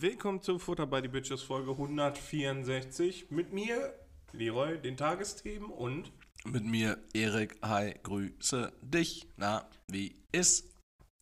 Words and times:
Willkommen 0.00 0.40
zum 0.40 0.60
Futter 0.60 0.86
bei 0.86 1.00
die 1.00 1.08
Bitches 1.08 1.42
Folge 1.42 1.72
164 1.72 3.32
mit 3.32 3.52
mir, 3.52 3.92
Leroy, 4.30 4.78
den 4.78 4.96
Tagesthemen 4.96 5.72
und 5.72 6.12
Mit 6.44 6.64
mir, 6.64 6.98
Erik. 7.14 7.58
Hi, 7.62 7.94
grüße 8.04 8.72
dich. 8.80 9.26
Na, 9.36 9.68
wie 9.88 10.14
ist? 10.30 10.72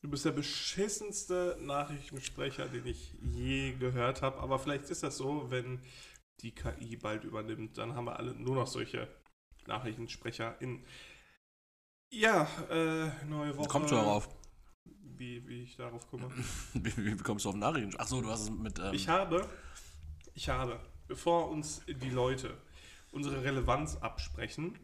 du 0.03 0.11
bist 0.11 0.27
der 0.27 0.33
beschissenste 0.33 1.57
Nachrichtensprecher, 1.59 2.69
den 2.69 2.85
ich 2.85 3.15
je 3.23 3.73
gehört 3.73 4.21
habe. 4.21 4.41
Aber 4.41 4.59
vielleicht 4.59 4.91
ist 4.91 5.03
das 5.03 5.17
so, 5.17 5.51
wenn 5.51 5.81
die 6.43 6.55
KI 6.55 6.97
bald 6.97 7.25
übernimmt, 7.25 7.79
dann 7.79 7.95
haben 7.95 8.05
wir 8.05 8.19
alle 8.19 8.35
nur 8.35 8.57
noch 8.57 8.67
solche 8.67 9.09
Nachrichtensprecher 9.67 10.61
in. 10.61 10.85
Ja, 12.13 12.47
äh, 12.69 13.25
neue 13.25 13.57
Woche. 13.57 13.69
Kommt 13.69 13.89
schon 13.89 13.99
darauf. 13.99 14.29
Wie, 15.19 15.47
wie 15.49 15.63
ich 15.63 15.77
darauf 15.77 16.09
komme. 16.11 16.31
Wie, 16.75 16.97
wie 16.97 17.17
kommst 17.17 17.45
du 17.45 17.51
auf 17.51 17.55
Nachrichten? 17.55 17.99
Achso, 17.99 18.21
du 18.21 18.29
hast 18.29 18.43
es 18.43 18.51
mit. 18.51 18.79
Ähm, 18.79 18.93
Ich 18.93 19.09
habe, 19.09 19.49
ich 20.35 20.49
habe, 20.49 20.79
bevor 21.09 21.51
uns 21.51 21.83
die 21.87 22.11
Leute 22.11 22.57
unsere 23.13 23.43
Relevanz 23.43 23.97
absprechen, 23.97 24.79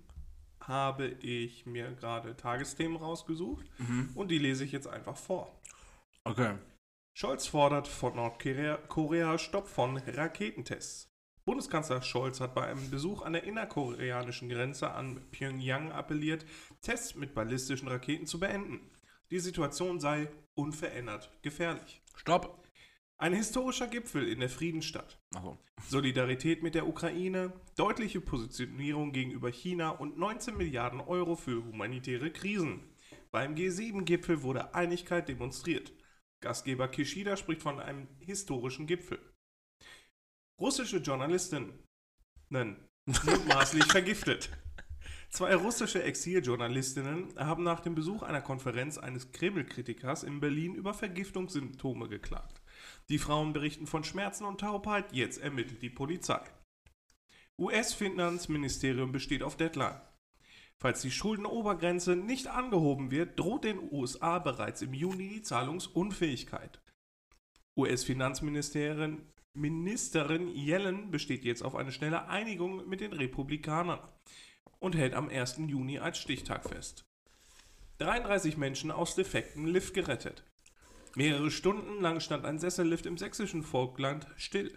habe 0.60 1.08
ich 1.08 1.66
mir 1.66 1.92
gerade 1.92 2.36
Tagesthemen 2.36 2.96
rausgesucht 2.96 3.66
mhm. 3.78 4.10
und 4.14 4.30
die 4.30 4.38
lese 4.38 4.64
ich 4.64 4.72
jetzt 4.72 4.86
einfach 4.86 5.16
vor. 5.16 5.60
Okay. 6.24 6.54
Scholz 7.14 7.46
fordert 7.46 7.88
von 7.88 8.16
Nordkorea 8.16 8.76
Korea 8.88 9.38
Stopp 9.38 9.68
von 9.68 9.98
Raketentests. 9.98 11.12
Bundeskanzler 11.44 12.02
Scholz 12.02 12.40
hat 12.40 12.54
bei 12.54 12.66
einem 12.66 12.88
Besuch 12.90 13.22
an 13.22 13.32
der 13.32 13.42
innerkoreanischen 13.42 14.48
Grenze 14.48 14.92
an 14.92 15.20
Pyongyang 15.32 15.90
appelliert, 15.90 16.46
Tests 16.80 17.16
mit 17.16 17.34
ballistischen 17.34 17.88
Raketen 17.88 18.26
zu 18.26 18.38
beenden. 18.38 18.80
Die 19.32 19.40
Situation 19.40 19.98
sei 19.98 20.28
unverändert 20.54 21.32
gefährlich. 21.40 22.02
Stopp. 22.14 22.68
Ein 23.16 23.32
historischer 23.32 23.86
Gipfel 23.86 24.28
in 24.28 24.40
der 24.40 24.50
Friedensstadt. 24.50 25.18
Achso. 25.34 25.58
Solidarität 25.88 26.62
mit 26.62 26.74
der 26.74 26.86
Ukraine, 26.86 27.54
deutliche 27.78 28.20
Positionierung 28.20 29.12
gegenüber 29.12 29.50
China 29.50 29.88
und 29.88 30.18
19 30.18 30.54
Milliarden 30.58 31.00
Euro 31.00 31.34
für 31.34 31.64
humanitäre 31.64 32.30
Krisen. 32.30 32.94
Beim 33.30 33.54
G7-Gipfel 33.54 34.42
wurde 34.42 34.74
Einigkeit 34.74 35.30
demonstriert. 35.30 35.94
Gastgeber 36.42 36.88
Kishida 36.88 37.38
spricht 37.38 37.62
von 37.62 37.80
einem 37.80 38.08
historischen 38.18 38.86
Gipfel. 38.86 39.18
Russische 40.60 40.98
Journalistinnen 40.98 41.72
mutmaßlich 43.06 43.86
vergiftet. 43.86 44.50
Zwei 45.32 45.54
russische 45.54 46.02
Exiljournalistinnen 46.02 47.32
haben 47.38 47.62
nach 47.62 47.80
dem 47.80 47.94
Besuch 47.94 48.22
einer 48.22 48.42
Konferenz 48.42 48.98
eines 48.98 49.32
Kreml-Kritikers 49.32 50.24
in 50.24 50.40
Berlin 50.40 50.74
über 50.74 50.92
Vergiftungssymptome 50.92 52.06
geklagt. 52.10 52.60
Die 53.08 53.16
Frauen 53.16 53.54
berichten 53.54 53.86
von 53.86 54.04
Schmerzen 54.04 54.44
und 54.44 54.60
Taubheit, 54.60 55.14
jetzt 55.14 55.38
ermittelt 55.38 55.80
die 55.80 55.88
Polizei. 55.88 56.42
US-Finanzministerium 57.58 59.10
besteht 59.10 59.42
auf 59.42 59.56
Deadline. 59.56 60.02
Falls 60.76 61.00
die 61.00 61.10
Schuldenobergrenze 61.10 62.14
nicht 62.14 62.48
angehoben 62.48 63.10
wird, 63.10 63.40
droht 63.40 63.64
den 63.64 63.78
USA 63.90 64.38
bereits 64.38 64.82
im 64.82 64.92
Juni 64.92 65.28
die 65.28 65.42
Zahlungsunfähigkeit. 65.42 66.82
US-Finanzministerin 67.74 69.32
Ministerin 69.54 70.48
Yellen 70.54 71.10
besteht 71.10 71.44
jetzt 71.44 71.62
auf 71.62 71.74
eine 71.74 71.92
schnelle 71.92 72.28
Einigung 72.28 72.86
mit 72.86 73.00
den 73.00 73.14
Republikanern 73.14 74.00
und 74.82 74.96
hält 74.96 75.14
am 75.14 75.28
1. 75.28 75.58
Juni 75.68 75.98
als 76.00 76.18
Stichtag 76.18 76.68
fest. 76.68 77.04
33 77.98 78.56
Menschen 78.56 78.90
aus 78.90 79.14
defektem 79.14 79.66
Lift 79.66 79.94
gerettet. 79.94 80.44
Mehrere 81.14 81.50
Stunden 81.50 82.00
lang 82.00 82.20
stand 82.20 82.44
ein 82.44 82.58
Sessellift 82.58 83.06
im 83.06 83.16
sächsischen 83.16 83.62
Vogtland 83.62 84.26
still. 84.36 84.76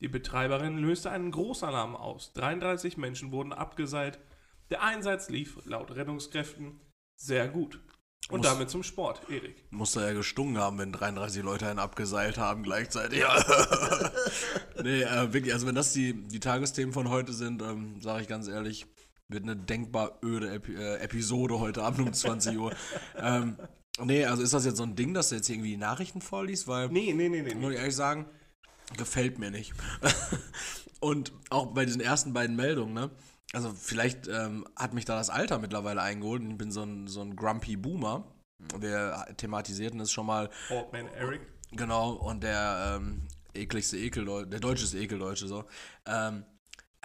Die 0.00 0.08
Betreiberin 0.08 0.78
löste 0.78 1.10
einen 1.10 1.30
Großalarm 1.30 1.94
aus. 1.94 2.32
33 2.32 2.96
Menschen 2.96 3.32
wurden 3.32 3.52
abgeseilt. 3.52 4.18
Der 4.70 4.82
Einsatz 4.82 5.28
lief 5.28 5.58
laut 5.66 5.90
Rettungskräften 5.90 6.80
sehr 7.16 7.48
gut. 7.48 7.80
Und 8.30 8.38
Muss- 8.38 8.46
damit 8.46 8.70
zum 8.70 8.82
Sport, 8.82 9.28
Erik. 9.28 9.62
Muss 9.70 9.92
da 9.92 10.06
ja 10.08 10.14
gestunken 10.14 10.56
haben, 10.56 10.78
wenn 10.78 10.92
33 10.92 11.42
Leute 11.42 11.68
einen 11.68 11.78
abgeseilt 11.78 12.38
haben 12.38 12.62
gleichzeitig. 12.62 13.22
nee, 14.82 15.02
äh, 15.02 15.32
wirklich, 15.34 15.52
also 15.52 15.66
wenn 15.66 15.74
das 15.74 15.92
die, 15.92 16.14
die 16.14 16.40
Tagesthemen 16.40 16.94
von 16.94 17.10
heute 17.10 17.34
sind, 17.34 17.60
ähm, 17.60 18.00
sage 18.00 18.22
ich 18.22 18.28
ganz 18.28 18.48
ehrlich, 18.48 18.86
wird 19.28 19.42
eine 19.44 19.56
denkbar 19.56 20.18
öde 20.22 20.50
Epi 20.54 20.74
äh, 20.74 20.96
Episode 20.98 21.58
heute 21.60 21.82
Abend 21.82 22.00
um 22.08 22.12
20 22.12 22.58
Uhr. 22.58 22.74
ähm, 23.16 23.56
nee, 24.00 24.24
also 24.24 24.42
ist 24.42 24.52
das 24.52 24.64
jetzt 24.64 24.76
so 24.76 24.82
ein 24.82 24.96
Ding, 24.96 25.14
dass 25.14 25.30
du 25.30 25.36
jetzt 25.36 25.48
irgendwie 25.48 25.70
die 25.70 25.76
Nachrichten 25.76 26.20
vorliest? 26.20 26.68
Weil 26.68 26.88
Nee, 26.88 27.12
nee, 27.14 27.28
nee, 27.28 27.42
nee. 27.42 27.54
muss 27.54 27.72
ich 27.72 27.78
ehrlich 27.78 27.96
sagen, 27.96 28.26
gefällt 28.96 29.38
mir 29.38 29.50
nicht. 29.50 29.72
Und 31.00 31.32
auch 31.50 31.66
bei 31.66 31.84
diesen 31.84 32.00
ersten 32.00 32.32
beiden 32.32 32.56
Meldungen, 32.56 32.94
ne? 32.94 33.10
Also 33.52 33.72
vielleicht 33.72 34.26
ähm, 34.26 34.66
hat 34.74 34.94
mich 34.94 35.04
da 35.04 35.16
das 35.16 35.30
Alter 35.30 35.58
mittlerweile 35.58 36.02
eingeholt 36.02 36.42
und 36.42 36.50
ich 36.52 36.56
bin 36.58 36.72
so 36.72 36.82
ein, 36.82 37.06
so 37.06 37.20
ein 37.20 37.36
grumpy 37.36 37.76
Boomer. 37.76 38.24
Wir 38.80 39.26
thematisierten 39.36 40.00
es 40.00 40.10
schon 40.10 40.26
mal, 40.26 40.50
Old 40.70 40.92
Man 40.92 41.06
Eric. 41.08 41.40
genau, 41.70 42.12
und 42.12 42.42
der 42.42 42.96
ähm, 42.96 43.28
ekligste 43.52 43.96
Ekel, 43.98 44.24
der 44.48 44.58
deutscheste 44.60 44.98
Ekeldeutsche 44.98 45.46
so. 45.46 45.64
Ähm, 46.06 46.44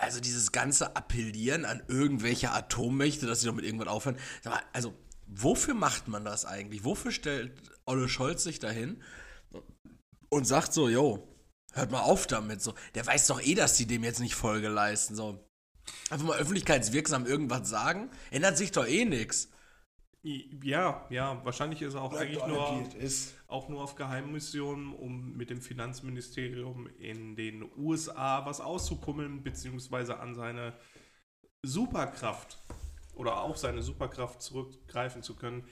also 0.01 0.19
dieses 0.19 0.51
ganze 0.51 0.95
Appellieren 0.95 1.65
an 1.65 1.83
irgendwelche 1.87 2.51
Atommächte, 2.51 3.25
dass 3.25 3.41
sie 3.41 3.47
doch 3.47 3.55
mit 3.55 3.65
irgendwas 3.65 3.87
aufhören. 3.87 4.17
Mal, 4.45 4.61
also 4.73 4.93
wofür 5.27 5.73
macht 5.73 6.07
man 6.07 6.25
das 6.25 6.45
eigentlich? 6.45 6.83
Wofür 6.83 7.11
stellt 7.11 7.51
Olle 7.85 8.09
Scholz 8.09 8.43
sich 8.43 8.59
dahin 8.59 9.01
und 10.29 10.45
sagt 10.45 10.73
so, 10.73 10.89
yo, 10.89 11.27
hört 11.73 11.91
mal 11.91 12.01
auf 12.01 12.27
damit. 12.27 12.61
So, 12.61 12.73
der 12.95 13.05
weiß 13.05 13.27
doch 13.27 13.41
eh, 13.41 13.55
dass 13.55 13.75
die 13.75 13.85
dem 13.85 14.03
jetzt 14.03 14.19
nicht 14.19 14.35
Folge 14.35 14.69
leisten. 14.69 15.15
So. 15.15 15.45
Einfach 16.09 16.27
mal 16.27 16.37
öffentlichkeitswirksam 16.37 17.25
irgendwas 17.25 17.67
sagen. 17.69 18.09
Ändert 18.31 18.57
sich 18.57 18.71
doch 18.71 18.85
eh 18.85 19.05
nichts. 19.05 19.49
Ja, 20.21 21.05
ja, 21.09 21.43
wahrscheinlich 21.45 21.81
ist 21.81 21.93
er 21.93 22.01
auch 22.01 22.13
eigentlich 22.13 22.45
nur, 22.45 22.85
ist. 22.99 23.35
auch 23.47 23.69
nur 23.69 23.81
auf 23.81 23.95
Geheimmissionen, 23.95 24.93
um 24.93 25.37
mit 25.37 25.49
dem 25.49 25.61
Finanzministerium 25.61 26.87
in 26.99 27.37
den 27.37 27.63
USA 27.77 28.45
was 28.45 28.59
auszukummeln, 28.59 29.43
beziehungsweise 29.43 30.19
an 30.19 30.35
seine 30.35 30.73
Superkraft 31.63 32.57
oder 33.13 33.41
auf 33.41 33.57
seine 33.57 33.81
Superkraft 33.81 34.41
zurückgreifen 34.41 35.23
zu 35.23 35.35
können, 35.35 35.63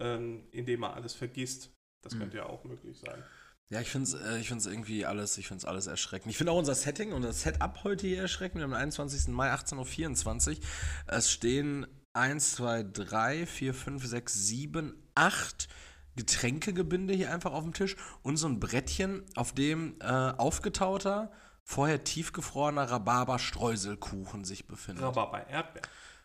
ähm, 0.00 0.44
indem 0.52 0.84
er 0.84 0.94
alles 0.94 1.14
vergisst. 1.14 1.70
Das 2.02 2.14
Mhm. 2.14 2.18
könnte 2.20 2.36
ja 2.38 2.46
auch 2.46 2.64
möglich 2.64 2.98
sein. 2.98 3.22
Ja, 3.70 3.80
ich 3.80 3.90
finde 3.90 4.08
es 4.08 4.14
äh, 4.14 4.38
ich 4.38 4.48
find's 4.48 4.64
irgendwie 4.66 5.04
alles, 5.04 5.36
ich 5.38 5.46
find's 5.48 5.64
alles 5.64 5.88
erschreckend. 5.88 6.30
Ich 6.30 6.38
finde 6.38 6.52
auch 6.52 6.58
unser 6.58 6.74
Setting, 6.74 7.12
unser 7.12 7.32
Setup 7.32 7.84
heute 7.84 8.06
hier 8.06 8.22
erschreckend. 8.22 8.60
Wir 8.60 8.62
haben 8.62 8.70
den 8.70 8.80
21. 8.80 9.28
Mai, 9.28 9.52
18.24 9.52 10.56
Uhr. 10.58 10.64
Es 11.08 11.30
stehen 11.30 11.86
1, 12.18 12.54
2, 12.56 12.82
3, 12.92 13.46
4, 13.46 13.74
5, 13.74 14.06
6, 14.06 14.34
7, 14.34 14.94
8 15.14 15.68
Getränkegebinde 16.16 17.14
hier 17.14 17.32
einfach 17.32 17.52
auf 17.52 17.62
dem 17.62 17.72
Tisch 17.72 17.96
und 18.22 18.36
so 18.36 18.48
ein 18.48 18.58
Brettchen, 18.58 19.24
auf 19.36 19.52
dem 19.54 19.94
äh, 20.00 20.04
aufgetauter, 20.06 21.30
vorher 21.62 22.02
tiefgefrorener 22.02 22.90
Rhabarber-Streuselkuchen 22.90 24.44
sich 24.44 24.66
befindet. 24.66 25.04
Rhabarber 25.04 25.46
Erdbeer. 25.46 25.82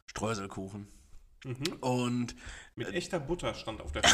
Streuselkuchen. 0.07 0.87
Mhm. 1.45 1.73
Und 1.81 2.35
Mit 2.75 2.89
echter 2.89 3.19
Butter 3.19 3.53
stand 3.53 3.81
auf 3.81 3.91
der. 3.91 4.01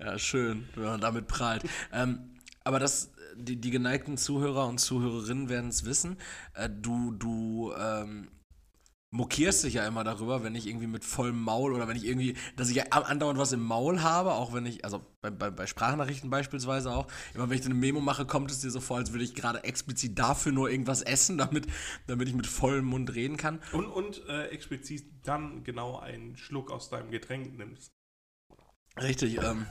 Ja, 0.00 0.18
schön, 0.18 0.68
wenn 0.74 0.84
man 0.84 1.00
damit 1.00 1.28
prahlt. 1.28 1.62
ähm, 1.92 2.34
aber 2.64 2.80
das, 2.80 3.12
die, 3.36 3.60
die 3.60 3.70
geneigten 3.70 4.16
Zuhörer 4.16 4.66
und 4.66 4.78
Zuhörerinnen 4.78 5.48
werden 5.48 5.70
es 5.70 5.84
wissen. 5.84 6.18
Äh, 6.54 6.68
du, 6.70 7.12
du 7.12 7.72
ähm, 7.78 8.28
mokierst 9.14 9.62
dich 9.62 9.74
ja 9.74 9.86
immer 9.86 10.02
darüber, 10.02 10.42
wenn 10.42 10.56
ich 10.56 10.66
irgendwie 10.66 10.88
mit 10.88 11.04
vollem 11.04 11.40
Maul 11.40 11.72
oder 11.72 11.86
wenn 11.86 11.96
ich 11.96 12.04
irgendwie, 12.04 12.36
dass 12.56 12.68
ich 12.68 12.74
ja 12.74 12.84
andauernd 12.90 13.38
was 13.38 13.52
im 13.52 13.62
Maul 13.62 14.02
habe, 14.02 14.32
auch 14.32 14.52
wenn 14.52 14.66
ich, 14.66 14.84
also 14.84 15.06
bei, 15.20 15.30
bei, 15.30 15.50
bei 15.50 15.68
Sprachnachrichten 15.68 16.30
beispielsweise 16.30 16.90
auch, 16.90 17.06
immer 17.32 17.48
wenn 17.48 17.56
ich 17.56 17.64
eine 17.64 17.74
Memo 17.74 18.00
mache, 18.00 18.26
kommt 18.26 18.50
es 18.50 18.60
dir 18.60 18.70
so 18.70 18.80
vor, 18.80 18.96
als 18.96 19.12
würde 19.12 19.24
ich 19.24 19.36
gerade 19.36 19.62
explizit 19.62 20.18
dafür 20.18 20.50
nur 20.50 20.68
irgendwas 20.68 21.00
essen, 21.00 21.38
damit, 21.38 21.68
damit 22.08 22.28
ich 22.28 22.34
mit 22.34 22.48
vollem 22.48 22.86
Mund 22.86 23.14
reden 23.14 23.36
kann. 23.36 23.60
und 23.72 23.86
und 23.86 24.26
äh, 24.28 24.48
explizit 24.48 25.04
dann 25.22 25.62
genau 25.62 25.98
einen 25.98 26.36
Schluck 26.36 26.72
aus 26.72 26.90
deinem 26.90 27.12
Getränk 27.12 27.56
nimmst. 27.56 27.92
Richtig, 29.00 29.40
ähm, 29.40 29.66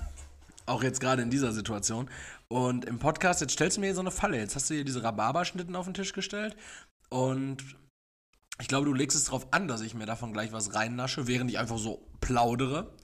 auch 0.66 0.84
jetzt 0.84 1.02
gerade 1.02 1.22
in 1.22 1.30
dieser 1.30 1.52
Situation. 1.52 2.10
Und 2.48 2.86
im 2.86 2.98
Podcast, 2.98 3.42
jetzt 3.42 3.54
stellst 3.54 3.76
du 3.76 3.82
mir 3.82 3.88
hier 3.88 3.96
so 3.96 4.02
eine 4.02 4.12
Falle. 4.12 4.38
Jetzt 4.38 4.56
hast 4.56 4.70
du 4.70 4.76
hier 4.76 4.86
diese 4.86 5.04
Rhabarberschnitten 5.04 5.76
auf 5.76 5.86
den 5.86 5.94
Tisch 5.94 6.14
gestellt. 6.14 6.56
Und 7.10 7.64
ich 8.64 8.70
glaube, 8.70 8.86
du 8.86 8.94
legst 8.94 9.18
es 9.18 9.26
darauf 9.26 9.52
an, 9.52 9.68
dass 9.68 9.82
ich 9.82 9.94
mir 9.94 10.06
davon 10.06 10.32
gleich 10.32 10.54
was 10.54 10.74
reinnasche, 10.74 11.28
während 11.28 11.52
ich 11.52 11.60
einfach 11.60 11.78
so 11.78 12.08
plaudere. 12.22 12.96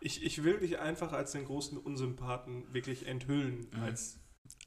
Ich, 0.00 0.22
ich 0.22 0.44
will 0.44 0.60
dich 0.60 0.78
einfach 0.78 1.12
als 1.12 1.32
den 1.32 1.44
großen 1.44 1.76
Unsympathen 1.76 2.72
wirklich 2.72 3.04
enthüllen, 3.06 3.66
Mhm. 3.74 3.82
als 3.82 4.20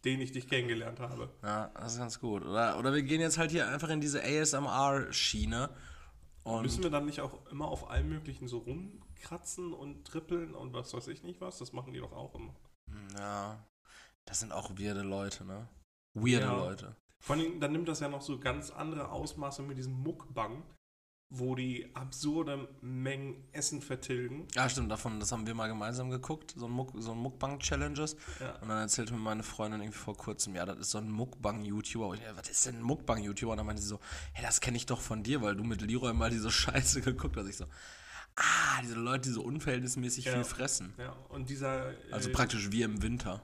den 0.03 0.19
ich 0.19 0.33
dich 0.33 0.49
kennengelernt 0.49 0.99
habe. 0.99 1.29
Ja, 1.41 1.71
das 1.75 1.93
ist 1.93 1.99
ganz 1.99 2.19
gut. 2.19 2.43
Oder, 2.43 2.77
oder 2.77 2.93
wir 2.93 3.01
gehen 3.03 3.21
jetzt 3.21 3.37
halt 3.37 3.51
hier 3.51 3.65
einfach 3.69 3.87
in 3.87 4.01
diese 4.01 4.21
ASMR-Schiene. 4.21 5.69
Müssen 6.61 6.83
wir 6.83 6.89
dann 6.89 7.05
nicht 7.05 7.21
auch 7.21 7.45
immer 7.49 7.69
auf 7.69 7.89
allem 7.89 8.09
Möglichen 8.09 8.49
so 8.49 8.57
rumkratzen 8.57 9.71
und 9.73 10.05
trippeln 10.05 10.53
und 10.53 10.73
was 10.73 10.93
weiß 10.93 11.07
ich 11.07 11.23
nicht 11.23 11.39
was? 11.39 11.59
Das 11.59 11.71
machen 11.71 11.93
die 11.93 11.99
doch 11.99 12.11
auch 12.11 12.35
immer. 12.35 12.53
ja, 13.17 13.63
Das 14.25 14.41
sind 14.41 14.51
auch 14.51 14.71
weirde 14.71 15.03
Leute, 15.03 15.45
ne? 15.45 15.69
Weirde 16.13 16.45
Ja. 16.47 16.57
Leute. 16.57 16.95
Vor 17.21 17.35
allem, 17.35 17.59
dann 17.59 17.71
nimmt 17.71 17.87
das 17.87 17.99
ja 18.01 18.09
noch 18.09 18.21
so 18.21 18.39
ganz 18.39 18.71
andere 18.71 19.09
Ausmaße 19.09 19.61
mit 19.61 19.77
diesem 19.77 19.93
Muckbang, 19.93 20.63
wo 21.29 21.55
die 21.55 21.89
absurde 21.95 22.67
Mengen 22.81 23.47
Essen 23.53 23.81
vertilgen. 23.81 24.47
Ja, 24.53 24.67
stimmt, 24.67 24.91
davon, 24.91 25.19
das 25.19 25.31
haben 25.31 25.47
wir 25.47 25.53
mal 25.55 25.67
gemeinsam 25.69 26.09
geguckt, 26.09 26.53
so 26.57 26.65
ein, 26.65 26.71
Muck, 26.71 26.91
so 26.95 27.11
ein 27.11 27.17
Mukbang-Challenges. 27.19 28.17
Ja. 28.39 28.55
Und 28.55 28.67
dann 28.67 28.79
erzählte 28.79 29.13
mir 29.13 29.19
meine 29.19 29.43
Freundin 29.43 29.79
irgendwie 29.81 29.97
vor 29.99 30.17
kurzem, 30.17 30.55
ja, 30.55 30.65
das 30.65 30.79
ist 30.79 30.91
so 30.91 30.97
ein 30.97 31.09
Mukbang-YouTuber. 31.09 32.07
Und 32.07 32.17
ich, 32.17 32.23
ja, 32.23 32.35
was 32.35 32.49
ist 32.49 32.65
denn 32.65 32.77
ein 32.77 32.81
Mukbang-YouTuber? 32.81 33.51
Und 33.51 33.57
dann 33.57 33.65
meinte 33.65 33.81
sie 33.81 33.87
so, 33.87 33.99
hey, 34.33 34.43
das 34.43 34.59
kenne 34.59 34.75
ich 34.75 34.87
doch 34.87 34.99
von 34.99 35.23
dir, 35.23 35.41
weil 35.41 35.55
du 35.55 35.63
mit 35.63 35.81
Leroy 35.81 36.13
mal 36.13 36.31
diese 36.31 36.51
Scheiße 36.51 36.99
geguckt 37.03 37.37
hast. 37.37 37.47
Ich 37.47 37.55
so, 37.57 37.65
ah, 38.35 38.81
diese 38.81 38.95
Leute, 38.95 39.29
die 39.29 39.33
so 39.33 39.43
unverhältnismäßig 39.43 40.25
Ja. 40.25 40.33
viel 40.33 40.43
fressen. 40.43 40.93
Ja, 40.97 41.11
und 41.29 41.49
dieser. 41.49 41.93
Also 42.11 42.29
äh, 42.29 42.33
praktisch 42.33 42.71
wie 42.71 42.81
im 42.81 43.01
Winter. 43.03 43.41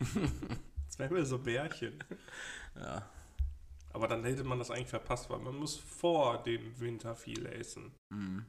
Das 0.86 0.98
wären 0.98 1.14
wir 1.14 1.24
so 1.24 1.38
Bärchen. 1.38 2.02
Ja. 2.74 3.08
Aber 3.92 4.06
dann 4.06 4.24
hätte 4.24 4.44
man 4.44 4.58
das 4.58 4.70
eigentlich 4.70 4.88
verpasst, 4.88 5.30
weil 5.30 5.40
man 5.40 5.56
muss 5.56 5.76
vor 5.76 6.42
dem 6.42 6.78
Winter 6.78 7.16
viel 7.16 7.46
essen. 7.46 7.92
Mhm. 8.10 8.46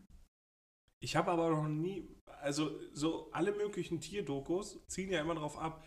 Ich 0.99 1.15
habe 1.15 1.31
aber 1.31 1.49
noch 1.49 1.67
nie, 1.67 2.07
also 2.41 2.79
so 2.93 3.31
alle 3.31 3.51
möglichen 3.51 3.99
Tierdokus 3.99 4.85
ziehen 4.87 5.09
ja 5.09 5.19
immer 5.19 5.33
darauf 5.33 5.57
ab, 5.57 5.83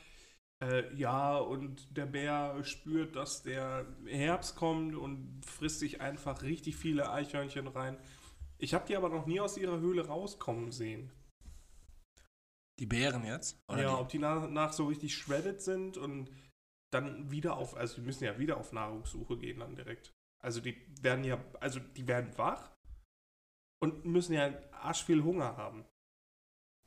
äh, 0.61 0.93
ja, 0.95 1.37
und 1.37 1.97
der 1.97 2.07
Bär 2.07 2.63
spürt, 2.65 3.17
dass 3.17 3.43
der 3.43 3.87
Herbst 4.07 4.57
kommt 4.57 4.97
und 4.97 5.45
frisst 5.45 5.81
sich 5.81 6.01
einfach 6.01 6.43
richtig 6.43 6.77
viele 6.77 7.11
Eichhörnchen 7.11 7.69
rein. 7.69 7.97
Ich 8.59 8.75
habe 8.75 8.87
die 8.87 8.97
aber 8.97 9.09
noch 9.09 9.27
nie 9.27 9.41
aus 9.41 9.57
ihrer 9.57 9.79
Höhle 9.79 10.07
rauskommen 10.07 10.73
sehen. 10.73 11.13
Die 12.79 12.87
Bären 12.87 13.25
jetzt? 13.25 13.63
Oder 13.69 13.83
ja, 13.83 13.95
die? 13.95 14.01
ob 14.01 14.09
die 14.09 14.19
nach, 14.19 14.49
nach 14.49 14.73
so 14.73 14.87
richtig 14.87 15.15
shredded 15.15 15.63
sind 15.63 15.97
und 15.97 16.31
dann 16.95 17.31
wieder 17.31 17.57
auf, 17.57 17.77
also 17.77 17.97
die 17.97 18.03
müssen 18.03 18.25
ja 18.25 18.39
wieder 18.39 18.57
auf 18.57 18.73
Nahrungssuche 18.73 19.37
gehen 19.39 19.59
dann 19.61 19.77
direkt. 19.77 20.13
Also 20.43 20.61
die 20.61 20.77
werden 21.03 21.25
ja, 21.25 21.43
also 21.61 21.81
die 21.81 22.07
werden 22.07 22.37
wach 22.39 22.71
und 23.83 24.05
müssen 24.05 24.33
ja 24.35 24.51
arsch 24.73 25.05
viel 25.05 25.23
Hunger 25.23 25.57
haben. 25.57 25.85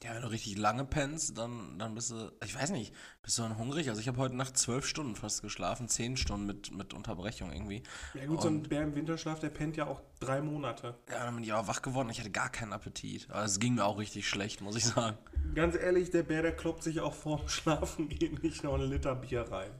Ja, 0.03 0.13
wenn 0.13 0.21
du 0.21 0.27
richtig 0.29 0.59
lange 0.59 0.85
pennst, 0.85 1.35
dann, 1.39 1.79
dann 1.79 1.95
bist 1.95 2.11
du, 2.11 2.31
ich 2.45 2.53
weiß 2.53 2.69
nicht, 2.69 2.93
bist 3.23 3.39
du 3.39 3.41
dann 3.41 3.57
hungrig? 3.57 3.89
Also 3.89 3.99
ich 3.99 4.07
habe 4.07 4.19
heute 4.19 4.35
Nacht 4.35 4.55
zwölf 4.55 4.85
Stunden 4.85 5.15
fast 5.15 5.41
geschlafen, 5.41 5.87
zehn 5.87 6.17
Stunden 6.17 6.45
mit, 6.45 6.71
mit 6.71 6.93
Unterbrechung 6.93 7.51
irgendwie. 7.51 7.81
Ja 8.13 8.27
gut, 8.27 8.43
so 8.43 8.47
ein 8.47 8.57
Und- 8.57 8.69
Bär 8.69 8.83
im 8.83 8.93
Winterschlaf, 8.93 9.39
der 9.39 9.49
pennt 9.49 9.75
ja 9.75 9.87
auch 9.87 10.03
drei 10.19 10.39
Monate. 10.43 10.99
Ja, 11.09 11.25
dann 11.25 11.33
bin 11.33 11.43
ich 11.43 11.51
auch 11.53 11.67
wach 11.67 11.81
geworden, 11.81 12.11
ich 12.11 12.19
hatte 12.19 12.29
gar 12.29 12.51
keinen 12.51 12.73
Appetit. 12.73 13.27
Aber 13.31 13.43
es 13.43 13.59
ging 13.59 13.73
mir 13.73 13.85
auch 13.85 13.97
richtig 13.97 14.29
schlecht, 14.29 14.61
muss 14.61 14.75
ich 14.75 14.85
sagen. 14.85 15.17
Ganz 15.55 15.75
ehrlich, 15.75 16.11
der 16.11 16.21
Bär, 16.21 16.43
der 16.43 16.55
kloppt 16.55 16.83
sich 16.83 16.99
auch 16.99 17.15
vorm 17.15 17.47
Schlafen 17.49 18.07
gehen 18.07 18.37
nicht 18.43 18.63
noch 18.63 18.75
einen 18.75 18.91
Liter 18.91 19.15
Bier 19.15 19.51
rein. 19.51 19.71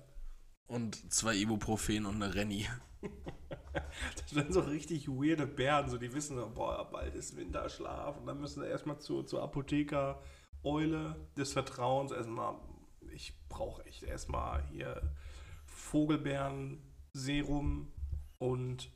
Und 0.68 1.14
zwei 1.14 1.36
Ibuprofen 1.36 2.06
und 2.06 2.22
eine 2.22 2.36
Renny. 2.36 2.68
Das 4.20 4.32
sind 4.32 4.52
so 4.54 4.62
richtig 4.62 5.08
weirde 5.08 5.46
Bären, 5.46 5.88
so 5.88 6.00
die 6.00 6.12
wissen 6.14 6.36
so, 6.36 6.50
boah, 6.50 6.90
bald 6.90 7.14
ist 7.16 7.38
Winterschlaf 7.38 8.18
und 8.18 8.26
dann 8.26 8.42
müssen 8.42 8.62
sie 8.62 8.68
erstmal 8.68 8.98
zur, 9.00 9.28
zur 9.28 9.44
Apotheker 9.44 10.20
Eule 10.64 11.16
des 11.38 11.54
Vertrauens 11.54 12.12
erstmal, 12.12 12.56
ich 13.14 13.34
brauche 13.50 13.86
echt 13.86 14.02
erstmal 14.04 14.64
hier 14.72 15.14
Vogelbeeren-Serum 15.66 17.92
und 18.40 18.90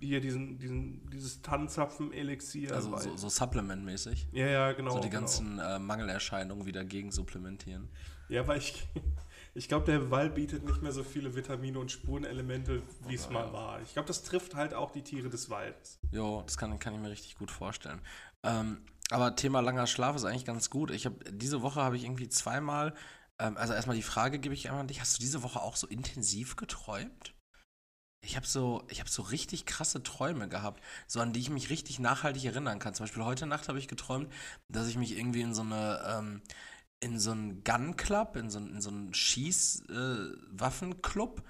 hier 0.00 0.20
diesen, 0.20 0.58
diesen, 0.58 1.08
dieses 1.10 1.42
Tannzapfen-Elixier. 1.42 2.74
Also 2.74 2.96
so, 2.96 3.16
so 3.16 3.28
Supplement-mäßig. 3.28 4.28
ja, 4.32 4.46
ja, 4.46 4.72
genau. 4.72 4.92
so 4.92 5.00
die 5.00 5.08
genau. 5.08 5.22
ganzen 5.22 5.58
äh, 5.58 5.80
Mangelerscheinungen 5.80 6.66
wieder 6.66 6.84
gegen 6.84 7.10
supplementieren. 7.10 7.88
Ja, 8.28 8.46
weil 8.46 8.58
ich, 8.58 8.86
ich 9.58 9.68
glaube, 9.68 9.86
der 9.86 10.10
Wald 10.12 10.36
bietet 10.36 10.64
nicht 10.64 10.82
mehr 10.82 10.92
so 10.92 11.02
viele 11.02 11.34
Vitamine 11.34 11.80
und 11.80 11.90
Spurenelemente, 11.90 12.80
wie 13.08 13.16
es 13.16 13.28
mal 13.28 13.52
war. 13.52 13.82
Ich 13.82 13.92
glaube, 13.92 14.06
das 14.06 14.22
trifft 14.22 14.54
halt 14.54 14.72
auch 14.72 14.92
die 14.92 15.02
Tiere 15.02 15.28
des 15.28 15.50
Waldes. 15.50 15.98
Jo, 16.12 16.42
das 16.46 16.56
kann, 16.56 16.78
kann 16.78 16.94
ich 16.94 17.00
mir 17.00 17.10
richtig 17.10 17.36
gut 17.36 17.50
vorstellen. 17.50 18.00
Ähm, 18.44 18.78
aber 19.10 19.34
Thema 19.34 19.60
langer 19.60 19.88
Schlaf 19.88 20.14
ist 20.14 20.24
eigentlich 20.24 20.44
ganz 20.44 20.70
gut. 20.70 20.92
Ich 20.92 21.06
habe 21.06 21.16
diese 21.32 21.60
Woche 21.60 21.82
habe 21.82 21.96
ich 21.96 22.04
irgendwie 22.04 22.28
zweimal, 22.28 22.94
ähm, 23.40 23.56
also 23.56 23.72
erstmal 23.72 23.96
die 23.96 24.02
Frage 24.02 24.38
gebe 24.38 24.54
ich 24.54 24.68
einmal 24.68 24.82
an 24.82 24.86
dich, 24.86 25.00
hast 25.00 25.18
du 25.18 25.20
diese 25.20 25.42
Woche 25.42 25.60
auch 25.60 25.74
so 25.74 25.88
intensiv 25.88 26.54
geträumt? 26.54 27.34
Ich 28.24 28.36
habe 28.36 28.46
so, 28.46 28.84
ich 28.88 29.00
habe 29.00 29.10
so 29.10 29.22
richtig 29.22 29.66
krasse 29.66 30.04
Träume 30.04 30.48
gehabt, 30.48 30.84
so 31.08 31.20
an 31.20 31.32
die 31.32 31.40
ich 31.40 31.50
mich 31.50 31.68
richtig 31.68 31.98
nachhaltig 31.98 32.44
erinnern 32.44 32.78
kann. 32.78 32.94
Zum 32.94 33.04
Beispiel 33.04 33.24
heute 33.24 33.46
Nacht 33.46 33.68
habe 33.68 33.78
ich 33.78 33.88
geträumt, 33.88 34.32
dass 34.68 34.86
ich 34.86 34.96
mich 34.96 35.16
irgendwie 35.16 35.40
in 35.40 35.54
so 35.54 35.62
eine, 35.62 36.00
ähm, 36.06 36.42
in 37.00 37.18
so 37.20 37.30
einen 37.32 37.62
Gun 37.64 37.96
Club, 37.96 38.36
in 38.36 38.48
so, 38.50 38.58
einen- 38.58 38.74
in 38.74 38.80
so 38.80 38.90
einen 38.90 39.12
Schießwaffenclub 39.14 41.42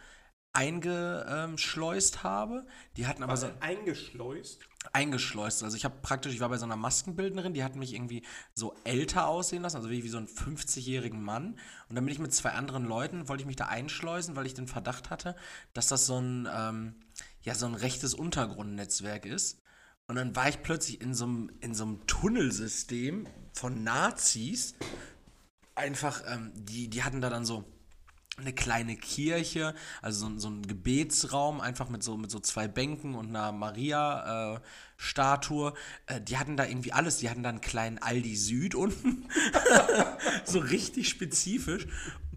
eingeschleust 0.53 2.23
habe. 2.25 2.67
Die 2.97 3.06
hatten 3.06 3.23
aber 3.23 3.33
Aber 3.33 3.41
so 3.41 3.47
so 3.49 3.53
eingeschleust. 3.61 4.61
eingeschleust. 4.93 5.62
Also 5.62 5.77
ich 5.77 5.85
habe 5.85 5.97
praktisch, 6.03 6.33
ich 6.35 6.41
war 6.41 6.49
bei 6.49 6.56
so 6.59 6.65
einer 6.65 6.77
Maskenbildnerin, 6.77 7.55
die 7.55 7.62
hat 7.62 7.77
mich 7.77 7.95
irgendwie 7.95 8.25
so 8.55 8.75
älter 8.85 9.29
aussehen 9.29 9.62
lassen, 9.62 9.77
also 9.77 9.91
wie, 9.91 10.03
wie 10.05 10.09
so 10.09 10.17
einen 10.19 10.27
50-jährigen 10.27 11.23
Mann. 11.23 11.53
Und 11.89 11.95
dann 11.97 12.05
bin 12.05 12.12
ich 12.12 12.19
mit 12.19 12.35
zwei 12.35 12.50
anderen 12.53 12.85
Leuten, 12.85 13.29
wollte 13.29 13.43
ich 13.43 13.47
mich 13.47 13.56
da 13.56 13.67
einschleusen, 13.67 14.35
weil 14.37 14.47
ich 14.47 14.55
den 14.55 14.67
Verdacht 14.69 15.11
hatte, 15.11 15.37
dass 15.75 15.89
das 15.89 16.06
so 16.06 16.19
ein, 16.21 16.49
ähm, 16.53 16.95
ja, 17.43 17.55
so 17.55 17.67
ein 17.67 17.75
rechtes 17.75 18.15
Untergrundnetzwerk 18.15 19.27
ist. 19.27 19.61
Und 20.09 20.17
dann 20.17 20.35
war 20.35 20.49
ich 20.49 20.62
plötzlich 20.62 21.00
in 21.03 21.15
so 21.15 21.25
einem, 21.27 21.50
in 21.61 21.75
so 21.75 21.85
einem 21.85 22.06
Tunnelsystem 22.06 23.27
von 23.53 23.85
Nazis. 23.85 24.75
Einfach, 25.79 26.23
ähm, 26.27 26.51
die, 26.55 26.89
die 26.91 27.05
hatten 27.05 27.21
da 27.21 27.31
dann 27.31 27.45
so 27.45 27.65
eine 28.37 28.53
kleine 28.53 28.97
Kirche, 28.97 29.75
also 30.03 30.29
so, 30.29 30.39
so 30.39 30.49
ein 30.49 30.63
Gebetsraum, 30.67 31.61
einfach 31.61 31.89
mit 31.89 32.03
so, 32.03 32.17
mit 32.17 32.31
so 32.33 32.41
zwei 32.41 32.67
Bänken 32.67 33.15
und 33.15 33.29
einer 33.29 33.53
Maria-Statue. 33.53 34.57
Äh, 34.57 34.61
die 36.27 36.39
hatten 36.39 36.56
da 36.56 36.67
irgendwie 36.67 36.93
alles. 36.93 37.19
Die 37.19 37.31
hatten 37.31 37.43
da 37.43 37.49
einen 37.49 37.61
kleinen 37.61 37.99
Aldi 37.99 38.37
Süd 38.37 38.75
unten. 38.75 39.29
so 40.45 40.59
richtig 40.59 41.09
spezifisch. 41.09 41.87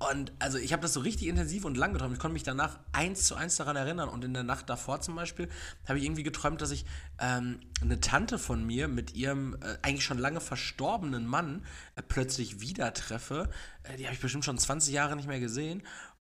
Und 0.10 0.32
also 0.40 0.58
ich 0.58 0.74
habe 0.74 0.82
das 0.82 0.94
so 0.94 1.02
richtig 1.02 1.28
intensiv 1.28 1.64
und 1.64 1.78
lang 1.78 1.94
geträumt. 1.94 2.14
Ich 2.14 2.20
konnte 2.20 2.34
mich 2.34 2.44
danach 2.44 2.80
eins 2.92 3.24
zu 3.24 3.36
eins 3.36 3.58
daran 3.58 3.76
erinnern. 3.76 4.10
Und 4.10 4.26
in 4.26 4.34
der 4.34 4.44
Nacht 4.44 4.68
davor 4.68 5.00
zum 5.02 5.16
Beispiel 5.16 5.48
habe 5.88 6.00
ich 6.00 6.06
irgendwie 6.06 6.24
geträumt, 6.24 6.60
dass 6.62 6.72
ich 6.72 6.86
ähm, 7.20 7.60
eine 7.82 8.00
Tante 8.00 8.40
von 8.40 8.66
mir 8.66 8.88
mit 8.88 9.14
ihrem 9.14 9.56
äh, 9.62 9.78
eigentlich 9.84 10.04
schon 10.04 10.18
lange 10.18 10.42
verstorbenen 10.42 11.28
Mann 11.28 11.64
äh, 11.96 12.02
plötzlich 12.02 12.62
wieder 12.62 12.94
treffe. 12.96 13.50
Äh, 13.84 13.98
die 13.98 14.06
habe 14.06 14.16
ich 14.16 14.22
bestimmt 14.22 14.44
schon 14.44 14.58
20 14.58 14.92
Jahre 14.92 15.16
nicht 15.16 15.28
mehr 15.28 15.40
gesehen. 15.40 15.84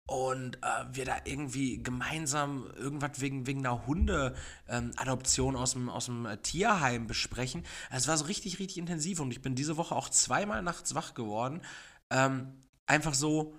Und 0.06 0.56
äh, 0.56 0.84
wir 0.92 1.06
da 1.06 1.16
irgendwie 1.24 1.82
gemeinsam 1.82 2.70
irgendwas 2.76 3.20
wegen, 3.20 3.46
wegen 3.46 3.60
einer 3.60 3.86
Hunde-Adoption 3.86 5.56
aus 5.56 5.72
dem, 5.72 5.88
aus 5.88 6.06
dem 6.06 6.26
äh, 6.26 6.36
Tierheim 6.36 7.06
besprechen. 7.06 7.64
Es 7.90 8.06
war 8.06 8.18
so 8.18 8.26
richtig, 8.26 8.58
richtig 8.58 8.76
intensiv 8.76 9.20
und 9.20 9.30
ich 9.30 9.40
bin 9.40 9.54
diese 9.54 9.78
Woche 9.78 9.94
auch 9.96 10.10
zweimal 10.10 10.62
nachts 10.62 10.94
wach 10.94 11.14
geworden. 11.14 11.62
Ähm, 12.10 12.52
einfach 12.86 13.14
so 13.14 13.56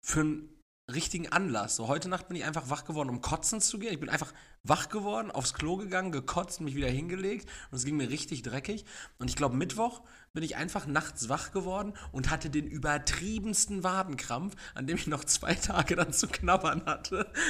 für 0.00 0.20
einen 0.20 0.48
richtigen 0.90 1.28
Anlass. 1.28 1.76
So 1.76 1.88
heute 1.88 2.08
Nacht 2.08 2.28
bin 2.28 2.36
ich 2.36 2.44
einfach 2.44 2.70
wach 2.70 2.84
geworden, 2.84 3.10
um 3.10 3.20
kotzen 3.20 3.60
zu 3.60 3.78
gehen. 3.78 3.92
Ich 3.92 4.00
bin 4.00 4.08
einfach 4.08 4.32
wach 4.62 4.88
geworden, 4.88 5.30
aufs 5.30 5.54
Klo 5.54 5.76
gegangen, 5.76 6.12
gekotzt, 6.12 6.60
mich 6.60 6.74
wieder 6.74 6.88
hingelegt 6.88 7.48
und 7.70 7.78
es 7.78 7.84
ging 7.84 7.96
mir 7.96 8.10
richtig 8.10 8.42
dreckig. 8.42 8.84
Und 9.18 9.30
ich 9.30 9.36
glaube, 9.36 9.56
Mittwoch 9.56 10.02
bin 10.32 10.44
ich 10.44 10.56
einfach 10.56 10.86
nachts 10.86 11.28
wach 11.28 11.50
geworden 11.50 11.94
und 12.12 12.30
hatte 12.30 12.50
den 12.50 12.66
übertriebensten 12.66 13.82
Wadenkrampf, 13.82 14.54
an 14.74 14.86
dem 14.86 14.96
ich 14.96 15.06
noch 15.06 15.24
zwei 15.24 15.54
Tage 15.54 15.96
dann 15.96 16.12
zu 16.12 16.28
knabbern 16.28 16.84
hatte. 16.86 17.30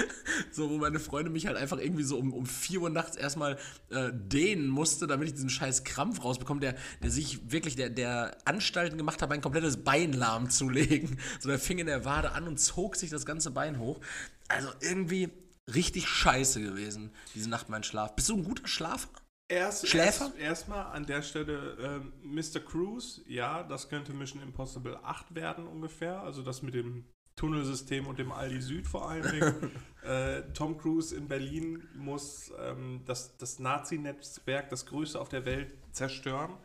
So, 0.52 0.70
wo 0.70 0.78
meine 0.78 0.98
Freundin 0.98 1.32
mich 1.32 1.46
halt 1.46 1.56
einfach 1.56 1.78
irgendwie 1.78 2.02
so 2.02 2.18
um, 2.18 2.32
um 2.32 2.46
4 2.46 2.80
Uhr 2.82 2.90
nachts 2.90 3.16
erstmal 3.16 3.58
äh, 3.90 4.10
dehnen 4.12 4.68
musste, 4.68 5.06
damit 5.06 5.28
ich 5.28 5.34
diesen 5.34 5.50
scheiß 5.50 5.84
Krampf 5.84 6.24
rausbekomme, 6.24 6.60
der, 6.60 6.74
der 7.02 7.10
sich 7.10 7.52
wirklich, 7.52 7.76
der, 7.76 7.90
der 7.90 8.36
Anstalten 8.44 8.98
gemacht 8.98 9.22
hat, 9.22 9.28
mein 9.28 9.40
komplettes 9.40 9.84
Bein 9.84 10.12
lahmzulegen. 10.12 11.18
So, 11.40 11.48
der 11.48 11.58
fing 11.58 11.78
in 11.78 11.86
der 11.86 12.04
Wade 12.04 12.32
an 12.32 12.48
und 12.48 12.58
zog 12.58 12.96
sich 12.96 13.10
das 13.10 13.26
ganze 13.26 13.50
Bein 13.50 13.78
hoch. 13.78 14.00
Also 14.48 14.68
irgendwie 14.80 15.30
richtig 15.74 16.08
scheiße 16.08 16.60
gewesen, 16.60 17.12
diese 17.34 17.48
Nacht 17.48 17.68
mein 17.68 17.82
Schlaf. 17.82 18.14
Bist 18.14 18.28
du 18.28 18.36
ein 18.36 18.44
guter 18.44 18.66
Schlafer? 18.66 19.08
Erst, 19.48 19.88
Schläfer? 19.88 20.26
erst, 20.26 20.38
erstmal 20.38 20.86
an 20.86 21.06
der 21.06 21.22
Stelle 21.22 21.76
ähm, 21.80 22.12
Mr. 22.22 22.60
Cruise, 22.60 23.20
ja, 23.26 23.64
das 23.64 23.88
könnte 23.88 24.12
Mission 24.12 24.40
Impossible 24.42 24.96
8 25.02 25.34
werden 25.34 25.66
ungefähr. 25.66 26.20
Also 26.20 26.42
das 26.42 26.62
mit 26.62 26.74
dem 26.74 27.04
Tunnelsystem 27.34 28.06
und 28.06 28.18
dem 28.18 28.30
Aldi 28.32 28.60
Süd 28.60 28.86
vor 28.86 29.08
allen 29.08 29.28
Dingen. 29.28 29.72
äh, 30.04 30.42
Tom 30.52 30.78
Cruise 30.78 31.16
in 31.16 31.26
Berlin 31.26 31.88
muss 31.94 32.52
ähm, 32.60 33.02
das, 33.06 33.36
das 33.38 33.58
Nazi-Netzwerk, 33.58 34.68
das 34.68 34.86
größte 34.86 35.20
auf 35.20 35.28
der 35.28 35.44
Welt, 35.46 35.74
zerstören 35.90 36.56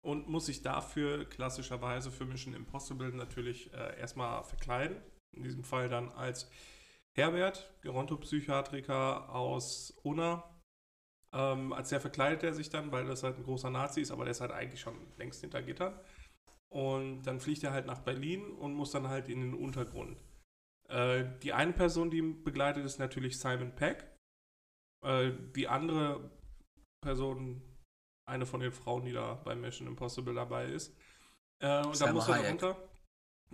und 0.00 0.28
muss 0.28 0.46
sich 0.46 0.62
dafür 0.62 1.24
klassischerweise 1.26 2.10
für 2.10 2.24
Mission 2.24 2.54
Impossible 2.54 3.12
natürlich 3.12 3.72
äh, 3.72 4.00
erstmal 4.00 4.42
verkleiden. 4.42 4.96
In 5.32 5.44
diesem 5.44 5.64
Fall 5.64 5.88
dann 5.88 6.10
als 6.10 6.50
Herbert, 7.14 7.72
Gerontopsychiatriker 7.82 9.34
aus 9.34 9.90
Unna. 10.02 10.48
Ähm, 11.32 11.72
als 11.72 11.88
der 11.90 12.00
verkleidet 12.00 12.42
er 12.42 12.54
sich 12.54 12.70
dann, 12.70 12.92
weil 12.92 13.06
das 13.06 13.22
halt 13.22 13.36
ein 13.36 13.44
großer 13.44 13.70
Nazi 13.70 14.00
ist, 14.00 14.10
aber 14.10 14.24
der 14.24 14.32
ist 14.32 14.40
halt 14.40 14.52
eigentlich 14.52 14.80
schon 14.80 14.96
längst 15.16 15.40
hinter 15.40 15.62
Gittern. 15.62 15.98
Und 16.68 17.22
dann 17.22 17.40
fliegt 17.40 17.62
er 17.64 17.72
halt 17.72 17.86
nach 17.86 18.00
Berlin 18.00 18.50
und 18.50 18.74
muss 18.74 18.92
dann 18.92 19.08
halt 19.08 19.28
in 19.28 19.40
den 19.40 19.54
Untergrund. 19.54 20.22
Äh, 20.88 21.24
die 21.42 21.52
eine 21.52 21.72
Person, 21.72 22.10
die 22.10 22.18
ihn 22.18 22.44
begleitet, 22.44 22.84
ist 22.84 22.98
natürlich 22.98 23.38
Simon 23.38 23.74
Peck. 23.74 24.06
Äh, 25.04 25.32
die 25.54 25.68
andere 25.68 26.30
Person, 27.02 27.62
eine 28.26 28.46
von 28.46 28.60
den 28.60 28.72
Frauen, 28.72 29.04
die 29.04 29.12
da 29.12 29.34
bei 29.34 29.54
Mission 29.54 29.88
Impossible 29.88 30.34
dabei 30.34 30.66
ist. 30.66 30.96
Äh, 31.60 31.84
und 31.84 32.00
da 32.00 32.12
muss 32.12 32.28
er 32.28 32.42
darunter. 32.42 32.76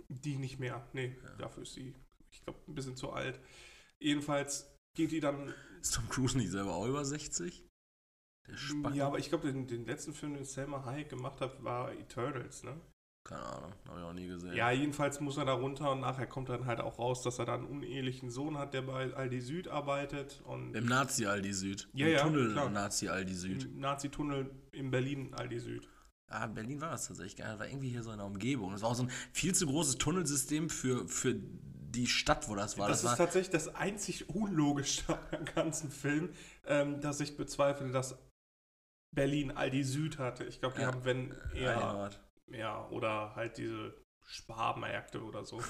Die 0.07 0.37
nicht 0.37 0.59
mehr. 0.59 0.87
Nee, 0.93 1.17
dafür 1.37 1.63
ist 1.63 1.73
sie, 1.73 1.93
ich 2.39 2.45
glaube, 2.45 2.59
ein 2.67 2.75
bisschen 2.75 2.95
zu 2.95 3.11
alt. 3.11 3.39
Jedenfalls 3.99 4.71
geht 4.95 5.11
die 5.11 5.19
dann. 5.19 5.53
Ist 5.81 5.95
Tom 5.95 6.09
Cruise 6.09 6.37
nicht 6.37 6.51
selber 6.51 6.75
auch 6.75 6.87
über 6.87 7.05
60? 7.05 7.65
Der 8.47 8.57
Spacken? 8.57 8.97
Ja, 8.97 9.07
aber 9.07 9.19
ich 9.19 9.29
glaube, 9.29 9.51
den, 9.51 9.67
den 9.67 9.85
letzten 9.85 10.13
Film, 10.13 10.33
den 10.33 10.45
Selma 10.45 10.83
Hayek 10.85 11.09
gemacht 11.09 11.41
hat, 11.41 11.63
war 11.63 11.91
Eternals, 11.93 12.63
ne? 12.63 12.79
Keine 13.25 13.43
Ahnung, 13.43 13.73
habe 13.87 13.99
ich 13.99 14.05
auch 14.05 14.13
nie 14.13 14.27
gesehen. 14.27 14.55
Ja, 14.55 14.71
jedenfalls 14.71 15.19
muss 15.19 15.37
er 15.37 15.45
da 15.45 15.53
runter 15.53 15.91
und 15.91 15.99
nachher 15.99 16.25
kommt 16.25 16.49
dann 16.49 16.65
halt 16.65 16.79
auch 16.79 16.97
raus, 16.97 17.21
dass 17.21 17.37
er 17.37 17.45
da 17.45 17.55
einen 17.55 17.65
unehelichen 17.65 18.31
Sohn 18.31 18.57
hat, 18.57 18.73
der 18.73 18.81
bei 18.81 19.13
Aldi 19.13 19.41
Süd 19.41 19.67
arbeitet 19.67 20.41
und 20.45 20.73
Im 20.73 20.85
Nazi-Aldi 20.85 21.53
Süd. 21.53 21.89
Ja, 21.93 22.07
Im 22.07 22.13
ja, 22.13 22.23
Tunnel. 22.23 22.71
Nazi-Aldi 22.71 23.33
Süd. 23.33 23.65
im 23.65 23.79
Nazi-Tunnel 23.81 24.49
in 24.71 24.89
Berlin 24.89 25.33
Aldi 25.33 25.59
Süd. 25.59 25.87
Ah, 26.31 26.47
Berlin 26.47 26.79
war 26.79 26.91
das 26.91 27.07
tatsächlich. 27.07 27.35
Das 27.35 27.59
war 27.59 27.67
irgendwie 27.67 27.89
hier 27.89 28.03
so 28.03 28.11
in 28.11 28.17
der 28.17 28.25
Umgebung. 28.25 28.71
Das 28.71 28.81
war 28.81 28.89
auch 28.89 28.95
so 28.95 29.03
ein 29.03 29.11
viel 29.33 29.53
zu 29.53 29.67
großes 29.67 29.97
Tunnelsystem 29.97 30.69
für, 30.69 31.07
für 31.07 31.35
die 31.99 32.07
Stadt, 32.07 32.47
wo 32.49 32.55
das 32.55 32.77
war. 32.77 32.87
das, 32.87 33.01
Das, 33.01 33.11
ist 33.13 33.19
war 33.19 33.25
tatsächlich 33.25 33.51
das 33.51 33.75
einzig 33.75 34.29
Unlogische 34.29 35.03
am 35.31 35.45
ganzen 35.45 35.91
Film, 35.91 36.29
ähm, 36.65 37.01
dass 37.01 37.19
ich 37.19 37.37
bezweifle, 37.37 37.91
dass 37.91 38.17
Berlin 39.15 39.51
Aldi 39.51 39.83
Süd 39.83 40.17
hatte. 40.19 40.43
Ich 40.45 40.59
glaube, 40.59 40.75
die 40.75 40.81
Ja. 40.81 40.87
haben, 40.87 41.03
wenn 41.05 41.35
eher, 41.53 41.75
Heimat. 41.75 42.19
ja, 42.47 42.87
oder 42.89 43.35
halt 43.35 43.57
diese 43.57 43.93
Sparmärkte 44.25 45.23
oder 45.23 45.43
so. 45.45 45.61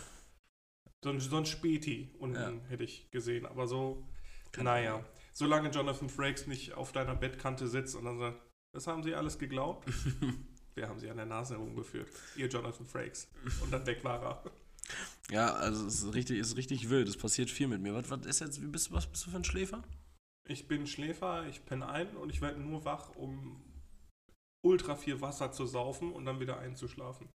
So 1.03 1.12
ein, 1.12 1.19
so 1.21 1.38
ein 1.38 1.45
Späti 1.45 2.13
unten 2.19 2.36
Ja. 2.36 2.69
hätte 2.69 2.83
ich 2.83 3.09
gesehen, 3.12 3.45
aber 3.45 3.67
so, 3.67 4.05
Keine 4.51 4.65
naja. 4.69 5.05
Solange 5.31 5.69
Jonathan 5.69 6.09
Frakes 6.09 6.48
nicht 6.48 6.74
auf 6.74 6.91
deiner 6.91 7.15
Bettkante 7.15 7.67
sitzt 7.67 7.95
und 7.95 8.03
dann 8.03 8.19
sagt, 8.19 8.41
das 8.74 8.86
haben 8.88 9.03
sie 9.03 9.15
alles 9.15 9.39
geglaubt? 9.39 9.88
Wir 10.75 10.88
haben 10.89 11.00
sie 11.00 11.09
an 11.09 11.17
der 11.17 11.25
Nase 11.25 11.55
herumgeführt. 11.55 12.09
Ihr 12.36 12.48
Jonathan 12.48 12.86
Frakes. 12.86 13.29
Und 13.62 13.71
dann 13.71 13.86
weg 13.86 14.03
war 14.03 14.21
er. 14.21 14.43
Ja, 15.31 15.53
also 15.53 15.86
es 15.86 16.03
ist 16.03 16.13
richtig, 16.13 16.39
ist 16.39 16.55
richtig 16.58 16.89
wild. 16.89 17.08
Es 17.08 17.17
passiert 17.17 17.50
viel 17.50 17.67
mit 17.67 17.81
mir. 17.81 17.93
Was, 17.93 18.10
was 18.10 18.25
ist 18.25 18.39
jetzt, 18.39 18.62
wie 18.62 18.67
bist, 18.67 18.89
du- 18.89 18.93
was 18.93 19.05
bist 19.08 19.25
du 19.25 19.29
für 19.31 19.38
ein 19.38 19.43
Schläfer? 19.43 19.84
Ich 20.48 20.67
bin 20.67 20.88
Schläfer, 20.88 21.46
ich 21.48 21.63
penne 21.65 21.88
ein 21.88 22.15
und 22.17 22.29
ich 22.31 22.41
werde 22.41 22.60
nur 22.60 22.84
wach, 22.86 23.10
um 23.15 23.62
ultra 24.65 24.96
viel 24.96 25.22
Wasser 25.22 25.51
zu 25.51 25.65
saufen 25.67 26.12
und 26.12 26.25
dann 26.25 26.39
wieder 26.39 26.58
einzuschlafen. 26.60 27.29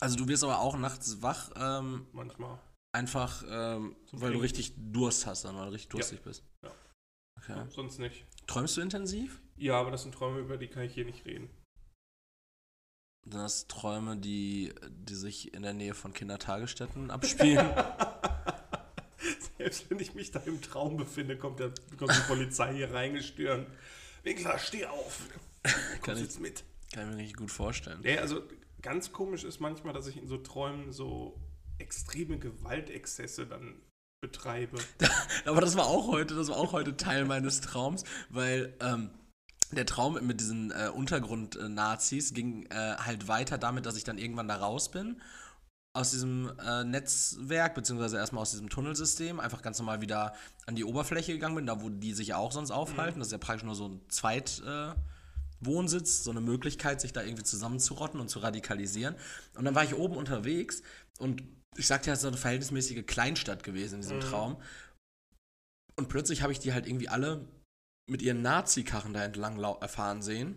Also 0.00 0.16
du 0.16 0.28
wirst 0.28 0.44
aber 0.44 0.60
auch 0.60 0.76
nachts 0.76 1.20
wach, 1.22 1.50
ähm, 1.56 2.06
Manchmal. 2.12 2.58
einfach 2.96 3.42
ähm, 3.48 3.96
weil 4.12 4.32
du 4.32 4.38
richtig 4.40 4.72
Durst 4.76 5.26
hast, 5.26 5.44
dann, 5.44 5.56
weil 5.56 5.66
du 5.66 5.72
richtig 5.72 5.90
durstig 5.90 6.22
bist. 6.22 6.44
Ja. 6.64 6.70
Okay. 7.40 7.66
Sonst 7.70 7.98
nicht. 7.98 8.24
Träumst 8.46 8.76
du 8.76 8.80
intensiv? 8.80 9.40
Ja, 9.56 9.80
aber 9.80 9.90
das 9.90 10.02
sind 10.02 10.14
Träume, 10.14 10.38
über 10.40 10.56
die 10.56 10.68
kann 10.68 10.82
ich 10.84 10.94
hier 10.94 11.04
nicht 11.04 11.24
reden. 11.26 11.50
Sind 13.24 13.34
das 13.34 13.66
Träume, 13.68 14.16
die, 14.16 14.72
die 14.88 15.14
sich 15.14 15.54
in 15.54 15.62
der 15.62 15.72
Nähe 15.74 15.94
von 15.94 16.12
Kindertagesstätten 16.12 17.10
abspielen? 17.10 17.66
Selbst 19.58 19.88
wenn 19.90 20.00
ich 20.00 20.14
mich 20.14 20.32
da 20.32 20.40
im 20.40 20.60
Traum 20.60 20.96
befinde, 20.96 21.36
kommt, 21.38 21.60
der, 21.60 21.72
kommt 21.98 22.12
die 22.16 22.26
Polizei 22.26 22.74
hier 22.74 22.92
reingestürmt. 22.92 23.68
Winkler, 24.24 24.58
steh 24.58 24.86
auf. 24.86 25.20
Kann 25.62 25.72
Komm 26.02 26.14
ich- 26.14 26.20
jetzt 26.22 26.40
mit. 26.40 26.64
Kann 26.92 27.04
ich 27.04 27.10
mir 27.14 27.16
richtig 27.22 27.36
gut 27.36 27.50
vorstellen. 27.50 28.00
Nee, 28.02 28.18
also 28.18 28.42
ganz 28.82 29.12
komisch 29.12 29.44
ist 29.44 29.60
manchmal, 29.60 29.94
dass 29.94 30.06
ich 30.08 30.16
in 30.16 30.26
so 30.26 30.36
Träumen 30.36 30.92
so 30.92 31.40
extreme 31.78 32.38
Gewaltexzesse 32.38 33.46
dann 33.46 33.76
betreibe. 34.20 34.78
Aber 35.46 35.60
das 35.60 35.76
war 35.76 35.86
auch 35.86 36.08
heute, 36.08 36.34
das 36.34 36.48
war 36.48 36.56
auch 36.56 36.72
heute 36.72 36.96
Teil 36.96 37.24
meines 37.24 37.60
Traums, 37.60 38.04
weil 38.28 38.76
ähm, 38.80 39.10
der 39.72 39.86
Traum 39.86 40.14
mit 40.26 40.40
diesen 40.40 40.70
äh, 40.70 40.90
Untergrund-Nazis 40.94 42.34
ging 42.34 42.66
äh, 42.66 42.96
halt 42.96 43.28
weiter 43.28 43.58
damit, 43.58 43.86
dass 43.86 43.96
ich 43.96 44.04
dann 44.04 44.18
irgendwann 44.18 44.48
da 44.48 44.56
raus 44.56 44.90
bin 44.90 45.20
aus 45.94 46.10
diesem 46.10 46.50
äh, 46.58 46.84
Netzwerk, 46.84 47.74
beziehungsweise 47.74 48.16
erstmal 48.16 48.42
aus 48.42 48.52
diesem 48.52 48.70
Tunnelsystem, 48.70 49.40
einfach 49.40 49.60
ganz 49.60 49.78
normal 49.78 50.00
wieder 50.00 50.34
an 50.66 50.74
die 50.74 50.84
Oberfläche 50.84 51.32
gegangen 51.34 51.54
bin, 51.54 51.66
da 51.66 51.82
wo 51.82 51.90
die 51.90 52.14
sich 52.14 52.28
ja 52.28 52.38
auch 52.38 52.52
sonst 52.52 52.70
aufhalten. 52.70 53.18
Das 53.18 53.28
ist 53.28 53.32
ja 53.32 53.38
praktisch 53.38 53.64
nur 53.64 53.74
so 53.74 53.88
ein 53.88 54.00
Zweit- 54.08 54.62
äh, 54.66 54.94
so 55.64 56.30
eine 56.30 56.40
Möglichkeit, 56.40 57.00
sich 57.00 57.12
da 57.12 57.22
irgendwie 57.22 57.44
zusammenzurotten 57.44 58.18
und 58.18 58.28
zu 58.28 58.40
radikalisieren. 58.40 59.14
Und 59.54 59.64
dann 59.64 59.74
war 59.74 59.84
ich 59.84 59.94
oben 59.94 60.16
unterwegs 60.16 60.82
und 61.18 61.44
ich 61.76 61.86
sagte 61.86 62.08
ja, 62.08 62.14
es 62.14 62.18
ist 62.18 62.22
so 62.22 62.28
eine 62.28 62.36
verhältnismäßige 62.36 63.06
Kleinstadt 63.06 63.62
gewesen 63.62 63.96
in 63.96 64.00
diesem 64.00 64.16
Mhm. 64.16 64.22
Traum. 64.22 64.62
Und 65.96 66.08
plötzlich 66.08 66.42
habe 66.42 66.52
ich 66.52 66.58
die 66.58 66.72
halt 66.72 66.86
irgendwie 66.86 67.08
alle 67.08 67.46
mit 68.08 68.22
ihren 68.22 68.42
Nazi-Karren 68.42 69.12
da 69.12 69.24
entlang 69.24 69.56
lau- 69.56 69.78
erfahren 69.80 70.22
sehen. 70.22 70.56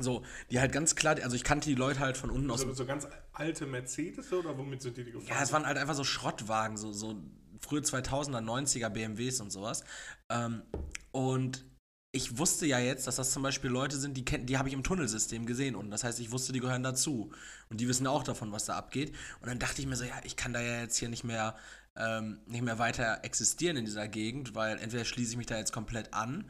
So, 0.00 0.22
die 0.50 0.60
halt 0.60 0.70
ganz 0.72 0.94
klar, 0.94 1.16
also 1.22 1.34
ich 1.34 1.42
kannte 1.42 1.68
die 1.68 1.74
Leute 1.74 1.98
halt 2.00 2.16
von 2.16 2.30
unten 2.30 2.50
aus 2.50 2.60
So, 2.60 2.72
so 2.72 2.86
ganz 2.86 3.08
alte 3.32 3.66
Mercedes 3.66 4.32
oder 4.32 4.56
womit 4.56 4.80
sind 4.82 4.96
die, 4.96 5.04
die 5.04 5.10
gefahren? 5.12 5.28
ja, 5.36 5.42
es 5.42 5.52
waren 5.52 5.66
halt 5.66 5.76
einfach 5.76 5.94
so 5.96 6.04
Schrottwagen, 6.04 6.76
so, 6.76 6.92
so 6.92 7.20
frühe 7.60 7.80
2000er, 7.80 8.40
90er 8.40 8.90
BMWs 8.90 9.40
und 9.40 9.50
sowas. 9.50 9.82
Ähm, 10.30 10.62
und 11.10 11.64
ich 12.12 12.38
wusste 12.38 12.64
ja 12.64 12.78
jetzt, 12.78 13.06
dass 13.08 13.16
das 13.16 13.32
zum 13.32 13.42
Beispiel 13.42 13.70
Leute 13.70 13.96
sind, 13.96 14.16
die, 14.16 14.24
die 14.24 14.56
habe 14.56 14.68
ich 14.68 14.74
im 14.74 14.84
Tunnelsystem 14.84 15.46
gesehen. 15.46 15.74
Und 15.74 15.90
das 15.90 16.04
heißt, 16.04 16.20
ich 16.20 16.30
wusste, 16.30 16.52
die 16.52 16.60
gehören 16.60 16.82
dazu. 16.84 17.32
Und 17.68 17.80
die 17.80 17.88
wissen 17.88 18.06
auch 18.06 18.22
davon, 18.22 18.52
was 18.52 18.64
da 18.66 18.76
abgeht. 18.78 19.12
Und 19.40 19.48
dann 19.48 19.58
dachte 19.58 19.80
ich 19.82 19.86
mir 19.88 19.96
so, 19.96 20.04
ja, 20.04 20.14
ich 20.24 20.36
kann 20.36 20.52
da 20.52 20.60
ja 20.60 20.80
jetzt 20.80 20.96
hier 20.96 21.08
nicht 21.08 21.24
mehr, 21.24 21.56
ähm, 21.98 22.40
nicht 22.46 22.62
mehr 22.62 22.78
weiter 22.78 23.20
existieren 23.24 23.76
in 23.76 23.84
dieser 23.84 24.08
Gegend, 24.08 24.54
weil 24.54 24.78
entweder 24.78 25.04
schließe 25.04 25.32
ich 25.32 25.36
mich 25.36 25.46
da 25.46 25.58
jetzt 25.58 25.72
komplett 25.72 26.14
an. 26.14 26.48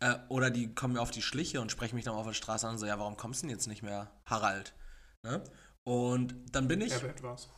Äh, 0.00 0.16
oder 0.28 0.50
die 0.50 0.74
kommen 0.74 0.94
mir 0.94 1.00
auf 1.00 1.10
die 1.10 1.22
Schliche 1.22 1.60
und 1.60 1.72
sprechen 1.72 1.96
mich 1.96 2.04
dann 2.04 2.14
auf 2.14 2.26
der 2.26 2.34
Straße 2.34 2.66
an 2.66 2.74
und 2.74 2.78
so, 2.78 2.86
ja, 2.86 2.98
warum 2.98 3.16
kommst 3.16 3.42
du 3.42 3.46
denn 3.46 3.56
jetzt 3.56 3.66
nicht 3.66 3.82
mehr, 3.82 4.10
Harald? 4.26 4.74
Ne? 5.22 5.42
Und 5.84 6.34
dann 6.52 6.68
bin 6.68 6.80
ich. 6.80 6.92
Herbert 6.92 7.22
war's. 7.22 7.48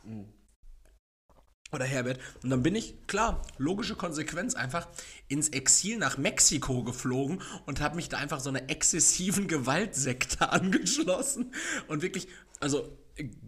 Oder 1.73 1.87
Herbert. 1.87 2.21
Und 2.43 2.51
dann 2.51 2.63
bin 2.63 2.77
ich, 2.77 3.07
klar, 3.09 3.43
logische 3.59 3.97
Konsequenz, 3.97 4.55
einfach 4.55 4.87
ins 5.27 5.49
Exil 5.49 5.99
nach 5.99 6.19
Mexiko 6.19 6.85
geflogen 6.85 7.43
und 7.67 7.81
habe 7.81 7.97
mich 7.97 8.09
da 8.09 8.19
einfach 8.19 8.39
so 8.39 8.49
einer 8.49 8.71
exzessiven 8.71 9.49
Gewaltsekte 9.49 10.49
angeschlossen. 10.53 11.53
Und 11.89 12.03
wirklich, 12.03 12.29
also 12.61 12.97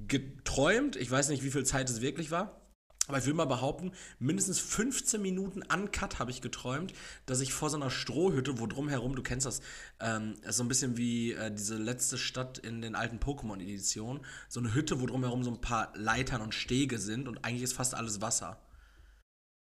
geträumt, 0.09 0.97
ich 0.97 1.11
weiß 1.11 1.28
nicht, 1.28 1.45
wie 1.45 1.50
viel 1.50 1.64
Zeit 1.64 1.88
es 1.88 2.00
wirklich 2.00 2.33
war. 2.33 2.65
Aber 3.07 3.19
ich 3.19 3.27
will 3.27 3.35
mal 3.35 3.47
behaupten, 3.47 3.93
mindestens 4.19 4.59
15 4.59 5.23
Minuten 5.23 5.63
uncut 5.63 6.19
habe 6.19 6.31
ich 6.31 6.43
geträumt, 6.43 6.93
dass 7.27 7.41
ich 7.41 7.53
vor 7.53 7.71
so 7.71 7.77
einer 7.77 7.91
Strohhütte, 7.91 8.59
wo 8.59 8.67
drumherum, 8.67 9.15
du 9.15 9.23
kennst 9.23 9.47
das, 9.47 9.61
ähm, 10.01 10.35
so 10.49 10.65
ein 10.65 10.69
bisschen 10.69 10.97
wie 10.97 11.33
äh, 11.33 11.53
diese 11.53 11.77
letzte 11.77 12.19
Stadt 12.19 12.59
in 12.59 12.83
den 12.83 12.95
alten 12.95 13.19
Pokémon-Editionen, 13.19 14.25
so 14.49 14.61
eine 14.61 14.75
Hütte, 14.75 15.01
wo 15.01 15.07
drumherum 15.07 15.45
so 15.45 15.51
ein 15.51 15.61
paar 15.61 15.93
Leitern 15.95 16.41
und 16.41 16.55
Stege 16.55 16.99
sind 16.99 17.29
und 17.29 17.45
eigentlich 17.45 17.63
ist 17.63 17.75
fast 17.75 17.95
alles 17.95 18.21
Wasser. 18.21 18.61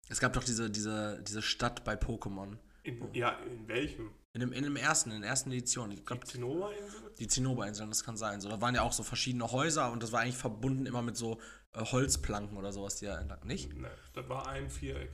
Es 0.10 0.20
gab 0.20 0.34
doch 0.34 0.44
diese, 0.44 0.70
diese, 0.70 1.22
diese 1.28 1.42
Stadt 1.42 1.84
bei 1.84 1.96
Pokémon. 1.96 2.58
In, 2.84 3.02
ja, 3.14 3.32
in 3.40 3.68
welchem? 3.68 4.12
In 4.34 4.42
dem, 4.42 4.52
in 4.52 4.64
dem 4.64 4.76
ersten, 4.76 5.12
in 5.12 5.22
der 5.22 5.30
ersten 5.30 5.52
Edition. 5.52 5.92
Ich 5.92 6.06
glaube, 6.06 6.26
Zinnoberinsel? 6.26 7.06
die 7.20 7.28
Zinnober-Inseln, 7.28 7.90
das 7.90 8.04
kann 8.04 8.18
sein. 8.18 8.42
So, 8.42 8.50
da 8.50 8.62
waren 8.62 8.76
ja 8.76 8.82
auch 8.82 8.92
so 8.92 9.04
verschiedene 9.04 9.52
Häuser 9.52 9.92
und 9.92 10.04
das 10.04 10.12
war 10.12 10.22
eigentlich 10.22 10.38
verbunden 10.38 10.86
immer 10.86 11.02
mit 11.02 11.16
so 11.16 11.40
Holzplanken 11.82 12.58
oder 12.58 12.72
sowas, 12.72 12.96
die 12.96 13.06
ja 13.06 13.18
entlang. 13.18 13.46
Nicht? 13.46 13.74
Ne, 13.76 13.90
das 14.14 14.28
war 14.30 14.48
ein 14.48 14.70
Viereck. 14.70 15.12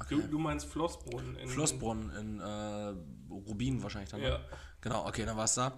Okay. 0.00 0.16
Du, 0.16 0.22
du 0.22 0.38
meinst 0.38 0.66
Flossbrunnen. 0.66 1.36
In, 1.36 1.48
Flossbrunnen 1.48 2.10
in 2.10 2.40
äh, 2.40 2.94
Rubin 3.30 3.82
wahrscheinlich 3.82 4.10
dann. 4.10 4.20
ne? 4.20 4.28
Ja. 4.28 4.40
Genau, 4.80 5.06
okay, 5.06 5.24
dann 5.24 5.36
war 5.36 5.44
es 5.44 5.54
da. 5.54 5.72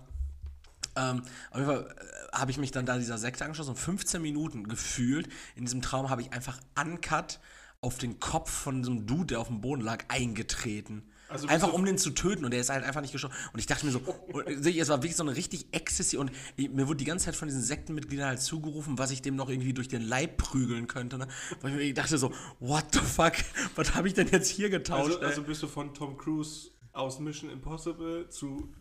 Ähm, 0.96 1.22
auf 1.50 1.58
jeden 1.58 1.66
Fall 1.66 1.96
äh, 1.98 2.36
habe 2.36 2.50
ich 2.50 2.58
mich 2.58 2.70
dann 2.70 2.86
da 2.86 2.96
dieser 2.96 3.18
Sekte 3.18 3.44
angeschlossen 3.44 3.70
und 3.70 3.78
15 3.78 4.22
Minuten 4.22 4.68
gefühlt. 4.68 5.28
In 5.56 5.64
diesem 5.64 5.82
Traum 5.82 6.08
habe 6.08 6.22
ich 6.22 6.32
einfach 6.32 6.58
uncut 6.80 7.40
auf 7.80 7.98
den 7.98 8.18
Kopf 8.18 8.50
von 8.50 8.82
so 8.82 8.90
einem 8.90 9.06
Dude, 9.06 9.26
der 9.26 9.40
auf 9.40 9.48
dem 9.48 9.60
Boden 9.60 9.82
lag, 9.82 10.04
eingetreten. 10.08 11.10
Also 11.28 11.48
einfach 11.48 11.72
um 11.72 11.84
den 11.84 11.98
zu 11.98 12.10
töten 12.10 12.44
und 12.44 12.50
der 12.50 12.60
ist 12.60 12.68
halt 12.68 12.84
einfach 12.84 13.00
nicht 13.00 13.12
gestorben. 13.12 13.34
Und 13.52 13.58
ich 13.58 13.66
dachte 13.66 13.86
mir 13.86 13.92
so, 13.92 14.00
äh, 14.46 14.78
es 14.78 14.88
war 14.88 14.98
wirklich 14.98 15.16
so 15.16 15.22
eine 15.22 15.34
richtig 15.34 15.66
exzessive 15.72 16.20
und 16.20 16.30
mir 16.56 16.86
wurde 16.86 16.98
die 16.98 17.04
ganze 17.04 17.26
Zeit 17.26 17.36
von 17.36 17.48
diesen 17.48 17.62
Sektenmitgliedern 17.62 18.28
halt 18.28 18.42
zugerufen, 18.42 18.98
was 18.98 19.10
ich 19.10 19.22
dem 19.22 19.34
noch 19.34 19.48
irgendwie 19.48 19.72
durch 19.72 19.88
den 19.88 20.02
Leib 20.02 20.36
prügeln 20.36 20.86
könnte. 20.86 21.18
Ne? 21.18 21.26
Weil 21.60 21.72
ich 21.72 21.76
mir 21.76 21.94
dachte 21.94 22.18
so, 22.18 22.32
what 22.60 22.84
the 22.92 23.00
fuck, 23.00 23.32
was 23.74 23.94
habe 23.94 24.08
ich 24.08 24.14
denn 24.14 24.28
jetzt 24.28 24.48
hier 24.48 24.70
getauscht? 24.70 25.16
Also, 25.16 25.20
also 25.20 25.42
bist 25.42 25.62
du 25.62 25.66
von 25.66 25.94
Tom 25.94 26.16
Cruise 26.18 26.70
aus 26.92 27.18
Mission 27.18 27.50
Impossible 27.50 28.28
zu 28.28 28.72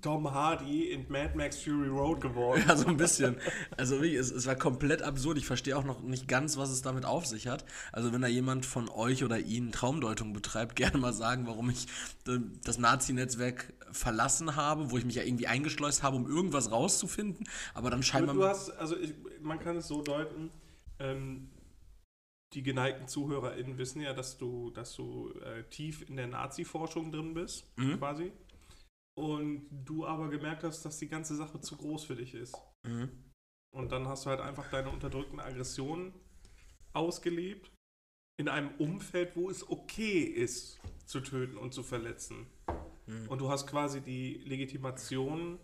Tom 0.00 0.30
Hardy 0.32 0.90
in 0.90 1.06
Mad 1.08 1.36
Max 1.36 1.58
Fury 1.58 1.88
Road 1.88 2.20
geworden. 2.20 2.64
Ja, 2.66 2.76
so 2.76 2.86
ein 2.86 2.96
bisschen. 2.96 3.36
Also 3.76 3.96
wirklich, 3.96 4.14
es, 4.14 4.30
es 4.30 4.46
war 4.46 4.54
komplett 4.56 5.02
absurd. 5.02 5.38
Ich 5.38 5.46
verstehe 5.46 5.76
auch 5.76 5.84
noch 5.84 6.02
nicht 6.02 6.28
ganz, 6.28 6.56
was 6.56 6.70
es 6.70 6.82
damit 6.82 7.04
auf 7.04 7.26
sich 7.26 7.48
hat. 7.48 7.64
Also 7.92 8.12
wenn 8.12 8.22
da 8.22 8.28
jemand 8.28 8.66
von 8.66 8.88
euch 8.88 9.24
oder 9.24 9.38
Ihnen 9.38 9.72
Traumdeutung 9.72 10.32
betreibt, 10.32 10.76
gerne 10.80 10.98
mal 10.98 11.12
sagen, 11.12 11.46
warum 11.46 11.70
ich 11.70 11.86
das 12.64 12.78
Nazi-Netzwerk 12.78 13.72
verlassen 13.92 14.56
habe, 14.56 14.90
wo 14.90 14.98
ich 14.98 15.04
mich 15.04 15.16
ja 15.16 15.22
irgendwie 15.22 15.46
eingeschleust 15.46 16.02
habe, 16.02 16.16
um 16.16 16.28
irgendwas 16.28 16.70
rauszufinden. 16.70 17.46
Aber 17.74 17.90
dann 17.90 18.02
scheinbar... 18.02 18.34
du 18.34 18.44
hast, 18.44 18.70
also 18.70 18.96
ich, 18.96 19.14
man 19.40 19.58
kann 19.58 19.76
es 19.76 19.88
so 19.88 20.02
deuten, 20.02 20.50
ähm, 20.98 21.48
die 22.52 22.62
geneigten 22.62 23.06
ZuhörerInnen 23.06 23.78
wissen 23.78 24.00
ja, 24.00 24.12
dass 24.12 24.38
du, 24.38 24.70
dass 24.70 24.94
du 24.94 25.32
äh, 25.44 25.62
tief 25.70 26.08
in 26.08 26.16
der 26.16 26.26
Nazi-Forschung 26.26 27.12
drin 27.12 27.34
bist, 27.34 27.66
Mhm. 27.76 27.98
quasi. 27.98 28.32
Und 29.16 29.68
du 29.70 30.06
aber 30.06 30.28
gemerkt 30.28 30.64
hast, 30.64 30.82
dass 30.84 30.98
die 30.98 31.08
ganze 31.08 31.36
Sache 31.36 31.60
zu 31.60 31.76
groß 31.76 32.04
für 32.04 32.16
dich 32.16 32.34
ist. 32.34 32.56
Mhm. 32.84 33.10
Und 33.72 33.92
dann 33.92 34.08
hast 34.08 34.24
du 34.24 34.30
halt 34.30 34.40
einfach 34.40 34.70
deine 34.70 34.90
unterdrückten 34.90 35.40
Aggressionen 35.40 36.12
ausgelebt. 36.92 37.70
In 38.38 38.48
einem 38.48 38.74
Umfeld, 38.78 39.36
wo 39.36 39.50
es 39.50 39.68
okay 39.68 40.22
ist, 40.22 40.80
zu 41.04 41.20
töten 41.20 41.58
und 41.58 41.74
zu 41.74 41.82
verletzen. 41.82 42.46
Mhm. 43.06 43.28
Und 43.28 43.40
du 43.40 43.50
hast 43.50 43.66
quasi 43.66 44.00
die 44.00 44.34
Legitimation 44.44 45.58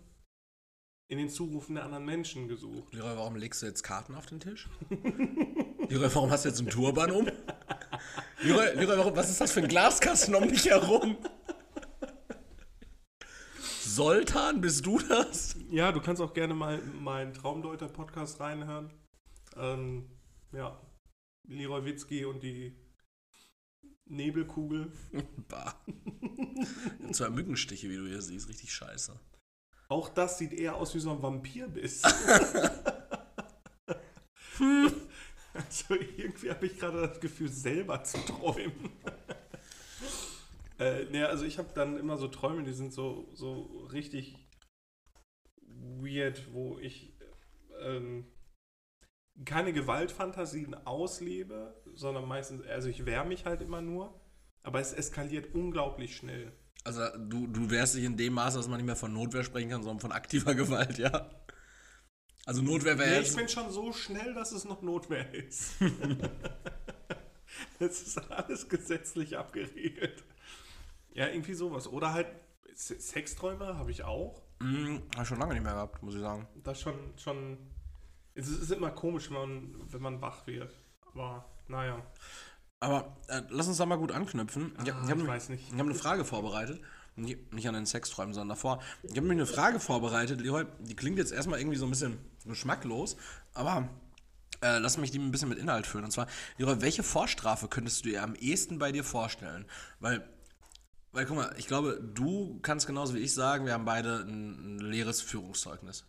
in 1.09 1.17
den 1.17 1.29
Zurufen 1.29 1.75
der 1.75 1.85
anderen 1.85 2.05
Menschen 2.05 2.47
gesucht. 2.47 2.93
Leroy, 2.93 3.15
warum 3.15 3.35
legst 3.37 3.61
du 3.61 3.65
jetzt 3.65 3.81
Karten 3.81 4.13
auf 4.13 4.25
den 4.25 4.39
Tisch? 4.39 4.67
Leroy, 5.89 6.09
warum 6.13 6.29
hast 6.29 6.43
du 6.43 6.49
jetzt 6.49 6.59
einen 6.59 6.69
Turban 6.69 7.11
um? 7.11 7.27
Leroy, 8.41 8.73
Leroy 8.75 8.97
warum, 8.97 9.15
was 9.15 9.29
ist 9.29 9.39
das 9.39 9.53
für 9.53 9.61
ein 9.61 9.69
Glaskasten 9.69 10.35
um 10.35 10.47
dich 10.47 10.65
herum? 10.65 11.17
Soltan, 13.97 14.61
bist 14.61 14.85
du 14.85 14.99
das? 14.99 15.55
Ja, 15.71 15.91
du 15.91 15.99
kannst 15.99 16.21
auch 16.21 16.35
gerne 16.35 16.53
mal 16.53 16.77
in 16.77 17.03
meinen 17.03 17.33
Traumdeuter-Podcast 17.33 18.39
reinhören. 18.39 18.93
Ähm, 19.55 20.07
ja, 20.51 20.79
Leroy 21.47 21.83
Witzki 21.83 22.23
und 22.23 22.43
die 22.43 22.77
Nebelkugel. 24.05 24.91
Bah. 25.49 25.73
Zwei 27.11 27.31
Mückenstiche, 27.31 27.89
wie 27.89 27.97
du 27.97 28.05
hier 28.05 28.21
siehst, 28.21 28.49
richtig 28.49 28.71
scheiße. 28.71 29.19
Auch 29.89 30.09
das 30.09 30.37
sieht 30.37 30.53
eher 30.53 30.75
aus 30.75 30.93
wie 30.93 30.99
so 30.99 31.09
ein 31.09 31.23
Vampirbiss. 31.23 32.03
also 35.55 35.85
irgendwie 35.89 36.51
habe 36.51 36.67
ich 36.67 36.77
gerade 36.77 37.07
das 37.07 37.19
Gefühl, 37.19 37.49
selber 37.49 38.03
zu 38.03 38.19
träumen. 38.19 38.91
Äh, 40.79 41.05
ne, 41.05 41.27
also 41.27 41.45
ich 41.45 41.57
habe 41.57 41.69
dann 41.73 41.97
immer 41.97 42.17
so 42.17 42.27
Träume, 42.27 42.63
die 42.63 42.73
sind 42.73 42.93
so, 42.93 43.29
so 43.33 43.87
richtig 43.91 44.35
weird, 45.61 46.53
wo 46.53 46.77
ich 46.79 47.17
ähm, 47.81 48.25
keine 49.45 49.73
Gewaltfantasien 49.73 50.73
auslebe, 50.85 51.81
sondern 51.95 52.27
meistens, 52.27 52.65
also 52.65 52.89
ich 52.89 53.05
wehre 53.05 53.25
mich 53.25 53.45
halt 53.45 53.61
immer 53.61 53.81
nur, 53.81 54.19
aber 54.63 54.79
es 54.79 54.93
eskaliert 54.93 55.53
unglaublich 55.53 56.15
schnell. 56.15 56.51
Also 56.83 57.01
du, 57.17 57.47
du 57.47 57.69
wehrst 57.69 57.95
dich 57.95 58.03
in 58.03 58.17
dem 58.17 58.33
Maße, 58.33 58.57
dass 58.57 58.67
man 58.67 58.77
nicht 58.77 58.85
mehr 58.85 58.95
von 58.95 59.13
Notwehr 59.13 59.43
sprechen 59.43 59.69
kann, 59.69 59.83
sondern 59.83 59.99
von 59.99 60.11
aktiver 60.11 60.55
Gewalt, 60.55 60.97
ja? 60.97 61.29
Also 62.45 62.61
Notwehr 62.61 62.97
wäre 62.97 63.09
Nee, 63.09 63.15
jetzt... 63.17 63.31
ich 63.31 63.35
bin 63.35 63.49
schon 63.49 63.69
so 63.71 63.91
schnell, 63.91 64.33
dass 64.33 64.51
es 64.53 64.63
noch 64.63 64.81
Notwehr 64.81 65.33
ist. 65.33 65.73
Es 67.79 68.01
ist 68.01 68.31
alles 68.31 68.67
gesetzlich 68.67 69.37
abgeregelt. 69.37 70.23
Ja, 71.17 71.27
irgendwie 71.27 71.53
sowas. 71.55 71.87
Oder 71.87 72.13
halt 72.13 72.27
Se- 72.73 72.99
Sexträume 72.99 73.75
habe 73.77 73.89
ich 73.91 74.03
auch. 74.03 74.41
Hm, 74.61 75.01
hab 75.15 75.23
ich 75.23 75.27
schon 75.27 75.39
lange 75.39 75.53
nicht 75.55 75.63
mehr 75.63 75.73
gehabt, 75.73 76.01
muss 76.03 76.13
ich 76.15 76.21
sagen. 76.21 76.47
Das 76.63 76.79
schon, 76.79 76.93
schon. 77.17 77.57
Es 78.35 78.47
ist 78.47 78.71
immer 78.71 78.91
komisch, 78.91 79.29
wenn 79.31 79.37
man, 79.37 79.75
wenn 79.91 80.01
man 80.01 80.21
wach 80.21 80.45
wird. 80.45 80.77
Aber 81.11 81.45
naja. 81.67 82.05
Aber 82.79 83.17
äh, 83.27 83.41
lass 83.49 83.67
uns 83.67 83.77
da 83.77 83.85
mal 83.87 83.95
gut 83.97 84.11
anknüpfen. 84.11 84.73
Ich, 84.83 84.93
Ah, 84.93 85.01
ich 85.03 85.09
habe 85.09 85.21
ich 85.21 85.27
weiß 85.27 85.49
nicht. 85.49 85.71
hab 85.73 85.79
eine 85.79 85.95
Frage 85.95 86.23
vorbereitet. 86.23 86.79
Nicht 87.15 87.51
nicht 87.51 87.67
an 87.67 87.73
den 87.73 87.87
Sexträumen, 87.87 88.35
sondern 88.35 88.49
davor. 88.55 88.79
Ich 89.01 89.09
habe 89.17 89.21
mir 89.25 89.33
eine 89.33 89.47
Frage 89.47 89.79
vorbereitet, 89.79 90.39
Leroy. 90.39 90.65
Die 90.81 90.95
klingt 90.95 91.17
jetzt 91.17 91.31
erstmal 91.31 91.59
irgendwie 91.59 91.77
so 91.77 91.85
ein 91.85 91.89
bisschen 91.89 92.19
geschmacklos, 92.45 93.17
aber 93.55 93.89
äh, 94.61 94.77
lass 94.77 94.97
mich 94.97 95.09
die 95.09 95.17
ein 95.17 95.31
bisschen 95.31 95.49
mit 95.49 95.57
Inhalt 95.57 95.87
füllen. 95.87 96.05
Und 96.05 96.11
zwar, 96.11 96.27
Leroy, 96.59 96.79
welche 96.81 97.01
Vorstrafe 97.01 97.67
könntest 97.69 98.05
du 98.05 98.09
dir 98.09 98.21
am 98.21 98.35
ehesten 98.35 98.77
bei 98.77 98.91
dir 98.91 99.03
vorstellen? 99.03 99.65
Weil, 99.99 100.29
weil 101.11 101.25
guck 101.25 101.35
mal, 101.37 101.53
ich 101.57 101.67
glaube, 101.67 101.99
du 102.13 102.59
kannst 102.61 102.87
genauso 102.87 103.15
wie 103.15 103.19
ich 103.19 103.33
sagen, 103.33 103.65
wir 103.65 103.73
haben 103.73 103.85
beide 103.85 104.19
ein, 104.23 104.75
ein 104.75 104.79
leeres 104.79 105.21
Führungszeugnis. 105.21 106.05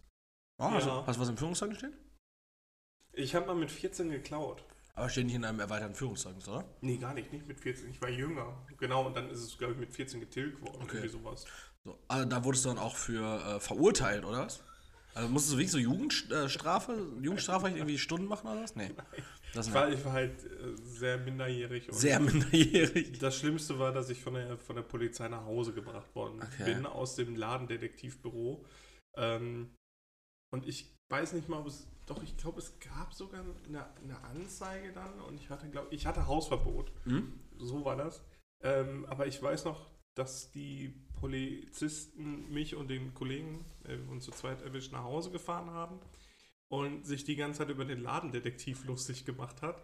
Oh, 0.59 0.71
hast, 0.71 0.87
du, 0.87 0.91
Ja. 0.91 1.07
hast 1.07 1.17
du 1.17 1.21
was 1.23 1.29
im 1.29 1.37
Führungszeugnis 1.37 1.79
stehen? 1.79 1.95
Ich 3.13 3.35
habe 3.35 3.47
mal 3.47 3.55
mit 3.55 3.71
14 3.71 4.11
geklaut. 4.11 4.65
Aber 4.95 5.09
steht 5.09 5.27
nicht 5.27 5.37
in 5.37 5.45
einem 5.45 5.61
erweiterten 5.61 5.95
Führungszeugnis, 5.95 6.49
oder? 6.49 6.65
Nee, 6.81 6.97
gar 6.97 7.15
nicht. 7.15 7.33
Nicht 7.33 7.47
mit 7.47 7.61
14. 7.61 7.91
Ich 7.91 8.03
war 8.03 8.09
jünger. 8.09 8.67
Genau, 8.79 9.07
und 9.07 9.17
dann 9.17 9.31
ist 9.31 9.41
es, 9.41 9.57
glaube 9.57 9.75
ich, 9.75 9.79
mit 9.79 9.93
14 9.95 10.19
getilgt 10.21 10.61
worden. 10.61 10.83
Okay. 10.83 10.97
Irgendwie 10.97 11.09
sowas. 11.09 11.45
So, 11.85 11.99
also 12.09 12.25
da 12.29 12.45
wurdest 12.45 12.65
du 12.65 12.71
dann 12.71 12.79
auch 12.79 12.97
für 12.97 13.23
äh, 13.45 13.61
verurteilt, 13.61 14.25
oder 14.25 14.47
was? 14.47 14.63
Also 15.19 15.31
musstest 15.31 15.55
du 15.55 15.59
wirklich 15.59 15.73
so 15.73 15.79
Jugendstrafe, 15.79 16.93
Jugendstrafrecht 17.21 17.77
irgendwie 17.77 17.99
Stunden 17.99 18.27
machen 18.27 18.47
oder 18.47 18.63
was? 18.63 18.77
Nee. 18.77 18.93
Das 19.53 19.67
Ich 19.67 19.75
war, 19.75 19.91
ich 19.91 20.05
war 20.05 20.13
halt 20.13 20.45
äh, 20.45 20.77
sehr 20.85 21.19
minderjährig. 21.19 21.89
Sehr 21.91 22.21
minderjährig. 22.21 23.19
Das 23.19 23.37
Schlimmste 23.37 23.81
war, 23.81 23.91
dass 23.91 24.11
ich 24.11 24.23
von 24.23 24.35
der, 24.35 24.57
von 24.59 24.77
der 24.77 24.85
Polizei 24.85 25.27
nach 25.27 25.45
Hause 25.45 25.73
gebracht 25.73 26.15
worden 26.15 26.41
Okay. 26.41 26.73
bin, 26.73 26.87
aus 26.87 27.17
dem 27.17 27.35
Ladendetektivbüro. 27.35 28.65
Ähm, 29.17 29.75
und 30.55 30.69
ich 30.69 30.95
weiß 31.11 31.33
nicht 31.33 31.49
mal, 31.49 31.59
ob 31.59 31.67
es. 31.67 31.89
Doch, 32.07 32.23
ich 32.23 32.37
glaube, 32.37 32.61
es 32.61 32.79
gab 32.79 33.13
sogar 33.13 33.41
eine, 33.67 33.87
eine 33.97 34.23
Anzeige 34.23 34.93
dann 34.93 35.21
und 35.23 35.41
ich 35.41 35.51
hatte, 35.51 35.69
glaube 35.69 35.89
ich, 35.91 36.07
hatte 36.07 36.29
Hausverbot. 36.29 36.93
Hm? 37.07 37.41
So 37.59 37.85
war 37.85 37.97
das. 37.97 38.23
Ähm, 38.63 39.05
aber 39.07 39.27
ich 39.27 39.43
weiß 39.43 39.65
noch, 39.65 39.91
dass 40.19 40.51
die 40.51 40.95
Polizisten 41.21 42.51
mich 42.53 42.75
und 42.75 42.89
den 42.89 43.15
Kollegen 43.15 43.65
äh, 43.85 43.97
uns 44.11 44.25
zu 44.25 44.31
zweit 44.31 44.63
erwischt 44.63 44.93
nach 44.93 45.05
Hause 45.05 45.31
gefahren 45.31 45.71
haben 45.71 46.01
und 46.69 47.07
sich 47.07 47.25
die 47.25 47.37
ganze 47.37 47.61
Zeit 47.61 47.71
über 47.71 47.85
den 47.85 48.01
Ladendetektiv 48.01 48.85
lustig 48.85 49.25
gemacht 49.25 49.63
hat, 49.63 49.83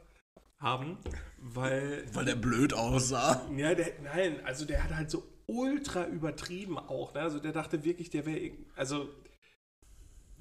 haben, 0.58 0.98
weil 1.38 2.04
Weil 2.12 2.24
der 2.24 2.36
blöd 2.36 2.74
aussah. 2.74 3.48
ja, 3.56 3.74
der, 3.74 3.92
nein, 4.02 4.44
also 4.44 4.64
der 4.64 4.84
hat 4.84 4.94
halt 4.94 5.10
so 5.10 5.22
ultra 5.46 6.06
übertrieben 6.06 6.78
auch. 6.78 7.14
Ne? 7.14 7.20
Also 7.20 7.38
der 7.38 7.52
dachte 7.52 7.84
wirklich, 7.84 8.10
der 8.10 8.26
wäre, 8.26 8.52
also 8.76 9.08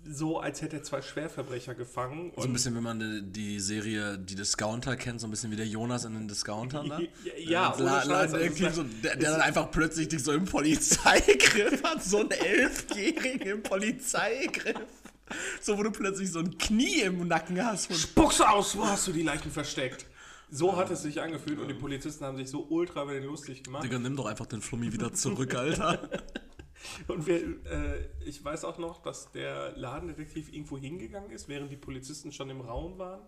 so, 0.05 0.39
als 0.39 0.61
hätte 0.61 0.77
er 0.77 0.83
zwei 0.83 1.01
Schwerverbrecher 1.01 1.75
gefangen. 1.75 2.31
So 2.35 2.43
ein 2.43 2.53
bisschen, 2.53 2.75
wenn 2.75 2.83
man 2.83 2.99
die, 2.99 3.21
die 3.31 3.59
Serie 3.59 4.17
Die 4.17 4.35
Discounter 4.35 4.95
kennt, 4.95 5.21
so 5.21 5.27
ein 5.27 5.31
bisschen 5.31 5.51
wie 5.51 5.55
der 5.55 5.67
Jonas 5.67 6.05
in 6.05 6.13
den 6.13 6.27
Discountern 6.27 6.89
da. 6.89 6.99
Ja, 7.25 7.73
ja, 7.73 7.75
La- 7.77 7.99
also 8.19 8.37
so, 8.71 8.83
der, 8.83 9.15
der 9.15 9.31
dann 9.31 9.41
einfach 9.41 9.71
plötzlich 9.71 10.07
dich 10.09 10.23
so 10.23 10.31
im 10.33 10.45
Polizeigriff 10.45 11.83
hat, 11.83 12.03
so 12.03 12.19
einen 12.19 12.31
Elfjährigen 12.31 13.41
im 13.41 13.63
Polizeigriff. 13.63 14.75
So, 15.61 15.77
wo 15.77 15.83
du 15.83 15.91
plötzlich 15.91 16.31
so 16.31 16.39
ein 16.39 16.57
Knie 16.57 17.01
im 17.01 17.27
Nacken 17.27 17.63
hast. 17.63 17.87
Von, 17.87 17.95
Spuck's 17.95 18.41
aus, 18.41 18.77
wo 18.77 18.85
hast 18.85 19.07
du 19.07 19.11
die 19.13 19.23
Leichen 19.23 19.51
versteckt? 19.51 20.05
So 20.51 20.75
hat 20.77 20.91
es 20.91 21.01
sich 21.01 21.19
angefühlt 21.21 21.57
und 21.59 21.67
die 21.67 21.73
Polizisten 21.73 22.25
haben 22.25 22.37
sich 22.37 22.49
so 22.49 22.67
ultra 22.69 23.03
über 23.03 23.13
den 23.13 23.23
lustig 23.23 23.63
gemacht. 23.63 23.83
Digga, 23.83 23.97
nimm 23.97 24.15
doch 24.15 24.25
einfach 24.27 24.45
den 24.45 24.61
Flummi 24.61 24.91
wieder 24.93 25.11
zurück, 25.13 25.55
Alter. 25.55 26.09
Und 27.07 27.27
wir, 27.27 27.65
äh, 27.65 28.05
ich 28.25 28.43
weiß 28.43 28.65
auch 28.65 28.77
noch, 28.77 29.01
dass 29.01 29.31
der 29.31 29.77
Ladendetektiv 29.77 30.51
irgendwo 30.51 30.77
hingegangen 30.77 31.31
ist, 31.31 31.47
während 31.47 31.71
die 31.71 31.77
Polizisten 31.77 32.31
schon 32.31 32.49
im 32.49 32.61
Raum 32.61 32.97
waren. 32.97 33.21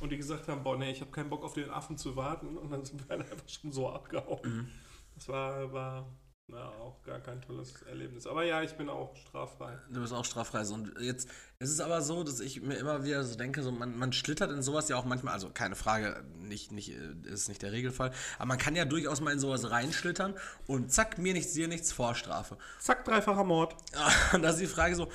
Und 0.00 0.10
die 0.10 0.16
gesagt 0.16 0.48
haben, 0.48 0.62
boah, 0.62 0.76
nee, 0.76 0.90
ich 0.90 1.00
habe 1.00 1.10
keinen 1.10 1.30
Bock 1.30 1.44
auf 1.44 1.54
den 1.54 1.70
Affen 1.70 1.96
zu 1.96 2.16
warten. 2.16 2.56
Und 2.56 2.70
dann 2.70 2.84
sind 2.84 3.08
wir 3.08 3.16
einfach 3.18 3.48
schon 3.48 3.72
so 3.72 3.88
abgehauen. 3.88 4.68
Das 5.14 5.28
war, 5.28 5.72
war 5.72 6.06
na, 6.52 6.68
auch 6.68 7.02
gar 7.02 7.18
kein 7.20 7.40
tolles 7.40 7.80
Erlebnis. 7.82 8.26
Aber 8.26 8.44
ja, 8.44 8.62
ich 8.62 8.74
bin 8.74 8.90
auch 8.90 9.16
straffrei. 9.16 9.78
Du 9.90 10.00
bist 10.00 10.12
auch 10.12 10.24
straffrei. 10.24 10.66
Und 10.66 10.92
jetzt 11.00 11.28
ist 11.58 11.70
es 11.70 11.80
aber 11.80 12.02
so, 12.02 12.24
dass 12.24 12.40
ich 12.40 12.60
mir 12.60 12.74
immer 12.74 13.04
wieder 13.04 13.24
so 13.24 13.36
denke, 13.36 13.62
so 13.62 13.72
man, 13.72 13.96
man 13.96 14.12
schlittert 14.12 14.50
in 14.50 14.62
sowas 14.62 14.88
ja 14.90 14.96
auch 14.96 15.06
manchmal, 15.06 15.32
also 15.32 15.48
keine 15.48 15.76
Frage, 15.76 16.22
nicht, 16.38 16.70
nicht, 16.70 16.90
äh, 16.90 17.32
ist 17.32 17.48
nicht 17.48 17.62
der 17.62 17.72
Regelfall, 17.72 18.12
aber 18.36 18.46
man 18.46 18.58
kann 18.58 18.76
ja 18.76 18.84
durchaus 18.84 19.22
mal 19.22 19.32
in 19.32 19.38
sowas 19.38 19.70
reinschlittern 19.70 20.34
und 20.66 20.92
zack, 20.92 21.16
mir 21.16 21.32
nichts, 21.32 21.54
dir 21.54 21.68
nichts, 21.68 21.90
Vorstrafe. 21.90 22.58
Zack, 22.78 23.06
dreifacher 23.06 23.44
Mord. 23.44 23.74
Und 24.34 24.42
da 24.42 24.50
ist 24.50 24.60
die 24.60 24.66
Frage 24.66 24.94
so, 24.94 25.08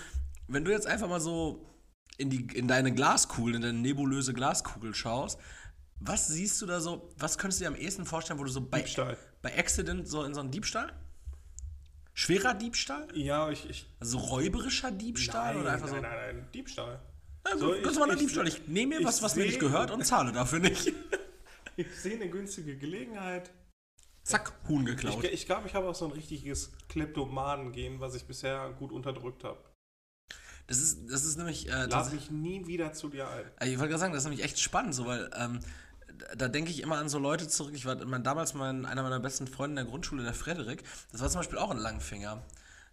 wenn 0.48 0.66
du 0.66 0.72
jetzt 0.72 0.88
einfach 0.88 1.08
mal 1.08 1.20
so 1.22 1.66
in, 2.18 2.30
die, 2.32 2.48
in 2.56 2.68
deine 2.68 2.92
Glaskugel, 2.92 3.56
in 3.56 3.62
deine 3.62 3.78
nebulöse 3.78 4.34
Glaskugel 4.34 4.96
schaust, 4.96 5.40
was 6.00 6.28
siehst 6.28 6.62
du 6.62 6.66
da 6.66 6.80
so, 6.80 7.10
was 7.18 7.38
könntest 7.38 7.62
du 7.62 7.66
dir 7.66 7.70
am 7.70 7.76
ehesten 7.76 8.06
vorstellen, 8.06 8.40
wo 8.40 8.44
du 8.44 8.50
so 8.50 8.62
bei, 8.62 8.80
Diebstahl. 8.80 9.18
bei 9.42 9.58
Accident 9.58 10.08
so 10.08 10.24
in 10.24 10.34
so 10.34 10.40
einen 10.40 10.52
Diebstahl? 10.52 10.94
Schwerer 12.19 12.56
Diebstahl? 12.56 13.08
Ja, 13.13 13.49
ich. 13.51 13.69
ich 13.69 13.88
Also 13.99 14.17
räuberischer 14.17 14.89
Diebstahl 14.91 15.53
nein, 15.53 15.62
oder 15.62 15.71
einfach 15.73 15.86
nein, 15.91 15.95
so? 15.97 16.01
nein, 16.01 16.36
nein, 16.38 16.47
Diebstahl. 16.51 16.99
So, 17.60 17.67
gut, 17.67 17.75
ganz 17.84 17.88
ich- 17.88 17.93
normaler 17.93 18.13
ich- 18.13 18.19
Diebstahl. 18.19 18.47
Ich 18.47 18.67
nehme 18.67 18.95
mir 18.95 19.01
ich 19.01 19.06
was, 19.06 19.21
was 19.21 19.36
mir 19.36 19.45
nicht 19.45 19.60
gehört 19.60 19.91
und 19.91 20.03
zahle 20.06 20.32
dafür 20.32 20.60
nicht. 20.60 20.91
Ich 21.80 21.93
sehe 21.95 22.15
eine 22.15 22.27
günstige 22.27 22.75
Gelegenheit. 22.75 23.51
Zack, 24.23 24.51
Huhn 24.67 24.82
Ich, 24.82 24.95
geklaut. 24.95 25.23
ich 25.25 25.45
glaube, 25.45 25.67
ich 25.67 25.75
habe 25.75 25.88
auch 25.88 25.93
so 25.93 26.06
ein 26.06 26.12
richtiges 26.12 26.71
Kleptomanen-Gen, 26.89 27.99
was 27.99 28.15
ich 28.15 28.25
bisher 28.25 28.71
gut 28.80 28.91
unterdrückt 28.91 29.43
habe. 29.43 29.60
Das 30.65 30.80
ist, 30.80 31.08
das 31.08 31.23
ist 31.23 31.38
nämlich. 31.38 31.67
Äh, 31.67 31.71
Lad 31.86 31.91
das, 31.93 32.12
mich 32.13 32.32
nie 32.32 32.65
wieder 32.65 32.93
zu 32.93 33.10
dir 33.10 33.30
ein. 33.30 33.45
ich 33.69 33.77
wollte 33.77 33.89
gerade 33.89 33.99
sagen, 33.99 34.13
das 34.13 34.23
ist 34.23 34.27
nämlich 34.30 34.43
echt 34.43 34.60
spannend, 34.60 34.95
so, 34.95 35.06
weil 35.06 35.30
ähm, 35.38 35.60
da, 36.36 36.47
denke 36.47 36.71
ich 36.71 36.82
immer 36.82 36.97
an 36.97 37.10
so 37.10 37.19
Leute 37.19 37.47
zurück. 37.47 37.73
Ich 37.75 37.86
war 37.86 37.95
mein, 38.06 38.23
damals 38.23 38.53
mein, 38.53 38.86
einer 38.86 39.03
meiner 39.03 39.19
besten 39.19 39.47
Freunde 39.47 39.82
in 39.82 39.86
der 39.86 39.91
Grundschule, 39.91 40.23
der 40.23 40.34
Frederik. 40.34 40.84
Das 41.12 41.21
war 41.21 41.30
zum 41.30 41.39
Beispiel 41.39 41.58
auch 41.58 41.71
ein 41.71 41.77
Langfinger. 41.77 42.43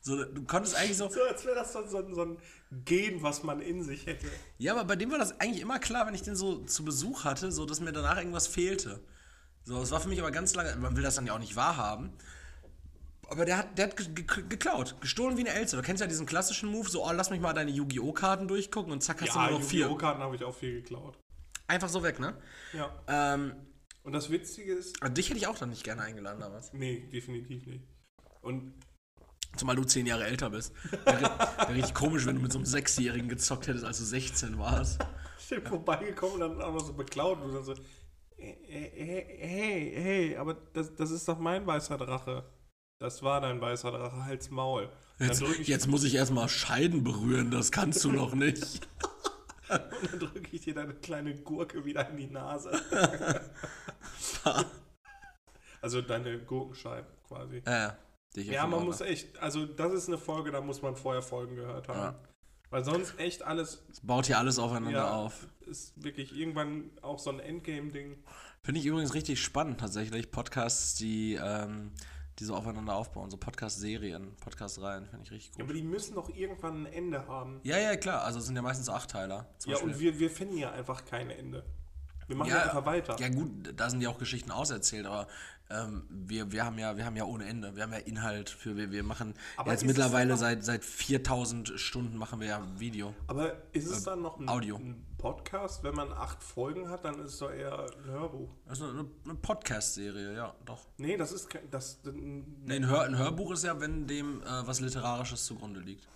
So, 0.00 0.22
du 0.22 0.44
konntest 0.44 0.76
eigentlich 0.76 0.98
so. 0.98 1.08
So, 1.08 1.22
als 1.22 1.44
wäre 1.46 1.54
das 1.54 1.72
so, 1.72 1.86
so, 1.86 2.14
so 2.14 2.22
ein 2.22 2.38
Gen, 2.84 3.22
was 3.22 3.42
man 3.42 3.60
in 3.60 3.82
sich 3.82 4.06
hätte. 4.06 4.26
Ja, 4.58 4.72
aber 4.72 4.84
bei 4.84 4.96
dem 4.96 5.10
war 5.10 5.18
das 5.18 5.40
eigentlich 5.40 5.62
immer 5.62 5.78
klar, 5.78 6.06
wenn 6.06 6.14
ich 6.14 6.22
den 6.22 6.36
so 6.36 6.58
zu 6.64 6.84
Besuch 6.84 7.24
hatte, 7.24 7.50
so 7.50 7.64
dass 7.64 7.80
mir 7.80 7.92
danach 7.92 8.18
irgendwas 8.18 8.46
fehlte. 8.46 9.00
So, 9.64 9.80
es 9.80 9.90
war 9.90 10.00
für 10.00 10.08
mich 10.08 10.20
aber 10.20 10.30
ganz 10.30 10.54
lange, 10.54 10.76
man 10.76 10.94
will 10.94 11.02
das 11.02 11.14
dann 11.14 11.26
ja 11.26 11.32
auch 11.34 11.38
nicht 11.38 11.56
wahrhaben. 11.56 12.12
Aber 13.30 13.46
der 13.46 13.56
hat, 13.56 13.78
der 13.78 13.86
hat 13.86 13.96
ge 13.96 14.06
ge 14.08 14.44
geklaut, 14.46 14.96
gestohlen 15.00 15.38
wie 15.38 15.40
eine 15.40 15.58
Elze. 15.58 15.76
Du 15.76 15.82
kennst 15.82 16.02
ja 16.02 16.06
diesen 16.06 16.26
klassischen 16.26 16.68
Move, 16.70 16.90
so, 16.90 17.02
oh, 17.02 17.12
lass 17.12 17.30
mich 17.30 17.40
mal 17.40 17.54
deine 17.54 17.70
Yu-Gi-Oh! 17.70 18.12
Karten 18.12 18.46
durchgucken 18.46 18.92
und 18.92 19.02
zack, 19.02 19.22
hast 19.22 19.28
Ja, 19.28 19.46
du 19.46 19.52
nur 19.52 19.60
noch 19.60 19.66
vier. 19.66 19.86
Yu-Gi-Oh! 19.86 19.96
Karten 19.96 20.22
habe 20.22 20.36
ich 20.36 20.44
auch 20.44 20.54
viel 20.54 20.82
geklaut. 20.82 21.16
Einfach 21.66 21.88
so 21.88 22.02
weg, 22.02 22.20
ne? 22.20 22.36
Ja. 22.72 22.92
Ähm, 23.08 23.54
Und 24.02 24.12
das 24.12 24.30
Witzige 24.30 24.74
ist, 24.74 25.00
aber 25.02 25.10
dich 25.10 25.28
hätte 25.28 25.38
ich 25.38 25.46
auch 25.46 25.58
dann 25.58 25.70
nicht 25.70 25.84
gerne 25.84 26.02
eingeladen 26.02 26.40
damals. 26.40 26.72
nee, 26.72 27.08
definitiv 27.12 27.66
nicht. 27.66 27.84
Und 28.42 28.74
Zumal 29.56 29.76
du 29.76 29.84
zehn 29.84 30.06
Jahre 30.06 30.24
älter 30.24 30.50
bist. 30.50 30.72
Wäre 31.04 31.22
wär 31.22 31.68
richtig 31.74 31.94
komisch, 31.94 32.26
wenn 32.26 32.36
du 32.36 32.42
mit 32.42 32.52
so 32.52 32.58
einem 32.58 32.66
Sechsjährigen 32.66 33.28
gezockt 33.28 33.68
hättest, 33.68 33.84
als 33.84 33.98
du 33.98 34.04
16 34.04 34.58
warst. 34.58 35.00
ich 35.38 35.48
bin 35.48 35.62
vorbeigekommen 35.64 36.34
und 36.34 36.40
dann 36.40 36.62
auch 36.62 36.72
noch 36.72 36.84
so 36.84 36.92
beklaut 36.92 37.40
und 37.40 37.54
dann 37.54 37.62
so, 37.62 37.74
hey, 38.36 38.58
hey, 38.66 39.92
hey, 39.94 40.36
aber 40.36 40.54
das, 40.72 40.94
das 40.96 41.10
ist 41.12 41.28
doch 41.28 41.38
mein 41.38 41.66
weißer 41.66 41.96
Drache. 41.98 42.44
Das 42.98 43.22
war 43.22 43.40
dein 43.40 43.60
weißer 43.60 43.92
Drache, 43.92 44.24
halt's 44.24 44.50
Maul. 44.50 44.88
Jetzt, 45.20 45.42
jetzt 45.62 45.86
muss 45.86 46.02
ich 46.02 46.16
erstmal 46.16 46.48
Scheiden 46.48 47.04
berühren, 47.04 47.50
das 47.52 47.70
kannst 47.70 48.02
du 48.02 48.10
noch 48.10 48.34
nicht. 48.34 48.80
und 49.68 50.12
dann 50.12 50.18
drück 50.20 50.52
ich 50.52 50.62
dir 50.62 50.74
deine 50.74 50.94
kleine 50.94 51.34
Gurke 51.36 51.84
wieder 51.84 52.08
in 52.10 52.16
die 52.16 52.26
Nase. 52.26 52.70
also 55.80 56.02
deine 56.02 56.38
Gurkenscheibe 56.40 57.06
quasi. 57.26 57.62
Ja, 57.66 57.96
Ja, 58.34 58.66
man 58.66 58.84
muss 58.84 59.00
echt, 59.00 59.38
also 59.38 59.66
das 59.66 59.92
ist 59.92 60.08
eine 60.08 60.18
Folge, 60.18 60.50
da 60.50 60.60
muss 60.60 60.82
man 60.82 60.96
vorher 60.96 61.22
Folgen 61.22 61.56
gehört 61.56 61.88
haben. 61.88 61.98
Ja. 61.98 62.14
Weil 62.70 62.84
sonst 62.84 63.18
echt 63.20 63.42
alles 63.42 63.84
Es 63.90 64.00
baut 64.00 64.26
hier 64.26 64.38
alles 64.38 64.58
aufeinander 64.58 64.98
ja, 64.98 65.14
auf. 65.14 65.46
ist 65.66 66.02
wirklich 66.02 66.36
irgendwann 66.36 66.90
auch 67.02 67.20
so 67.20 67.30
ein 67.30 67.38
Endgame-Ding. 67.38 68.16
Finde 68.62 68.80
ich 68.80 68.86
übrigens 68.86 69.14
richtig 69.14 69.40
spannend 69.40 69.78
tatsächlich. 69.78 70.30
Podcasts, 70.32 70.96
die, 70.96 71.34
ähm, 71.34 71.92
die 72.38 72.44
so 72.44 72.54
aufeinander 72.54 72.94
aufbauen. 72.94 73.30
So 73.30 73.36
Podcast-Serien, 73.36 74.34
Podcast-Reihen, 74.40 75.06
finde 75.06 75.24
ich 75.24 75.30
richtig 75.30 75.50
Ja, 75.52 75.56
gut. 75.56 75.70
aber 75.70 75.74
die 75.74 75.82
müssen 75.82 76.14
doch 76.14 76.28
irgendwann 76.28 76.86
ein 76.86 76.92
Ende 76.92 77.26
haben. 77.28 77.60
Ja, 77.62 77.78
ja, 77.78 77.96
klar. 77.96 78.22
Also 78.24 78.38
es 78.40 78.46
sind 78.46 78.56
ja 78.56 78.62
meistens 78.62 78.88
Achtteiler. 78.88 79.46
Ja, 79.66 79.72
Beispiel- 79.72 79.92
und 79.92 80.00
wir, 80.00 80.18
wir 80.18 80.30
finden 80.30 80.56
ja 80.58 80.72
einfach 80.72 81.04
kein 81.04 81.30
Ende. 81.30 81.64
Wir 82.26 82.36
machen 82.36 82.50
Ja, 82.50 82.62
einfach 82.62 82.86
weiter. 82.86 83.16
Ja 83.20 83.28
gut, 83.28 83.50
da 83.76 83.90
sind 83.90 84.00
ja 84.00 84.08
auch 84.08 84.18
Geschichten 84.18 84.50
auserzählt, 84.50 85.04
aber 85.06 85.28
ähm, 85.70 86.04
wir, 86.08 86.50
wir, 86.52 86.64
haben 86.64 86.78
ja, 86.78 86.96
wir 86.96 87.04
haben 87.04 87.16
ja 87.16 87.24
ohne 87.24 87.44
Ende. 87.44 87.76
Wir 87.76 87.82
haben 87.82 87.92
ja 87.92 87.98
Inhalt 87.98 88.48
für, 88.50 88.76
wir, 88.76 88.90
wir 88.92 89.02
machen 89.02 89.34
Aber 89.56 89.72
jetzt 89.72 89.84
mittlerweile 89.84 90.36
seit, 90.38 90.64
seit 90.64 90.84
4000 90.84 91.78
Stunden 91.78 92.16
machen 92.16 92.40
wir 92.40 92.46
ja 92.48 92.66
Video. 92.78 93.14
Aber 93.26 93.52
ist 93.72 93.86
es 93.90 94.02
dann 94.04 94.22
noch 94.22 94.38
ein, 94.40 94.46
Äh, 94.48 94.50
Audio. 94.50 94.76
ein 94.76 95.04
Podcast? 95.24 95.82
Wenn 95.82 95.94
man 95.94 96.12
acht 96.12 96.42
Folgen 96.42 96.88
hat, 96.90 97.04
dann 97.04 97.18
ist 97.20 97.32
es 97.34 97.38
doch 97.38 97.50
eher 97.50 97.80
ein 97.80 98.04
Hörbuch. 98.04 98.50
Das 98.66 98.78
ist 98.78 98.84
eine, 98.84 99.08
eine 99.24 99.34
Podcast-Serie, 99.34 100.34
ja, 100.34 100.54
doch. 100.64 100.86
Nee, 100.98 101.16
das 101.16 101.32
ist 101.32 101.48
kein. 101.48 101.68
Das, 101.70 102.00
Nee, 102.04 102.76
ein, 102.76 102.86
Hör, 102.88 103.02
ein 103.04 103.16
Hörbuch 103.18 103.52
ist 103.52 103.64
ja, 103.64 103.80
wenn 103.80 104.06
dem 104.06 104.42
äh, 104.42 104.66
was 104.66 104.80
Literarisches 104.80 105.46
zugrunde 105.46 105.80
liegt. 105.80 106.08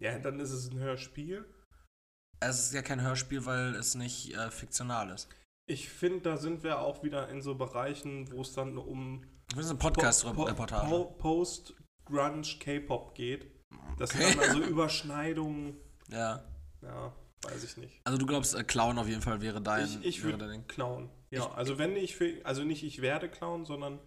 Ja, 0.00 0.18
dann 0.18 0.40
ist 0.40 0.52
es 0.52 0.70
ein 0.70 0.78
Hörspiel. 0.78 1.44
Es 2.40 2.60
ist 2.60 2.72
ja 2.72 2.82
kein 2.82 3.02
Hörspiel, 3.02 3.44
weil 3.46 3.74
es 3.74 3.94
nicht 3.94 4.32
äh, 4.34 4.50
fiktional 4.50 5.10
ist. 5.10 5.28
Ich 5.68 5.88
finde, 5.90 6.20
da 6.20 6.36
sind 6.38 6.62
wir 6.62 6.78
auch 6.80 7.02
wieder 7.02 7.28
in 7.28 7.42
so 7.42 7.56
Bereichen, 7.56 8.30
wo 8.32 8.40
es 8.40 8.54
dann 8.54 8.78
um 8.78 9.22
Das 9.54 9.64
ist 9.66 9.70
eine 9.70 9.78
Po- 9.78 9.88
Podcast-Reportage. 9.88 10.86
Po- 10.88 11.04
Post-Grunge 11.18 12.42
K-Pop 12.60 13.14
geht. 13.14 13.50
Das 13.98 14.14
Okay. 14.14 14.24
sind 14.24 14.38
dann 14.40 14.48
also 14.48 14.62
Überschneidungen. 14.62 15.76
Ja. 16.10 16.42
Ja, 16.80 17.12
weiß 17.42 17.64
ich 17.64 17.76
nicht. 17.76 18.00
Also 18.04 18.18
du 18.18 18.26
glaubst, 18.26 18.54
äh, 18.54 18.64
Clown 18.64 18.98
auf 18.98 19.08
jeden 19.08 19.22
Fall 19.22 19.40
wäre 19.40 19.60
dein, 19.60 19.84
Ich, 19.86 20.04
ich 20.04 20.22
würde 20.24 20.62
klauen. 20.68 21.10
Ja, 21.30 21.46
Ich- 21.46 21.52
also 21.52 21.78
wenn 21.78 21.96
ich 21.96 22.16
für, 22.16 22.44
also 22.44 22.64
nicht 22.64 22.82
ich 22.82 23.00
werde 23.02 23.28
klauen, 23.28 23.64
sondern 23.64 23.98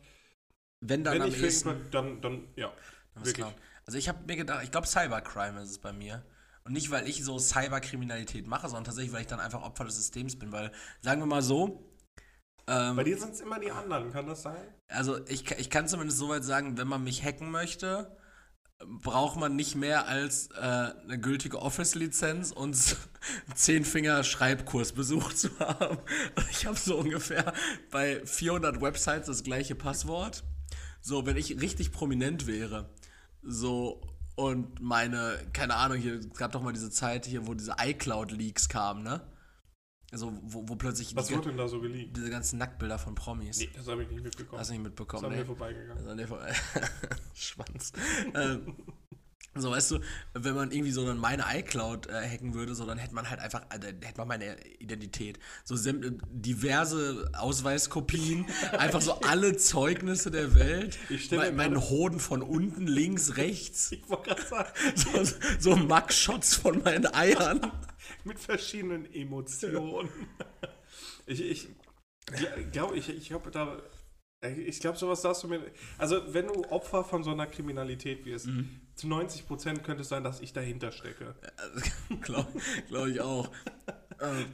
Wenn 0.81 1.03
dann 1.03 1.15
wenn 1.15 1.21
am 1.23 1.29
ich 1.29 1.37
für 1.37 1.45
ehesten, 1.45 1.69
irgendwann, 1.69 1.91
dann, 1.91 2.21
dann, 2.21 2.47
ja. 2.55 2.73
dann 3.13 3.25
wirklich. 3.25 3.35
klauen. 3.35 3.53
Also 3.85 3.97
ich 3.97 4.09
habe 4.09 4.19
mir 4.25 4.35
gedacht, 4.35 4.63
ich 4.63 4.71
glaube 4.71 4.87
Cybercrime 4.87 5.61
ist 5.61 5.69
es 5.71 5.79
bei 5.79 5.93
mir. 5.93 6.23
Und 6.63 6.73
nicht, 6.73 6.91
weil 6.91 7.07
ich 7.07 7.23
so 7.23 7.39
Cyberkriminalität 7.39 8.45
mache, 8.45 8.67
sondern 8.67 8.83
tatsächlich, 8.83 9.13
weil 9.13 9.21
ich 9.21 9.27
dann 9.27 9.39
einfach 9.39 9.63
Opfer 9.63 9.85
des 9.85 9.95
Systems 9.95 10.37
bin. 10.37 10.51
Weil, 10.51 10.71
sagen 11.01 11.19
wir 11.19 11.25
mal 11.25 11.41
so, 11.41 11.91
ähm, 12.67 12.95
Bei 12.95 13.03
dir 13.03 13.17
sind 13.17 13.33
es 13.33 13.41
immer 13.41 13.59
die 13.59 13.71
anderen, 13.71 14.11
kann 14.11 14.27
das 14.27 14.43
sein? 14.43 14.61
also 14.87 15.25
ich, 15.27 15.49
ich 15.51 15.69
kann 15.71 15.87
zumindest 15.87 16.19
soweit 16.19 16.43
sagen, 16.43 16.77
wenn 16.77 16.87
man 16.87 17.03
mich 17.03 17.23
hacken 17.23 17.49
möchte, 17.49 18.15
braucht 18.87 19.39
man 19.39 19.55
nicht 19.55 19.75
mehr 19.75 20.07
als 20.07 20.47
äh, 20.47 20.59
eine 20.59 21.19
gültige 21.19 21.61
Office-Lizenz 21.61 22.51
und 22.51 22.75
zehn 23.55 23.85
Finger 23.85 24.23
Schreibkurs 24.23 24.91
besucht 24.91 25.37
zu 25.37 25.49
haben. 25.59 25.97
Ich 26.51 26.65
habe 26.65 26.77
so 26.77 26.97
ungefähr 26.97 27.53
bei 27.89 28.25
400 28.25 28.81
Websites 28.81 29.27
das 29.27 29.43
gleiche 29.43 29.75
Passwort. 29.75 30.43
So, 31.01 31.25
wenn 31.25 31.37
ich 31.37 31.59
richtig 31.59 31.91
prominent 31.91 32.45
wäre, 32.45 32.89
so 33.41 34.01
und 34.35 34.79
meine, 34.79 35.37
keine 35.53 35.75
Ahnung, 35.75 35.97
hier 35.97 36.15
es 36.15 36.33
gab 36.33 36.51
doch 36.51 36.61
mal 36.61 36.73
diese 36.73 36.89
Zeit 36.89 37.25
hier, 37.25 37.47
wo 37.47 37.53
diese 37.53 37.75
iCloud-Leaks 37.79 38.69
kamen, 38.69 39.03
ne? 39.03 39.21
Also, 40.11 40.33
wo, 40.43 40.67
wo 40.67 40.75
plötzlich 40.75 41.15
Was 41.15 41.31
wird 41.31 41.45
denn 41.45 41.55
da 41.57 41.67
so 41.69 41.79
geleakt? 41.79 42.17
diese 42.17 42.29
ganzen 42.29 42.57
Nacktbilder 42.59 42.99
von 42.99 43.15
Promis. 43.15 43.59
Nee, 43.59 43.69
das 43.73 43.87
habe 43.87 44.03
ich 44.03 44.09
nicht 44.09 44.23
mitbekommen. 44.23 44.59
Hast 44.59 44.69
du 44.69 44.73
nicht 44.73 44.83
das 44.83 44.89
mitbekommen, 44.89 45.23
haben 45.23 45.31
ne? 45.31 45.37
wir 45.37 45.45
vorbeigegangen. 45.45 45.97
Also 45.97 46.09
an 46.09 46.17
der 46.17 46.27
Ver- 46.27 46.47
Schwanz. 47.33 47.93
ähm, 48.35 48.75
so, 49.53 49.71
weißt 49.71 49.91
du, 49.91 49.99
wenn 50.33 50.55
man 50.55 50.71
irgendwie 50.71 50.91
so 50.91 51.05
dann 51.05 51.17
meine 51.17 51.43
iCloud 51.53 52.07
äh, 52.07 52.13
hacken 52.29 52.53
würde, 52.53 52.73
so 52.73 52.85
dann 52.85 52.97
hätte 52.97 53.13
man 53.13 53.29
halt 53.29 53.41
einfach, 53.41 53.61
äh, 53.69 53.85
hätte 54.01 54.17
man 54.17 54.29
meine 54.29 54.55
Identität. 54.79 55.39
So 55.65 55.75
diverse 56.31 57.29
Ausweiskopien, 57.37 58.45
einfach 58.77 59.01
so 59.01 59.19
alle 59.21 59.57
Zeugnisse 59.57 60.31
der 60.31 60.55
Welt. 60.55 60.97
Ich 61.09 61.29
mir 61.31 61.37
mein, 61.37 61.55
meinen 61.55 61.81
Hoden 61.81 62.19
von 62.21 62.41
unten, 62.41 62.87
links, 62.87 63.35
rechts. 63.37 63.91
Ich 63.91 64.09
wollte 64.09 64.29
gerade 64.35 64.41
sagen, 64.45 64.69
So, 64.95 65.09
so 65.59 65.75
Max-Shots 65.75 66.55
von 66.55 66.81
meinen 66.83 67.13
Eiern. 67.13 67.59
mit 68.25 68.39
verschiedenen 68.39 69.11
Emotionen. 69.13 70.09
ich 71.25 71.41
ich 71.41 71.67
glaube, 72.71 72.95
ich, 72.97 73.09
ich 73.09 73.31
habe 73.31 73.51
da. 73.51 73.81
Ich 74.43 74.79
glaube, 74.79 74.97
sowas 74.97 75.21
darfst 75.21 75.43
du 75.43 75.47
mir. 75.47 75.61
Also, 75.99 76.33
wenn 76.33 76.47
du 76.47 76.63
Opfer 76.71 77.03
von 77.03 77.23
so 77.23 77.29
einer 77.31 77.45
Kriminalität 77.45 78.25
wirst, 78.25 78.47
Mhm. 78.47 78.81
zu 78.95 79.07
90 79.07 79.45
Prozent 79.47 79.83
könnte 79.83 80.01
es 80.01 80.09
sein, 80.09 80.23
dass 80.23 80.39
ich 80.41 80.51
dahinter 80.51 80.91
stecke. 80.91 81.35
Glaube 82.21 82.47
glaub 82.87 83.07
ich 83.07 83.21
auch. 83.21 83.51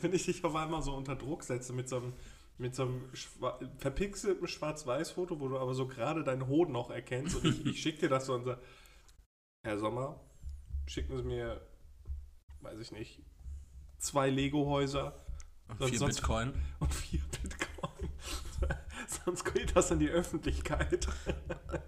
Wenn 0.02 0.14
ich 0.14 0.26
dich 0.26 0.44
auf 0.44 0.56
einmal 0.56 0.82
so 0.82 0.94
unter 0.94 1.16
Druck 1.16 1.44
setze 1.44 1.72
mit 1.72 1.88
so 1.88 1.98
einem, 1.98 2.14
mit 2.58 2.76
so 2.76 2.84
einem 2.84 3.10
schwa- 3.14 3.60
verpixelten 3.78 4.48
Schwarz-Weiß-Foto, 4.48 5.40
wo 5.40 5.48
du 5.50 5.58
aber 5.58 5.74
so 5.74 5.88
gerade 5.88 6.24
deinen 6.24 6.48
Hoden 6.48 6.74
noch 6.74 6.90
erkennst 6.90 7.36
und 7.38 7.46
ich, 7.46 7.66
ich 7.66 7.82
schicke 7.82 8.00
dir 8.02 8.10
das 8.10 8.26
so 8.26 8.34
und 8.34 8.44
sage, 8.44 8.60
Herr 9.66 9.78
Sommer, 9.80 10.20
schicken 10.88 11.16
Sie 11.16 11.24
mir, 11.24 11.62
weiß 12.62 12.80
ich 12.80 12.92
nicht, 12.92 13.22
zwei 14.00 14.30
Lego-Häuser 14.30 15.14
Sonst- 15.80 15.90
Vier 15.90 16.00
sonst- 16.00 16.16
Bitcoin. 16.18 16.54
und 16.80 16.94
vier 16.94 17.22
Bitcoin. 17.42 18.10
Sonst 19.26 19.44
geht 19.54 19.76
das 19.76 19.92
in 19.92 20.00
die 20.00 20.10
Öffentlichkeit. 20.10 21.08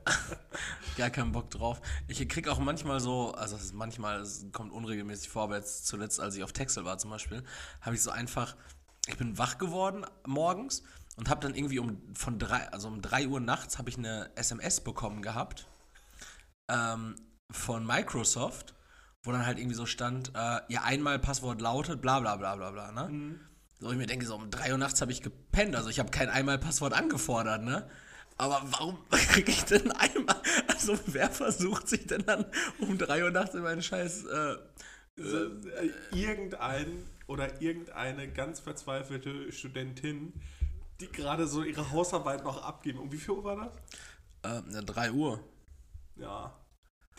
Gar 0.98 1.10
keinen 1.10 1.32
Bock 1.32 1.50
drauf. 1.50 1.82
Ich 2.08 2.28
krieg 2.28 2.48
auch 2.48 2.60
manchmal 2.60 3.00
so, 3.00 3.32
also 3.34 3.56
es 3.56 3.64
ist 3.64 3.74
manchmal, 3.74 4.20
es 4.20 4.46
kommt 4.52 4.72
unregelmäßig 4.74 5.30
vor, 5.30 5.44
aber 5.44 5.56
jetzt 5.58 5.88
zuletzt, 5.88 6.20
als 6.20 6.36
ich 6.36 6.44
auf 6.44 6.52
Texel 6.54 6.86
war 6.86 6.98
zum 6.98 7.10
Beispiel, 7.10 7.44
habe 7.82 7.96
ich 7.96 8.02
so 8.02 8.12
einfach, 8.12 8.56
ich 9.08 9.18
bin 9.18 9.38
wach 9.38 9.58
geworden 9.58 10.06
morgens 10.26 10.84
und 11.16 11.30
habe 11.30 11.40
dann 11.42 11.56
irgendwie 11.56 11.80
um 11.80 12.02
von 12.14 12.38
drei, 12.40 12.68
also 12.72 12.88
um 12.90 13.02
drei 13.02 13.28
Uhr 13.28 13.40
nachts 13.40 13.78
habe 13.78 13.90
ich 13.90 13.98
eine 13.98 14.30
SMS 14.36 14.82
bekommen 14.82 15.22
gehabt 15.22 15.68
ähm, 16.70 17.16
von 17.50 17.86
Microsoft, 17.86 18.76
wo 19.24 19.32
dann 19.32 19.46
halt 19.46 19.58
irgendwie 19.58 19.76
so 19.76 19.86
stand, 19.86 20.32
äh, 20.36 20.60
ihr 20.70 20.84
einmal 20.84 21.20
Passwort 21.20 21.62
lautet, 21.62 22.02
bla 22.02 22.20
bla 22.20 22.36
bla 22.38 22.56
bla 22.56 22.72
bla, 22.72 22.92
ne? 22.92 23.40
So, 23.80 23.92
ich 23.92 23.98
mir 23.98 24.08
denke, 24.08 24.26
so 24.26 24.36
um 24.36 24.50
3 24.50 24.72
Uhr 24.74 24.78
nachts 24.78 25.02
habe 25.02 25.12
ich 25.12 25.22
gepennt. 25.22 25.76
Also 25.76 25.90
ich 25.90 26.00
habe 26.00 26.12
kein 26.12 26.30
Einmal-Passwort 26.30 26.94
angefordert, 26.94 27.64
ne? 27.64 27.90
Aber 28.38 28.62
warum 28.72 28.98
kriege 29.10 29.52
ich 29.52 29.64
denn 29.66 29.92
einmal? 29.92 30.36
Also 30.68 30.98
wer 31.08 31.30
versucht 31.30 31.88
sich 31.90 32.06
denn 32.08 32.26
dann 32.26 32.46
um 32.80 32.98
3 32.98 33.24
Uhr 33.24 33.32
nachts 33.32 33.56
in 33.56 33.62
meinen 33.64 33.82
Scheiß. 33.82 34.26
Äh, 34.26 34.56
Äh, 35.18 35.90
Irgendein 36.14 37.06
oder 37.28 37.62
irgendeine 37.62 38.32
ganz 38.32 38.62
verzweifelte 38.62 39.52
Studentin, 39.52 40.34
die 41.02 41.12
gerade 41.12 41.46
so 41.48 41.62
ihre 41.64 41.92
Hausarbeit 41.92 42.44
noch 42.46 42.64
abgeben. 42.64 43.00
Um 43.00 43.12
wie 43.12 43.18
viel 43.18 43.32
Uhr 43.36 43.44
war 43.44 43.72
das? 44.44 44.74
äh, 44.76 44.84
3 44.84 45.12
Uhr. 45.12 45.40
Ja. 46.16 46.54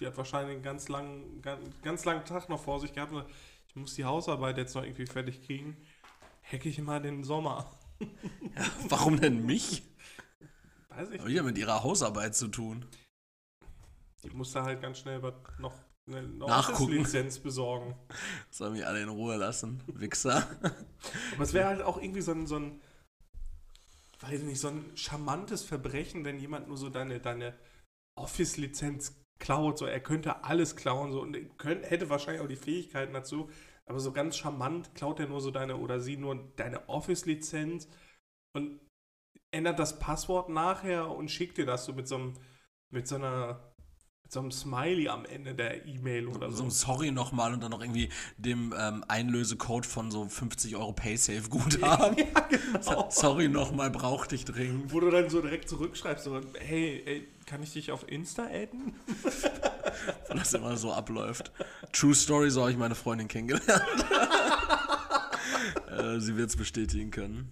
Die 0.01 0.07
hat 0.07 0.17
wahrscheinlich 0.17 0.55
einen 0.55 0.63
ganz 0.63 0.89
langen, 0.89 1.43
ganz, 1.43 1.61
ganz 1.83 2.05
langen 2.07 2.25
Tag 2.25 2.49
noch 2.49 2.61
vor 2.61 2.81
sich 2.81 2.95
gehabt. 2.95 3.13
Ich 3.69 3.77
muss 3.77 3.95
die 3.95 4.05
Hausarbeit 4.05 4.57
jetzt 4.57 4.75
noch 4.75 4.83
irgendwie 4.83 5.07
fertig 5.07 5.45
kriegen. 5.45 5.77
Hacke 6.43 6.69
ich 6.69 6.81
mal 6.81 7.01
den 7.03 7.23
Sommer. 7.23 7.71
Warum 8.89 9.21
denn 9.21 9.45
mich? 9.45 9.83
Weiß 10.89 11.11
ich 11.11 11.21
Hab 11.21 11.29
ich 11.29 11.35
ja 11.35 11.43
mit 11.43 11.59
ihrer 11.59 11.85
Hausarbeit 11.85 12.35
zu 12.35 12.49
tun. 12.49 12.87
Die 14.25 14.31
musst 14.31 14.55
du 14.55 14.63
halt 14.63 14.81
ganz 14.81 14.99
schnell 14.99 15.23
was 15.23 15.35
noch 15.59 15.75
eine. 16.07 16.23
Lizenz 16.89 17.39
besorgen. 17.39 17.95
Sollen 18.51 18.73
mich 18.73 18.87
alle 18.87 19.03
in 19.03 19.09
Ruhe 19.09 19.37
lassen, 19.37 19.83
Wichser. 19.87 20.49
Aber 21.35 21.45
es 21.45 21.53
wäre 21.53 21.69
halt 21.69 21.83
auch 21.83 22.01
irgendwie 22.01 22.23
so 22.23 22.33
ein, 22.33 22.47
so 22.47 22.57
ein, 22.57 22.81
weiß 24.21 24.43
nicht, 24.43 24.61
so 24.61 24.69
ein 24.69 24.97
charmantes 24.97 25.63
Verbrechen, 25.63 26.25
wenn 26.25 26.41
jemand 26.41 26.69
nur 26.69 26.77
so 26.77 26.89
deine, 26.89 27.21
deine 27.21 27.55
Office-Lizenz 28.17 29.15
klaut. 29.41 29.79
So, 29.79 29.87
er 29.87 30.01
könnte 30.01 30.45
alles 30.45 30.77
klauen 30.77 31.13
so, 31.13 31.21
und 31.21 31.37
er 31.37 31.45
könnt, 31.57 31.91
hätte 31.91 32.09
wahrscheinlich 32.11 32.43
auch 32.43 32.49
die 32.49 32.57
Fähigkeiten 32.57 33.13
dazu. 33.13 33.51
Aber 33.87 33.99
so 33.99 34.13
ganz 34.13 34.37
charmant 34.37 34.95
klaut 34.95 35.19
er 35.19 35.27
nur 35.27 35.41
so 35.41 35.51
deine 35.51 35.77
oder 35.77 35.99
sie 35.99 36.17
nur 36.17 36.53
deine 36.57 36.89
Office-Lizenz 36.89 37.89
und 38.55 38.81
ändert 39.53 39.79
das 39.81 39.99
Passwort 39.99 40.49
nachher 40.49 41.11
und 41.11 41.31
schickt 41.31 41.59
dir 41.59 41.67
das 41.67 41.85
so 41.85 41.93
mit 41.93 42.07
so 42.07 42.17
einem, 42.17 42.35
mit 42.93 43.09
so 43.09 43.17
einer, 43.17 43.70
mit 44.31 44.35
so 44.35 44.41
einem 44.41 44.53
Smiley 44.53 45.09
am 45.09 45.25
Ende 45.25 45.55
der 45.55 45.87
E-Mail 45.87 46.29
oder 46.29 46.53
So 46.53 46.59
so. 46.59 46.65
ein 46.65 46.71
Sorry 46.71 47.11
nochmal 47.11 47.53
und 47.53 47.65
dann 47.65 47.73
noch 47.73 47.81
irgendwie 47.81 48.11
dem 48.39 48.73
ähm, 48.79 49.05
Einlösecode 49.09 49.85
von 49.85 50.13
so 50.13 50.29
50 50.29 50.77
Euro 50.77 50.93
Paysafe 50.93 51.49
Guthaben. 51.49 52.17
ja, 52.35 52.49
genau. 52.49 53.09
Sorry 53.11 53.49
nochmal, 53.49 53.91
brauchte 53.91 54.37
ich 54.37 54.45
dringend. 54.45 54.93
Wo 54.93 55.01
du 55.01 55.11
dann 55.11 55.29
so 55.31 55.41
direkt 55.41 55.69
zurückschreibst, 55.69 56.23
so, 56.27 56.41
hey, 56.61 57.03
ey, 57.07 57.29
kann 57.45 57.61
ich 57.65 57.73
dich 57.73 57.91
auf 57.91 58.07
Insta 58.09 58.45
adden? 58.45 58.95
Und 60.31 60.39
das 60.39 60.55
immer 60.55 60.77
so 60.77 60.93
abläuft. 60.93 61.51
True 61.91 62.15
Story, 62.15 62.53
so 62.53 62.61
habe 62.61 62.71
ich 62.71 62.79
meine 62.79 62.95
Freundin 62.95 63.27
kennengelernt. 63.27 63.67
äh, 65.91 66.21
sie 66.21 66.37
wird 66.37 66.51
es 66.51 66.57
bestätigen 66.57 67.11
können. 67.11 67.51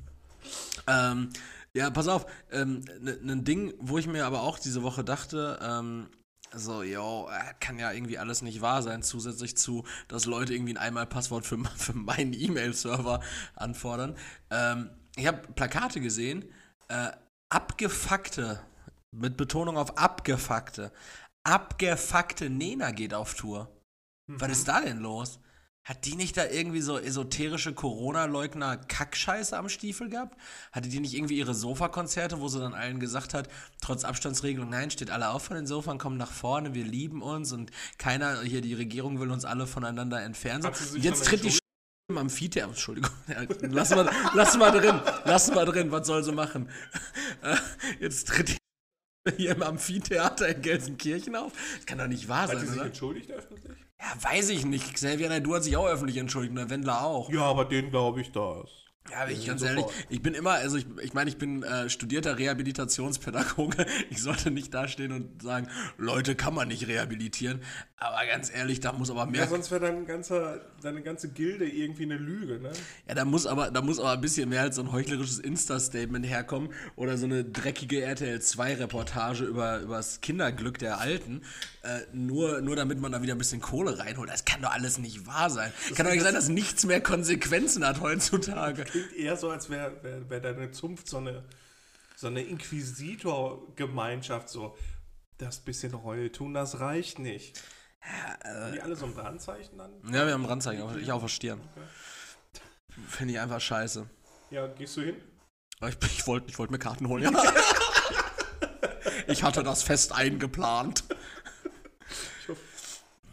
Ähm, 0.86 1.30
ja, 1.74 1.90
pass 1.90 2.06
auf, 2.06 2.26
ein 2.52 2.84
ähm, 3.04 3.20
ne, 3.22 3.36
Ding, 3.38 3.74
wo 3.80 3.98
ich 3.98 4.06
mir 4.06 4.26
aber 4.26 4.42
auch 4.42 4.60
diese 4.60 4.84
Woche 4.84 5.02
dachte, 5.02 5.58
ähm, 5.60 6.06
so, 6.54 6.82
yo, 6.82 7.28
äh, 7.30 7.54
kann 7.60 7.78
ja 7.78 7.92
irgendwie 7.92 8.18
alles 8.18 8.42
nicht 8.42 8.60
wahr 8.60 8.82
sein, 8.82 9.02
zusätzlich 9.02 9.56
zu, 9.56 9.84
dass 10.08 10.26
Leute 10.26 10.54
irgendwie 10.54 10.74
ein 10.74 10.78
Einmalpasswort 10.78 11.46
für, 11.46 11.58
für 11.76 11.94
meinen 11.94 12.32
E-Mail-Server 12.32 13.20
anfordern. 13.54 14.16
Ähm, 14.50 14.90
ich 15.16 15.26
habe 15.26 15.38
Plakate 15.54 16.00
gesehen, 16.00 16.44
äh, 16.88 17.10
abgefuckte, 17.48 18.60
mit 19.10 19.36
Betonung 19.36 19.76
auf 19.76 19.96
abgefuckte, 19.98 20.92
abgefuckte 21.44 22.50
Nena 22.50 22.90
geht 22.90 23.14
auf 23.14 23.34
Tour. 23.34 23.70
Was 24.26 24.52
ist 24.52 24.68
da 24.68 24.82
denn 24.82 24.98
los? 24.98 25.40
Hat 25.88 26.04
die 26.04 26.16
nicht 26.16 26.36
da 26.36 26.44
irgendwie 26.44 26.82
so 26.82 26.98
esoterische 26.98 27.72
Corona-Leugner-Kackscheiße 27.72 29.56
am 29.56 29.70
Stiefel 29.70 30.10
gehabt? 30.10 30.38
Hatte 30.70 30.90
die 30.90 31.00
nicht 31.00 31.14
irgendwie 31.14 31.38
ihre 31.38 31.54
Sofakonzerte, 31.54 32.40
wo 32.40 32.48
sie 32.48 32.60
dann 32.60 32.74
allen 32.74 33.00
gesagt 33.00 33.32
hat, 33.32 33.48
trotz 33.80 34.04
Abstandsregelung, 34.04 34.68
nein, 34.68 34.90
steht 34.90 35.10
alle 35.10 35.30
auf 35.30 35.44
von 35.44 35.56
den 35.56 35.66
Sofern, 35.66 35.96
kommen 35.96 36.18
nach 36.18 36.30
vorne, 36.30 36.74
wir 36.74 36.84
lieben 36.84 37.22
uns 37.22 37.52
und 37.52 37.70
keiner, 37.96 38.42
hier 38.42 38.60
die 38.60 38.74
Regierung 38.74 39.18
will 39.18 39.30
uns 39.30 39.46
alle 39.46 39.66
voneinander 39.66 40.22
entfernen. 40.22 40.60
So. 40.60 40.68
Hat 40.68 40.78
jetzt 41.02 41.24
tritt 41.24 41.42
die 41.42 41.52
Sch 41.52 41.58
im 42.10 42.18
Amphitheater, 42.18 42.68
Entschuldigung, 42.68 43.10
ja, 43.28 43.46
lass 43.62 43.88
mal, 43.88 44.10
lass 44.34 44.58
mal 44.58 44.70
drin, 44.70 45.00
lass 45.24 45.50
mal 45.54 45.64
drin, 45.64 45.90
was 45.90 46.06
soll 46.06 46.22
sie 46.22 46.32
machen? 46.32 46.68
Jetzt 48.00 48.28
tritt 48.28 48.50
die 48.50 48.56
hier 49.36 49.52
im 49.52 49.62
Amphitheater 49.62 50.48
in 50.48 50.60
Gelsenkirchen 50.60 51.34
auf? 51.34 51.52
Das 51.76 51.86
kann 51.86 51.96
doch 51.96 52.08
nicht 52.08 52.28
wahr 52.28 52.42
Hat 52.42 52.50
sein, 52.50 52.60
sie 52.60 52.66
sich 52.66 52.76
oder? 52.76 52.86
entschuldigt 52.86 53.30
öffentlich? 53.30 53.87
Ja, 54.00 54.30
weiß 54.30 54.50
ich 54.50 54.64
nicht. 54.64 54.94
Xavier 54.94 55.28
Naidoo 55.28 55.54
hat 55.54 55.64
sich 55.64 55.76
auch 55.76 55.86
öffentlich 55.86 56.16
entschuldigt 56.18 56.50
und 56.50 56.56
der 56.56 56.70
Wendler 56.70 57.02
auch. 57.02 57.30
Ja, 57.30 57.42
aber 57.42 57.64
den 57.64 57.90
glaube 57.90 58.20
ich 58.20 58.30
das. 58.30 58.70
Ja, 59.10 59.22
aber 59.22 59.30
ich 59.30 59.46
ganz 59.46 59.62
ehrlich, 59.62 59.86
ich 60.10 60.22
bin 60.22 60.34
immer, 60.34 60.52
also 60.52 60.76
ich, 60.76 60.86
ich 61.02 61.14
meine, 61.14 61.30
ich 61.30 61.38
bin 61.38 61.62
äh, 61.62 61.88
studierter 61.88 62.38
Rehabilitationspädagoge. 62.38 63.86
Ich 64.10 64.22
sollte 64.22 64.50
nicht 64.50 64.72
dastehen 64.74 65.12
und 65.12 65.42
sagen, 65.42 65.68
Leute 65.96 66.34
kann 66.34 66.54
man 66.54 66.68
nicht 66.68 66.86
rehabilitieren. 66.88 67.60
Aber 67.96 68.18
ganz 68.26 68.52
ehrlich, 68.52 68.80
da 68.80 68.92
muss 68.92 69.10
aber 69.10 69.26
mehr. 69.26 69.42
Ja, 69.42 69.46
sonst 69.48 69.70
wäre 69.70 69.80
dein 69.80 70.06
ganzer, 70.06 70.60
deine 70.82 71.02
ganze 71.02 71.30
Gilde 71.30 71.66
irgendwie 71.66 72.04
eine 72.04 72.16
Lüge, 72.16 72.58
ne? 72.58 72.72
Ja, 73.06 73.14
da 73.14 73.24
muss 73.24 73.46
aber, 73.46 73.70
da 73.70 73.82
muss 73.82 73.98
aber 73.98 74.12
ein 74.12 74.20
bisschen 74.20 74.48
mehr 74.48 74.62
als 74.62 74.76
so 74.76 74.82
ein 74.82 74.92
heuchlerisches 74.92 75.38
Insta-Statement 75.38 76.26
herkommen 76.26 76.70
oder 76.96 77.16
so 77.16 77.26
eine 77.26 77.44
dreckige 77.44 78.02
RTL 78.02 78.38
2-Reportage 78.38 79.44
über, 79.44 79.80
über 79.80 79.96
das 79.96 80.20
Kinderglück 80.20 80.78
der 80.78 80.98
Alten. 80.98 81.42
Äh, 81.88 82.02
nur, 82.12 82.60
nur 82.60 82.76
damit 82.76 83.00
man 83.00 83.12
da 83.12 83.22
wieder 83.22 83.34
ein 83.34 83.38
bisschen 83.38 83.62
Kohle 83.62 83.98
reinholt. 83.98 84.28
Das 84.28 84.44
kann 84.44 84.60
doch 84.60 84.72
alles 84.72 84.98
nicht 84.98 85.26
wahr 85.26 85.48
sein. 85.48 85.72
kann 85.94 86.04
doch 86.04 86.12
nicht 86.12 86.22
sein, 86.22 86.34
dass 86.34 86.48
nichts 86.48 86.84
mehr 86.84 87.00
Konsequenzen 87.00 87.86
hat 87.86 88.02
heutzutage. 88.02 88.84
Klingt 88.84 89.14
eher 89.14 89.38
so, 89.38 89.48
als 89.50 89.70
wäre 89.70 90.02
wär, 90.02 90.28
wär 90.28 90.40
deine 90.40 90.70
Zunft 90.70 91.08
so 91.08 91.16
eine, 91.16 91.44
so 92.16 92.26
eine 92.26 92.42
Inquisitor-Gemeinschaft, 92.42 94.50
so. 94.50 94.76
Das 95.38 95.60
bisschen 95.60 95.94
Reue 95.94 96.30
tun, 96.32 96.52
das 96.52 96.80
reicht 96.80 97.20
nicht. 97.20 97.62
Haben 98.00 98.72
die 98.72 98.80
alle 98.82 98.96
so 98.96 99.06
ein 99.06 99.14
Brandzeichen 99.14 99.78
dann? 99.78 99.92
Ja, 100.12 100.26
wir 100.26 100.32
haben 100.34 100.44
Randzeichen, 100.44 100.82
auf- 100.82 100.96
ich 100.96 101.10
auf 101.12 101.22
der 101.22 101.28
Stirn. 101.28 101.60
Finde 103.08 103.34
ich 103.34 103.40
einfach 103.40 103.60
scheiße. 103.60 104.04
Ja, 104.50 104.66
gehst 104.66 104.96
du 104.96 105.02
hin? 105.02 105.14
Ich, 105.88 105.96
ich 106.18 106.26
wollte 106.26 106.48
ich 106.50 106.58
wollt 106.58 106.72
mir 106.72 106.78
Karten 106.78 107.08
holen, 107.08 107.22
ja. 107.22 107.30
Ich 109.28 109.42
hatte 109.42 109.62
das 109.62 109.82
fest 109.82 110.12
eingeplant. 110.12 111.04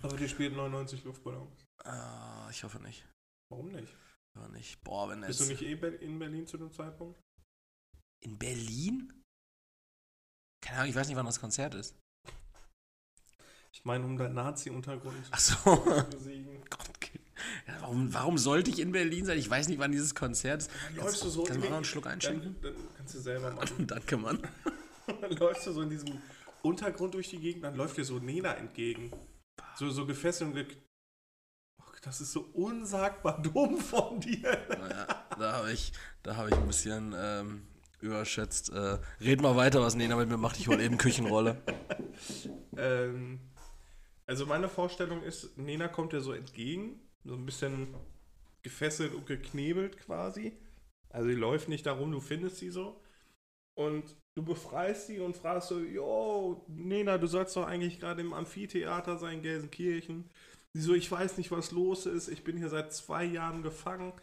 Ich 0.05 0.11
hoffe. 0.11 0.15
Aber 0.15 0.17
die 0.23 0.29
spielt 0.29 0.55
99 0.55 1.03
Luftballons. 1.03 1.65
Ah, 1.83 2.47
ich 2.51 2.63
hoffe 2.63 2.79
nicht. 2.79 3.05
Warum 3.51 3.71
nicht? 3.71 3.93
Ich 4.33 4.39
hoffe 4.41 4.51
nicht. 4.51 4.83
Boah, 4.83 5.09
wenn 5.09 5.21
Bist 5.21 5.39
du 5.39 5.45
nicht 5.45 5.61
eh 5.61 5.75
Be- 5.75 5.87
in 5.87 6.19
Berlin 6.19 6.45
zu 6.47 6.57
dem 6.57 6.71
Zeitpunkt? 6.71 7.19
in 8.23 8.37
Berlin? 8.39 9.13
Keine 10.63 10.79
Ahnung, 10.79 10.89
ich 10.89 10.95
weiß 10.95 11.07
nicht, 11.07 11.15
wann 11.17 11.25
das 11.27 11.39
Konzert 11.39 11.75
ist. 11.75 11.95
Ich 13.71 13.83
meine, 13.85 14.03
um 14.05 14.17
deinen 14.17 14.33
Nazi-Untergrund 14.33 15.15
Ach 15.31 15.39
so. 15.39 15.55
zu 15.75 16.09
besiegen. 16.09 16.63
Gott, 16.69 16.89
ja, 17.67 17.81
warum, 17.81 18.11
warum 18.13 18.37
sollte 18.39 18.71
ich 18.71 18.79
in 18.79 18.91
Berlin 18.91 19.25
sein? 19.25 19.37
Ich 19.37 19.49
weiß 19.49 19.67
nicht, 19.67 19.77
wann 19.79 19.91
dieses 19.91 20.15
Konzert 20.15 20.61
ist. 20.63 20.71
Dann 20.87 20.95
läufst 20.95 21.23
du 21.23 21.29
so 21.29 21.43
Kannst 21.43 21.59
du 21.61 21.65
in- 21.65 21.69
noch 21.69 21.75
einen 21.77 21.85
Schluck 21.85 22.07
einschenken? 22.07 22.55
Dann, 22.61 22.73
dann 22.73 22.83
kannst 22.97 23.13
du 23.15 23.19
selber 23.19 23.51
machen. 23.55 23.85
Danke, 23.85 24.17
Mann. 24.17 24.39
Dann 25.07 25.31
läufst 25.33 25.67
du 25.67 25.71
so 25.71 25.83
in 25.83 25.89
diesem 25.91 26.19
Untergrund 26.63 27.13
durch 27.13 27.29
die 27.29 27.37
Gegend, 27.37 27.63
dann 27.63 27.75
läuft 27.75 27.95
dir 27.95 28.03
so 28.05 28.17
Nena 28.17 28.55
entgegen. 28.55 29.11
So, 29.75 29.89
so 29.89 30.05
gefesselt 30.05 30.49
und 30.49 30.55
ge 30.55 30.77
das 32.01 32.21
ist 32.21 32.33
so 32.33 32.41
unsagbar 32.53 33.41
dumm 33.53 33.77
von 33.77 34.19
dir. 34.19 34.63
Naja, 34.69 35.25
da 35.39 35.53
habe 35.53 35.71
ich, 35.71 35.91
da 36.21 36.37
hab 36.37 36.47
ich 36.47 36.53
ein 36.53 36.67
bisschen 36.67 37.15
ähm, 37.17 37.67
überschätzt. 37.99 38.69
Äh, 38.69 38.99
red 39.21 39.41
mal 39.41 39.55
weiter, 39.55 39.81
was 39.81 39.95
Nena 39.95 40.15
mit 40.15 40.29
mir 40.29 40.37
macht. 40.37 40.59
Ich 40.59 40.67
hole 40.67 40.83
eben 40.83 40.97
Küchenrolle. 40.97 41.61
Ähm, 42.77 43.39
also 44.25 44.45
meine 44.45 44.67
Vorstellung 44.67 45.23
ist, 45.23 45.57
Nena 45.57 45.87
kommt 45.87 46.11
dir 46.11 46.19
so 46.19 46.33
entgegen, 46.33 46.99
so 47.23 47.35
ein 47.35 47.45
bisschen 47.45 47.93
gefesselt 48.63 49.13
und 49.13 49.25
geknebelt 49.25 49.97
quasi. 49.97 50.57
Also 51.09 51.29
die 51.29 51.35
läuft 51.35 51.69
nicht 51.69 51.85
darum, 51.85 52.11
du 52.11 52.19
findest 52.19 52.57
sie 52.57 52.69
so. 52.69 53.01
Und 53.75 54.03
du 54.35 54.43
befreist 54.43 55.07
sie 55.07 55.19
und 55.19 55.35
fragst 55.35 55.69
so, 55.69 55.79
yo, 55.79 56.65
Nena, 56.67 57.17
du 57.17 57.27
sollst 57.27 57.55
doch 57.55 57.67
eigentlich 57.67 57.99
gerade 57.99 58.21
im 58.21 58.33
Amphitheater 58.33 59.17
sein, 59.17 59.41
Gelsenkirchen. 59.41 60.29
Sie 60.73 60.81
so, 60.81 60.93
ich 60.93 61.09
weiß 61.11 61.38
nicht, 61.38 61.51
was 61.51 61.71
los 61.71 62.05
ist. 62.05 62.27
Ich 62.27 62.43
bin 62.43 62.57
hier 62.57 62.69
seit 62.69 62.93
zwei 62.93 63.23
Jahren 63.23 63.63
gefangen. 63.63 64.13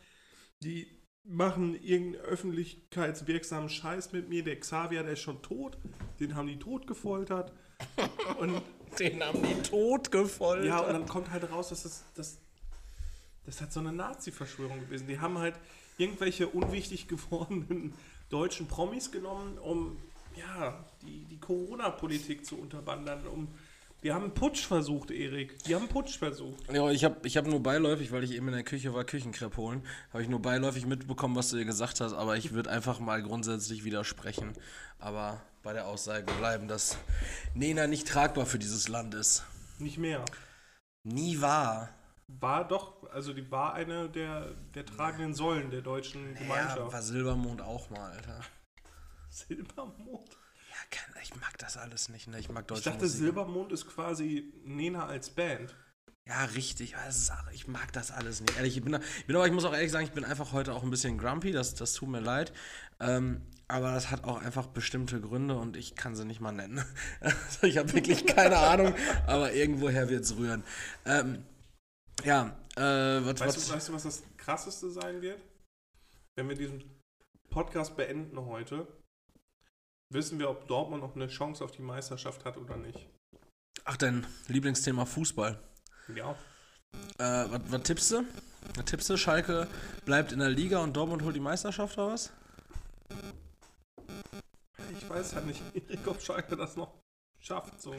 Die 0.62 0.86
machen 1.24 1.74
irgendeinen 1.82 2.24
öffentlichkeitswirksamen 2.24 3.68
Scheiß 3.68 4.12
mit 4.12 4.28
mir. 4.28 4.42
Der 4.42 4.58
Xavier, 4.58 5.02
der 5.02 5.12
ist 5.12 5.20
schon 5.20 5.40
tot. 5.42 5.78
Den 6.20 6.34
haben 6.34 6.48
die 6.48 6.58
tot 6.58 6.86
gefoltert. 6.86 7.52
Und 8.38 8.60
Den 8.98 9.22
haben 9.22 9.42
die 9.42 9.62
tot 9.62 10.10
gefoltert. 10.10 10.66
ja, 10.66 10.80
und 10.80 10.92
dann 10.92 11.06
kommt 11.06 11.30
halt 11.30 11.50
raus, 11.50 11.70
dass 11.70 11.82
das, 11.82 12.04
das, 12.14 12.38
das 13.44 13.60
hat 13.60 13.72
so 13.72 13.80
eine 13.80 13.92
Nazi-Verschwörung 13.92 14.80
gewesen. 14.80 15.08
Die 15.08 15.18
haben 15.18 15.38
halt 15.38 15.58
irgendwelche 15.96 16.48
unwichtig 16.48 17.08
gewordenen 17.08 17.94
deutschen 18.32 18.66
Promis 18.66 19.10
genommen, 19.10 19.58
um 19.58 19.96
ja, 20.36 20.84
die, 21.02 21.24
die 21.24 21.38
Corona-Politik 21.38 22.46
zu 22.46 22.56
unterwandern. 22.56 23.26
Um, 23.26 23.48
die 24.02 24.12
haben 24.12 24.24
einen 24.24 24.34
Putsch 24.34 24.66
versucht, 24.66 25.12
Erik. 25.12 25.62
Die 25.64 25.74
haben 25.74 25.82
einen 25.82 25.90
Putsch 25.90 26.18
versucht. 26.18 26.72
Ja, 26.72 26.90
ich 26.90 27.04
habe 27.04 27.26
ich 27.26 27.36
hab 27.36 27.46
nur 27.46 27.62
beiläufig, 27.62 28.10
weil 28.10 28.24
ich 28.24 28.32
eben 28.32 28.48
in 28.48 28.54
der 28.54 28.64
Küche 28.64 28.92
war, 28.94 29.04
Küchenkrepp 29.04 29.56
holen, 29.56 29.86
habe 30.12 30.22
ich 30.22 30.28
nur 30.28 30.42
beiläufig 30.42 30.86
mitbekommen, 30.86 31.36
was 31.36 31.50
du 31.50 31.56
dir 31.56 31.64
gesagt 31.64 32.00
hast, 32.00 32.12
aber 32.12 32.36
ich 32.36 32.52
würde 32.52 32.70
einfach 32.70 32.98
mal 32.98 33.22
grundsätzlich 33.22 33.84
widersprechen. 33.84 34.54
Aber 34.98 35.40
bei 35.62 35.72
der 35.72 35.86
Aussage 35.86 36.32
bleiben, 36.38 36.66
dass 36.66 36.96
Nena 37.54 37.86
nicht 37.86 38.08
tragbar 38.08 38.46
für 38.46 38.58
dieses 38.58 38.88
Land 38.88 39.14
ist. 39.14 39.44
Nicht 39.78 39.98
mehr. 39.98 40.24
Nie 41.04 41.40
wahr. 41.40 41.90
War 42.40 42.66
doch, 42.66 43.08
also 43.10 43.32
die 43.32 43.50
war 43.50 43.74
eine 43.74 44.08
der, 44.08 44.50
der 44.74 44.86
tragenden 44.86 45.34
Säulen 45.34 45.70
der 45.70 45.80
deutschen 45.82 46.32
Ja, 46.34 46.38
Gemeinschaft. 46.40 46.92
war 46.92 47.02
Silbermond 47.02 47.60
auch 47.62 47.90
mal, 47.90 48.10
Alter. 48.12 48.40
Silbermond? 49.30 50.30
Ja, 50.70 50.76
kann, 50.90 51.14
ich 51.22 51.34
mag 51.36 51.56
das 51.58 51.76
alles 51.76 52.08
nicht, 52.08 52.28
ne? 52.28 52.38
Ich 52.38 52.48
mag 52.48 52.62
Ich 52.62 52.66
deutsche 52.68 52.84
dachte, 52.90 53.02
Musik. 53.04 53.18
Silbermond 53.20 53.72
ist 53.72 53.86
quasi 53.86 54.52
Nena 54.64 55.06
als 55.06 55.30
Band. 55.30 55.74
Ja, 56.26 56.44
richtig. 56.44 56.94
Ist, 57.08 57.32
ich 57.52 57.66
mag 57.66 57.92
das 57.92 58.10
alles 58.12 58.40
nicht. 58.40 58.56
Ehrlich, 58.56 58.76
ich 58.76 58.84
bin, 58.84 58.94
ich 59.18 59.26
bin 59.26 59.34
aber, 59.36 59.46
ich 59.46 59.52
muss 59.52 59.64
auch 59.64 59.72
ehrlich 59.74 59.90
sagen, 59.90 60.04
ich 60.04 60.12
bin 60.12 60.24
einfach 60.24 60.52
heute 60.52 60.72
auch 60.72 60.82
ein 60.84 60.90
bisschen 60.90 61.18
grumpy. 61.18 61.50
Das, 61.52 61.74
das 61.74 61.94
tut 61.94 62.08
mir 62.08 62.20
leid. 62.20 62.52
Ähm, 63.00 63.42
aber 63.66 63.92
das 63.92 64.10
hat 64.10 64.24
auch 64.24 64.40
einfach 64.40 64.66
bestimmte 64.68 65.20
Gründe 65.20 65.56
und 65.56 65.76
ich 65.76 65.96
kann 65.96 66.14
sie 66.14 66.24
nicht 66.24 66.40
mal 66.40 66.52
nennen. 66.52 66.84
Also 67.20 67.66
ich 67.66 67.78
habe 67.78 67.92
wirklich 67.92 68.24
keine 68.26 68.56
Ahnung, 68.58 68.94
aber 69.26 69.52
irgendwoher 69.52 70.08
wird 70.08 70.24
es 70.24 70.36
rühren. 70.36 70.62
Ähm, 71.06 71.44
ja, 72.24 72.56
äh, 72.76 72.80
was, 73.24 73.40
Weißt, 73.40 73.56
was, 73.56 73.66
du, 73.66 73.74
weißt 73.74 73.88
du, 73.88 73.92
was 73.92 74.02
das 74.04 74.22
krasseste 74.36 74.90
sein 74.90 75.20
wird? 75.22 75.42
Wenn 76.36 76.48
wir 76.48 76.56
diesen 76.56 76.82
Podcast 77.50 77.96
beenden 77.96 78.38
heute, 78.46 78.86
wissen 80.10 80.38
wir, 80.38 80.48
ob 80.48 80.66
Dortmund 80.68 81.02
noch 81.02 81.14
eine 81.14 81.28
Chance 81.28 81.64
auf 81.64 81.72
die 81.72 81.82
Meisterschaft 81.82 82.44
hat 82.44 82.56
oder 82.56 82.76
nicht. 82.76 83.08
Ach, 83.84 83.96
dein 83.96 84.26
Lieblingsthema 84.48 85.04
Fußball. 85.04 85.58
Ja. 86.14 86.36
Äh, 87.18 87.50
was, 87.50 87.60
was 87.66 87.82
tippst 87.82 88.10
du? 88.12 88.24
Was 88.74 88.84
tippst 88.84 89.10
du? 89.10 89.16
Schalke 89.16 89.66
bleibt 90.04 90.32
in 90.32 90.38
der 90.38 90.50
Liga 90.50 90.82
und 90.82 90.96
Dortmund 90.96 91.22
holt 91.22 91.36
die 91.36 91.40
Meisterschaft 91.40 91.98
oder 91.98 92.12
was? 92.12 92.32
Ich 94.92 95.08
weiß 95.08 95.34
halt 95.34 95.46
nicht, 95.46 95.62
ob 96.06 96.20
Schalke 96.22 96.56
das 96.56 96.76
noch 96.76 97.01
schafft. 97.42 97.80
So. 97.80 97.94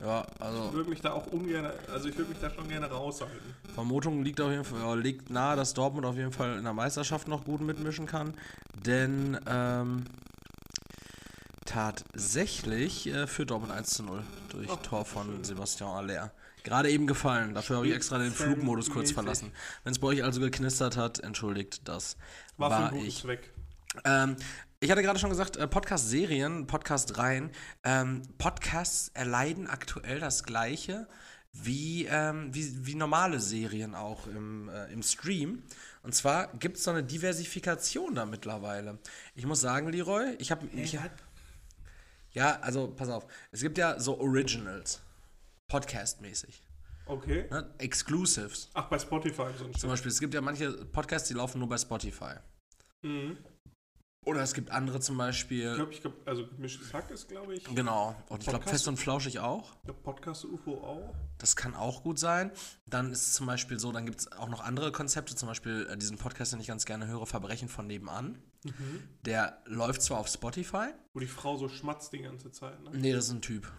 Ja, 0.00 0.24
Ich 0.34 0.42
also 0.42 0.72
würde 0.72 0.90
mich 0.90 1.00
da 1.00 1.12
auch 1.12 1.26
ungern, 1.26 1.70
also 1.92 2.08
ich 2.08 2.16
würde 2.16 2.30
mich 2.30 2.40
da 2.40 2.50
schon 2.50 2.68
gerne 2.68 2.86
raushalten. 2.86 3.54
Vermutung 3.74 4.22
liegt 4.22 4.40
auf 4.40 4.50
jeden 4.50 4.64
Fall, 4.64 5.00
liegt 5.00 5.30
nahe, 5.30 5.56
dass 5.56 5.74
Dortmund 5.74 6.06
auf 6.06 6.16
jeden 6.16 6.32
Fall 6.32 6.56
in 6.58 6.64
der 6.64 6.72
Meisterschaft 6.72 7.28
noch 7.28 7.44
gut 7.44 7.60
mitmischen 7.60 8.06
kann. 8.06 8.34
Denn 8.74 9.38
ähm, 9.46 10.04
tatsächlich 11.64 13.06
äh, 13.06 13.26
führt 13.26 13.50
Dortmund 13.50 13.72
1 13.72 13.90
zu 13.90 14.02
0 14.02 14.22
durch 14.50 14.68
Ach, 14.70 14.76
Tor 14.82 15.04
von 15.04 15.26
schön. 15.26 15.44
Sebastian 15.44 15.90
Aller. 15.90 16.32
Gerade 16.62 16.90
eben 16.90 17.06
gefallen. 17.06 17.52
Dafür 17.52 17.76
habe 17.76 17.88
ich 17.88 17.94
extra 17.94 18.16
den 18.16 18.32
Flugmodus 18.32 18.88
kurz 18.88 19.10
verlassen. 19.12 19.52
Wenn 19.82 19.92
es 19.92 19.98
bei 19.98 20.06
euch 20.06 20.24
also 20.24 20.40
geknistert 20.40 20.96
hat, 20.96 21.18
entschuldigt, 21.20 21.86
das 21.86 22.16
War, 22.56 22.70
war, 22.70 22.88
für 22.90 22.98
ich. 22.98 23.20
Zweck. 23.20 23.52
Ähm, 24.04 24.36
ich 24.84 24.90
hatte 24.90 25.02
gerade 25.02 25.18
schon 25.18 25.30
gesagt, 25.30 25.56
äh, 25.56 25.66
Podcast-Serien, 25.66 26.66
Podcast-Reihen. 26.66 27.50
Ähm, 27.84 28.20
Podcasts 28.36 29.08
erleiden 29.14 29.66
aktuell 29.66 30.20
das 30.20 30.44
Gleiche 30.44 31.08
wie, 31.54 32.04
ähm, 32.04 32.54
wie, 32.54 32.84
wie 32.84 32.94
normale 32.94 33.40
Serien 33.40 33.94
auch 33.94 34.26
im, 34.26 34.68
äh, 34.68 34.92
im 34.92 35.02
Stream. 35.02 35.62
Und 36.02 36.14
zwar 36.14 36.48
gibt 36.58 36.76
es 36.76 36.84
so 36.84 36.90
eine 36.90 37.02
Diversifikation 37.02 38.14
da 38.14 38.26
mittlerweile. 38.26 38.98
Ich 39.34 39.46
muss 39.46 39.62
sagen, 39.62 39.88
Leroy, 39.88 40.34
ich 40.38 40.50
habe... 40.50 40.66
Ich, 40.74 40.98
ja, 42.32 42.60
also 42.60 42.88
pass 42.88 43.08
auf. 43.08 43.26
Es 43.52 43.62
gibt 43.62 43.78
ja 43.78 43.98
so 43.98 44.18
Originals. 44.18 45.00
Podcast-mäßig. 45.68 46.62
Okay. 47.06 47.46
Ne? 47.50 47.72
Exclusives. 47.78 48.68
Ach, 48.74 48.90
bei 48.90 48.98
Spotify 48.98 49.42
und 49.42 49.56
so 49.56 49.68
Zum. 49.78 49.90
Beispiel, 49.90 50.10
es 50.10 50.20
gibt 50.20 50.34
ja 50.34 50.42
manche 50.42 50.72
Podcasts, 50.72 51.28
die 51.28 51.34
laufen 51.34 51.58
nur 51.58 51.70
bei 51.70 51.78
Spotify. 51.78 52.34
Mhm. 53.00 53.38
Oder 54.24 54.42
es 54.42 54.54
gibt 54.54 54.70
andere 54.70 55.00
zum 55.00 55.18
Beispiel... 55.18 55.70
Ich 55.70 55.76
glaube, 55.76 55.92
ich 55.92 56.00
glaub, 56.00 56.14
also 56.26 56.46
gemischtes 56.46 56.92
Hack 56.92 57.10
ist, 57.10 57.28
glaube 57.28 57.54
ich. 57.54 57.64
Genau. 57.74 58.16
Und 58.28 58.42
ich 58.42 58.48
glaube, 58.48 58.66
fest 58.66 58.88
und 58.88 58.96
flauschig 58.96 59.38
auch. 59.40 59.74
Podcast 60.02 60.44
UFO 60.44 60.74
auch. 60.82 61.14
Das 61.38 61.56
kann 61.56 61.74
auch 61.74 62.02
gut 62.02 62.18
sein. 62.18 62.50
Dann 62.86 63.12
ist 63.12 63.26
es 63.26 63.32
zum 63.34 63.46
Beispiel 63.46 63.78
so, 63.78 63.92
dann 63.92 64.06
gibt 64.06 64.20
es 64.20 64.32
auch 64.32 64.48
noch 64.48 64.62
andere 64.62 64.92
Konzepte, 64.92 65.36
zum 65.36 65.48
Beispiel 65.48 65.86
äh, 65.90 65.96
diesen 65.96 66.16
Podcast, 66.16 66.52
den 66.52 66.60
ich 66.60 66.68
ganz 66.68 66.84
gerne 66.84 67.06
höre, 67.06 67.26
Verbrechen 67.26 67.68
von 67.68 67.86
nebenan. 67.86 68.38
Der 69.26 69.62
läuft 69.66 70.02
zwar 70.02 70.18
auf 70.18 70.28
Spotify. 70.28 70.88
Wo 71.12 71.20
die 71.20 71.26
Frau 71.26 71.56
so 71.56 71.68
schmatzt 71.68 72.12
die 72.12 72.22
ganze 72.22 72.50
Zeit, 72.50 72.82
ne? 72.82 72.90
Nee, 72.94 73.12
das 73.12 73.26
ist 73.26 73.32
ein 73.32 73.42
Typ. 73.42 73.70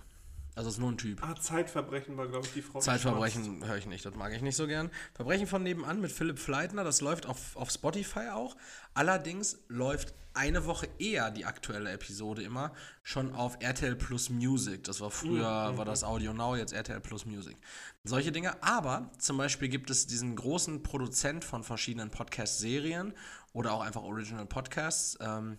Also 0.55 0.69
ist 0.69 0.79
nur 0.79 0.91
ein 0.91 0.97
Typ. 0.97 1.21
Ah, 1.21 1.35
Zeitverbrechen 1.35 2.15
war, 2.17 2.27
glaube 2.27 2.45
ich, 2.45 2.53
die 2.53 2.61
Frau. 2.61 2.79
Zeitverbrechen 2.79 3.65
höre 3.65 3.77
ich 3.77 3.85
nicht, 3.85 4.05
das 4.05 4.15
mag 4.15 4.33
ich 4.33 4.41
nicht 4.41 4.55
so 4.55 4.67
gern. 4.67 4.89
Verbrechen 5.13 5.47
von 5.47 5.63
nebenan 5.63 5.99
mit 5.99 6.11
Philipp 6.11 6.39
Fleitner, 6.39 6.83
das 6.83 7.01
läuft 7.01 7.25
auf, 7.25 7.55
auf 7.57 7.69
Spotify 7.69 8.29
auch. 8.33 8.55
Allerdings 8.93 9.59
läuft 9.67 10.13
eine 10.33 10.65
Woche 10.65 10.87
eher 10.99 11.31
die 11.31 11.45
aktuelle 11.45 11.91
Episode 11.91 12.43
immer 12.43 12.73
schon 13.03 13.33
auf 13.33 13.57
RTL 13.61 13.95
Plus 13.95 14.29
Music. 14.29 14.83
Das 14.83 14.99
war 14.99 15.09
früher, 15.09 15.77
war 15.77 15.85
das 15.85 16.03
Audio 16.03 16.33
Now, 16.33 16.55
jetzt 16.55 16.73
RTL 16.73 16.99
Plus 16.99 17.25
Music. 17.25 17.55
Solche 18.03 18.31
Dinge. 18.31 18.61
Aber 18.61 19.11
zum 19.17 19.37
Beispiel 19.37 19.69
gibt 19.69 19.89
es 19.89 20.07
diesen 20.07 20.35
großen 20.35 20.83
Produzent 20.83 21.45
von 21.45 21.63
verschiedenen 21.63 22.11
Podcast-Serien 22.11 23.13
oder 23.53 23.73
auch 23.73 23.81
einfach 23.81 24.03
Original 24.03 24.45
Podcasts. 24.45 25.17
Ähm, 25.21 25.57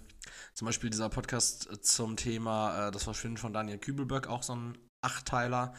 zum 0.52 0.66
Beispiel 0.66 0.90
dieser 0.90 1.08
Podcast 1.08 1.84
zum 1.84 2.16
Thema 2.16 2.88
äh, 2.88 2.90
Das 2.90 3.04
Verschwinden 3.04 3.38
von 3.38 3.52
Daniel 3.52 3.78
Kübelböck, 3.78 4.26
auch 4.26 4.42
so 4.42 4.54
ein 4.54 4.78
Achtteiler. 5.02 5.74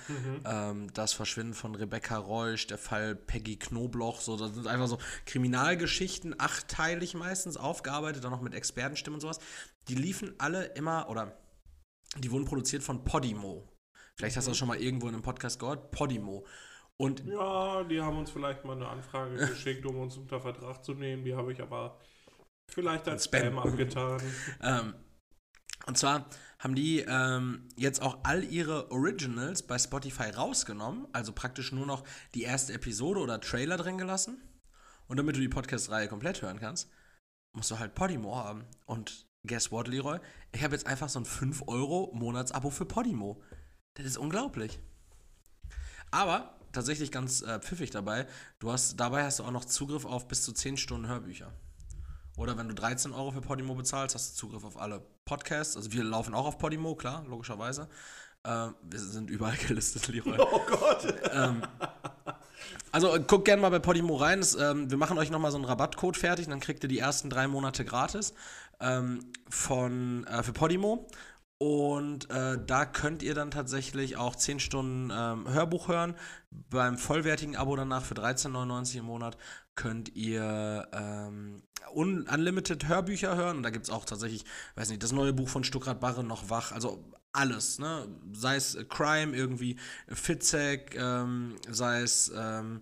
Ähm, 0.45 0.93
das 0.93 1.13
Verschwinden 1.13 1.53
von 1.53 1.75
Rebecca 1.75 2.17
Reusch, 2.17 2.67
der 2.67 2.77
Fall 2.77 3.15
Peggy 3.15 3.57
Knobloch, 3.57 4.21
so, 4.21 4.37
das 4.37 4.53
sind 4.53 4.67
einfach 4.67 4.87
so 4.87 4.99
Kriminalgeschichten, 5.25 6.39
achtteilig 6.39 7.13
meistens 7.13 7.57
aufgearbeitet, 7.57 8.23
dann 8.23 8.31
noch 8.31 8.41
mit 8.41 8.53
Expertenstimmen 8.53 9.15
und 9.15 9.21
sowas. 9.21 9.39
Die 9.87 9.95
liefen 9.95 10.33
alle 10.37 10.65
immer, 10.65 11.09
oder 11.09 11.37
die 12.17 12.31
wurden 12.31 12.45
produziert 12.45 12.83
von 12.83 13.03
Podimo. 13.03 13.67
Vielleicht 14.15 14.37
hast 14.37 14.47
du 14.47 14.51
das 14.51 14.57
schon 14.57 14.67
mal 14.67 14.79
irgendwo 14.79 15.07
in 15.07 15.13
einem 15.13 15.23
Podcast 15.23 15.59
gehört, 15.59 15.91
Podimo. 15.91 16.45
Und 16.97 17.23
Ja, 17.25 17.83
die 17.83 18.01
haben 18.01 18.17
uns 18.17 18.31
vielleicht 18.31 18.65
mal 18.65 18.75
eine 18.75 18.87
Anfrage 18.87 19.35
geschickt, 19.47 19.85
um 19.85 19.99
uns 19.99 20.17
unter 20.17 20.41
Vertrag 20.41 20.83
zu 20.83 20.93
nehmen. 20.93 21.23
Die 21.23 21.35
habe 21.35 21.53
ich 21.53 21.61
aber 21.61 21.99
vielleicht 22.71 23.07
als 23.07 23.25
Spam. 23.25 23.41
Spam 23.41 23.59
abgetan. 23.59 24.21
Ähm, 24.61 24.93
und 25.87 25.97
zwar 25.97 26.29
haben 26.59 26.75
die 26.75 26.99
ähm, 26.99 27.67
jetzt 27.75 28.01
auch 28.01 28.19
all 28.23 28.43
ihre 28.43 28.91
Originals 28.91 29.63
bei 29.63 29.77
Spotify 29.77 30.29
rausgenommen, 30.29 31.07
also 31.13 31.31
praktisch 31.31 31.71
nur 31.71 31.85
noch 31.85 32.03
die 32.33 32.43
erste 32.43 32.73
Episode 32.73 33.19
oder 33.19 33.39
Trailer 33.39 33.77
drin 33.77 33.97
gelassen. 33.97 34.41
Und 35.07 35.17
damit 35.17 35.35
du 35.35 35.39
die 35.39 35.49
Podcast-Reihe 35.49 36.07
komplett 36.07 36.41
hören 36.41 36.59
kannst, 36.59 36.89
musst 37.53 37.71
du 37.71 37.79
halt 37.79 37.95
Podimo 37.95 38.35
haben. 38.35 38.65
Und 38.85 39.27
guess 39.45 39.71
what, 39.71 39.87
Leroy? 39.87 40.19
Ich 40.51 40.63
habe 40.63 40.75
jetzt 40.75 40.87
einfach 40.87 41.09
so 41.09 41.19
ein 41.19 41.25
5-Euro-Monatsabo 41.25 42.69
für 42.69 42.85
Podimo. 42.85 43.41
Das 43.93 44.05
ist 44.05 44.17
unglaublich. 44.17 44.79
Aber 46.11 46.57
tatsächlich 46.71 47.11
ganz 47.11 47.41
äh, 47.41 47.59
pfiffig 47.59 47.91
dabei. 47.91 48.27
Du 48.59 48.71
hast, 48.71 48.99
dabei 48.99 49.23
hast 49.23 49.39
du 49.39 49.43
auch 49.43 49.51
noch 49.51 49.65
Zugriff 49.65 50.05
auf 50.05 50.27
bis 50.27 50.43
zu 50.43 50.51
10 50.51 50.77
Stunden 50.77 51.07
Hörbücher. 51.07 51.53
Oder 52.37 52.57
wenn 52.57 52.69
du 52.69 52.75
13 52.75 53.13
Euro 53.13 53.31
für 53.31 53.41
Podimo 53.41 53.75
bezahlst, 53.75 54.15
hast 54.15 54.31
du 54.31 54.35
Zugriff 54.35 54.63
auf 54.63 54.79
alle 54.79 55.01
Podcasts. 55.25 55.75
Also 55.75 55.91
wir 55.91 56.03
laufen 56.03 56.33
auch 56.33 56.45
auf 56.45 56.57
Podimo, 56.57 56.95
klar, 56.95 57.25
logischerweise. 57.27 57.89
Ähm, 58.45 58.75
wir 58.83 58.99
sind 58.99 59.29
überall 59.29 59.57
gelistet, 59.67 60.07
Leroy. 60.07 60.37
Oh 60.39 60.61
Gott! 60.65 61.13
Also 62.91 63.15
äh, 63.15 63.19
guckt 63.19 63.45
gerne 63.45 63.61
mal 63.61 63.69
bei 63.69 63.79
Podimo 63.79 64.15
rein. 64.15 64.39
Es, 64.39 64.55
ähm, 64.55 64.89
wir 64.89 64.97
machen 64.97 65.17
euch 65.17 65.29
nochmal 65.29 65.51
so 65.51 65.57
einen 65.57 65.65
Rabattcode 65.65 66.17
fertig 66.17 66.47
dann 66.47 66.59
kriegt 66.59 66.83
ihr 66.83 66.89
die 66.89 66.99
ersten 66.99 67.29
drei 67.29 67.47
Monate 67.47 67.85
gratis 67.85 68.33
ähm, 68.79 69.31
von, 69.49 70.25
äh, 70.27 70.43
für 70.43 70.53
Podimo. 70.53 71.07
Und 71.59 72.29
äh, 72.29 72.59
da 72.63 72.85
könnt 72.85 73.23
ihr 73.23 73.33
dann 73.33 73.49
tatsächlich 73.49 74.15
auch 74.15 74.35
10 74.35 74.59
Stunden 74.59 75.11
ähm, 75.11 75.51
Hörbuch 75.51 75.87
hören. 75.87 76.15
Beim 76.51 76.99
vollwertigen 76.99 77.55
Abo 77.55 77.75
danach 77.75 78.03
für 78.03 78.13
13,99 78.13 78.99
im 78.99 79.05
Monat 79.05 79.37
könnt 79.77 80.13
ihr 80.15 80.89
ähm, 80.91 81.61
un 81.93 82.27
unlimited 82.27 82.89
Hörbücher 82.89 83.37
hören. 83.37 83.57
Und 83.57 83.63
da 83.63 83.69
gibt 83.69 83.85
es 83.85 83.91
auch 83.91 84.03
tatsächlich, 84.03 84.43
weiß 84.75 84.89
nicht, 84.89 85.01
das 85.01 85.13
neue 85.13 85.31
Buch 85.31 85.47
von 85.47 85.63
Stuckrad 85.63 86.01
Barre 86.01 86.25
noch 86.25 86.49
wach. 86.49 86.73
Also 86.73 87.05
alles, 87.31 87.79
ne? 87.79 88.07
Sei 88.33 88.55
es 88.57 88.77
Crime 88.89 89.35
irgendwie, 89.35 89.77
Fitzek, 90.09 90.95
ähm, 90.95 91.55
sei 91.69 92.01
es 92.01 92.31
ähm, 92.35 92.81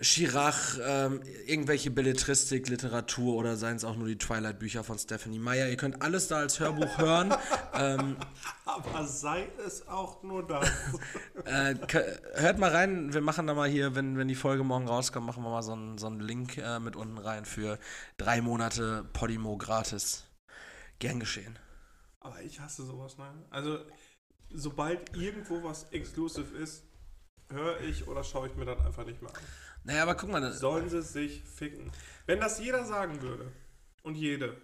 Chirac, 0.00 0.78
ähm, 0.80 1.20
irgendwelche 1.46 1.90
Belletristik, 1.90 2.68
Literatur 2.68 3.34
oder 3.34 3.56
seien 3.56 3.76
es 3.76 3.84
auch 3.84 3.96
nur 3.96 4.06
die 4.06 4.16
Twilight-Bücher 4.16 4.84
von 4.84 4.96
Stephanie 4.96 5.40
Meyer. 5.40 5.68
Ihr 5.68 5.76
könnt 5.76 6.02
alles 6.02 6.28
da 6.28 6.38
als 6.38 6.60
Hörbuch 6.60 6.98
hören. 6.98 7.34
ähm, 7.74 8.16
Aber 8.64 9.04
sei 9.04 9.48
es 9.66 9.88
auch 9.88 10.22
nur 10.22 10.46
das. 10.46 10.70
äh, 11.46 11.74
hört 12.34 12.58
mal 12.60 12.70
rein, 12.70 13.12
wir 13.12 13.22
machen 13.22 13.48
da 13.48 13.54
mal 13.54 13.68
hier, 13.68 13.96
wenn, 13.96 14.16
wenn 14.16 14.28
die 14.28 14.36
Folge 14.36 14.62
morgen 14.62 14.86
rauskommt, 14.86 15.26
machen 15.26 15.42
wir 15.42 15.50
mal 15.50 15.62
so 15.62 15.72
einen, 15.72 15.98
so 15.98 16.06
einen 16.06 16.20
Link 16.20 16.58
äh, 16.58 16.78
mit 16.78 16.94
unten 16.94 17.18
rein 17.18 17.44
für 17.44 17.80
drei 18.18 18.40
Monate 18.40 19.04
Podimo 19.12 19.56
gratis. 19.56 20.26
Gern 21.00 21.18
geschehen. 21.18 21.58
Aber 22.20 22.40
ich 22.42 22.60
hasse 22.60 22.84
sowas, 22.84 23.18
ne? 23.18 23.32
Also, 23.50 23.80
sobald 24.50 25.16
irgendwo 25.16 25.64
was 25.64 25.84
exclusive 25.90 26.56
ist, 26.56 26.84
höre 27.50 27.80
ich 27.80 28.06
oder 28.06 28.22
schaue 28.22 28.48
ich 28.48 28.54
mir 28.54 28.64
das 28.64 28.78
einfach 28.84 29.04
nicht 29.04 29.22
mehr 29.22 29.30
an. 29.34 29.42
Naja, 29.88 30.02
aber 30.02 30.16
guck 30.16 30.28
mal, 30.30 30.40
das- 30.42 30.60
Sollen 30.60 30.90
sie 30.90 31.00
sich 31.00 31.42
ficken. 31.42 31.90
Wenn 32.26 32.40
das 32.40 32.60
jeder 32.60 32.84
sagen 32.84 33.22
würde 33.22 33.50
und 34.02 34.16
jede, 34.16 34.60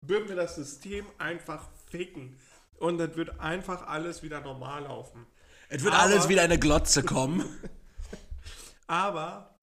würden 0.00 0.28
wir 0.28 0.34
das 0.34 0.56
System 0.56 1.06
einfach 1.18 1.68
ficken. 1.88 2.36
Und 2.78 2.98
dann 2.98 3.14
wird 3.14 3.38
einfach 3.38 3.86
alles 3.86 4.24
wieder 4.24 4.40
normal 4.40 4.82
laufen. 4.82 5.24
es 5.68 5.84
wird 5.84 5.94
aber- 5.94 6.02
alles 6.02 6.28
wieder 6.28 6.44
in 6.44 6.50
eine 6.50 6.58
Glotze 6.58 7.04
kommen. 7.04 7.44
Aber, 8.88 9.56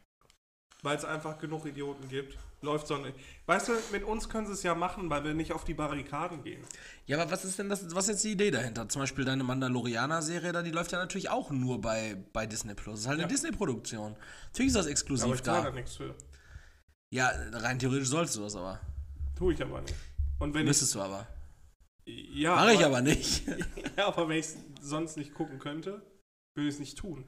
weil 0.82 0.98
es 0.98 1.06
einfach 1.06 1.38
genug 1.38 1.66
Idioten 1.66 2.08
gibt, 2.08 2.38
läuft 2.62 2.88
so 2.88 2.98
nicht. 2.98 3.16
Weißt 3.48 3.68
du, 3.70 3.74
mit 3.92 4.04
uns 4.04 4.30
können 4.30 4.48
sie 4.48 4.54
es 4.54 4.64
ja 4.64 4.76
machen, 4.76 5.10
weil 5.10 5.24
wir 5.24 5.34
nicht 5.34 5.52
auf 5.54 5.64
die 5.64 5.74
Barrikaden 5.74 6.44
gehen. 6.44 6.64
Ja, 7.08 7.20
aber 7.22 7.32
was 7.32 7.44
ist 7.46 7.58
denn 7.60 7.70
das, 7.70 7.94
was 7.96 8.06
ist 8.06 8.10
jetzt 8.10 8.24
die 8.24 8.32
Idee 8.34 8.52
dahinter? 8.52 8.88
Zum 8.88 9.02
Beispiel 9.02 9.26
deine 9.26 9.44
Mandalorianer-Serie 9.44 10.52
da, 10.52 10.62
die 10.62 10.72
läuft 10.72 10.92
ja 10.92 11.00
natürlich 11.00 11.30
auch 11.30 11.50
nur 11.52 11.82
bei, 11.82 12.18
bei 12.34 12.46
Disney 12.46 12.74
Plus. 12.76 12.94
Das 12.96 13.00
ist 13.02 13.08
halt 13.08 13.16
eine 13.20 13.24
Ja. 13.24 13.28
Disney-Produktion. 13.30 14.16
Natürlich 14.48 14.68
ist 14.70 14.76
das 14.76 14.86
Aber 14.86 14.92
exklusiv 14.92 15.36
ich 15.36 15.44
zahle 15.44 15.64
da 15.64 15.70
da. 15.70 15.76
nichts 15.76 15.96
für. 15.96 16.16
Ja, 17.14 17.32
rein 17.54 17.78
theoretisch 17.80 18.08
sollst 18.10 18.36
du 18.36 18.42
das 18.42 18.56
aber. 18.56 18.80
Tue 19.38 19.54
ich 19.54 19.62
aber 19.62 19.82
nicht. 19.82 19.96
Und 20.40 20.54
wenn 20.54 20.66
Müsstest 20.66 20.96
du 20.96 21.02
aber. 21.02 21.28
ich. 22.06 22.36
Ja, 22.36 22.56
Mache 22.56 22.74
ich 22.74 22.86
aber 22.86 23.02
nicht. 23.02 23.44
Ja, 23.98 24.08
aber 24.08 24.30
wenn 24.30 24.38
ich 24.38 24.46
es 24.46 24.58
sonst 24.82 25.18
nicht 25.18 25.34
gucken 25.34 25.60
könnte, 25.60 26.02
würde 26.56 26.68
ich 26.70 26.76
es 26.76 26.80
nicht 26.80 26.98
tun. 26.98 27.26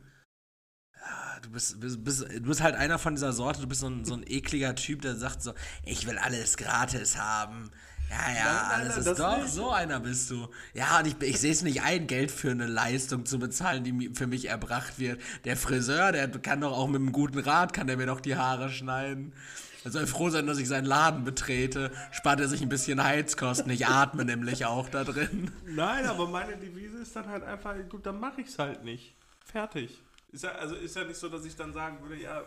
Du 1.42 1.50
bist, 1.50 1.80
bist, 1.80 2.04
bist, 2.04 2.22
du 2.22 2.42
bist 2.42 2.62
halt 2.62 2.76
einer 2.76 2.98
von 2.98 3.16
dieser 3.16 3.34
Sorte, 3.34 3.62
du 3.62 3.68
bist 3.68 3.82
so 3.82 3.88
ein, 3.88 4.06
so 4.06 4.14
ein 4.14 4.24
ekliger 4.26 4.76
Typ, 4.76 5.02
der 5.02 5.16
sagt 5.16 5.44
so, 5.44 5.54
ich 5.84 6.08
will 6.08 6.18
alles 6.18 6.56
gratis 6.58 7.18
haben. 7.18 7.70
Ja, 8.10 8.16
ja, 8.16 8.24
Nein, 8.26 8.36
nein, 8.36 8.72
alles 8.72 8.90
nein, 8.98 9.14
ist 9.14 9.20
doch, 9.20 9.38
nicht. 9.38 9.54
so 9.54 9.72
einer 9.72 10.00
bist 10.00 10.30
du. 10.30 10.48
Ja, 10.74 11.00
und 11.00 11.08
ich, 11.08 11.22
ich 11.22 11.40
sehe 11.40 11.52
es 11.52 11.64
nicht 11.64 11.82
ein, 11.82 12.08
Geld 12.08 12.32
für 12.32 12.52
eine 12.52 12.68
Leistung 12.68 13.26
zu 13.26 13.40
bezahlen, 13.40 13.84
die 13.84 14.12
für 14.14 14.28
mich 14.28 14.50
erbracht 14.50 15.00
wird. 15.00 15.20
Der 15.46 15.58
Friseur, 15.58 16.12
der 16.12 16.30
kann 16.30 16.62
doch 16.62 16.72
auch 16.72 16.88
mit 16.88 17.02
einem 17.02 17.12
guten 17.12 17.40
Rat, 17.40 17.74
kann 17.74 17.88
der 17.88 17.98
mir 17.98 18.06
doch 18.06 18.22
die 18.22 18.36
Haare 18.36 18.70
schneiden. 18.70 19.34
Er 19.84 19.92
soll 19.92 20.08
froh 20.08 20.30
sein, 20.30 20.48
dass 20.48 20.60
ich 20.60 20.68
seinen 20.70 20.86
Laden 20.86 21.24
betrete. 21.26 21.92
Spart 22.12 22.40
er 22.40 22.48
sich 22.48 22.62
ein 22.62 22.70
bisschen 22.70 23.04
Heizkosten. 23.04 23.70
Ich 23.72 23.86
atme 23.88 24.24
nämlich 24.24 24.66
auch 24.66 24.88
da 24.88 25.04
drin. 25.04 25.52
Nein, 25.66 26.06
aber 26.06 26.28
meine 26.28 26.56
Devise 26.56 27.00
ist 27.00 27.16
dann 27.16 27.28
halt 27.28 27.44
einfach, 27.44 27.76
gut, 27.90 28.06
dann 28.06 28.20
mache 28.20 28.42
ich 28.42 28.48
es 28.48 28.60
halt 28.60 28.84
nicht. 28.86 29.14
Fertig. 29.44 30.00
Ist 30.34 30.44
ja, 30.44 30.52
also 30.54 30.74
ist 30.76 30.96
ja 30.96 31.04
nicht 31.04 31.18
so, 31.20 31.30
dass 31.30 31.46
ich 31.46 31.56
dann 31.56 31.72
sagen 31.74 32.02
würde, 32.02 32.20
ja, 32.20 32.44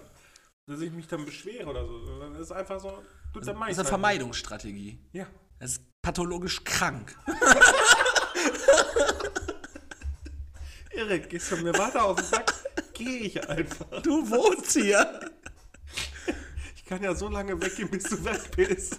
dass 0.66 0.80
ich 0.80 0.90
mich 0.90 1.06
dann 1.06 1.24
beschwere 1.24 1.66
oder 1.68 1.86
so. 1.86 2.22
Es 2.34 2.40
ist 2.40 2.52
einfach 2.52 2.80
so, 2.80 3.00
du, 3.32 3.38
dann 3.40 3.56
mach 3.56 3.68
Das 3.68 3.74
ist 3.74 3.78
eine 3.78 3.84
halt 3.84 3.88
Vermeidungsstrategie. 3.88 4.92
nicht. 4.94 5.14
Ja. 5.14 5.26
Das 5.60 5.72
ist 5.72 5.82
pathologisch 6.02 6.64
krank. 6.64 7.16
Erik, 10.90 11.30
gehst 11.30 11.52
du 11.52 11.56
mir 11.58 11.72
weiter 11.78 12.04
auf 12.04 12.16
den 12.16 12.24
Sack, 12.24 12.52
gehe 12.94 13.20
ich 13.20 13.48
einfach. 13.48 14.02
Du 14.02 14.28
wohnst 14.30 14.72
hier. 14.72 15.20
Ich 16.74 16.84
kann 16.84 17.02
ja 17.02 17.14
so 17.14 17.28
lange 17.28 17.60
weggehen, 17.60 17.90
bis 17.90 18.04
du 18.04 18.24
weg 18.24 18.50
bist. 18.56 18.98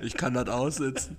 Ich 0.00 0.14
kann 0.14 0.32
das 0.34 0.48
aussitzen. 0.48 1.18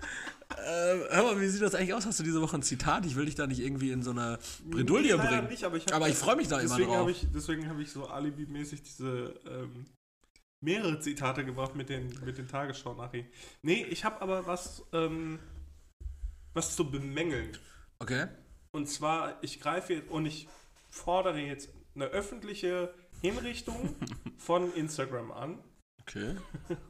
Ähm, 0.87 1.03
hör 1.09 1.23
mal, 1.23 1.41
wie 1.41 1.47
sieht 1.47 1.61
das 1.61 1.75
eigentlich 1.75 1.93
aus? 1.93 2.05
Hast 2.05 2.19
du 2.19 2.23
diese 2.23 2.41
Woche 2.41 2.57
ein 2.57 2.63
Zitat? 2.63 3.05
Ich 3.05 3.15
will 3.15 3.25
dich 3.25 3.35
da 3.35 3.45
nicht 3.45 3.59
irgendwie 3.59 3.91
in 3.91 4.03
so 4.03 4.11
eine 4.11 4.39
Bredouille 4.65 5.17
Nee, 5.17 5.27
bringen. 5.27 5.47
Nicht, 5.47 5.63
aber 5.63 5.77
ich, 5.77 5.93
aber 5.93 6.07
ich 6.07 6.15
freue 6.15 6.35
mich 6.35 6.47
da 6.47 6.59
immer 6.59 6.77
drauf. 6.77 6.97
Hab 6.97 7.09
ich, 7.09 7.27
deswegen 7.33 7.67
habe 7.67 7.81
ich 7.81 7.91
so 7.91 8.07
alibimäßig 8.07 8.83
diese 8.83 9.35
ähm, 9.49 9.85
mehrere 10.61 10.99
Zitate 10.99 11.43
gebracht 11.43 11.75
mit 11.75 11.89
den, 11.89 12.07
mit 12.23 12.37
den 12.37 12.47
Tagesschau-Nachrichten. 12.47 13.31
Nee, 13.61 13.85
ich 13.89 14.05
habe 14.05 14.21
aber 14.21 14.47
was, 14.47 14.83
ähm, 14.93 15.39
was 16.53 16.75
zu 16.75 16.89
bemängeln. 16.89 17.57
Okay. 17.99 18.27
Und 18.71 18.87
zwar, 18.87 19.41
ich 19.43 19.59
greife 19.59 19.93
jetzt 19.95 20.09
und 20.09 20.25
ich 20.25 20.47
fordere 20.89 21.39
jetzt 21.39 21.69
eine 21.95 22.05
öffentliche 22.05 22.93
Hinrichtung 23.21 23.95
von 24.37 24.73
Instagram 24.73 25.31
an. 25.31 25.59
Okay. 26.01 26.35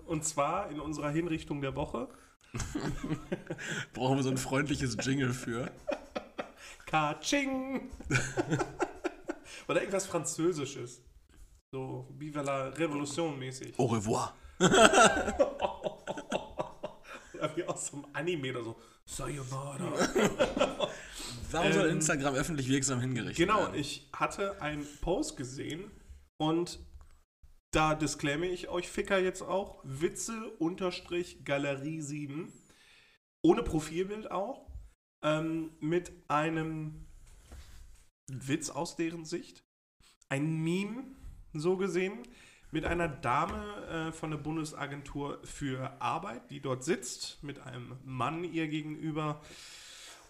Und 0.05 0.23
zwar 0.25 0.69
in 0.69 0.79
unserer 0.79 1.09
Hinrichtung 1.09 1.61
der 1.61 1.75
Woche. 1.75 2.09
Brauchen 3.93 4.17
wir 4.17 4.23
so 4.23 4.29
ein 4.29 4.37
freundliches 4.37 4.97
Jingle 5.01 5.33
für. 5.33 5.71
Kaching! 6.85 7.89
Oder 9.67 9.81
irgendwas 9.81 10.05
Französisches. 10.05 11.01
So, 11.71 12.07
Viva 12.17 12.41
la 12.41 12.69
Revolution 12.69 13.37
mäßig. 13.37 13.77
Au 13.77 13.85
revoir. 13.85 14.33
Oder 17.33 17.55
wie 17.55 17.63
aus 17.65 17.87
so 17.87 17.97
einem 17.97 18.05
Anime 18.13 18.51
oder 18.51 18.63
so. 18.63 18.75
Sayonara. 19.05 19.91
Warum 21.51 21.73
soll 21.73 21.89
Ähm, 21.89 21.97
Instagram 21.97 22.35
öffentlich 22.35 22.67
wirksam 22.67 22.99
hingerichtet 22.99 23.37
genau, 23.37 23.59
werden? 23.59 23.75
ich 23.75 24.09
hatte 24.13 24.61
einen 24.61 24.85
Post 25.01 25.37
gesehen 25.37 25.91
und 26.37 26.79
da 27.77 27.93
disclaime 27.93 28.47
ich 28.47 28.69
euch 28.69 28.89
Ficker 28.89 29.19
jetzt 29.19 29.43
auch. 29.43 29.79
Witze 29.83 30.49
unterstrich 30.57 31.45
Galerie 31.45 32.01
7. 32.01 32.51
Ohne 33.43 33.61
Profilbild 33.61 34.31
auch. 34.31 34.67
Ähm, 35.21 35.69
mit 35.79 36.11
einem 36.27 37.05
Witz 38.27 38.71
aus 38.71 38.95
deren 38.95 39.25
Sicht. 39.25 39.63
Ein 40.27 40.63
Meme, 40.63 41.03
so 41.53 41.77
gesehen. 41.77 42.23
Mit 42.71 42.85
einer 42.85 43.07
Dame 43.07 44.07
äh, 44.07 44.11
von 44.11 44.31
der 44.31 44.39
Bundesagentur 44.39 45.39
für 45.43 46.01
Arbeit, 46.01 46.49
die 46.49 46.61
dort 46.61 46.83
sitzt, 46.83 47.43
mit 47.43 47.59
einem 47.59 47.99
Mann 48.03 48.43
ihr 48.43 48.69
gegenüber 48.69 49.39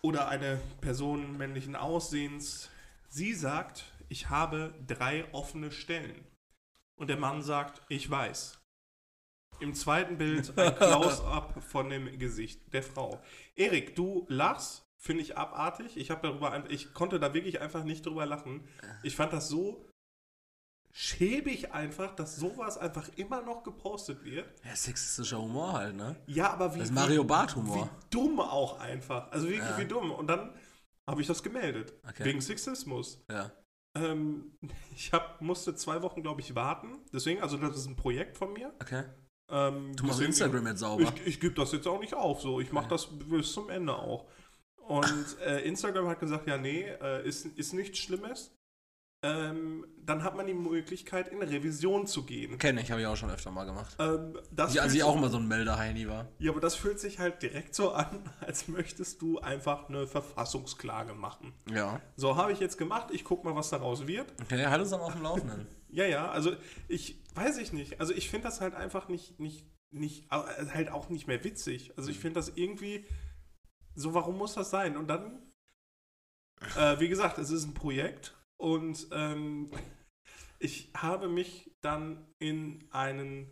oder 0.01 0.27
eine 0.27 0.59
Person 0.81 1.37
männlichen 1.37 1.77
Aussehens. 1.77 2.69
Sie 3.07 3.33
sagt, 3.33 3.85
ich 4.09 4.29
habe 4.29 4.73
drei 4.85 5.33
offene 5.33 5.71
Stellen. 5.71 6.25
Und 6.97 7.07
der 7.09 7.17
Mann 7.17 7.41
sagt, 7.41 7.81
ich 7.89 8.09
weiß. 8.09 8.59
Im 9.59 9.73
zweiten 9.73 10.17
Bild 10.17 10.57
ein 10.57 10.75
Close-up 10.77 11.63
von 11.63 11.89
dem 11.89 12.17
Gesicht 12.19 12.61
der 12.73 12.83
Frau. 12.83 13.21
Erik, 13.55 13.95
du 13.95 14.25
lachst, 14.29 14.85
finde 14.97 15.21
ich 15.23 15.37
abartig. 15.37 15.97
Ich 15.97 16.11
habe 16.11 16.21
darüber, 16.27 16.69
ich 16.69 16.93
konnte 16.93 17.19
da 17.19 17.33
wirklich 17.33 17.61
einfach 17.61 17.83
nicht 17.83 18.05
drüber 18.05 18.25
lachen. 18.25 18.67
Ich 19.03 19.15
fand 19.15 19.33
das 19.33 19.47
so 19.47 19.85
schäbig 20.91 21.71
einfach, 21.73 22.15
dass 22.15 22.35
sowas 22.37 22.77
einfach 22.77 23.07
immer 23.17 23.41
noch 23.41 23.63
gepostet 23.63 24.23
wird. 24.23 24.47
Ja, 24.65 24.75
sexistischer 24.75 25.39
Humor 25.39 25.73
halt, 25.73 25.95
ne? 25.95 26.15
Ja, 26.25 26.51
aber 26.51 26.73
wie, 26.73 26.79
Das 26.79 26.89
ist 26.89 26.93
Mario 26.95 27.23
wie, 27.23 27.27
Barth-Humor. 27.27 27.85
wie 27.85 28.09
dumm 28.09 28.39
auch 28.39 28.79
einfach. 28.79 29.31
Also 29.31 29.47
wirklich 29.47 29.69
Ja. 29.69 29.77
wie 29.77 29.85
dumm. 29.85 30.11
Und 30.11 30.27
dann 30.27 30.55
habe 31.05 31.21
ich 31.21 31.27
das 31.27 31.43
gemeldet. 31.43 31.93
Okay. 32.07 32.25
Wegen 32.25 32.41
Sexismus. 32.41 33.23
Ja. 33.29 33.51
Ähm, 34.03 34.57
ich 34.95 35.11
hab, 35.13 35.41
musste 35.41 35.75
zwei 35.75 36.01
Wochen, 36.01 36.21
glaube 36.21 36.41
ich, 36.41 36.55
warten. 36.55 36.99
Deswegen, 37.13 37.41
also 37.41 37.57
das 37.57 37.77
ist 37.77 37.87
ein 37.87 37.95
Projekt 37.95 38.37
von 38.37 38.53
mir. 38.53 38.73
Okay. 38.81 39.03
Ähm, 39.49 39.95
Du 39.95 40.05
machst 40.05 40.21
Instagram 40.21 40.67
jetzt 40.67 40.79
sauber. 40.79 41.03
Ich, 41.03 41.27
ich 41.27 41.39
gebe 41.39 41.55
das 41.55 41.71
jetzt 41.71 41.87
auch 41.87 41.99
nicht 41.99 42.13
auf. 42.13 42.41
So. 42.41 42.59
Ich 42.59 42.71
mache 42.71 42.89
das 42.89 43.07
bis 43.07 43.53
zum 43.53 43.69
Ende 43.69 43.95
auch. 43.95 44.27
Und 44.75 45.37
äh, 45.45 45.61
Instagram 45.61 46.07
hat 46.07 46.19
gesagt, 46.19 46.47
ja, 46.47 46.57
nee, 46.57 46.83
äh, 46.83 47.27
ist, 47.27 47.45
ist 47.45 47.73
nichts 47.73 47.99
Schlimmes. 47.99 48.56
Ähm, 49.23 49.85
dann 49.97 50.23
hat 50.23 50.37
man 50.37 50.45
die 50.45 50.53
Möglichkeit, 50.53 51.27
in 51.29 51.41
Revision 51.41 52.05
zu 52.05 52.23
gehen. 52.23 52.59
Kenne 52.59 52.81
ich, 52.81 52.91
habe 52.91 53.01
ich 53.01 53.07
auch 53.07 53.17
schon 53.17 53.31
öfter 53.31 53.49
mal 53.49 53.65
gemacht. 53.65 53.95
Ähm, 53.97 54.37
das 54.51 54.75
Ja, 54.75 54.83
als 54.83 54.93
ich 54.93 55.03
auch 55.03 55.15
immer 55.15 55.29
so 55.29 55.37
ein 55.37 55.47
Meldeheini 55.47 56.07
war. 56.07 56.27
Ja, 56.37 56.51
aber 56.51 56.61
das 56.61 56.75
fühlt 56.75 56.99
sich 56.99 57.17
halt 57.17 57.41
direkt 57.41 57.73
so 57.73 57.91
an, 57.93 58.29
als 58.41 58.67
möchtest 58.67 59.21
du 59.23 59.39
einfach 59.39 59.89
eine 59.89 60.05
Verfassungsklage 60.05 61.15
machen. 61.15 61.53
Ja. 61.69 61.99
So 62.15 62.35
habe 62.35 62.51
ich 62.51 62.59
jetzt 62.59 62.77
gemacht. 62.77 63.09
Ich 63.11 63.23
guck 63.23 63.43
mal, 63.43 63.55
was 63.55 63.71
daraus 63.71 64.05
wird. 64.05 64.31
Okay, 64.39 64.67
halt 64.67 64.81
uns 64.81 64.93
am 64.93 65.01
auf 65.01 65.13
dem 65.13 65.23
Laufenden. 65.23 65.67
Ja, 65.89 66.05
ja, 66.05 66.29
also 66.29 66.51
ich 66.89 67.23
weiß 67.33 67.57
ich 67.59 67.71
nicht. 67.71 68.01
Also 68.01 68.13
ich 68.13 68.29
finde 68.29 68.49
das 68.49 68.59
halt 68.59 68.75
einfach 68.75 69.07
nicht, 69.07 69.39
nicht, 69.39 69.65
nicht, 69.89 70.25
äh, 70.33 70.65
halt 70.73 70.91
auch 70.91 71.07
nicht 71.07 71.27
mehr 71.27 71.45
witzig. 71.45 71.93
Also 71.95 72.11
ich 72.11 72.19
finde 72.19 72.41
das 72.41 72.49
irgendwie 72.55 73.05
so, 73.95 74.13
warum 74.13 74.37
muss 74.37 74.53
das 74.53 74.69
sein? 74.69 74.97
Und 74.97 75.07
dann, 75.07 75.39
äh, 76.77 76.99
wie 76.99 77.07
gesagt, 77.07 77.37
es 77.37 77.51
ist 77.51 77.63
ein 77.63 77.73
Projekt 77.73 78.36
und 78.57 79.07
ähm, 79.11 79.71
ich 80.59 80.91
habe 80.95 81.27
mich 81.27 81.71
dann 81.81 82.25
in 82.39 82.87
einen, 82.91 83.47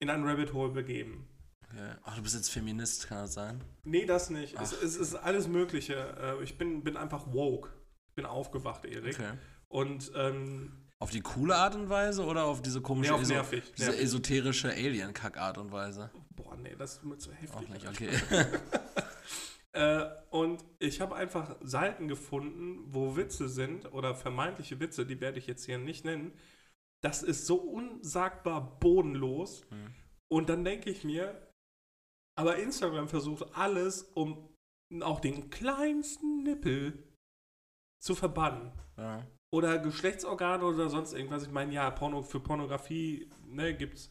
in 0.00 0.08
einen 0.10 0.24
Rabbit 0.24 0.52
Hole 0.52 0.72
begeben. 0.72 1.28
Okay. 1.68 1.94
Ach, 2.04 2.16
du 2.16 2.22
bist 2.22 2.34
jetzt 2.34 2.50
Feminist, 2.50 3.08
kann 3.08 3.18
das 3.18 3.34
sein? 3.34 3.62
Nee, 3.84 4.04
das 4.06 4.30
nicht. 4.30 4.58
Es, 4.60 4.72
es 4.72 4.96
ist 4.96 5.14
alles 5.14 5.48
Mögliche. 5.48 5.94
Äh, 6.38 6.42
Ich 6.42 6.58
bin, 6.58 6.82
bin 6.84 6.96
einfach 6.96 7.32
woke. 7.32 7.70
Ich 8.08 8.14
bin 8.14 8.26
aufgewacht, 8.26 8.84
Erik. 8.84 9.18
Okay. 9.18 9.32
Und 9.68 10.12
ähm, 10.14 10.72
Auf 10.98 11.10
die 11.10 11.22
coole 11.22 11.56
Art 11.56 11.74
und 11.74 11.88
Weise 11.88 12.24
oder 12.26 12.44
auf 12.44 12.60
diese 12.60 12.82
komische, 12.82 13.12
Nee, 13.12 13.18
auf 13.20 13.28
nervig, 13.28 13.72
diese 13.74 13.88
nervig. 13.90 14.04
esoterische 14.04 14.70
Alien-Kack-Art 14.70 15.56
und 15.58 15.72
Weise? 15.72 16.10
boah, 16.36 16.56
nee, 16.56 16.74
das 16.78 16.94
ist 16.94 17.04
mir 17.04 17.16
zu 17.18 17.32
heftig. 17.32 17.56
Auch 17.56 17.68
nicht, 17.68 17.86
okay. 17.88 18.10
Äh, 19.72 20.04
und 20.30 20.64
ich 20.78 21.00
habe 21.00 21.14
einfach 21.14 21.56
Seiten 21.60 22.08
gefunden, 22.08 22.84
wo 22.86 23.16
Witze 23.16 23.48
sind 23.48 23.92
oder 23.92 24.14
vermeintliche 24.14 24.80
Witze, 24.80 25.06
die 25.06 25.20
werde 25.20 25.38
ich 25.38 25.46
jetzt 25.46 25.64
hier 25.64 25.78
nicht 25.78 26.04
nennen. 26.04 26.32
Das 27.02 27.22
ist 27.22 27.46
so 27.46 27.56
unsagbar 27.56 28.78
bodenlos. 28.78 29.64
Hm. 29.70 29.94
Und 30.28 30.48
dann 30.48 30.64
denke 30.64 30.90
ich 30.90 31.04
mir, 31.04 31.50
aber 32.38 32.56
Instagram 32.56 33.08
versucht 33.08 33.54
alles, 33.54 34.02
um 34.14 34.48
auch 35.00 35.20
den 35.20 35.50
kleinsten 35.50 36.42
Nippel 36.42 37.02
zu 38.02 38.14
verbannen. 38.14 38.72
ja. 38.96 39.26
Oder 39.54 39.78
Geschlechtsorgane 39.78 40.64
oder 40.64 40.88
sonst 40.88 41.12
irgendwas. 41.12 41.42
Ich 41.42 41.50
meine, 41.50 41.74
ja, 41.74 41.90
Porno, 41.90 42.22
für 42.22 42.40
Pornografie 42.40 43.28
ne, 43.44 43.76
gibt's. 43.76 44.10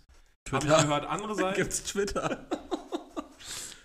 Habe 0.52 0.68
ich 0.68 0.72
gehört, 0.72 1.06
andere 1.08 1.34
Seiten. 1.36 1.58
Gibt's 1.58 1.84
Twitter? 1.84 2.48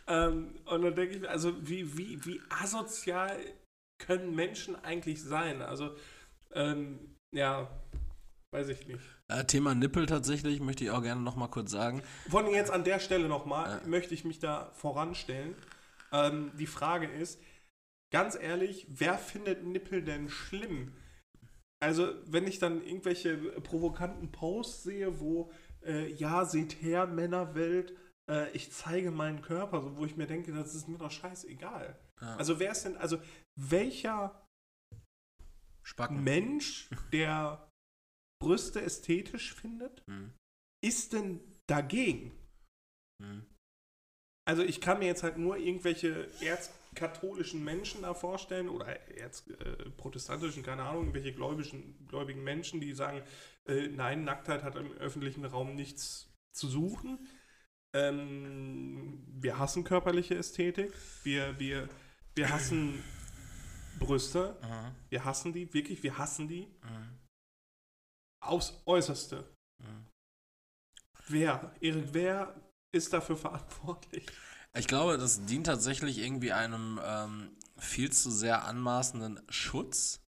Ähm, 0.08 0.54
und 0.66 0.82
dann 0.82 0.94
denke 0.94 1.14
ich 1.14 1.20
mir, 1.20 1.30
also 1.30 1.52
wie, 1.66 1.96
wie, 1.96 2.24
wie 2.24 2.40
asozial 2.48 3.36
können 3.98 4.34
Menschen 4.34 4.76
eigentlich 4.76 5.22
sein? 5.22 5.62
Also, 5.62 5.96
ähm, 6.52 7.16
ja, 7.34 7.68
weiß 8.52 8.68
ich 8.68 8.86
nicht. 8.86 9.00
Äh, 9.28 9.44
Thema 9.44 9.74
Nippel 9.74 10.06
tatsächlich 10.06 10.60
möchte 10.60 10.84
ich 10.84 10.90
auch 10.90 11.02
gerne 11.02 11.22
noch 11.22 11.36
mal 11.36 11.48
kurz 11.48 11.70
sagen. 11.70 12.02
Vor 12.28 12.40
allem 12.40 12.54
jetzt 12.54 12.70
an 12.70 12.84
der 12.84 13.00
Stelle 13.00 13.28
nochmal, 13.28 13.80
möchte 13.86 14.14
ich 14.14 14.24
mich 14.24 14.38
da 14.38 14.70
voranstellen. 14.74 15.54
Ähm, 16.12 16.52
die 16.58 16.66
Frage 16.66 17.06
ist, 17.06 17.40
ganz 18.12 18.36
ehrlich, 18.36 18.86
wer 18.88 19.18
findet 19.18 19.64
Nippel 19.64 20.02
denn 20.02 20.28
schlimm? 20.28 20.92
Also, 21.80 22.14
wenn 22.26 22.46
ich 22.46 22.58
dann 22.58 22.82
irgendwelche 22.82 23.36
provokanten 23.36 24.30
Posts 24.30 24.84
sehe, 24.84 25.20
wo, 25.20 25.50
äh, 25.84 26.10
ja, 26.12 26.44
seht 26.44 26.80
her, 26.80 27.06
Männerwelt, 27.06 27.94
äh, 28.30 28.50
ich 28.52 28.72
zeige 28.72 29.10
meinen 29.10 29.42
Körper, 29.42 29.82
so, 29.82 29.96
wo 29.96 30.04
ich 30.04 30.16
mir 30.16 30.26
denke, 30.26 30.52
das 30.52 30.74
ist 30.74 30.88
mir 30.88 30.98
doch 30.98 31.10
scheißegal. 31.10 31.98
Ja. 32.20 32.36
Also, 32.36 32.58
wer 32.58 32.72
ist 32.72 32.84
denn, 32.84 32.96
also, 32.96 33.18
welcher 33.56 34.46
Spacken. 35.86 36.24
Mensch, 36.24 36.90
der 37.12 37.70
Brüste 38.42 38.82
ästhetisch 38.82 39.54
findet, 39.54 40.02
Hm. 40.08 40.32
ist 40.84 41.12
denn 41.12 41.40
dagegen? 41.68 42.32
Hm. 43.22 43.46
Also 44.48 44.62
ich 44.62 44.80
kann 44.80 45.00
mir 45.00 45.06
jetzt 45.06 45.22
halt 45.24 45.38
nur 45.38 45.56
irgendwelche 45.56 46.28
erzkatholischen 46.40 47.64
Menschen 47.64 48.02
da 48.02 48.14
vorstellen 48.14 48.68
oder 48.68 48.86
erzprotestantischen, 49.16 50.62
keine 50.62 50.84
Ahnung, 50.84 51.06
irgendwelche 51.06 51.32
gläubigen, 51.32 52.06
gläubigen 52.06 52.44
Menschen, 52.44 52.80
die 52.80 52.92
sagen, 52.92 53.22
äh, 53.66 53.88
nein, 53.88 54.22
Nacktheit 54.24 54.62
hat 54.62 54.76
im 54.76 54.92
öffentlichen 54.92 55.44
Raum 55.44 55.74
nichts 55.74 56.32
zu 56.52 56.68
suchen. 56.68 57.26
Ähm, 57.96 59.22
wir 59.40 59.58
hassen 59.58 59.84
körperliche 59.84 60.34
Ästhetik, 60.34 60.92
wir, 61.22 61.58
wir, 61.58 61.88
wir 62.34 62.50
hassen 62.50 63.02
Brüste, 63.98 64.58
Aha. 64.62 64.94
wir 65.08 65.24
hassen 65.24 65.52
die, 65.52 65.72
wirklich, 65.72 66.02
wir 66.02 66.18
hassen 66.18 66.48
die 66.48 66.68
Aha. 66.82 67.08
aufs 68.44 68.82
Äußerste. 68.84 69.50
Mhm. 69.82 70.06
Wer, 71.28 71.74
Erik, 71.80 72.08
wer 72.12 72.54
ist 72.92 73.12
dafür 73.12 73.36
verantwortlich? 73.36 74.26
Ich 74.76 74.86
glaube, 74.86 75.16
das 75.16 75.46
dient 75.46 75.66
tatsächlich 75.66 76.18
irgendwie 76.18 76.52
einem 76.52 77.00
ähm, 77.02 77.56
viel 77.78 78.12
zu 78.12 78.30
sehr 78.30 78.64
anmaßenden 78.64 79.40
Schutz. 79.48 80.22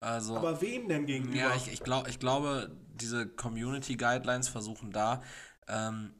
Also, 0.00 0.36
Aber 0.36 0.60
wem 0.62 0.88
denn 0.88 1.04
gegenüber? 1.04 1.36
ja, 1.36 1.54
ich, 1.56 1.68
ich, 1.68 1.80
glaub, 1.80 2.08
ich 2.08 2.18
glaube, 2.18 2.74
diese 2.94 3.26
Community 3.26 3.96
Guidelines 3.96 4.48
versuchen 4.48 4.92
da, 4.92 5.22
ähm, 5.68 6.14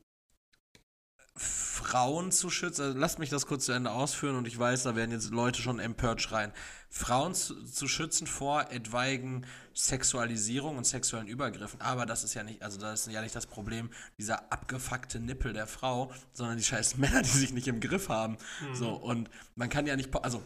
Frauen 1.37 2.33
zu 2.33 2.51
schützen. 2.51 2.83
Also, 2.83 2.99
lasst 2.99 3.19
mich 3.19 3.31
das 3.31 3.47
kurz 3.47 3.67
zu 3.67 3.73
Ende 3.73 3.91
ausführen 3.91 4.37
und 4.37 4.47
ich 4.47 4.59
weiß, 4.59 4.85
da 4.85 4.97
werden 4.97 5.11
jetzt 5.11 5.31
Leute 5.31 5.61
schon 5.61 5.79
empört 5.79 6.23
schreien. 6.23 6.53
Frauen 6.89 7.35
zu, 7.35 7.63
zu 7.65 7.89
schützen 7.89 8.27
vor 8.27 8.71
etwaigen 8.71 9.45
Sexualisierung 9.75 10.79
und 10.79 10.87
sexuellen 10.87 11.29
Übergriffen. 11.29 11.81
Aber 11.81 12.07
das 12.07 12.25
ist 12.25 12.35
ja 12.35 12.43
nicht, 12.43 12.63
also 12.63 12.79
das 12.79 13.07
ist 13.07 13.13
ja 13.13 13.21
nicht 13.21 13.37
das 13.37 13.47
Problem, 13.47 13.91
dieser 14.19 14.51
abgefuckte 14.51 15.21
Nippel 15.21 15.53
der 15.53 15.67
Frau, 15.67 16.11
sondern 16.33 16.57
die 16.57 16.65
scheiß 16.65 16.97
Männer, 16.97 17.23
die 17.23 17.29
sich 17.29 17.53
nicht 17.53 17.69
im 17.69 17.81
Griff 17.81 18.09
haben. 18.09 18.39
So, 18.73 18.95
und 18.95 19.29
man 19.55 19.69
kann 19.69 19.87
ja 19.87 19.97
nicht, 19.97 20.15
also 20.25 20.43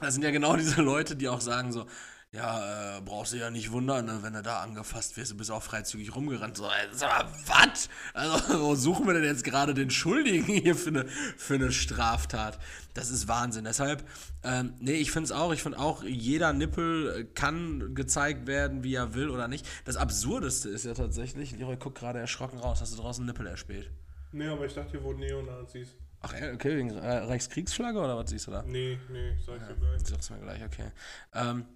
das 0.00 0.14
sind 0.14 0.22
ja 0.22 0.30
genau 0.30 0.56
diese 0.58 0.82
Leute, 0.82 1.16
die 1.16 1.28
auch 1.28 1.40
sagen 1.40 1.72
so, 1.72 1.86
ja, 2.34 2.96
äh, 2.96 3.00
brauchst 3.02 3.34
du 3.34 3.36
ja 3.36 3.50
nicht 3.50 3.72
wundern, 3.72 4.06
ne, 4.06 4.20
wenn 4.22 4.32
du 4.32 4.40
da 4.42 4.60
angefasst 4.62 5.18
wirst, 5.18 5.32
du 5.32 5.36
bist 5.36 5.50
auch 5.50 5.62
freizügig 5.62 6.14
rumgerannt. 6.16 6.56
So, 6.56 6.64
ey, 6.64 6.88
sag 6.92 7.10
mal, 7.24 7.32
was? 7.46 7.90
Also, 8.14 8.60
wo 8.62 8.74
suchen 8.74 9.06
wir 9.06 9.12
denn 9.12 9.24
jetzt 9.24 9.44
gerade 9.44 9.74
den 9.74 9.90
Schuldigen 9.90 10.44
hier 10.46 10.74
für 10.74 10.88
eine, 10.88 11.06
für 11.08 11.54
eine 11.56 11.70
Straftat? 11.72 12.58
Das 12.94 13.10
ist 13.10 13.28
Wahnsinn. 13.28 13.64
Deshalb, 13.64 14.02
ähm, 14.44 14.72
nee, 14.80 14.92
ich 14.94 15.10
finde 15.10 15.26
es 15.26 15.32
auch, 15.32 15.52
ich 15.52 15.62
finde 15.62 15.78
auch, 15.78 16.02
jeder 16.04 16.54
Nippel 16.54 17.20
äh, 17.20 17.24
kann 17.24 17.94
gezeigt 17.94 18.46
werden, 18.46 18.82
wie 18.82 18.94
er 18.94 19.12
will 19.12 19.28
oder 19.28 19.46
nicht. 19.46 19.66
Das 19.84 19.96
Absurdeste 19.98 20.70
ist 20.70 20.86
ja 20.86 20.94
tatsächlich, 20.94 21.52
Leroy 21.52 21.76
guckt 21.76 21.98
gerade 21.98 22.18
erschrocken 22.18 22.58
raus, 22.60 22.80
hast 22.80 22.94
du 22.94 22.96
draußen 23.02 23.26
Nippel 23.26 23.46
erspäht? 23.46 23.90
Nee, 24.32 24.48
aber 24.48 24.64
ich 24.64 24.72
dachte, 24.72 24.92
hier 24.92 25.02
wurden 25.02 25.20
Neonazis. 25.20 25.88
Ach, 26.22 26.32
äh, 26.32 26.52
okay, 26.54 26.76
wegen 26.78 26.90
äh, 26.96 27.18
Reichskriegsflagge 27.18 27.98
oder 27.98 28.16
was 28.16 28.30
siehst 28.30 28.46
du 28.46 28.52
da? 28.52 28.62
Nee, 28.62 28.98
nee, 29.10 29.36
sag 29.44 29.56
ich 29.56 29.62
Ja, 29.62 29.68
dir 29.68 29.74
gleich. 29.74 30.00
sag's 30.06 30.30
mir 30.30 30.38
gleich, 30.38 30.62
okay. 30.64 30.92
Ähm, 31.34 31.66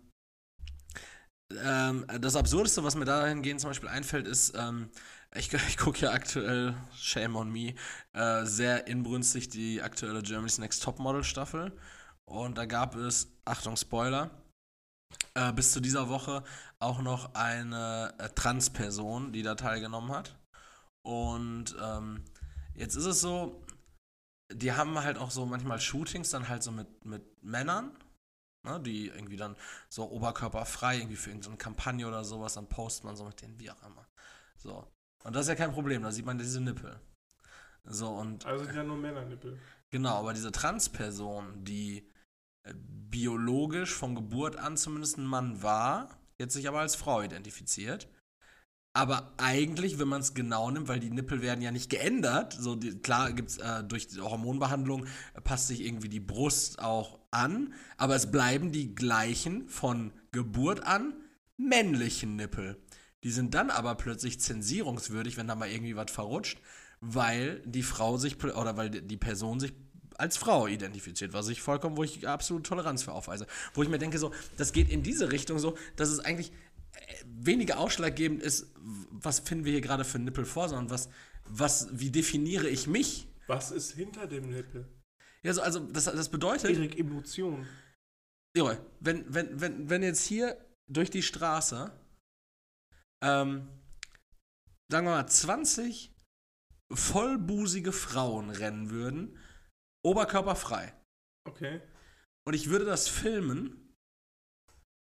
ähm, 1.54 2.06
das 2.20 2.36
Absurdeste, 2.36 2.82
was 2.84 2.96
mir 2.96 3.04
dahingehend 3.04 3.60
zum 3.60 3.70
Beispiel 3.70 3.88
einfällt, 3.88 4.26
ist, 4.26 4.54
ähm, 4.56 4.90
ich, 5.34 5.52
ich 5.68 5.76
gucke 5.76 6.00
ja 6.00 6.12
aktuell, 6.12 6.74
shame 6.94 7.36
on 7.36 7.50
me, 7.50 7.74
äh, 8.12 8.44
sehr 8.44 8.86
inbrünstig 8.86 9.48
die 9.48 9.82
aktuelle 9.82 10.22
Germany's 10.22 10.58
Next 10.58 10.82
Topmodel 10.82 11.24
Staffel. 11.24 11.72
Und 12.24 12.58
da 12.58 12.66
gab 12.66 12.96
es, 12.96 13.28
Achtung, 13.44 13.76
Spoiler, 13.76 14.30
äh, 15.34 15.52
bis 15.52 15.72
zu 15.72 15.80
dieser 15.80 16.08
Woche 16.08 16.42
auch 16.80 17.00
noch 17.00 17.34
eine 17.34 18.14
äh, 18.18 18.28
Transperson, 18.30 19.32
die 19.32 19.42
da 19.42 19.54
teilgenommen 19.54 20.10
hat. 20.10 20.36
Und 21.02 21.76
ähm, 21.80 22.24
jetzt 22.74 22.96
ist 22.96 23.06
es 23.06 23.20
so, 23.20 23.64
die 24.52 24.72
haben 24.72 24.98
halt 24.98 25.18
auch 25.18 25.30
so 25.30 25.46
manchmal 25.46 25.80
Shootings 25.80 26.30
dann 26.30 26.48
halt 26.48 26.62
so 26.62 26.72
mit, 26.72 27.04
mit 27.04 27.22
Männern, 27.42 27.96
ne, 28.66 28.80
die 28.80 29.08
irgendwie 29.08 29.36
dann 29.36 29.56
so 29.88 30.10
oberkörperfrei 30.10 30.98
irgendwie 30.98 31.16
für 31.16 31.30
irgendeine 31.30 31.56
Kampagne 31.56 32.06
oder 32.06 32.24
sowas, 32.24 32.54
dann 32.54 32.68
postet 32.68 33.04
man 33.04 33.16
so 33.16 33.24
mit 33.24 33.40
denen, 33.40 33.58
wie 33.58 33.70
auch 33.70 33.82
immer. 33.82 34.06
So. 34.56 34.86
Und 35.24 35.34
das 35.34 35.42
ist 35.42 35.48
ja 35.48 35.54
kein 35.54 35.72
Problem, 35.72 36.02
da 36.02 36.12
sieht 36.12 36.26
man 36.26 36.38
diese 36.38 36.60
Nippel. 36.60 37.00
So, 37.84 38.08
und 38.08 38.44
Also 38.44 38.64
sind 38.64 38.76
ja 38.76 38.82
nur 38.82 38.96
Männernippel. 38.96 39.58
Genau, 39.90 40.16
aber 40.16 40.32
diese 40.32 40.52
Transperson, 40.52 41.64
die 41.64 42.10
äh, 42.64 42.74
biologisch 42.74 43.94
von 43.94 44.14
Geburt 44.14 44.56
an 44.56 44.76
zumindest 44.76 45.18
ein 45.18 45.26
Mann 45.26 45.62
war, 45.62 46.10
jetzt 46.38 46.54
sich 46.54 46.68
aber 46.68 46.80
als 46.80 46.96
Frau 46.96 47.22
identifiziert. 47.22 48.08
Aber 48.96 49.34
eigentlich, 49.36 49.98
wenn 49.98 50.08
man 50.08 50.22
es 50.22 50.32
genau 50.32 50.70
nimmt, 50.70 50.88
weil 50.88 51.00
die 51.00 51.10
Nippel 51.10 51.42
werden 51.42 51.60
ja 51.60 51.70
nicht 51.70 51.90
geändert, 51.90 52.56
so 52.58 52.76
die, 52.76 52.96
klar 52.96 53.30
gibt 53.32 53.50
es 53.50 53.58
äh, 53.58 53.84
durch 53.84 54.08
die 54.08 54.20
Hormonbehandlung 54.22 55.04
äh, 55.34 55.40
passt 55.42 55.66
sich 55.66 55.82
irgendwie 55.82 56.08
die 56.08 56.18
Brust 56.18 56.78
auch 56.78 57.18
an, 57.30 57.74
aber 57.98 58.16
es 58.16 58.30
bleiben 58.30 58.72
die 58.72 58.94
gleichen 58.94 59.68
von 59.68 60.12
Geburt 60.32 60.82
an 60.86 61.12
männlichen 61.58 62.36
Nippel. 62.36 62.78
Die 63.22 63.30
sind 63.30 63.52
dann 63.52 63.68
aber 63.68 63.96
plötzlich 63.96 64.40
zensierungswürdig, 64.40 65.36
wenn 65.36 65.48
da 65.48 65.56
mal 65.56 65.68
irgendwie 65.68 65.96
was 65.96 66.10
verrutscht, 66.10 66.58
weil 67.02 67.60
die 67.66 67.82
Frau 67.82 68.16
sich 68.16 68.42
oder 68.42 68.78
weil 68.78 68.88
die- 68.88 69.16
Person 69.18 69.60
sich 69.60 69.74
als 70.18 70.38
Frau 70.38 70.66
identifiziert, 70.66 71.34
was 71.34 71.48
ich 71.48 71.60
vollkommen, 71.60 71.98
wo 71.98 72.02
ich 72.02 72.26
absolut 72.26 72.64
Toleranz 72.64 73.02
für 73.02 73.12
aufweise. 73.12 73.46
Wo 73.74 73.82
ich 73.82 73.90
mir 73.90 73.98
denke, 73.98 74.18
so, 74.18 74.32
das 74.56 74.72
geht 74.72 74.88
in 74.88 75.02
diese 75.02 75.30
Richtung 75.32 75.58
so, 75.58 75.76
dass 75.96 76.08
es 76.08 76.20
eigentlich 76.20 76.52
weniger 77.24 77.78
ausschlaggebend 77.78 78.42
ist, 78.42 78.72
was 79.10 79.40
finden 79.40 79.64
wir 79.64 79.72
hier 79.72 79.80
gerade 79.80 80.04
für 80.04 80.16
einen 80.16 80.24
Nippel 80.24 80.44
vor, 80.44 80.68
sondern 80.68 80.90
was, 80.90 81.08
was, 81.44 81.88
wie 81.92 82.10
definiere 82.10 82.68
ich 82.68 82.86
mich? 82.86 83.28
Was 83.46 83.70
ist 83.70 83.92
hinter 83.92 84.26
dem 84.26 84.50
Nippel? 84.50 84.86
Ja, 85.42 85.52
so, 85.52 85.62
also 85.62 85.80
das, 85.80 86.04
das 86.04 86.28
bedeutet, 86.30 86.70
Erik, 86.70 86.98
Emotion. 86.98 87.66
Junge, 88.56 88.80
wenn, 89.00 89.32
wenn, 89.32 89.60
wenn, 89.60 89.90
wenn 89.90 90.02
jetzt 90.02 90.24
hier 90.26 90.56
durch 90.90 91.10
die 91.10 91.22
Straße, 91.22 91.92
ähm, 93.22 93.68
sagen 94.90 95.06
wir 95.06 95.12
mal, 95.12 95.26
20 95.28 96.12
vollbusige 96.92 97.92
Frauen 97.92 98.50
rennen 98.50 98.90
würden, 98.90 99.38
oberkörperfrei, 100.04 100.94
Okay. 101.46 101.80
und 102.46 102.54
ich 102.54 102.70
würde 102.70 102.84
das 102.84 103.08
filmen, 103.08 103.85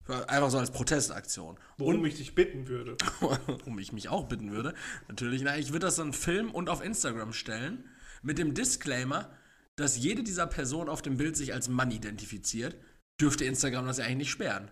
einfach 0.08 0.50
so 0.52 0.58
als 0.60 0.72
Protestaktion, 0.72 1.60
Worum 1.78 2.02
und 2.02 2.06
ich 2.06 2.16
dich 2.18 2.36
bitten 2.36 2.68
würde. 2.68 2.98
um 3.66 3.80
ich 3.80 3.92
mich 3.92 4.10
auch 4.10 4.28
bitten 4.28 4.52
würde, 4.52 4.74
natürlich, 5.08 5.42
na, 5.42 5.58
ich 5.58 5.72
würde 5.72 5.86
das 5.88 5.96
dann 5.96 6.14
filmen 6.14 6.52
und 6.52 6.70
auf 6.70 6.84
Instagram 6.84 7.34
stellen, 7.34 7.90
mit 8.22 8.38
dem 8.38 8.54
Disclaimer, 8.54 9.36
dass 9.76 9.98
jede 9.98 10.24
dieser 10.24 10.48
Personen 10.48 10.90
auf 10.90 11.02
dem 11.02 11.18
Bild 11.18 11.36
sich 11.36 11.54
als 11.54 11.68
Mann 11.70 11.92
identifiziert, 11.92 12.78
dürfte 13.20 13.46
Instagram 13.46 13.86
das 13.88 13.98
ja 13.98 14.06
eigentlich 14.06 14.18
nicht 14.18 14.32
sperren. 14.32 14.72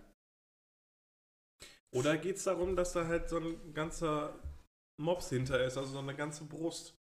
Oder 1.94 2.16
geht 2.16 2.36
es 2.36 2.44
darum, 2.44 2.76
dass 2.76 2.92
da 2.92 3.06
halt 3.06 3.28
so 3.28 3.38
ein 3.38 3.72
ganzer 3.74 4.40
Mops 5.00 5.28
hinter 5.28 5.64
ist, 5.64 5.76
also 5.76 5.92
so 5.92 5.98
eine 5.98 6.14
ganze 6.14 6.44
Brust? 6.44 6.94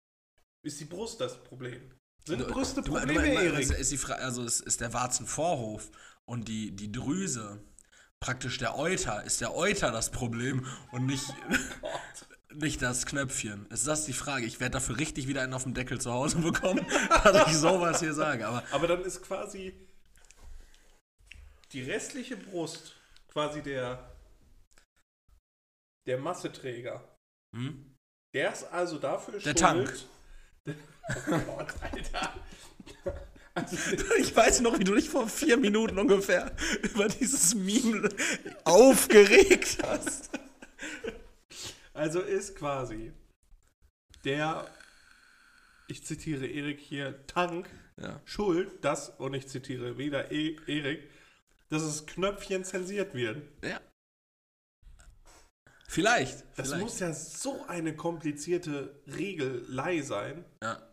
Ist 0.65 0.81
die 0.81 0.85
Brust 0.85 1.21
das 1.21 1.43
Problem? 1.43 1.91
Sind 2.27 2.41
Du- 2.41 2.47
Brüste 2.47 2.83
du- 2.83 2.91
du- 2.91 2.99
Probleme, 2.99 3.23
du- 3.23 3.29
Erik? 3.43 3.71
Ist 3.71 3.91
die 3.91 3.97
Fra 3.97 4.15
also 4.15 4.45
es 4.45 4.61
ist 4.61 4.81
der 4.81 4.93
Warzenvorhof 4.93 5.91
und 6.25 6.47
die, 6.49 6.71
die 6.77 6.93
Drüse, 6.93 7.65
praktisch 8.23 8.57
der 8.59 8.79
Euter, 8.79 9.25
ist 9.25 9.41
der 9.41 9.53
Euter 9.55 9.91
das 9.91 10.11
Problem 10.11 10.65
und 10.93 11.07
nicht, 11.07 11.25
nicht 12.55 12.81
das 12.81 13.05
Knöpfchen. 13.05 13.67
Ist 13.71 13.87
das 13.87 14.05
die 14.07 14.13
Frage? 14.13 14.47
Ich 14.47 14.61
werde 14.61 14.75
dafür 14.75 14.97
richtig 14.99 15.27
wieder 15.29 15.43
einen 15.43 15.53
auf 15.55 15.65
dem 15.65 15.75
Deckel 15.75 16.01
zu 16.01 16.13
Hause 16.13 16.39
bekommen, 16.39 16.87
dass 17.25 17.49
ich 17.49 17.57
sowas 17.57 18.01
hier 18.01 18.15
sage. 18.15 18.47
Aber 18.47 18.63
Aber 18.71 18.87
dann 18.87 19.03
ist 19.03 19.23
quasi 19.23 19.75
die 21.73 21.83
restliche 21.83 22.37
Brust 22.37 22.95
quasi 23.29 23.61
der, 23.63 24.15
der 26.07 26.19
Masseträger. 26.19 27.03
hm? 27.55 27.89
Der 28.35 28.51
ist 28.53 28.65
also 28.65 28.99
dafür 28.99 29.35
Der 29.35 29.51
schuld. 29.51 29.59
Tank. 29.59 29.95
Oh 31.27 31.39
Gott, 31.57 31.75
Alter. 31.83 32.33
Also, 33.55 33.77
ich 34.19 34.35
weiß 34.35 34.61
noch, 34.61 34.79
wie 34.79 34.85
du 34.85 34.95
dich 34.95 35.11
vor 35.11 35.29
vier 35.29 35.57
Minuten 35.57 35.99
ungefähr 35.99 36.53
über 36.83 37.09
dieses 37.09 37.55
Meme 37.55 38.09
aufgeregt 38.65 39.79
hast. 39.83 40.31
Also 41.95 42.21
ist 42.21 42.57
quasi 42.57 43.13
der, 44.25 44.67
ich 45.89 46.05
zitiere 46.05 46.47
Erik 46.47 46.81
hier, 46.81 47.27
Tank 47.27 47.69
Ja. 48.01 48.21
schuld, 48.25 48.83
dass, 48.85 49.11
und 49.11 49.35
ich 49.35 49.49
zitiere 49.49 49.99
wieder 49.99 50.33
e 50.33 50.57
Erik, 50.67 51.11
dass 51.69 51.83
das 51.83 52.07
Knöpfchen 52.07 52.65
zensiert 52.65 53.15
wird. 53.15 53.43
Ja. 53.63 53.81
Vielleicht. 55.89 56.45
Das 56.57 56.69
vielleicht. 56.69 56.83
muss 56.83 57.01
ja 57.01 57.13
so 57.13 57.65
eine 57.67 57.95
komplizierte 57.95 59.03
Regelei 59.07 60.01
sein. 60.01 60.45
Ja. 60.63 60.92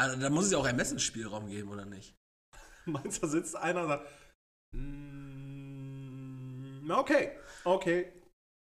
Also, 0.00 0.16
da 0.18 0.30
muss 0.30 0.46
es 0.46 0.52
ja 0.52 0.58
auch 0.58 0.66
Ermessensspielraum 0.66 1.48
geben, 1.48 1.70
oder 1.70 1.84
nicht? 1.84 2.16
Meinst 2.86 3.18
du, 3.18 3.26
da 3.26 3.28
sitzt 3.28 3.54
einer 3.54 3.82
und 3.82 3.88
sagt, 3.88 4.08
"Mm, 4.72 6.10
okay, 6.90 7.32
okay, 7.64 8.10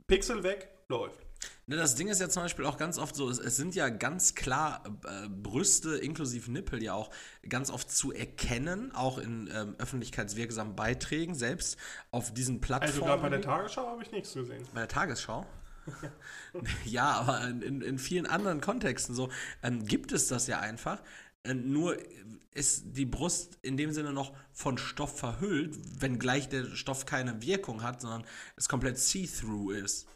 Pixel 0.07 0.45
weg, 0.45 0.69
läuft. 0.89 1.21
Ne, 1.67 1.77
das 1.77 1.95
Ding 1.95 2.09
ist 2.09 2.21
ja 2.21 2.29
zum 2.29 2.43
Beispiel 2.43 2.67
auch 2.67 2.77
ganz 2.77 2.99
oft 2.99 3.17
so, 3.17 3.29
es, 3.29 3.39
es 3.39 3.57
sind 3.57 3.75
ja 3.75 3.89
ganz 3.89 4.35
klar 4.35 4.83
äh, 5.07 5.29
Brüste 5.29 5.97
inklusive 5.97 6.51
Nippel 6.53 6.83
ja 6.83 6.95
auch 6.95 7.11
ganz 7.49 7.71
oft 7.71 7.91
zu 7.91 8.13
erkennen, 8.13 8.95
auch 8.95 9.19
in 9.19 9.51
ähm, 9.53 9.75
öffentlichkeitswirksamen 9.79 10.77
Beiträgen, 10.77 11.35
selbst 11.35 11.79
auf 12.11 12.33
diesen 12.33 12.61
Plattformen. 12.61 12.93
Also 12.93 13.05
gerade 13.05 13.23
bei 13.23 13.29
der 13.31 13.41
Tagesschau 13.41 13.87
habe 13.87 14.03
ich 14.03 14.13
nichts 14.13 14.35
gesehen. 14.35 14.63
Bei 14.73 14.81
der 14.81 14.89
Tagesschau? 14.89 15.47
ja, 16.85 17.11
aber 17.13 17.47
in, 17.47 17.63
in, 17.63 17.81
in 17.83 17.99
vielen 17.99 18.27
anderen 18.27 18.61
Kontexten 18.61 19.15
so 19.15 19.31
ähm, 19.63 19.87
gibt 19.87 20.13
es 20.13 20.29
das 20.29 20.47
ja 20.47 20.61
einfach. 20.61 21.03
Äh, 21.45 21.55
nur 21.55 21.97
ist 22.53 22.97
die 22.97 23.07
Brust 23.07 23.59
in 23.63 23.77
dem 23.77 23.93
Sinne 23.93 24.13
noch 24.13 24.33
von 24.53 24.79
Stoff 24.79 25.19
verhüllt, 25.19 25.77
wenngleich 26.01 26.49
der 26.49 26.75
Stoff 26.77 27.05
keine 27.05 27.43
Wirkung 27.43 27.83
hat, 27.83 28.01
sondern 28.01 28.25
es 28.57 28.69
komplett 28.69 28.99
see-through 28.99 29.73
ist. 29.73 30.07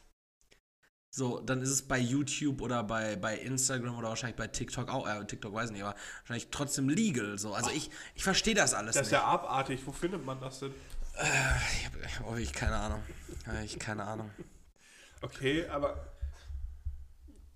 So, 1.11 1.41
dann 1.41 1.63
ist 1.63 1.71
es 1.71 1.83
bei 1.83 1.99
YouTube 1.99 2.61
oder 2.61 2.85
bei, 2.85 3.17
bei 3.17 3.37
Instagram 3.39 3.97
oder 3.97 4.11
wahrscheinlich 4.11 4.37
bei 4.37 4.47
TikTok 4.47 4.89
auch, 4.89 5.09
äh, 5.09 5.25
TikTok 5.25 5.53
weiß 5.53 5.71
ich 5.71 5.77
nicht, 5.77 5.83
aber 5.83 5.97
wahrscheinlich 6.21 6.49
trotzdem 6.51 6.89
legal. 6.89 7.39
So. 7.39 7.55
Also 7.55 7.71
ich, 7.71 7.91
ich 8.15 8.23
verstehe 8.23 8.55
das 8.55 8.75
alles 8.75 8.95
Das 8.95 9.07
ist 9.07 9.13
nicht. 9.13 9.21
ja 9.21 9.27
abartig. 9.27 9.81
Wo 9.85 9.93
findet 9.93 10.25
man 10.25 10.41
das 10.41 10.61
denn? 10.61 10.73
ich 11.73 11.87
habe 11.87 12.31
oh, 12.31 12.37
ich 12.37 12.53
keine 12.53 12.77
Ahnung. 12.77 13.03
Ich 13.65 13.79
keine 13.79 14.05
Ahnung. 14.05 14.31
Okay, 15.21 15.67
aber 15.67 16.13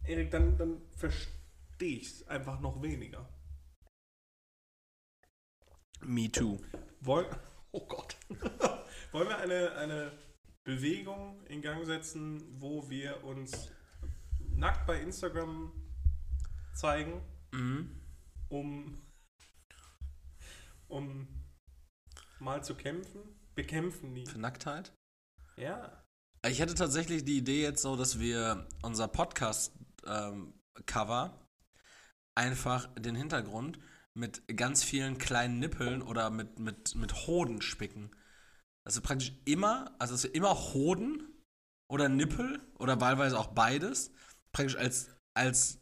Erik, 0.05 0.33
dann, 0.33 0.59
dann 0.59 0.83
verstehe 0.97 1.99
ich 1.99 2.07
es 2.07 2.29
einfach 2.29 2.59
noch 2.61 2.83
weniger. 2.83 3.29
Me 6.05 6.29
too. 6.31 6.59
Woll 7.01 7.27
oh 7.73 7.85
Gott. 7.87 8.17
Wollen 9.13 9.29
wir 9.29 9.39
eine, 9.39 9.73
eine 9.77 10.13
Bewegung 10.65 11.45
in 11.47 11.61
Gang 11.63 11.85
setzen, 11.85 12.43
wo 12.61 12.89
wir 12.89 13.25
uns 13.25 13.71
nackt 14.55 14.87
bei 14.87 15.01
Instagram 15.01 15.73
zeigen, 16.75 17.21
Mhm. 17.53 18.01
um, 18.49 19.03
um 20.89 21.29
mal 22.39 22.63
zu 22.65 22.75
kämpfen? 22.75 23.21
Bekämpfen 23.55 24.13
nie. 24.15 24.27
Für 24.27 24.39
Nacktheit? 24.39 24.93
Ja. 25.57 26.03
Ich 26.47 26.61
hätte 26.61 26.75
tatsächlich 26.75 27.25
die 27.25 27.37
Idee 27.39 27.63
jetzt 27.63 27.83
so, 27.83 27.97
dass 27.97 28.19
wir 28.19 28.67
unser 28.83 29.09
Podcast-Cover 29.09 31.39
einfach 32.35 32.89
den 32.95 33.15
Hintergrund 33.15 33.79
mit 34.15 34.43
ganz 34.57 34.85
vielen 34.85 35.19
kleinen 35.19 35.59
Nippeln 35.59 36.03
oder 36.03 36.31
mit, 36.31 36.59
mit, 36.59 36.95
mit 36.95 37.27
Hoden 37.27 37.63
spicken. 37.63 38.11
Also 38.85 39.01
praktisch 39.01 39.33
immer, 39.45 39.95
also 39.99 40.15
dass 40.15 40.25
wir 40.25 40.35
immer 40.35 40.55
Hoden 40.75 41.23
oder 41.91 42.09
Nippel 42.09 42.61
oder 42.79 43.01
wahlweise 43.01 43.39
auch 43.39 43.49
beides 43.49 44.13
praktisch 44.53 44.77
als, 44.77 45.09
als 45.35 45.79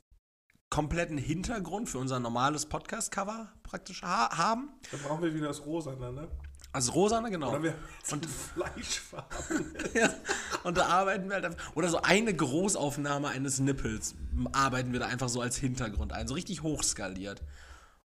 kompletten 0.71 1.19
Hintergrund 1.19 1.89
für 1.89 1.99
unser 1.99 2.21
normales 2.21 2.67
Podcast-Cover 2.67 3.53
praktisch 3.63 4.03
ha 4.03 4.37
haben. 4.37 4.71
Da 4.93 4.99
brauchen 4.99 5.23
wir 5.23 5.35
wieder 5.35 5.49
das 5.49 5.65
Rosane, 5.67 6.13
ne? 6.13 6.29
Also 6.73 6.93
rosane, 6.93 7.31
genau. 7.31 7.51
Oder 7.51 7.63
wir 7.65 7.75
Und- 8.13 8.25
und 8.25 8.27
Fleischfarben. 8.27 9.75
Ja, 9.95 10.15
und 10.63 10.77
da 10.77 10.87
arbeiten 10.87 11.29
wir 11.29 11.35
halt 11.35 11.45
einfach. 11.45 11.75
Oder 11.75 11.89
so 11.89 12.01
eine 12.03 12.33
Großaufnahme 12.33 13.29
eines 13.29 13.59
Nippels 13.59 14.15
arbeiten 14.53 14.93
wir 14.93 15.01
da 15.01 15.07
einfach 15.07 15.29
so 15.29 15.41
als 15.41 15.57
Hintergrund 15.57 16.13
ein. 16.13 16.29
So 16.29 16.35
richtig 16.35 16.63
hochskaliert. 16.63 17.43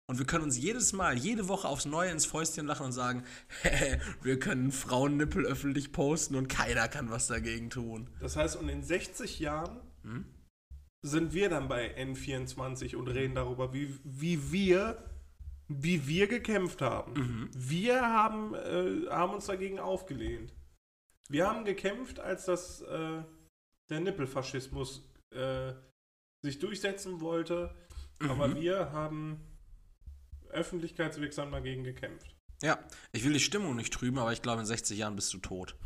Und 0.09 0.18
wir 0.18 0.26
können 0.26 0.44
uns 0.44 0.59
jedes 0.59 0.92
Mal, 0.92 1.16
jede 1.16 1.48
Woche 1.48 1.68
aufs 1.68 1.84
Neue 1.86 2.11
ins 2.11 2.26
Fäustchen 2.26 2.66
lachen 2.66 2.86
und 2.86 2.92
sagen, 2.92 3.24
wir 4.22 4.38
können 4.38 4.72
Frauennippel 4.72 5.46
öffentlich 5.46 5.92
posten 5.92 6.34
und 6.34 6.48
keiner 6.48 6.88
kann 6.88 7.11
was 7.11 7.28
dagegen 7.28 7.70
tun. 7.70 8.11
Das 8.20 8.36
heißt, 8.36 8.57
und 8.57 8.68
in 8.68 8.82
60 8.82 9.38
Jahren 9.38 9.80
Hm? 10.03 10.24
sind 11.03 11.32
wir 11.32 11.48
dann 11.48 11.68
bei 11.68 11.96
N24 11.96 12.96
und 12.96 13.09
reden 13.09 13.34
darüber, 13.36 13.72
wie, 13.72 13.98
wie 14.05 14.53
wir 14.53 15.09
wie 15.68 16.07
wir 16.07 16.26
gekämpft 16.26 16.82
haben. 16.82 17.14
Mhm. 17.14 17.50
Wir 17.55 18.03
haben, 18.03 18.55
äh, 18.55 19.09
haben 19.09 19.32
uns 19.32 19.46
dagegen 19.46 19.78
aufgelehnt. 19.78 20.53
Wir 21.28 21.48
haben 21.48 21.64
gekämpft, 21.64 22.20
als 22.20 22.44
das 22.44 22.82
äh, 22.82 23.22
der 23.88 24.00
Nippelfaschismus 24.00 25.09
äh, 25.30 25.72
sich 26.42 26.59
durchsetzen 26.59 27.20
wollte, 27.22 27.74
aber 28.18 28.48
Mhm. 28.48 28.57
wir 28.57 28.92
haben 28.92 29.40
öffentlichkeitswirksam 30.53 31.50
dagegen 31.50 31.84
gekämpft. 31.84 32.34
Ja, 32.62 32.78
ich 33.11 33.24
will 33.24 33.32
die 33.32 33.40
Stimmung 33.40 33.74
nicht 33.74 33.92
trüben, 33.92 34.18
aber 34.18 34.32
ich 34.32 34.40
glaube, 34.40 34.61
in 34.61 34.66
60 34.66 34.96
Jahren 34.96 35.16
bist 35.16 35.34
du 35.34 35.38
tot. 35.38 35.76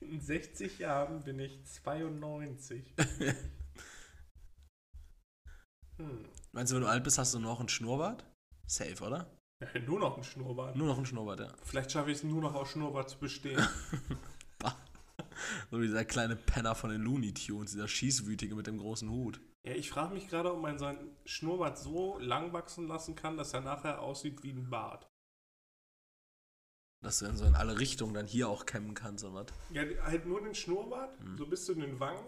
In 0.00 0.20
60 0.20 0.78
Jahren 0.80 1.22
bin 1.22 1.38
ich 1.38 1.64
92. 1.64 2.94
hm. 5.98 6.24
Meinst 6.52 6.72
du, 6.72 6.76
wenn 6.76 6.82
du 6.82 6.88
alt 6.88 7.04
bist, 7.04 7.18
hast 7.18 7.34
du 7.34 7.38
noch 7.38 7.60
einen 7.60 7.68
Schnurrbart? 7.68 8.24
Safe, 8.66 9.04
oder? 9.04 9.30
Ja, 9.60 9.80
nur 9.80 10.00
noch 10.00 10.16
ein 10.16 10.24
Schnurrbart. 10.24 10.76
Nur 10.76 10.86
noch 10.88 10.96
einen 10.96 11.06
Schnurrbart, 11.06 11.40
ja. 11.40 11.52
Vielleicht 11.62 11.92
schaffe 11.92 12.10
ich 12.10 12.18
es 12.18 12.24
nur 12.24 12.40
noch 12.40 12.54
aus 12.54 12.70
Schnurrbart 12.70 13.10
zu 13.10 13.18
bestehen. 13.18 13.60
So 15.70 15.78
wie 15.80 15.86
dieser 15.86 16.04
kleine 16.04 16.36
Penner 16.36 16.74
von 16.74 16.90
den 16.90 17.02
Looney 17.02 17.32
Tunes, 17.34 17.72
dieser 17.72 17.88
Schießwütige 17.88 18.54
mit 18.54 18.66
dem 18.66 18.78
großen 18.78 19.08
Hut. 19.10 19.40
ja, 19.64 19.72
ich 19.74 19.90
frage 19.90 20.14
mich 20.14 20.28
gerade, 20.28 20.52
ob 20.52 20.60
man 20.60 20.78
seinen 20.78 21.16
Schnurrbart 21.24 21.78
so 21.78 22.18
lang 22.18 22.52
wachsen 22.52 22.86
lassen 22.88 23.14
kann, 23.14 23.36
dass 23.36 23.52
er 23.54 23.60
nachher 23.60 24.00
aussieht 24.00 24.42
wie 24.42 24.50
ein 24.52 24.68
Bart. 24.70 25.08
Dass 27.02 27.20
du 27.20 27.26
dann 27.26 27.36
so 27.36 27.44
in 27.44 27.54
alle 27.54 27.78
Richtungen 27.78 28.14
dann 28.14 28.26
hier 28.26 28.48
auch 28.48 28.66
kämmen 28.66 28.94
kannst 28.94 29.24
und 29.24 29.34
was. 29.34 29.46
Ja, 29.70 29.82
halt 30.02 30.26
nur 30.26 30.40
den 30.42 30.54
Schnurrbart, 30.54 31.18
Hm. 31.20 31.36
so 31.38 31.46
bis 31.46 31.64
zu 31.64 31.74
den 31.74 32.00
Wangen 32.00 32.26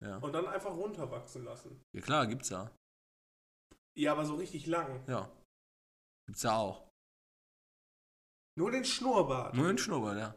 Ja. 0.00 0.16
und 0.18 0.32
dann 0.32 0.46
einfach 0.46 0.74
runterwachsen 0.74 1.44
lassen. 1.44 1.82
ja, 1.94 2.00
klar, 2.00 2.26
gibt's 2.26 2.48
ja. 2.48 2.70
Ja, 3.94 4.12
aber 4.12 4.24
so 4.24 4.36
richtig 4.36 4.66
lang. 4.66 5.04
Ja. 5.06 5.30
Gibt's 6.26 6.42
ja 6.44 6.56
auch. 6.56 6.88
Nur 8.56 8.70
den 8.70 8.84
Schnurrbart. 8.84 9.54
Nur 9.54 9.66
den 9.66 9.76
Schnurrbart, 9.78 10.18
ja. 10.18 10.34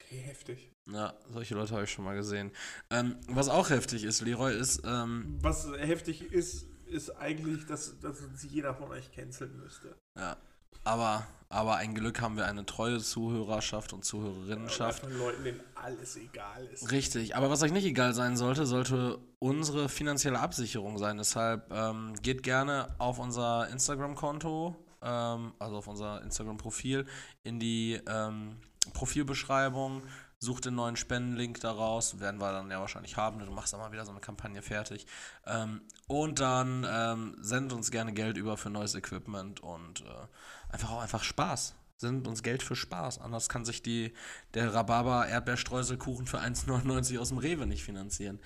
Okay, 0.00 0.18
heftig. 0.18 0.70
Ja, 0.90 1.14
solche 1.30 1.54
Leute 1.54 1.72
habe 1.74 1.84
ich 1.84 1.90
schon 1.90 2.04
mal 2.04 2.14
gesehen. 2.14 2.52
Ähm, 2.90 3.16
was 3.28 3.48
auch 3.48 3.70
heftig 3.70 4.04
ist, 4.04 4.20
Leroy, 4.20 4.54
ist, 4.56 4.82
ähm, 4.84 5.38
Was 5.40 5.66
heftig 5.78 6.32
ist, 6.32 6.66
ist 6.86 7.10
eigentlich, 7.10 7.66
dass, 7.66 7.98
dass 7.98 8.20
uns 8.20 8.44
jeder 8.44 8.74
von 8.74 8.90
euch 8.90 9.10
canceln 9.10 9.58
müsste. 9.58 9.96
ja, 10.16 10.36
aber, 10.84 11.26
aber 11.48 11.76
ein 11.78 11.94
Glück 11.96 12.20
haben 12.20 12.36
wir 12.36 12.46
eine 12.46 12.64
treue 12.64 13.00
Zuhörerschaft 13.00 13.92
und 13.92 14.04
Zuhörerinnenschaft. 14.04 15.00
Von 15.00 15.18
Leuten, 15.18 15.42
denen 15.42 15.60
alles 15.74 16.16
egal 16.16 16.64
ist. 16.66 16.92
Richtig, 16.92 17.34
aber 17.34 17.50
was 17.50 17.62
euch 17.64 17.72
nicht 17.72 17.86
egal 17.86 18.14
sein 18.14 18.36
sollte, 18.36 18.66
sollte 18.66 19.18
unsere 19.40 19.88
finanzielle 19.88 20.38
Absicherung 20.38 20.98
sein. 20.98 21.16
Deshalb 21.18 21.72
ähm, 21.72 22.14
geht 22.22 22.44
gerne 22.44 22.94
auf 22.98 23.18
unser 23.18 23.68
Instagram-Konto, 23.70 24.76
ähm, 25.02 25.52
also 25.58 25.78
auf 25.78 25.88
unser 25.88 26.22
Instagram-Profil, 26.22 27.04
in 27.42 27.58
die 27.58 28.00
ähm, 28.06 28.58
Profilbeschreibung, 28.92 30.02
sucht 30.38 30.66
den 30.66 30.74
neuen 30.74 30.96
Spendenlink 30.96 31.60
daraus, 31.60 32.20
werden 32.20 32.40
wir 32.40 32.52
dann 32.52 32.70
ja 32.70 32.80
wahrscheinlich 32.80 33.16
haben, 33.16 33.38
du 33.38 33.50
machst 33.50 33.72
dann 33.72 33.80
mal 33.80 33.92
wieder 33.92 34.04
so 34.04 34.10
eine 34.10 34.20
Kampagne 34.20 34.62
fertig. 34.62 35.06
Ähm, 35.46 35.82
und 36.06 36.40
dann 36.40 36.86
ähm, 36.88 37.36
sendet 37.40 37.72
uns 37.72 37.90
gerne 37.90 38.12
Geld 38.12 38.36
über 38.36 38.56
für 38.56 38.70
neues 38.70 38.94
Equipment 38.94 39.60
und 39.60 40.02
äh, 40.02 40.72
einfach 40.72 40.90
auch 40.90 41.00
einfach 41.00 41.24
Spaß. 41.24 41.74
Sendet 41.98 42.28
uns 42.28 42.42
Geld 42.42 42.62
für 42.62 42.76
Spaß. 42.76 43.20
Anders 43.20 43.48
kann 43.48 43.64
sich 43.64 43.82
die, 43.82 44.12
der 44.52 44.74
Rhabarber-Erdbeerstreuselkuchen 44.74 46.26
für 46.26 46.38
1,99 46.38 47.18
aus 47.18 47.30
dem 47.30 47.38
Rewe 47.38 47.66
nicht 47.66 47.84
finanzieren. 47.84 48.38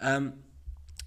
Ähm, 0.00 0.42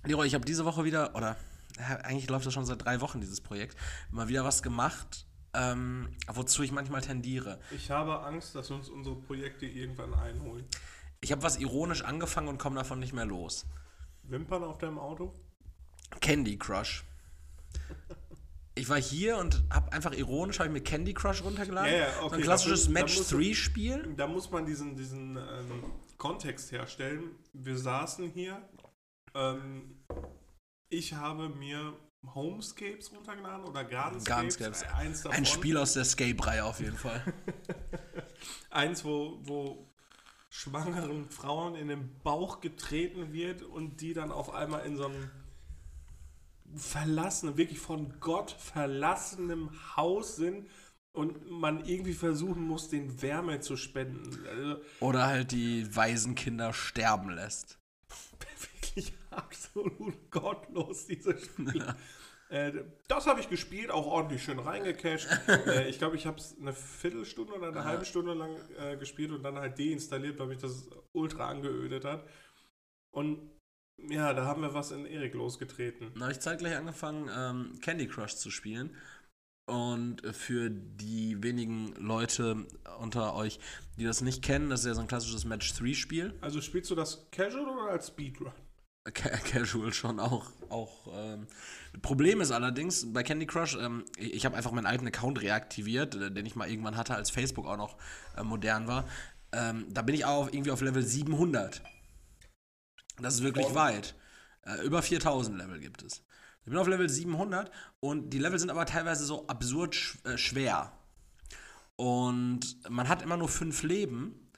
Leroy, 0.06 0.26
ich 0.26 0.34
habe 0.34 0.46
diese 0.46 0.64
Woche 0.64 0.86
wieder, 0.86 1.14
oder 1.16 1.36
ja, 1.78 1.98
eigentlich 1.98 2.30
läuft 2.30 2.46
das 2.46 2.54
schon 2.54 2.66
seit 2.66 2.84
drei 2.86 3.02
Wochen, 3.02 3.20
dieses 3.20 3.42
Projekt, 3.42 3.78
mal 4.12 4.30
wieder 4.30 4.46
was 4.46 4.64
gemacht, 4.64 5.26
ähm, 5.54 6.16
wozu 6.28 6.64
ich 6.64 6.72
manchmal 6.72 7.02
tendiere. 7.02 7.60
Ich 7.72 7.92
habe 7.92 8.22
Angst, 8.22 8.56
dass 8.56 8.72
uns 8.72 8.90
unsere 8.90 9.16
Projekte 9.16 9.66
irgendwann 9.66 10.14
einholen. 10.14 10.66
Ich 11.22 11.32
habe 11.32 11.44
was 11.44 11.58
ironisch 11.58 12.04
angefangen 12.04 12.48
und 12.48 12.58
komme 12.58 12.76
davon 12.76 13.00
nicht 13.00 13.14
mehr 13.14 13.26
los. 13.26 13.66
Wimpern 14.24 14.64
auf 14.64 14.78
deinem 14.78 15.00
Auto? 15.00 15.34
Candy 16.22 16.58
Crush. 16.58 17.04
ich 18.76 18.88
war 18.90 19.02
hier 19.02 19.38
und 19.38 19.64
habe 19.70 19.92
einfach 19.92 20.14
ironisch 20.14 20.60
hab 20.60 20.68
ich 20.68 20.72
mir 20.72 20.82
Candy 20.82 21.14
Crush 21.14 21.44
runtergeladen. 21.44 21.92
Ja, 21.92 22.00
ja, 22.00 22.14
so 22.14 22.26
okay, 22.26 22.36
ein 22.36 22.42
klassisches 22.42 22.86
da 22.86 22.92
Match 22.92 23.18
musst 23.18 23.32
3 23.32 23.54
Spiel. 23.54 24.14
Da 24.16 24.28
muss 24.28 24.50
man 24.52 24.66
diesen, 24.66 24.96
diesen 24.96 25.36
ähm, 25.36 25.84
Kontext 26.18 26.72
herstellen. 26.72 27.36
Wir 27.54 27.78
saßen 27.78 28.30
hier. 28.30 28.62
Ähm, 29.34 30.00
ich 30.90 31.14
habe 31.14 31.50
mir 31.50 31.94
Homescapes 32.34 33.12
runtergeladen 33.12 33.66
oder 33.66 33.84
Gardenscapes. 33.84 34.58
Gardenscapes. 34.58 34.84
Eins 34.94 35.24
davon. 35.24 35.38
Ein 35.38 35.46
Spiel 35.46 35.78
aus 35.78 35.94
der 35.94 36.06
Scape-Reihe 36.06 36.66
auf 36.66 36.80
jeden 36.80 36.98
Fall. 36.98 37.22
Eins, 38.70 39.04
wo, 39.04 39.40
wo 39.44 39.90
schwangeren 40.50 41.30
Frauen 41.30 41.76
in 41.76 41.88
den 41.88 42.20
Bauch 42.24 42.60
getreten 42.60 43.34
wird 43.34 43.62
und 43.62 44.02
die 44.02 44.14
dann 44.14 44.32
auf 44.32 44.54
einmal 44.54 44.86
in 44.86 44.98
so 44.98 45.06
einem 45.06 45.30
verlassenen, 46.76 47.58
wirklich 47.58 47.80
von 47.80 48.20
Gott 48.20 48.52
verlassenem 48.52 49.72
Haus 49.96 50.36
sind 50.36 50.70
und 51.14 51.50
man 51.50 51.86
irgendwie 51.86 52.14
versuchen 52.14 52.64
muss, 52.64 52.90
den 52.90 53.22
Wärme 53.22 53.60
zu 53.60 53.76
spenden. 53.76 54.46
Also 54.48 54.82
Oder 55.00 55.28
halt 55.28 55.52
die 55.52 55.96
Waisenkinder 55.96 56.74
sterben 56.74 57.30
lässt. 57.30 57.80
Wirklich 58.96 59.14
absolut 59.32 60.32
gottlos, 60.32 61.08
diese 61.08 61.38
Spiele. 61.38 61.96
Äh, 62.50 62.72
das 63.08 63.28
habe 63.28 63.40
ich 63.40 63.50
gespielt, 63.50 63.92
auch 63.92 64.08
ordentlich 64.08 64.44
schön 64.44 64.60
reingecached. 64.60 65.28
äh, 65.68 65.88
ich 65.88 66.00
glaube, 66.00 66.16
ich 66.16 66.26
habe 66.26 66.38
es 66.38 66.58
eine 66.60 66.74
Viertelstunde 66.74 67.54
oder 67.54 67.68
eine 67.68 67.84
halbe 67.84 68.06
Stunde 68.06 68.34
lang 68.34 68.56
äh, 68.78 68.98
gespielt 68.98 69.32
und 69.32 69.44
dann 69.44 69.58
halt 69.58 69.78
deinstalliert, 69.78 70.40
weil 70.40 70.48
mich 70.48 70.58
das 70.58 70.90
ultra 71.12 71.48
angeödet 71.48 72.06
hat. 72.06 72.28
Und 73.12 73.52
ja, 74.10 74.34
da 74.34 74.46
haben 74.46 74.62
wir 74.62 74.74
was 74.74 74.92
in 74.92 75.06
Erik 75.06 75.34
losgetreten. 75.34 76.12
Dann 76.14 76.24
habe 76.24 76.32
ich 76.32 76.40
zeitgleich 76.40 76.76
angefangen, 76.76 77.30
ähm, 77.36 77.80
Candy 77.82 78.08
Crush 78.08 78.36
zu 78.36 78.50
spielen. 78.50 78.96
Und 79.68 80.24
für 80.36 80.72
die 80.72 81.44
wenigen 81.44 81.94
Leute 81.98 82.66
unter 83.00 83.36
euch, 83.36 83.60
die 84.00 84.04
das 84.04 84.22
nicht 84.22 84.44
kennen, 84.44 84.72
das 84.72 84.80
ist 84.80 84.88
ja 84.88 84.96
so 84.96 85.02
ein 85.02 85.08
klassisches 85.08 85.46
Match-3-Spiel. 85.46 86.34
Also 86.42 86.60
spielst 86.60 86.90
du 86.90 86.96
das 86.96 87.30
casual 87.30 87.68
oder 87.68 87.92
als 87.92 88.08
Speedrun? 88.08 88.52
Ca 89.12 89.30
Casual 89.52 89.94
schon 89.94 90.20
auch. 90.20 90.52
auch 90.70 91.08
ähm. 91.14 91.48
Problem 92.02 92.42
ist 92.42 92.52
allerdings, 92.52 93.12
bei 93.12 93.24
Candy 93.24 93.46
Crush, 93.46 93.76
ähm, 93.76 94.06
ich, 94.18 94.34
ich 94.34 94.46
habe 94.46 94.56
einfach 94.56 94.72
meinen 94.72 94.86
alten 94.86 95.08
Account 95.08 95.42
reaktiviert, 95.42 96.16
äh, 96.16 96.32
den 96.32 96.46
ich 96.46 96.56
mal 96.56 96.70
irgendwann 96.70 96.98
hatte, 96.98 97.16
als 97.16 97.30
Facebook 97.30 97.66
auch 97.68 97.78
noch 97.78 97.98
äh, 98.38 98.44
modern 98.44 98.88
war. 98.88 99.06
Ähm, 99.52 99.86
da 99.90 100.02
bin 100.02 100.16
ich 100.16 100.26
auch 100.26 100.48
irgendwie 100.48 100.72
auf 100.72 100.82
Level 100.82 101.04
700. 101.04 101.82
Das 103.22 103.36
ist 103.36 103.44
wirklich 103.44 103.66
Von? 103.68 103.76
weit. 103.76 104.16
Äh, 104.64 104.84
über 104.86 105.02
4000 105.02 105.58
Level 105.58 105.80
gibt 105.80 106.04
es. 106.04 106.24
Ich 106.62 106.70
bin 106.70 106.78
auf 106.78 106.88
Level 106.88 107.10
700 107.10 107.72
und 108.00 108.30
die 108.30 108.40
Level 108.40 108.60
sind 108.60 108.70
aber 108.70 108.86
teilweise 108.86 109.26
so 109.26 109.48
absurd 109.48 109.96
sch 109.96 110.18
äh, 110.26 110.38
schwer. 110.38 110.92
Und 111.96 112.90
man 112.90 113.10
hat 113.10 113.22
immer 113.22 113.38
nur 113.38 113.50
fünf 113.50 113.84
Leben. 113.84 114.52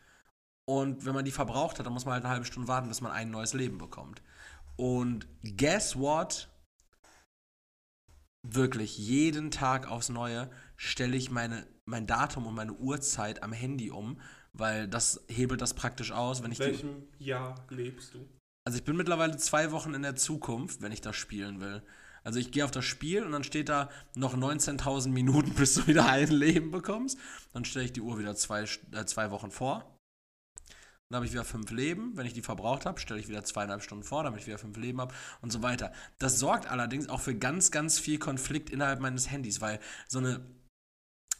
Und 0.65 1.05
wenn 1.05 1.15
man 1.15 1.25
die 1.25 1.31
verbraucht 1.31 1.79
hat, 1.79 1.85
dann 1.85 1.93
muss 1.93 2.05
man 2.05 2.13
halt 2.13 2.23
eine 2.23 2.33
halbe 2.33 2.45
Stunde 2.45 2.67
warten, 2.67 2.87
bis 2.87 3.01
man 3.01 3.11
ein 3.11 3.31
neues 3.31 3.53
Leben 3.53 3.77
bekommt. 3.77 4.21
Und 4.81 5.27
guess 5.43 5.95
what? 5.95 6.49
Wirklich, 8.41 8.97
jeden 8.97 9.51
Tag 9.51 9.87
aufs 9.87 10.09
Neue 10.09 10.49
stelle 10.75 11.15
ich 11.15 11.29
meine, 11.29 11.67
mein 11.85 12.07
Datum 12.07 12.47
und 12.47 12.55
meine 12.55 12.73
Uhrzeit 12.73 13.43
am 13.43 13.53
Handy 13.53 13.91
um, 13.91 14.19
weil 14.53 14.87
das 14.87 15.23
hebelt 15.27 15.61
das 15.61 15.75
praktisch 15.75 16.11
aus, 16.11 16.41
wenn 16.41 16.51
ich 16.51 16.57
welchem 16.57 17.03
Jahr 17.19 17.63
lebst 17.69 18.15
du? 18.15 18.27
Also 18.65 18.79
ich 18.79 18.83
bin 18.83 18.97
mittlerweile 18.97 19.37
zwei 19.37 19.71
Wochen 19.71 19.93
in 19.93 20.01
der 20.01 20.15
Zukunft, 20.15 20.81
wenn 20.81 20.91
ich 20.91 21.01
das 21.01 21.15
spielen 21.15 21.61
will. 21.61 21.83
Also 22.23 22.39
ich 22.39 22.51
gehe 22.51 22.65
auf 22.65 22.71
das 22.71 22.85
Spiel 22.85 23.23
und 23.23 23.33
dann 23.33 23.43
steht 23.43 23.69
da 23.69 23.91
noch 24.15 24.35
19.000 24.35 25.09
Minuten, 25.09 25.53
bis 25.55 25.75
du 25.75 25.85
wieder 25.85 26.07
ein 26.07 26.31
Leben 26.31 26.71
bekommst. 26.71 27.19
Dann 27.53 27.65
stelle 27.65 27.85
ich 27.85 27.93
die 27.93 28.01
Uhr 28.01 28.17
wieder 28.17 28.35
zwei, 28.35 28.63
äh, 28.63 29.05
zwei 29.05 29.29
Wochen 29.29 29.51
vor. 29.51 29.90
Dann 31.11 31.17
habe 31.17 31.25
ich 31.25 31.33
wieder 31.33 31.43
fünf 31.43 31.69
Leben. 31.71 32.15
Wenn 32.15 32.25
ich 32.25 32.31
die 32.31 32.41
verbraucht 32.41 32.85
habe, 32.85 32.97
stelle 32.97 33.19
ich 33.19 33.27
wieder 33.27 33.43
zweieinhalb 33.43 33.83
Stunden 33.83 34.05
vor, 34.05 34.23
damit 34.23 34.39
ich 34.39 34.47
wieder 34.47 34.57
fünf 34.57 34.77
Leben 34.77 35.01
habe 35.01 35.13
und 35.41 35.51
so 35.51 35.61
weiter. 35.61 35.91
Das 36.19 36.39
sorgt 36.39 36.67
allerdings 36.67 37.09
auch 37.09 37.19
für 37.19 37.35
ganz, 37.35 37.69
ganz 37.69 37.99
viel 37.99 38.17
Konflikt 38.17 38.69
innerhalb 38.69 39.01
meines 39.01 39.29
Handys, 39.29 39.59
weil 39.59 39.81
so 40.07 40.19
eine 40.19 40.39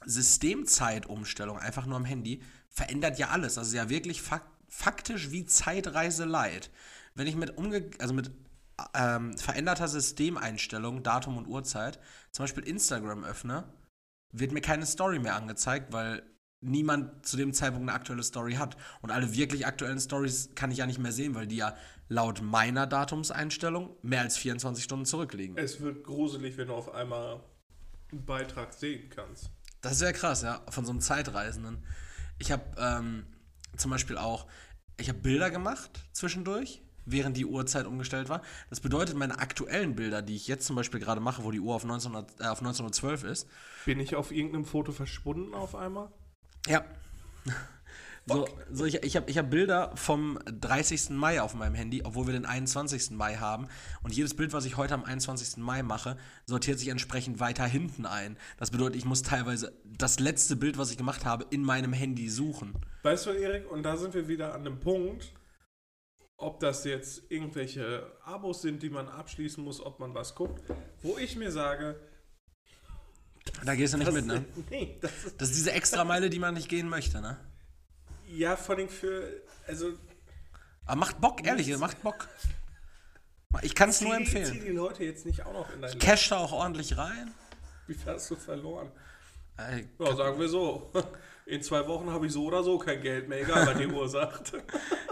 Systemzeitumstellung 0.03 1.57
einfach 1.57 1.86
nur 1.86 1.95
am 1.95 2.03
Handy 2.03 2.41
verändert 2.67 3.17
ja 3.17 3.30
alles. 3.30 3.57
Also 3.57 3.78
ja 3.78 3.88
wirklich 3.88 4.22
fak 4.22 4.45
faktisch 4.67 5.32
wie 5.32 5.45
Zeitreise 5.45 6.26
leid. 6.26 6.69
Wenn 7.13 7.28
ich 7.28 7.38
mit 7.38 7.57
umge 7.57 7.91
also 7.99 8.13
mit 8.13 8.30
ähm, 8.93 9.38
veränderter 9.38 9.88
Systemeinstellung, 9.88 11.01
Datum 11.01 11.38
und 11.38 11.47
Uhrzeit, 11.47 11.97
zum 12.32 12.43
Beispiel 12.43 12.63
Instagram 12.63 13.24
öffne, 13.24 13.72
wird 14.34 14.51
mir 14.51 14.61
keine 14.61 14.86
Story 14.86 15.19
mehr 15.19 15.36
angezeigt, 15.36 15.93
weil 15.93 16.24
niemand 16.62 17.26
zu 17.26 17.38
dem 17.38 17.53
Zeitpunkt 17.53 17.89
eine 17.89 17.95
aktuelle 17.95 18.24
Story 18.24 18.53
hat. 18.53 18.78
Und 19.01 19.12
alle 19.12 19.34
wirklich 19.34 19.66
aktuellen 19.66 19.99
Stories 19.99 20.51
kann 20.55 20.72
ich 20.72 20.78
ja 20.78 20.86
nicht 20.86 20.99
mehr 20.99 21.12
sehen, 21.12 21.36
weil 21.36 21.47
die 21.47 21.57
ja 21.57 21.76
laut 22.07 22.41
meiner 22.41 22.88
Datumseinstellung 22.88 23.95
mehr 24.01 24.22
als 24.22 24.38
24 24.38 24.84
Stunden 24.84 25.05
zurückliegen. 25.05 25.57
Es 25.57 25.82
wird 25.82 26.03
gruselig, 26.03 26.57
wenn 26.57 26.68
du 26.68 26.74
auf 26.74 26.93
einmal 26.93 27.41
einen 28.12 28.26
Beitrag 28.26 28.74
sehen 28.74 29.09
kannst. 29.09 29.49
Das 29.82 29.93
ist 29.93 30.01
ja 30.01 30.12
krass, 30.12 30.43
ja, 30.43 30.62
von 30.70 30.86
so 30.86 30.91
einem 30.91 31.01
Zeitreisenden. 31.01 31.84
Ich 32.38 32.51
habe 32.51 32.64
ähm, 32.78 33.26
zum 33.78 33.89
Beispiel 33.91 34.18
auch, 34.18 34.45
ich 34.97 35.09
habe 35.09 35.20
Bilder 35.20 35.49
gemacht 35.49 36.03
zwischendurch, 36.12 36.84
während 37.05 37.38
die 37.38 37.45
Uhrzeit 37.45 37.88
umgestellt 37.88 38.30
war. 38.30 38.41
Das 38.70 38.80
bedeutet, 38.80 39.16
meine 39.16 39.39
aktuellen 39.39 39.95
Bilder, 39.95 40.22
die 40.22 40.36
ich 40.36 40.47
jetzt 40.47 40.68
zum 40.68 40.76
Beispiel 40.76 40.99
gerade 40.99 41.22
mache, 41.22 41.43
wo 41.43 41.51
die 41.51 41.59
Uhr 41.59 41.74
auf, 41.74 41.84
1900, 41.84 42.41
äh, 42.41 42.43
auf 42.43 42.59
1912 42.59 43.24
ist, 43.24 43.47
Bin 43.86 43.99
ich 43.99 44.16
auf 44.16 44.32
irgendeinem 44.32 44.66
Foto 44.66 44.91
verschwunden 44.91 45.53
auf 45.55 45.76
einmal? 45.76 46.12
Ja. 46.68 46.86
So, 48.28 48.47
so 48.72 48.86
ich 48.86 49.01
ich 49.03 49.16
habe 49.16 49.30
ich 49.30 49.38
hab 49.38 49.49
Bilder 49.49 49.91
vom 49.95 50.39
30. 50.45 51.09
Mai 51.09 51.41
auf 51.41 51.55
meinem 51.55 51.74
Handy, 51.74 52.03
obwohl 52.05 52.28
wir 52.28 52.34
den 52.34 52.45
21. 52.45 53.12
Mai 53.12 53.38
haben. 53.38 53.68
Und 54.03 54.16
jedes 54.16 54.36
Bild, 54.36 54.53
was 54.53 54.66
ich 54.66 54.78
heute 54.78 54.93
am 54.93 55.03
21. 55.03 55.57
Mai 55.57 55.82
mache, 55.82 56.18
sortiert 56.45 56.78
sich 56.78 56.89
entsprechend 56.89 57.39
weiter 57.39 57.66
hinten 57.66 58.05
ein. 58.05 58.38
Das 58.57 58.70
bedeutet, 58.70 58.95
ich 58.95 59.05
muss 59.05 59.24
teilweise 59.24 59.74
das 59.84 60.20
letzte 60.20 60.55
Bild, 60.55 60.78
was 60.78 60.91
ich 60.91 60.97
gemacht 60.97 61.26
habe, 61.26 61.45
in 61.49 61.64
meinem 61.64 61.93
Handy 61.93 62.30
suchen. 62.30 62.74
Weißt 63.01 63.26
du, 63.26 63.32
Erik, 63.32 63.70
und 63.70 63.84
da 63.84 63.97
sind 63.97 64.14
wir 64.14 64.28
wieder 64.28 64.53
an 64.53 64.64
dem 64.64 64.80
Punkt, 64.80 65.34
ob 66.38 66.59
das 66.59 66.86
jetzt 66.86 67.24
irgendwelche 67.30 68.05
Abos 68.24 68.62
sind, 68.62 68.84
die 68.84 68.89
man 68.89 69.07
abschließen 69.09 69.64
muss, 69.64 69.82
ob 69.82 69.99
man 69.99 70.14
was 70.14 70.36
guckt, 70.36 70.64
wo 71.01 71.18
ich 71.18 71.36
mir 71.36 71.51
sage, 71.51 71.99
Da 73.66 73.76
gehst 73.76 73.94
du 73.94 73.98
nicht 73.98 74.08
das, 74.08 74.16
mit, 74.16 74.26
ne? 74.28 74.46
nee, 74.70 74.98
das 75.02 75.12
ist, 75.26 75.42
Das 75.42 75.50
ist 75.50 75.58
diese 75.58 75.72
extra 75.72 76.04
Meile, 76.04 76.30
die 76.30 76.39
man 76.39 76.54
nicht 76.54 76.70
gehen 76.70 76.88
möchte, 76.89 77.22
ne? 77.22 77.38
ja, 78.28 78.56
vor 78.56 78.76
allem 78.76 78.88
für, 78.89 79.42
also, 79.68 79.92
Aber 80.86 80.96
macht 81.00 81.20
Bock, 81.20 81.46
ehrlich, 81.46 81.76
macht 81.78 82.02
Bock. 82.02 82.28
Ich 83.62 83.76
kann 83.76 83.89
es 83.89 84.00
nur 84.02 84.16
zieh, 84.18 84.26
zieh 84.26 84.38
empfehlen. 84.38 84.66
die 84.66 84.72
Leute 84.72 85.04
jetzt 85.04 85.26
nicht 85.26 85.46
auch 85.46 85.52
noch 85.54 85.74
in 85.74 85.82
dein 85.82 86.00
Cash 86.00 86.30
da 86.30 86.38
auch 86.38 86.54
ordentlich 86.54 86.98
rein. 86.98 87.34
Wie 87.88 87.94
viel 87.94 88.14
hast 88.14 88.32
du 88.32 88.36
verloren? 88.38 88.89
Äh, 89.58 89.84
Ja, 90.00 90.16
sagen 90.16 90.39
wir 90.39 90.48
so. 90.48 90.89
In 91.46 91.62
zwei 91.62 91.86
Wochen 91.88 92.10
habe 92.10 92.28
ich 92.28 92.32
so 92.32 92.46
oder 92.46 92.64
so 92.64 92.78
kein 92.78 93.02
Geld 93.02 93.28
mehr, 93.28 93.42
egal 93.42 93.68
was 93.68 93.78
die 93.78 93.88
Uhr 93.88 94.08
sagt. 94.08 94.54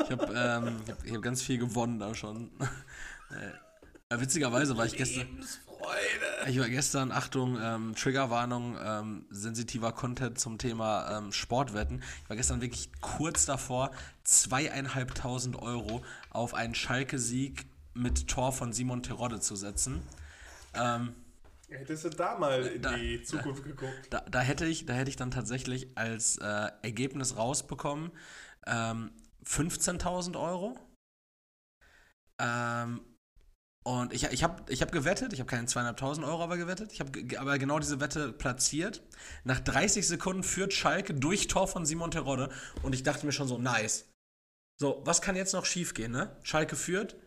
Ich 0.06 0.12
habe 0.12 0.26
ähm, 0.34 0.82
ich 0.86 0.92
hab, 0.92 1.06
ich 1.06 1.14
hab 1.14 1.22
ganz 1.22 1.42
viel 1.42 1.58
gewonnen 1.58 2.00
da 2.00 2.16
schon. 2.16 2.52
äh, 4.10 4.20
witzigerweise 4.22 4.78
war 4.78 4.86
ich 4.86 4.96
gestern. 4.96 5.44
Lebensfreude. 5.94 6.50
Ich 6.52 6.60
war 6.60 6.70
gestern, 6.70 7.12
Achtung, 7.12 7.58
ähm, 7.62 7.96
Triggerwarnung, 7.96 8.78
ähm, 8.82 9.26
sensitiver 9.30 9.92
Content 9.92 10.40
zum 10.40 10.58
Thema 10.58 11.18
ähm, 11.18 11.32
Sportwetten. 11.32 12.02
Ich 12.24 12.30
war 12.30 12.36
gestern 12.38 12.62
wirklich 12.62 12.90
kurz 13.02 13.46
davor, 13.46 13.92
zweieinhalbtausend 14.24 15.56
Euro 15.58 16.04
auf 16.30 16.54
einen 16.54 16.76
Schalke-Sieg 16.76 17.66
mit 17.94 18.28
Tor 18.28 18.52
von 18.54 18.72
Simon 18.74 19.04
Terodde 19.04 19.40
zu 19.40 19.56
setzen. 19.56 20.02
Ähm, 20.74 21.14
Hättest 21.70 22.06
du 22.06 22.10
da 22.10 22.38
mal 22.38 22.66
in 22.66 22.82
Da- 22.82 22.96
die 22.96 23.22
Zukunft 23.22 23.64
geguckt. 23.64 24.08
da, 24.10 24.22
da, 24.22 24.40
hätte 24.42 24.66
ich, 24.66 24.86
da 24.88 24.94
hätte 24.94 25.10
ich 25.10 25.18
dann 25.18 25.30
tatsächlich 25.30 25.96
als 25.96 26.38
äh, 26.38 26.70
Ergebnis 26.82 27.38
rausbekommen 27.38 28.12
ähm, 28.66 29.12
15.000 29.46 30.40
Euro. 30.40 30.76
Ähm, 32.40 33.02
und 33.90 34.14
ich, 34.14 34.24
ich 34.26 34.44
habe 34.44 34.62
ich 34.72 34.84
hab 34.84 34.92
gewettet, 34.92 35.34
ich 35.34 35.40
habe 35.40 35.50
keine 35.50 35.68
2.500 35.68 36.24
Euro 36.28 36.44
aber 36.44 36.58
gewettet, 36.58 36.92
ich 36.94 37.00
habe 37.00 37.10
ge- 37.12 37.38
aber 37.38 37.58
genau 37.58 37.80
diese 37.80 38.00
Wette 38.00 38.32
platziert. 38.32 39.02
Nach 39.44 39.60
30 39.60 40.08
Sekunden 40.08 40.44
führt 40.44 40.74
Schalke 40.74 41.16
durch 41.16 41.48
Tor 41.48 41.68
von 41.68 41.86
Simon 41.88 42.12
Terodde 42.12 42.50
und 42.84 42.94
ich 42.94 43.02
dachte 43.02 43.26
mir 43.26 43.32
schon 43.32 43.48
so, 43.48 43.58
nice. 43.58 44.06
So, 44.80 45.02
was 45.06 45.22
kann 45.22 45.36
jetzt 45.36 45.54
noch 45.54 45.66
schiefgehen, 45.66 46.12
ne? 46.12 46.38
Schalke 46.44 46.76
führt, 46.76 47.18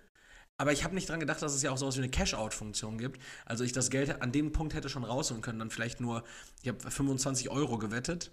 aber 0.56 0.70
ich 0.72 0.84
habe 0.84 0.94
nicht 0.94 1.08
dran 1.08 1.18
gedacht, 1.18 1.42
dass 1.42 1.52
es 1.52 1.62
ja 1.62 1.72
auch 1.72 1.78
sowas 1.78 1.96
wie 1.96 2.00
eine 2.00 2.10
Cash-Out-Funktion 2.10 2.96
gibt. 2.96 3.20
Also 3.44 3.64
ich 3.64 3.72
das 3.72 3.90
Geld 3.90 4.22
an 4.22 4.30
dem 4.30 4.52
Punkt 4.52 4.74
hätte 4.74 4.88
schon 4.88 5.02
rausholen 5.04 5.42
können, 5.42 5.58
dann 5.58 5.70
vielleicht 5.70 6.00
nur, 6.00 6.22
ich 6.62 6.68
habe 6.68 6.88
25 6.90 7.50
Euro 7.50 7.78
gewettet, 7.78 8.30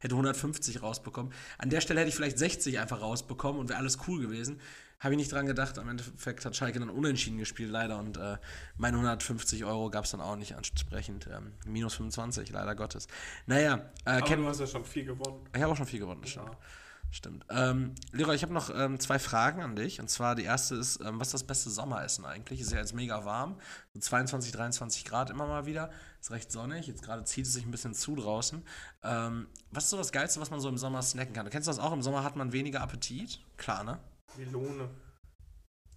hätte 0.00 0.14
150 0.14 0.82
rausbekommen. 0.82 1.32
An 1.58 1.70
der 1.70 1.80
Stelle 1.80 2.00
hätte 2.00 2.08
ich 2.08 2.16
vielleicht 2.16 2.38
60 2.38 2.78
einfach 2.78 3.00
rausbekommen 3.00 3.60
und 3.60 3.68
wäre 3.68 3.78
alles 3.78 3.98
cool 4.08 4.20
gewesen. 4.20 4.60
Habe 4.98 5.14
ich 5.14 5.18
nicht 5.18 5.32
dran 5.32 5.46
gedacht. 5.46 5.78
Am 5.78 5.88
Endeffekt 5.88 6.44
hat 6.44 6.54
Schalke 6.54 6.78
dann 6.78 6.90
unentschieden 6.90 7.38
gespielt, 7.38 7.70
leider. 7.70 7.98
Und 7.98 8.18
äh, 8.18 8.36
meine 8.76 8.96
150 8.98 9.64
Euro 9.64 9.88
gab 9.88 10.04
es 10.04 10.10
dann 10.10 10.20
auch 10.20 10.36
nicht 10.36 10.52
entsprechend. 10.52 11.26
Ähm, 11.32 11.52
minus 11.64 11.94
25, 11.94 12.50
leider 12.50 12.74
Gottes. 12.74 13.08
Naja, 13.46 13.90
äh, 14.04 14.10
Aber 14.10 14.36
du 14.36 14.46
hast 14.46 14.60
ja 14.60 14.66
schon 14.66 14.84
viel 14.84 15.06
gewonnen. 15.06 15.46
Ich 15.54 15.62
habe 15.62 15.72
auch 15.72 15.76
schon 15.76 15.86
viel 15.86 16.00
gewonnen, 16.00 16.20
das 16.20 16.30
stimmt. 16.30 16.50
Stimmt. 17.12 17.44
Ähm, 17.50 17.94
Leroy, 18.12 18.36
ich 18.36 18.42
habe 18.42 18.52
noch 18.52 18.70
ähm, 18.72 19.00
zwei 19.00 19.18
Fragen 19.18 19.62
an 19.62 19.74
dich. 19.74 20.00
Und 20.00 20.08
zwar 20.08 20.36
die 20.36 20.44
erste 20.44 20.76
ist, 20.76 21.00
ähm, 21.00 21.18
was 21.18 21.28
ist 21.28 21.34
das 21.34 21.44
beste 21.44 21.68
Sommeressen 21.68 22.24
eigentlich? 22.24 22.60
Ist 22.60 22.70
ja 22.70 22.78
jetzt 22.78 22.94
mega 22.94 23.24
warm. 23.24 23.56
So 23.94 24.00
22, 24.00 24.52
23 24.52 25.04
Grad 25.04 25.30
immer 25.30 25.46
mal 25.46 25.66
wieder. 25.66 25.90
Ist 26.20 26.30
recht 26.30 26.52
sonnig. 26.52 26.86
Jetzt 26.86 27.02
gerade 27.02 27.24
zieht 27.24 27.46
es 27.46 27.52
sich 27.52 27.66
ein 27.66 27.72
bisschen 27.72 27.94
zu 27.94 28.14
draußen. 28.14 28.62
Ähm, 29.02 29.48
was 29.72 29.84
ist 29.84 29.90
so 29.90 29.96
das 29.96 30.12
Geilste, 30.12 30.40
was 30.40 30.50
man 30.50 30.60
so 30.60 30.68
im 30.68 30.78
Sommer 30.78 31.02
snacken 31.02 31.34
kann? 31.34 31.44
Du 31.44 31.50
kennst 31.50 31.66
das 31.66 31.80
auch? 31.80 31.92
Im 31.92 32.02
Sommer 32.02 32.22
hat 32.22 32.36
man 32.36 32.52
weniger 32.52 32.80
Appetit. 32.80 33.40
Klar, 33.56 33.82
ne? 33.82 33.98
Melone. 34.36 34.88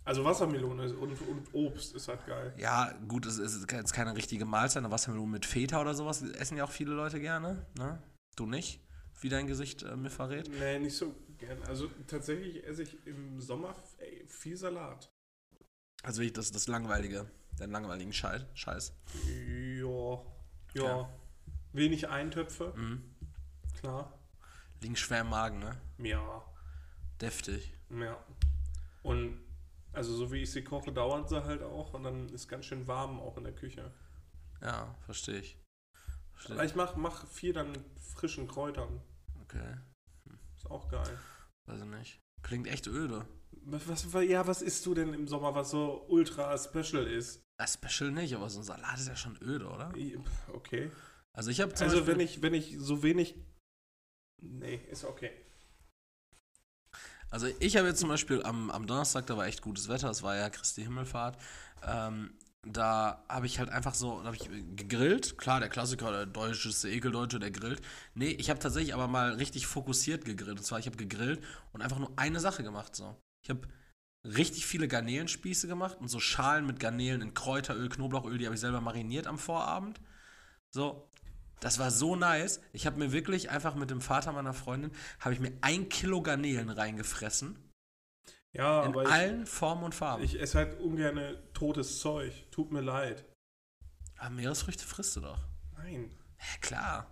Also 0.05 0.25
Wassermelone 0.25 0.93
und, 0.95 1.21
und, 1.21 1.53
Obst 1.53 1.95
ist 1.95 2.09
halt 2.09 2.25
geil. 2.25 2.53
Ja, 2.57 2.91
gut, 3.07 3.25
es 3.25 3.37
ist 3.37 3.71
jetzt 3.71 3.93
keine 3.93 4.15
richtige 4.15 4.45
Mahlzeit. 4.45 4.83
Eine 4.83 4.91
Wassermelone 4.91 5.31
mit 5.31 5.45
Feta 5.45 5.79
oder 5.79 5.93
sowas 5.93 6.23
essen 6.23 6.57
ja 6.57 6.65
auch 6.65 6.71
viele 6.71 6.93
Leute 6.93 7.21
gerne. 7.21 7.65
Ne? 7.77 8.01
Du 8.35 8.45
nicht? 8.45 8.81
Wie 9.23 9.29
dein 9.29 9.47
Gesicht 9.47 9.83
äh, 9.83 9.95
mir 9.95 10.09
verrät? 10.09 10.49
Nee, 10.59 10.79
nicht 10.79 10.97
so 10.97 11.15
gern. 11.37 11.63
Also 11.63 11.89
tatsächlich 12.07 12.61
esse 12.67 12.83
ich 12.83 13.07
im 13.07 13.39
Sommer 13.39 13.73
ey, 13.99 14.25
viel 14.27 14.57
Salat. 14.57 15.09
Also 16.03 16.19
wirklich 16.19 16.33
das, 16.33 16.51
das 16.51 16.67
Langweilige, 16.67 17.25
den 17.57 17.71
langweiligen 17.71 18.11
Scheiß. 18.11 18.45
Scheiß. 18.53 18.93
Ja, 19.25 20.21
ja. 20.73 20.83
ja. 20.83 21.09
Wenig 21.71 22.09
Eintöpfe. 22.09 22.73
Mhm. 22.75 23.15
Klar. 23.79 24.19
Liegen 24.81 24.97
schwer 24.97 25.21
im 25.21 25.29
Magen, 25.29 25.59
ne? 25.59 25.79
Ja. 25.99 26.43
Deftig. 27.21 27.73
Ja. 27.91 28.21
Und 29.03 29.39
also 29.93 30.13
so 30.13 30.33
wie 30.33 30.41
ich 30.41 30.51
sie 30.51 30.65
koche, 30.65 30.91
dauert 30.91 31.29
sie 31.29 31.41
halt 31.45 31.63
auch 31.63 31.93
und 31.93 32.03
dann 32.03 32.27
ist 32.27 32.49
ganz 32.49 32.65
schön 32.65 32.87
warm 32.87 33.21
auch 33.21 33.37
in 33.37 33.45
der 33.45 33.55
Küche. 33.55 33.89
Ja, 34.61 34.93
verstehe 35.05 35.39
ich. 35.39 35.57
Versteh 36.33 36.55
ich. 36.55 36.71
ich 36.71 36.75
mache 36.75 36.99
mach 36.99 37.25
viel 37.27 37.53
dann 37.53 37.71
mit 37.71 37.85
frischen 38.01 38.49
Kräutern. 38.49 38.99
Okay. 39.53 39.77
Ist 40.55 40.69
auch 40.69 40.89
geil. 40.89 41.19
Weiß 41.65 41.81
ich 41.81 41.87
nicht. 41.87 42.21
Klingt 42.41 42.67
echt 42.67 42.87
öde. 42.87 43.25
Was, 43.65 44.13
was, 44.13 44.23
ja, 44.25 44.45
was 44.47 44.61
isst 44.61 44.85
du 44.85 44.93
denn 44.93 45.13
im 45.13 45.27
Sommer, 45.27 45.55
was 45.55 45.69
so 45.69 46.05
ultra 46.09 46.57
special 46.57 47.07
ist? 47.07 47.41
Ja, 47.59 47.67
special 47.67 48.11
nicht, 48.11 48.35
aber 48.35 48.49
so 48.49 48.59
ein 48.59 48.63
Salat 48.63 48.99
ist 48.99 49.07
ja 49.07 49.15
schon 49.15 49.37
öde, 49.41 49.67
oder? 49.67 49.93
Okay. 50.53 50.91
Also 51.33 51.49
ich 51.49 51.61
habe 51.61 51.71
Also 51.71 51.85
Beispiel 51.85 52.07
wenn 52.07 52.19
ich, 52.19 52.41
wenn 52.41 52.53
ich 52.53 52.75
so 52.79 53.03
wenig. 53.03 53.35
Nee, 54.41 54.75
ist 54.89 55.05
okay. 55.05 55.31
Also 57.29 57.47
ich 57.59 57.77
habe 57.77 57.87
jetzt 57.87 57.99
zum 57.99 58.09
Beispiel 58.09 58.43
am, 58.43 58.69
am 58.69 58.85
Donnerstag, 58.85 59.25
da 59.27 59.37
war 59.37 59.47
echt 59.47 59.61
gutes 59.61 59.87
Wetter, 59.87 60.09
es 60.09 60.21
war 60.21 60.35
ja 60.35 60.49
Christi 60.49 60.83
Himmelfahrt. 60.83 61.41
Ähm, 61.81 62.37
da 62.65 63.25
habe 63.27 63.45
ich 63.45 63.59
halt 63.59 63.69
einfach 63.69 63.93
so, 63.93 64.19
da 64.19 64.27
habe 64.27 64.37
ich 64.37 64.49
gegrillt. 64.75 65.37
Klar, 65.37 65.59
der 65.59 65.69
Klassiker, 65.69 66.11
der 66.11 66.25
deutsche, 66.25 66.69
der 66.69 66.91
Ekeldeutsche, 66.91 67.39
der 67.39 67.51
grillt. 67.51 67.81
Nee, 68.15 68.29
ich 68.29 68.49
habe 68.49 68.59
tatsächlich 68.59 68.93
aber 68.93 69.07
mal 69.07 69.33
richtig 69.33 69.67
fokussiert 69.67 70.23
gegrillt. 70.25 70.57
Und 70.59 70.63
zwar, 70.63 70.79
ich 70.79 70.85
habe 70.85 70.97
gegrillt 70.97 71.43
und 71.73 71.81
einfach 71.81 71.99
nur 71.99 72.11
eine 72.15 72.39
Sache 72.39 72.63
gemacht. 72.63 72.95
So. 72.95 73.17
Ich 73.43 73.49
habe 73.49 73.67
richtig 74.25 74.65
viele 74.65 74.87
Garnelenspieße 74.87 75.67
gemacht 75.67 75.97
und 75.99 76.07
so 76.07 76.19
Schalen 76.19 76.65
mit 76.65 76.79
Garnelen 76.79 77.21
in 77.21 77.33
Kräuteröl, 77.33 77.89
Knoblauchöl, 77.89 78.37
die 78.37 78.45
habe 78.45 78.55
ich 78.55 78.61
selber 78.61 78.79
mariniert 78.79 79.27
am 79.27 79.37
Vorabend. 79.37 79.99
So, 80.71 81.09
das 81.59 81.79
war 81.79 81.91
so 81.91 82.15
nice. 82.15 82.61
Ich 82.71 82.85
habe 82.85 82.97
mir 82.97 83.11
wirklich 83.11 83.49
einfach 83.49 83.75
mit 83.75 83.89
dem 83.89 83.99
Vater 83.99 84.31
meiner 84.31 84.53
Freundin, 84.53 84.91
habe 85.19 85.33
ich 85.33 85.41
mir 85.41 85.51
ein 85.61 85.89
Kilo 85.89 86.21
Garnelen 86.21 86.69
reingefressen. 86.69 87.57
Ja, 88.53 88.85
in 88.85 88.95
allen 88.95 89.43
ich, 89.43 89.49
Formen 89.49 89.83
und 89.83 89.95
Farben. 89.95 90.23
Ich 90.23 90.39
esse 90.39 90.59
halt 90.59 90.79
ungern 90.79 91.19
totes 91.53 91.99
Zeug. 91.99 92.33
Tut 92.51 92.71
mir 92.71 92.81
leid. 92.81 93.25
Aber 94.17 94.29
Meeresfrüchte 94.29 94.85
frisst 94.85 95.15
du 95.15 95.21
doch. 95.21 95.39
Nein. 95.75 96.11
Ja, 96.37 96.57
klar. 96.61 97.07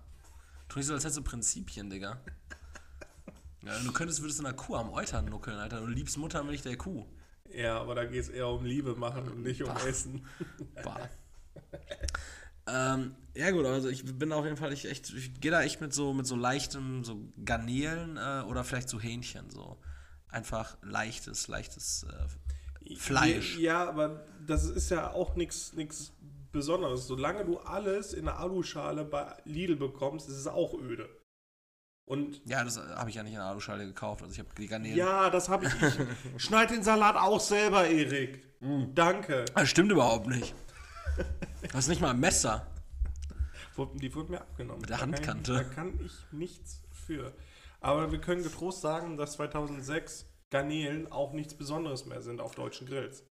Tu 0.69 0.79
nicht 0.79 0.87
so, 0.87 0.93
als 0.93 1.03
hättest 1.03 1.17
du 1.17 1.23
Prinzipien, 1.23 1.89
Digga. 1.89 2.21
ja, 3.63 3.79
du 3.79 3.91
könntest, 3.91 4.21
würdest 4.21 4.39
du 4.39 4.45
einer 4.45 4.55
Kuh 4.55 4.75
am 4.75 4.91
Eutern 4.91 5.25
nuckeln, 5.25 5.57
Alter. 5.57 5.79
Du 5.79 5.87
liebst 5.87 6.17
Muttermilch 6.17 6.61
der 6.61 6.77
Kuh. 6.77 7.07
Ja, 7.49 7.81
aber 7.81 7.95
da 7.95 8.05
geht 8.05 8.21
es 8.21 8.29
eher 8.29 8.47
um 8.47 8.63
Liebe 8.63 8.95
machen 8.95 9.27
und 9.27 9.41
nicht 9.41 9.63
um 9.63 9.73
bah. 9.73 9.85
Essen. 9.85 10.25
Bah. 10.83 11.09
Ähm, 12.67 13.15
ja 13.35 13.51
gut, 13.51 13.65
also 13.65 13.89
ich 13.89 14.05
bin 14.05 14.31
auf 14.31 14.45
jeden 14.45 14.55
Fall 14.55 14.71
ich 14.71 14.85
echt, 14.85 15.09
ich 15.09 15.41
gehe 15.41 15.51
da 15.51 15.63
echt 15.63 15.81
mit 15.81 15.93
so 15.93 16.13
mit 16.13 16.27
so 16.27 16.35
leichtem 16.35 17.03
so 17.03 17.19
Garnelen 17.43 18.17
äh, 18.17 18.43
oder 18.47 18.63
vielleicht 18.63 18.87
so 18.87 18.99
Hähnchen 18.99 19.49
so 19.49 19.77
einfach 20.31 20.77
leichtes 20.81 21.47
leichtes 21.47 22.05
äh, 22.09 22.95
Fleisch. 22.95 23.57
Ja, 23.57 23.87
aber 23.87 24.25
das 24.45 24.65
ist 24.65 24.89
ja 24.89 25.11
auch 25.11 25.35
nichts 25.35 25.73
Besonderes. 26.51 27.07
Solange 27.07 27.45
du 27.45 27.59
alles 27.59 28.13
in 28.13 28.25
der 28.25 28.39
Aluschale 28.39 29.05
bei 29.05 29.35
Lidl 29.45 29.75
bekommst, 29.75 30.27
ist 30.27 30.35
es 30.35 30.47
auch 30.47 30.73
öde. 30.73 31.09
Und 32.05 32.41
ja, 32.45 32.63
das 32.63 32.77
habe 32.77 33.09
ich 33.09 33.15
ja 33.15 33.23
nicht 33.23 33.33
in 33.33 33.39
der 33.39 33.47
Aluschale 33.47 33.85
gekauft. 33.85 34.23
Also 34.23 34.33
ich 34.33 34.39
habe 34.39 34.49
die 34.57 34.67
Garnelen. 34.67 34.97
Ja, 34.97 35.29
das 35.29 35.47
habe 35.47 35.67
ich. 35.67 35.73
ich 36.35 36.43
schneid 36.43 36.71
den 36.71 36.83
Salat 36.83 37.15
auch 37.15 37.39
selber, 37.39 37.87
Erik. 37.87 38.43
Mm. 38.59 38.93
Danke. 38.93 39.45
Das 39.55 39.69
stimmt 39.69 39.91
überhaupt 39.91 40.27
nicht. 40.27 40.53
Du 41.61 41.73
hast 41.73 41.87
nicht 41.87 42.01
mal 42.01 42.09
ein 42.09 42.19
Messer. 42.19 42.67
Die 43.95 44.13
wurden 44.13 44.31
mir 44.31 44.41
abgenommen. 44.41 44.81
Mit 44.81 44.89
der 44.89 44.99
Handkante. 44.99 45.53
Da 45.53 45.63
kann, 45.63 45.99
ich 46.03 46.11
nichts 46.31 46.81
für. 46.91 47.33
Aber 47.81 48.11
wir 48.11 48.21
können 48.21 48.43
getrost 48.43 48.81
sagen, 48.81 49.17
dass 49.17 49.33
2006 49.33 50.25
Garnelen 50.51 51.11
auch 51.11 51.33
nichts 51.33 51.55
Besonderes 51.55 52.05
mehr 52.05 52.21
sind 52.21 52.39
auf 52.39 52.55
deutschen 52.55 52.87
Grills. 52.87 53.25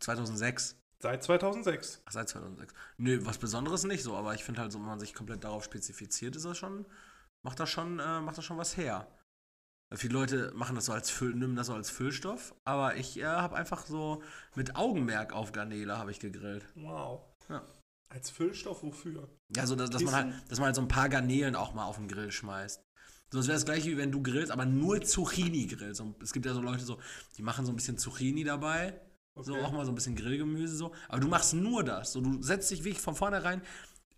2006? 0.00 0.76
Seit 0.98 1.22
2006. 1.22 2.02
Ach, 2.04 2.12
seit 2.12 2.28
2006. 2.28 2.74
Nö, 2.98 3.20
was 3.24 3.38
Besonderes 3.38 3.84
nicht 3.84 4.02
so, 4.02 4.16
aber 4.16 4.34
ich 4.34 4.44
finde 4.44 4.62
halt 4.62 4.72
so, 4.72 4.78
wenn 4.78 4.86
man 4.86 5.00
sich 5.00 5.14
komplett 5.14 5.44
darauf 5.44 5.64
spezifiziert, 5.64 6.36
ist 6.36 6.44
das 6.44 6.56
schon, 6.56 6.86
macht 7.42 7.60
das 7.60 7.70
schon, 7.70 7.98
äh, 7.98 8.20
macht 8.20 8.38
das 8.38 8.44
schon 8.44 8.58
was 8.58 8.76
her. 8.76 9.06
Viele 9.94 10.14
Leute 10.14 10.52
machen 10.54 10.76
das 10.76 10.84
so 10.84 10.92
als 10.92 11.10
Füll, 11.10 11.34
nehmen 11.34 11.56
das 11.56 11.66
so 11.66 11.74
als 11.74 11.90
Füllstoff, 11.90 12.54
aber 12.64 12.94
ich 12.96 13.18
äh, 13.18 13.24
habe 13.24 13.56
einfach 13.56 13.86
so 13.86 14.22
mit 14.54 14.76
Augenmerk 14.76 15.32
auf 15.32 15.50
Garnele 15.52 15.98
habe 15.98 16.12
ich 16.12 16.20
gegrillt. 16.20 16.64
Wow. 16.76 17.22
Ja. 17.48 17.64
Als 18.08 18.30
Füllstoff 18.30 18.82
wofür? 18.84 19.28
Ja, 19.54 19.66
so 19.66 19.74
dass, 19.74 19.90
dass 19.90 20.02
man 20.02 20.14
halt, 20.14 20.34
dass 20.48 20.58
man 20.58 20.66
halt 20.66 20.76
so 20.76 20.82
ein 20.82 20.88
paar 20.88 21.08
Garnelen 21.08 21.56
auch 21.56 21.74
mal 21.74 21.86
auf 21.86 21.96
den 21.96 22.06
Grill 22.06 22.30
schmeißt. 22.30 22.80
So, 23.32 23.38
das 23.38 23.46
wäre 23.46 23.56
das 23.56 23.64
gleiche 23.64 23.90
wie 23.90 23.96
wenn 23.96 24.10
du 24.10 24.22
grillst, 24.22 24.50
aber 24.50 24.66
nur 24.66 25.00
Zucchini 25.02 25.66
grillst. 25.66 26.00
Und 26.00 26.20
es 26.22 26.32
gibt 26.32 26.46
ja 26.46 26.54
so 26.54 26.60
Leute 26.60 26.84
so, 26.84 26.98
die 27.36 27.42
machen 27.42 27.64
so 27.64 27.72
ein 27.72 27.76
bisschen 27.76 27.96
Zucchini 27.96 28.42
dabei. 28.42 29.00
Okay. 29.34 29.46
So 29.46 29.56
auch 29.56 29.70
mal 29.70 29.84
so 29.84 29.92
ein 29.92 29.94
bisschen 29.94 30.16
Grillgemüse 30.16 30.76
so. 30.76 30.92
Aber 31.08 31.20
du 31.20 31.28
machst 31.28 31.54
nur 31.54 31.84
das. 31.84 32.12
So, 32.12 32.20
du 32.20 32.42
setzt 32.42 32.70
dich 32.70 32.84
wirklich 32.84 33.00
von 33.00 33.14
vornherein 33.14 33.62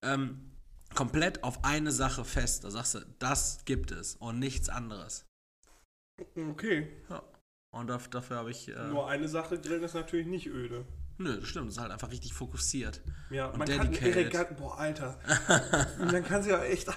ähm, 0.01 0.53
komplett 0.95 1.45
auf 1.45 1.63
eine 1.65 1.93
Sache 1.93 2.25
fest. 2.25 2.65
Da 2.65 2.71
sagst 2.71 2.95
du, 2.95 3.01
das 3.19 3.65
gibt 3.67 3.91
es 3.91 4.17
und 4.17 4.39
nichts 4.39 4.69
anderes. 4.69 5.27
Okay. 6.37 6.89
Ja. 7.11 7.23
Und 7.71 7.89
dafür 7.89 8.37
habe 8.37 8.51
ich. 8.51 8.69
Äh, 8.69 8.89
Nur 8.89 9.09
eine 9.09 9.29
Sache 9.29 9.59
grillen 9.59 9.83
ist 9.83 9.95
natürlich 9.95 10.27
nicht 10.27 10.47
öde. 10.47 10.87
Nö, 11.19 11.39
das 11.39 11.49
stimmt. 11.49 11.69
Das 11.69 11.75
ist 11.75 11.81
halt 11.81 11.93
einfach 11.93 12.11
richtig 12.11 12.35
fokussiert. 12.35 13.01
Ja, 13.31 13.47
und 13.47 13.59
man 13.59 13.67
dedicated. 13.67 14.31
kann 14.31 14.45
Erik, 14.47 14.57
boah, 14.57 14.79
Alter. 14.79 15.19
man 15.99 16.25
kann 16.25 16.43
sich 16.43 16.53
ja 16.53 16.63
echt 16.65 16.89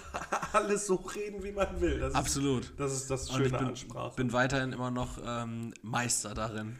alles 0.55 0.87
so 0.87 0.95
reden, 0.95 1.43
wie 1.43 1.51
man 1.51 1.79
will. 1.81 1.99
Das 1.99 2.15
Absolut. 2.15 2.63
Ist, 2.63 2.79
das 2.79 2.93
ist 2.93 3.11
das 3.11 3.31
schöne 3.31 3.57
und 3.59 3.73
ich 3.73 3.87
bin, 4.15 4.33
weiterhin 4.33 4.71
immer 4.71 4.91
noch 4.91 5.19
ähm, 5.23 5.73
Meister 5.81 6.33
darin. 6.33 6.79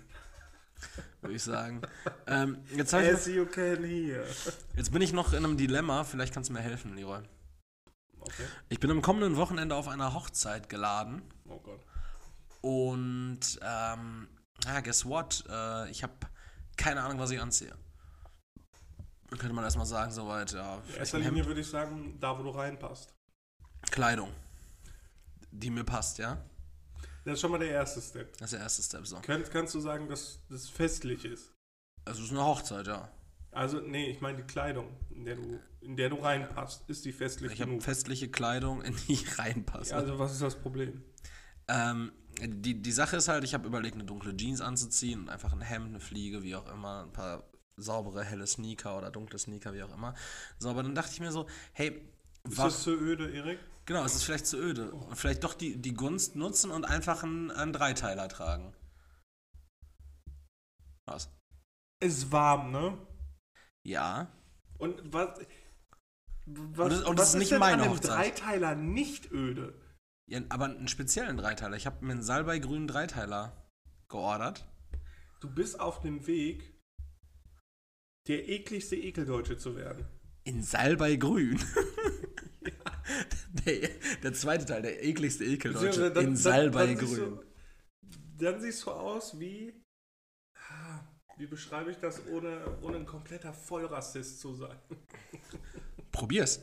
Würde 1.22 1.36
ich 1.36 1.44
sagen. 1.44 1.82
ähm, 2.28 2.60
jetzt 2.76 2.94
As 2.94 3.28
ich, 3.28 3.36
you 3.36 3.46
can 3.46 3.84
hear. 3.84 4.24
Jetzt 4.76 4.92
bin 4.92 5.02
ich 5.02 5.14
noch 5.14 5.34
in 5.34 5.44
einem 5.44 5.58
Dilemma. 5.58 6.04
Vielleicht 6.04 6.34
kannst 6.34 6.50
du 6.50 6.54
mir 6.54 6.62
helfen, 6.62 6.96
Leroy. 6.96 7.22
Okay. 8.20 8.46
Ich 8.70 8.80
bin 8.80 8.90
am 8.92 9.02
kommenden 9.02 9.36
Wochenende 9.38 9.76
auf 9.76 9.88
einer 9.88 10.14
Hochzeit 10.14 10.70
geladen. 10.70 11.22
Oh 11.48 11.60
Gott. 11.60 11.80
Und 12.62 13.60
ähm, 13.62 14.28
ja, 14.66 14.80
guess 14.82 15.06
what? 15.06 15.44
Äh, 15.50 15.90
ich 15.92 16.04
habe 16.04 16.14
keine 16.78 17.02
Ahnung, 17.02 17.20
was 17.20 17.32
ich 17.32 17.40
anziehe. 17.40 17.74
Könnte 19.30 19.54
man 19.54 19.64
erstmal 19.64 19.86
sagen, 19.86 20.12
soweit, 20.12 20.54
ja. 20.54 20.82
In 20.90 20.96
erster 20.96 21.20
Linie 21.20 21.46
würde 21.46 21.62
ich 21.62 21.68
sagen, 21.68 22.18
da 22.20 22.38
wo 22.38 22.44
du 22.44 22.50
reinpasst. 22.50 23.15
Kleidung. 23.92 24.32
Die 25.52 25.70
mir 25.70 25.84
passt, 25.84 26.18
ja? 26.18 26.38
Das 27.24 27.36
ist 27.36 27.42
schon 27.42 27.52
mal 27.52 27.58
der 27.60 27.72
erste 27.72 28.02
Step. 28.02 28.34
Das 28.38 28.48
ist 28.48 28.54
der 28.54 28.60
erste 28.62 28.84
Step, 28.84 29.08
so. 29.08 29.20
Könnt, 29.22 29.50
kannst 29.52 29.74
du 29.74 29.80
sagen, 29.80 30.08
dass 30.10 30.40
das 30.50 30.70
festlich 30.70 31.26
ist? 31.26 31.52
Also 32.06 32.20
es 32.22 32.28
ist 32.28 32.32
eine 32.32 32.46
Hochzeit, 32.46 32.88
ja. 32.88 33.10
Also, 33.52 33.80
nee, 33.80 34.12
ich 34.12 34.20
meine 34.22 34.38
die 34.38 34.44
Kleidung, 34.44 34.90
in 35.10 35.24
der 35.26 35.36
du, 35.36 35.60
in 35.82 35.96
der 35.96 36.10
du 36.10 36.18
reinpasst, 36.18 36.90
ist 36.90 37.06
die 37.06 37.14
festlich 37.14 37.54
Ich 37.54 37.62
habe 37.62 37.80
festliche 37.80 38.30
Kleidung, 38.30 38.82
in 38.82 38.96
die 39.08 39.14
ich 39.14 39.40
reinpasse. 39.40 39.92
Ja, 39.92 39.98
also 39.98 40.20
was 40.20 40.34
ist 40.34 40.42
das 40.42 40.56
Problem? 40.56 41.02
Ähm, 41.68 42.12
die, 42.42 42.82
die 42.82 42.92
Sache 42.92 43.16
ist 43.18 43.28
halt, 43.28 43.44
ich 43.44 43.54
habe 43.54 43.66
überlegt, 43.66 43.96
eine 43.96 44.04
dunkle 44.04 44.36
Jeans 44.36 44.62
anzuziehen 44.62 45.22
und 45.22 45.30
einfach 45.30 45.54
ein 45.54 45.62
Hemd, 45.62 45.88
eine 45.88 46.00
Fliege, 46.00 46.44
wie 46.44 46.56
auch 46.56 46.70
immer, 46.72 47.04
ein 47.04 47.14
paar 47.14 47.44
saubere, 47.78 48.24
helle 48.24 48.46
Sneaker 48.46 48.98
oder 48.98 49.10
dunkle 49.10 49.40
Sneaker, 49.40 49.74
wie 49.74 49.84
auch 49.84 49.94
immer. 49.94 50.14
So, 50.60 50.70
aber 50.70 50.84
dann 50.84 50.94
dachte 50.96 51.12
ich 51.14 51.20
mir 51.22 51.32
so, 51.32 51.48
hey, 51.74 52.02
Ist 52.48 52.58
Wa- 52.58 52.66
das 52.66 52.84
zu 52.84 52.92
öde, 52.92 53.32
Erik? 53.32 53.60
Genau, 53.86 54.04
es 54.04 54.16
ist 54.16 54.24
vielleicht 54.24 54.48
zu 54.48 54.58
öde. 54.58 54.92
Und 54.92 55.16
vielleicht 55.16 55.44
doch 55.44 55.54
die, 55.54 55.80
die 55.80 55.94
Gunst 55.94 56.36
nutzen 56.36 56.72
und 56.72 56.86
einfach 56.86 57.24
einen, 57.24 57.52
einen 57.52 57.72
Dreiteiler 57.74 58.28
tragen. 58.28 58.74
Was? 61.06 61.30
Ist 62.00 62.32
warm, 62.32 62.72
ne? 62.72 62.98
Ja. 63.86 64.32
Und 64.80 65.14
was. 65.14 65.40
was 66.48 66.86
Und 66.86 66.92
es- 66.92 67.04
und 67.04 67.18
was 67.20 67.28
es 67.30 67.34
ist 67.36 67.40
nicht 67.40 67.52
denn 67.52 67.60
meine 67.60 67.84
an 67.84 67.90
dem 67.90 67.92
Hochzeit. 67.98 68.18
Dreiteiler 68.40 68.76
nicht 68.76 69.32
öde? 69.32 69.80
ja. 70.28 70.42
Aber 70.50 70.66
einen 70.66 70.88
speziellen 70.88 71.38
Dreiteiler. 71.38 71.78
Ich 71.78 71.86
habe 71.86 72.04
mir 72.04 72.14
einen 72.14 72.24
Salbei-grünen 72.24 72.88
Dreiteiler 72.88 73.70
geordert. 74.10 74.66
Du 75.42 75.54
bist 75.54 75.80
auf 75.80 76.02
dem 76.02 76.26
Weg, 76.26 76.74
der 78.28 78.50
ekligste 78.50 78.96
Ekeldeutsche 78.96 79.58
zu 79.58 79.76
werden. 79.76 80.08
In 80.44 80.64
Salbei-grün. 80.64 81.60
der, 83.66 83.90
der 84.24 84.34
zweite 84.34 84.66
Teil, 84.66 84.82
der 84.82 85.04
ekligste 85.04 85.44
Ekeldeutsche. 85.46 85.88
Beziehungsweise 85.88 86.14
dann- 86.14 86.26
In 86.26 86.36
Salbei-grün. 86.36 87.40
Dann, 88.38 88.60
siehst 88.62 88.86
du- 88.86 88.92
aus 88.92 89.40
wie. 89.40 89.74
ah, 90.70 91.00
Wie 91.38 91.48
beschreibe 91.48 91.92
ich 91.92 91.98
das, 91.98 92.26
ohne, 92.28 92.78
ohne 92.82 92.98
ein 92.98 93.06
kompletter 93.06 93.54
Vollrassist 93.54 94.40
zu 94.40 94.56
sein? 94.56 94.78
Probier's. 96.12 96.62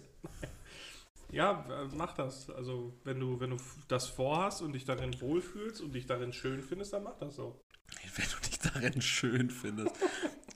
Ja, 1.31 1.65
mach 1.95 2.15
das. 2.15 2.51
Also, 2.51 3.01
wenn 3.05 3.19
du, 3.21 3.41
wenn 3.41 3.51
du 3.51 3.57
das 3.89 4.07
vorhast 4.07 4.61
und 4.63 4.73
dich 4.75 4.85
darin 4.85 5.19
wohlfühlst 5.21 5.81
und 5.81 5.93
dich 5.95 6.07
darin 6.07 6.33
schön 6.33 6.63
findest, 6.63 6.93
dann 6.93 7.05
mach 7.05 7.17
das 7.19 7.37
so. 7.37 7.61
Wenn 8.17 8.27
du 8.29 8.49
dich 8.49 8.59
darin 8.59 9.01
schön 9.01 9.51
findest. 9.51 9.95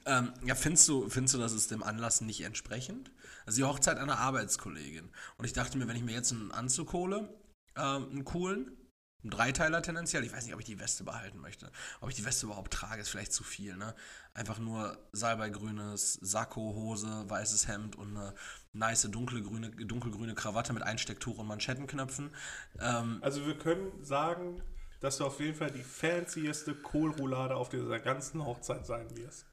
Ähm, 0.06 0.32
ja, 0.44 0.54
findest 0.54 0.88
du, 0.88 1.08
findest 1.08 1.34
du, 1.34 1.38
dass 1.38 1.52
es 1.52 1.68
dem 1.68 1.82
Anlass 1.82 2.20
nicht 2.20 2.42
entsprechend? 2.42 3.10
Also 3.44 3.58
die 3.58 3.64
Hochzeit 3.64 3.98
einer 3.98 4.18
Arbeitskollegin. 4.18 5.10
Und 5.36 5.44
ich 5.44 5.52
dachte 5.52 5.76
mir, 5.78 5.88
wenn 5.88 5.96
ich 5.96 6.04
mir 6.04 6.14
jetzt 6.14 6.32
einen 6.32 6.52
Anzug 6.52 6.92
hole, 6.92 7.28
ähm, 7.76 8.08
einen 8.10 8.24
coolen, 8.24 8.76
einen 9.22 9.30
Dreiteiler 9.30 9.82
tendenziell, 9.82 10.24
ich 10.24 10.32
weiß 10.32 10.44
nicht, 10.44 10.54
ob 10.54 10.60
ich 10.60 10.66
die 10.66 10.78
Weste 10.78 11.02
behalten 11.02 11.40
möchte. 11.40 11.72
Ob 12.00 12.08
ich 12.08 12.14
die 12.14 12.24
Weste 12.24 12.46
überhaupt 12.46 12.72
trage, 12.72 13.02
ist 13.02 13.08
vielleicht 13.08 13.32
zu 13.32 13.42
viel, 13.42 13.76
ne? 13.76 13.94
Einfach 14.34 14.60
nur 14.60 14.96
salbeigrünes 15.12 16.14
Sakko, 16.22 16.74
Hose, 16.74 17.28
weißes 17.28 17.66
Hemd 17.66 17.96
und 17.96 18.16
eine 18.16 18.34
nice 18.72 19.08
dunkelgrüne, 19.10 19.70
dunkelgrüne 19.70 20.34
Krawatte 20.34 20.72
mit 20.72 20.84
Einstecktuch 20.84 21.38
und 21.38 21.48
Manschettenknöpfen. 21.48 22.30
Ähm, 22.78 23.18
Also, 23.22 23.44
wir 23.46 23.58
können 23.58 24.04
sagen, 24.04 24.62
dass 25.00 25.18
du 25.18 25.24
auf 25.26 25.40
jeden 25.40 25.56
Fall 25.56 25.72
die 25.72 25.82
fancieste 25.82 26.74
Kohlroulade 26.74 27.56
auf 27.56 27.68
dieser 27.68 27.98
ganzen 27.98 28.44
Hochzeit 28.44 28.86
sein 28.86 29.16
wirst. 29.16 29.46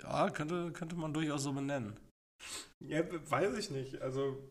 Ja, 0.00 0.30
könnte, 0.30 0.72
könnte 0.72 0.96
man 0.96 1.12
durchaus 1.12 1.42
so 1.42 1.52
benennen. 1.52 1.98
Ja, 2.80 3.02
weiß 3.30 3.56
ich 3.56 3.70
nicht. 3.70 4.00
Also, 4.00 4.48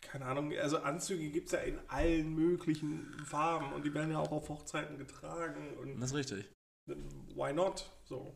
keine 0.00 0.26
Ahnung. 0.26 0.52
Also, 0.58 0.78
Anzüge 0.78 1.30
gibt 1.30 1.46
es 1.46 1.52
ja 1.52 1.60
in 1.60 1.78
allen 1.88 2.34
möglichen 2.34 3.24
Farben 3.24 3.72
und 3.72 3.84
die 3.84 3.94
werden 3.94 4.10
ja 4.10 4.18
auch 4.18 4.32
auf 4.32 4.48
Hochzeiten 4.48 4.98
getragen. 4.98 5.76
Und 5.78 6.00
Das 6.00 6.10
ist 6.10 6.16
richtig. 6.16 6.50
why 6.86 7.52
not? 7.52 7.90
So, 8.04 8.34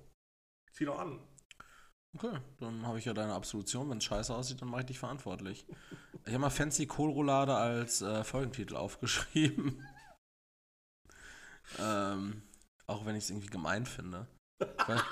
zieh 0.73 0.85
doch 0.85 0.99
an. 0.99 1.21
Okay, 2.17 2.39
dann 2.61 2.87
habe 2.87 2.99
ich 3.01 3.07
ja 3.07 3.13
deine 3.13 3.35
Absolution. 3.35 3.91
Wenn 3.91 3.99
es 3.99 4.05
scheiße 4.05 4.33
aussieht, 4.33 4.63
dann 4.63 4.69
mache 4.69 4.83
ich 4.83 4.87
dich 4.87 4.99
verantwortlich. 5.01 5.67
Ich 6.25 6.33
habe 6.33 6.39
mal 6.39 6.51
Fancy 6.51 6.87
Kohlroulade 6.87 7.55
als 7.55 8.03
äh, 8.03 8.23
Folgentitel 8.23 8.77
aufgeschrieben. 8.77 9.85
ähm, 11.81 12.43
auch 12.87 13.05
wenn 13.05 13.17
ich 13.17 13.25
es 13.25 13.31
irgendwie 13.31 13.49
gemein 13.49 13.85
finde. 13.85 14.29
Weiß, 14.87 15.03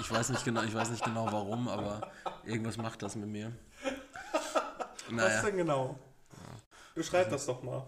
ich 0.00 0.10
weiß 0.10 0.30
nicht 0.30 0.44
genau, 0.44 0.62
ich 0.62 0.74
weiß 0.74 0.90
nicht 0.90 1.04
genau 1.04 1.26
warum, 1.30 1.68
aber 1.68 2.10
irgendwas 2.44 2.76
macht 2.76 3.02
das 3.02 3.16
mit 3.16 3.28
mir. 3.28 3.52
Was 3.82 5.10
Naja, 5.10 5.42
denn 5.42 5.56
genau? 5.58 5.98
Beschreib 6.94 7.30
das 7.30 7.46
doch 7.46 7.62
mal. 7.62 7.84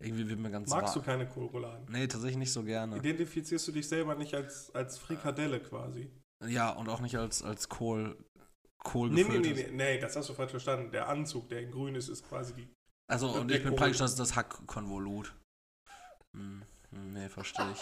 irgendwie 0.00 0.28
wird 0.28 0.40
mir 0.40 0.50
ganz 0.50 0.70
Magst 0.70 0.96
du 0.96 1.02
keine 1.02 1.28
Kohlrouladen? 1.28 1.86
Nee, 1.90 2.06
tatsächlich 2.06 2.38
nicht 2.38 2.52
so 2.52 2.62
gerne. 2.62 2.96
Identifizierst 2.96 3.68
du 3.68 3.72
dich 3.72 3.88
selber 3.88 4.14
nicht 4.14 4.34
als, 4.34 4.74
als 4.74 4.98
Frikadelle 4.98 5.60
quasi? 5.60 6.10
Ja, 6.46 6.70
und 6.70 6.88
auch 6.88 7.00
nicht 7.00 7.16
als, 7.16 7.42
als 7.42 7.68
Kohl, 7.68 8.16
Kohl 8.78 9.10
Nee, 9.10 9.24
nee, 9.24 9.38
nee, 9.38 9.52
nee, 9.52 9.70
nee, 9.72 9.98
das 9.98 10.16
hast 10.16 10.28
du 10.28 10.34
falsch 10.34 10.50
verstanden. 10.50 10.90
Der 10.92 11.08
Anzug, 11.08 11.48
der 11.48 11.60
in 11.60 11.70
grün 11.70 11.94
ist, 11.94 12.08
ist 12.08 12.28
quasi 12.28 12.54
die. 12.54 12.68
Also, 13.08 13.30
und 13.30 13.50
ich 13.50 13.62
bin 13.62 13.74
praktisch 13.76 13.98
das, 13.98 14.16
das 14.16 14.34
Hackkonvolut. 14.34 15.34
Hm, 16.32 16.62
hm, 16.90 17.12
nee, 17.12 17.28
verstehe 17.28 17.70
ich. 17.72 17.80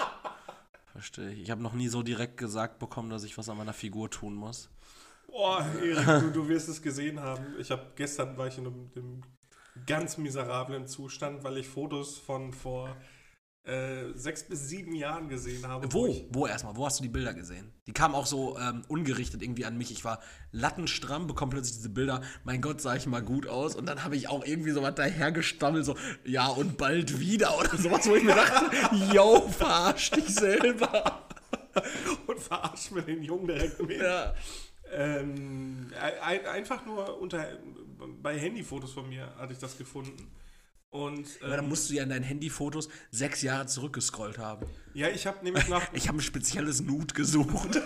Verstehe 0.95 1.33
ich. 1.33 1.43
Ich 1.43 1.51
habe 1.51 1.61
noch 1.61 1.73
nie 1.73 1.89
so 1.89 2.05
direkt 2.05 2.37
gesagt 2.37 2.79
bekommen, 2.79 3.11
dass 3.11 3.25
ich 3.25 3.37
was 3.37 3.49
an 3.49 3.57
meiner 3.57 3.73
Figur 3.73 4.11
tun 4.11 4.35
muss. 4.35 4.71
Boah, 5.27 5.67
Erik, 5.83 6.07
du, 6.07 6.31
du 6.31 6.49
wirst 6.49 6.69
es 6.69 6.81
gesehen 6.81 7.19
haben. 7.19 7.45
Ich 7.59 7.73
habe 7.73 7.83
gestern 7.97 8.37
war 8.39 8.47
ich 8.47 8.59
in 8.59 8.69
einem, 8.69 8.91
einem 8.95 9.23
ganz 9.87 10.19
miserablen 10.19 10.87
Zustand, 10.87 11.43
weil 11.43 11.59
ich 11.59 11.67
Fotos 11.67 12.17
von 12.17 12.53
vor 12.53 12.97
äh, 13.65 14.13
sechs 14.15 14.43
bis 14.45 14.69
sieben 14.69 14.95
Jahren 14.95 15.29
gesehen 15.29 15.67
habe. 15.67 15.91
Wo? 15.93 16.07
ich- 16.07 16.27
Wo 16.31 16.47
erstmal? 16.47 16.77
Wo 16.77 16.85
hast 16.85 16.99
du 16.99 17.03
die 17.03 17.09
Bilder 17.09 17.33
gesehen? 17.33 17.73
Die 17.87 17.93
kamen 17.93 18.15
auch 18.15 18.27
so 18.27 18.59
ähm, 18.59 18.83
ungerichtet 18.89 19.41
irgendwie 19.43 19.65
an 19.65 19.79
mich. 19.79 19.91
Ich 19.91 20.05
war 20.05 20.21
lattenstramm, 20.53 21.27
bekomme 21.27 21.53
plötzlich 21.53 21.77
diese 21.77 21.89
Bilder. 21.89 22.21
Mein 22.45 22.61
Gott, 22.61 22.81
sah 22.83 22.95
ich 22.95 23.07
mal 23.07 23.23
gut 23.23 23.47
aus. 23.47 23.75
Und 23.75 23.87
dann 23.87 24.05
habe 24.05 24.17
ich 24.17 24.29
auch 24.29 24.45
irgendwie 24.45 24.71
so 24.73 24.83
was 24.83 24.95
dahergestammelt, 24.97 25.85
so, 25.87 25.97
ja, 26.25 26.49
und 26.49 26.77
bald 26.77 27.19
wieder 27.21 27.59
oder 27.59 27.77
sowas, 27.79 28.07
wo 28.07 28.15
ich 28.17 28.25
mir 28.25 28.35
dachte, 28.35 28.71
yo, 29.15 29.49
verarsch 29.49 30.11
dich 30.11 30.29
selber. 30.35 31.23
und 32.27 32.39
verarsch 32.41 32.91
mir 32.91 33.03
den 33.03 33.23
Jungen 33.23 33.47
direkt 33.47 33.81
mit. 33.81 34.01
Ja. 34.01 34.35
Ähm, 34.93 35.91
ein, 36.23 36.47
einfach 36.47 36.85
nur 36.85 37.19
unter 37.21 37.47
bei 38.23 38.39
Handyfotos 38.39 38.93
von 38.93 39.09
mir 39.09 39.35
hatte 39.39 39.55
ich 39.55 39.59
das 39.59 39.77
gefunden. 39.79 40.31
Und 40.95 41.27
Aber 41.41 41.57
dann 41.57 41.65
ähm, 41.65 41.71
musst 41.71 41.91
du 41.91 41.95
ja 41.95 42.05
in 42.05 42.09
deinen 42.09 42.23
Handyfotos 42.23 42.89
sechs 43.11 43.43
Jahre 43.43 43.67
zurückgescrollt 43.67 44.39
haben. 44.39 44.65
ja, 44.95 45.09
ich 45.09 45.27
habe 45.27 45.43
nämlich 45.43 45.67
nach 45.67 45.83
Ich 45.93 46.07
habe 46.07 46.19
ein 46.19 46.21
spezielles 46.21 46.83
Nude 46.83 47.13
gesucht. 47.15 47.81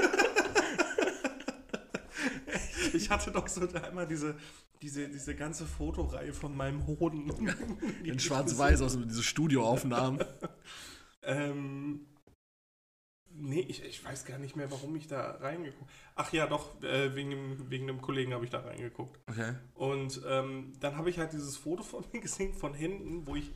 ich 2.93 3.09
hatte 3.09 3.31
doch 3.31 3.49
so 3.49 3.67
einmal 3.67 4.07
diese 4.07 4.37
diese 4.83 5.09
diese 5.09 5.35
ganze 5.35 5.65
Fotoreihe 5.65 6.35
von 6.35 6.55
meinem 6.55 6.87
Hoden 6.87 7.33
In 8.05 8.21
schwarz-weiß 8.21 8.83
aus 8.83 8.99
diese 9.03 9.23
Studioaufnahmen. 9.23 10.23
Ähm, 11.23 12.01
nee, 13.41 13.61
ich, 13.61 13.83
ich 13.85 14.05
weiß 14.05 14.25
gar 14.25 14.39
nicht 14.39 14.57
mehr, 14.57 14.71
warum 14.71 14.95
ich 14.97 15.07
da 15.07 15.33
reingeguckt 15.33 15.91
Ach 16.17 16.33
ja, 16.33 16.47
doch, 16.47 16.83
äh, 16.83 17.15
wegen, 17.15 17.31
dem, 17.31 17.71
wegen 17.71 17.87
dem 17.87 18.01
Kollegen 18.01 18.35
habe 18.35 18.45
ich 18.45 18.51
da 18.51 18.61
reingeguckt. 18.61 19.19
Okay. 19.31 19.55
Und 19.75 20.21
ähm, 20.27 20.73
dann 20.81 20.97
habe 20.97 21.11
ich 21.11 21.19
halt 21.19 21.33
dieses 21.33 21.57
Foto 21.57 21.83
von 21.83 22.05
mir 22.13 22.21
gesehen, 22.29 22.53
von 22.55 22.75
hinten, 22.75 23.27
wo 23.27 23.37
ich 23.37 23.51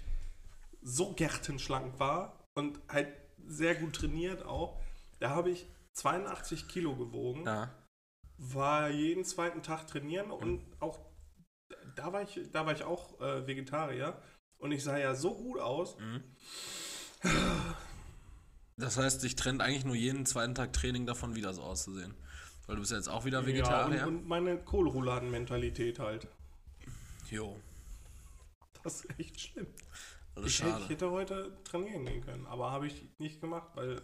so 0.80 1.12
gärtenschlank 1.12 1.98
war 1.98 2.46
und 2.54 2.80
halt 2.88 3.08
sehr 3.46 3.74
gut 3.74 3.94
trainiert 3.96 4.44
auch. 4.44 4.80
Da 5.18 5.30
habe 5.30 5.50
ich 5.50 5.66
82 5.92 6.68
Kilo 6.68 6.94
gewogen, 6.96 7.44
Ja. 7.44 7.70
war 8.38 8.88
jeden 8.90 9.24
zweiten 9.24 9.62
Tag 9.62 9.86
trainieren 9.86 10.30
und 10.30 10.62
auch 10.80 10.98
da 11.96 12.12
war 12.12 12.22
ich, 12.22 12.40
da 12.52 12.64
war 12.66 12.72
ich 12.72 12.84
auch 12.84 13.20
äh, 13.20 13.46
Vegetarier 13.46 14.20
und 14.58 14.72
ich 14.72 14.82
sah 14.84 14.98
ja 14.98 15.14
so 15.14 15.34
gut 15.34 15.58
aus. 15.60 15.96
Mhm. 15.98 16.22
Das 18.76 18.96
heißt, 18.96 19.22
dich 19.22 19.36
trennt 19.36 19.60
eigentlich 19.60 19.84
nur 19.84 19.94
jeden 19.94 20.26
zweiten 20.26 20.54
Tag 20.54 20.72
Training 20.72 21.06
davon, 21.06 21.34
wieder 21.34 21.52
so 21.54 21.62
auszusehen. 21.62 22.14
Weil 22.66 22.76
du 22.76 22.82
bist 22.82 22.92
ja 22.92 22.96
jetzt 22.98 23.08
auch 23.08 23.24
wieder 23.24 23.44
Vegetarier. 23.46 23.98
Ja, 23.98 24.06
und, 24.06 24.16
und 24.18 24.28
meine 24.28 24.58
Kohlrouladen-Mentalität 24.64 25.98
halt. 25.98 26.28
jo. 27.30 27.60
Das 28.82 29.04
ist 29.04 29.18
echt 29.20 29.40
schlimm. 29.40 29.66
Ist 30.36 30.46
Ich, 30.46 30.60
hätte- 30.60 30.70
schade. 30.70 30.84
ich 30.84 30.90
hätte 30.90 31.10
heute 31.10 31.62
trainieren 31.64 32.04
gehen 32.04 32.24
können, 32.24 32.46
aber 32.46 32.70
habe 32.72 32.86
ich 32.88 33.06
nicht 33.18 33.40
gemacht, 33.40 33.68
weil, 33.74 34.00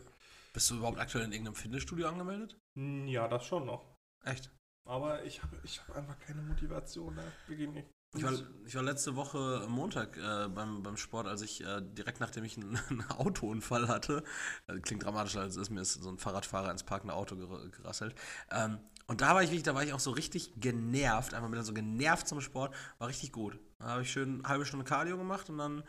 Bist 0.52 0.70
du 0.70 0.76
überhaupt 0.76 0.98
aktuell 0.98 1.24
in 1.24 1.32
irgendeinem 1.32 1.54
Fitnessstudio 1.56 2.06
angemeldet? 2.08 2.56
ja, 2.76 3.26
das 3.26 3.44
schon 3.46 3.66
noch. 3.66 3.96
Echt? 4.24 4.50
Aber 4.84 5.24
ich 5.24 5.42
habe 5.42 5.60
ich 5.64 5.80
hab 5.80 5.96
einfach 5.96 6.18
keine 6.20 6.42
Motivation, 6.42 7.14
ne? 7.14 7.32
Wirklich 7.48 7.68
nicht. 7.70 7.88
Ich 8.14 8.22
war, 8.22 8.32
ich 8.64 8.74
war 8.74 8.82
letzte 8.82 9.16
Woche 9.16 9.66
Montag 9.68 10.16
äh, 10.16 10.48
beim, 10.48 10.82
beim 10.82 10.96
Sport, 10.96 11.26
als 11.26 11.42
ich 11.42 11.62
äh, 11.62 11.82
direkt 11.82 12.20
nachdem 12.20 12.42
ich 12.44 12.56
einen, 12.56 12.76
einen 12.88 13.04
Autounfall 13.10 13.86
hatte, 13.86 14.24
äh, 14.66 14.78
klingt 14.80 15.04
dramatischer 15.04 15.42
als 15.42 15.56
es 15.56 15.62
ist, 15.62 15.70
mir 15.70 15.82
ist 15.82 15.92
so 15.92 16.08
ein 16.08 16.18
Fahrradfahrer 16.18 16.70
ins 16.70 16.84
parkende 16.84 17.14
Auto 17.14 17.36
ger 17.36 17.68
gerasselt. 17.68 18.14
Ähm, 18.50 18.78
und 19.08 19.20
da 19.20 19.34
war 19.34 19.42
ich 19.42 19.50
wirklich, 19.50 19.62
da 19.62 19.74
war 19.74 19.84
ich 19.84 19.92
auch 19.92 20.00
so 20.00 20.10
richtig 20.10 20.52
genervt, 20.58 21.34
einfach 21.34 21.50
wieder 21.50 21.64
so 21.64 21.74
genervt 21.74 22.28
zum 22.28 22.40
Sport, 22.40 22.74
war 22.98 23.08
richtig 23.08 23.32
gut. 23.32 23.58
Da 23.78 23.88
habe 23.88 24.02
ich 24.02 24.10
schön 24.10 24.40
eine 24.40 24.48
halbe 24.48 24.64
Stunde 24.64 24.86
Cardio 24.86 25.18
gemacht 25.18 25.50
und 25.50 25.58
dann 25.58 25.78
ein 25.80 25.84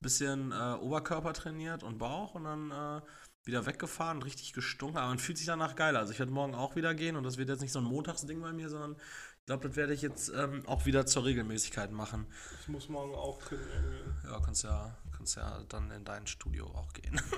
bisschen 0.00 0.52
äh, 0.52 0.74
Oberkörper 0.80 1.32
trainiert 1.32 1.82
und 1.82 1.98
Bauch 1.98 2.34
und 2.34 2.44
dann 2.44 2.70
äh, 2.70 3.00
wieder 3.44 3.66
weggefahren, 3.66 4.22
richtig 4.22 4.52
gestunken, 4.52 4.96
aber 4.96 5.08
man 5.08 5.18
fühlt 5.18 5.38
sich 5.38 5.46
danach 5.46 5.76
geil. 5.76 5.96
Also 5.96 6.12
ich 6.12 6.18
werde 6.18 6.32
morgen 6.32 6.54
auch 6.54 6.76
wieder 6.76 6.94
gehen 6.94 7.16
und 7.16 7.24
das 7.24 7.36
wird 7.36 7.48
jetzt 7.48 7.60
nicht 7.60 7.72
so 7.72 7.80
ein 7.80 7.84
Montagsding 7.84 8.40
bei 8.40 8.52
mir, 8.52 8.68
sondern 8.68 8.96
ich 9.44 9.46
glaube, 9.46 9.68
das 9.68 9.76
werde 9.76 9.92
ich 9.92 10.00
jetzt 10.00 10.32
ähm, 10.34 10.62
auch 10.64 10.86
wieder 10.86 11.04
zur 11.04 11.26
Regelmäßigkeit 11.26 11.92
machen. 11.92 12.24
Ich 12.62 12.68
muss 12.68 12.88
morgen 12.88 13.14
auch 13.14 13.38
trainieren 13.42 13.68
gehen. 13.68 14.16
Ja, 14.24 14.40
kannst 14.40 14.64
ja, 14.64 14.96
kannst 15.14 15.36
ja 15.36 15.62
dann 15.68 15.90
in 15.90 16.02
dein 16.02 16.26
Studio 16.26 16.64
auch 16.68 16.90
gehen. 16.94 17.20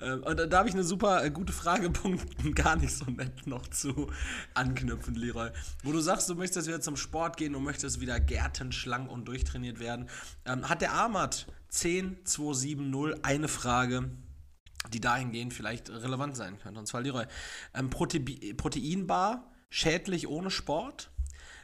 Ähm, 0.00 0.22
und 0.22 0.38
da, 0.38 0.46
da 0.46 0.58
habe 0.58 0.68
ich 0.68 0.74
eine 0.74 0.84
super 0.84 1.24
äh, 1.24 1.30
gute 1.30 1.52
Fragepunkt, 1.52 2.24
gar 2.54 2.76
nicht 2.76 2.96
so 2.96 3.04
nett 3.06 3.46
noch 3.48 3.66
zu 3.68 4.10
anknüpfen, 4.54 5.16
Leroy. 5.16 5.50
Wo 5.82 5.90
du 5.90 6.00
sagst, 6.00 6.28
du 6.28 6.36
möchtest 6.36 6.68
wieder 6.68 6.80
zum 6.80 6.96
Sport 6.96 7.36
gehen 7.36 7.54
und 7.54 7.64
möchtest 7.64 8.00
wieder 8.00 8.20
gärtenschlank 8.20 9.10
und 9.10 9.26
durchtrainiert 9.26 9.80
werden. 9.80 10.08
Ähm, 10.46 10.68
hat 10.68 10.82
der 10.82 10.92
Armat 10.92 11.46
10270 11.68 13.24
eine 13.24 13.48
Frage, 13.48 14.08
die 14.92 15.00
dahingehend 15.00 15.52
vielleicht 15.52 15.90
relevant 15.90 16.36
sein 16.36 16.58
könnte. 16.58 16.78
Und 16.78 16.86
zwar, 16.86 17.02
Leroy, 17.02 17.26
ähm, 17.74 17.90
Prote 17.90 18.20
Proteinbar 18.20 19.50
schädlich 19.74 20.28
ohne 20.28 20.50
Sport? 20.50 21.10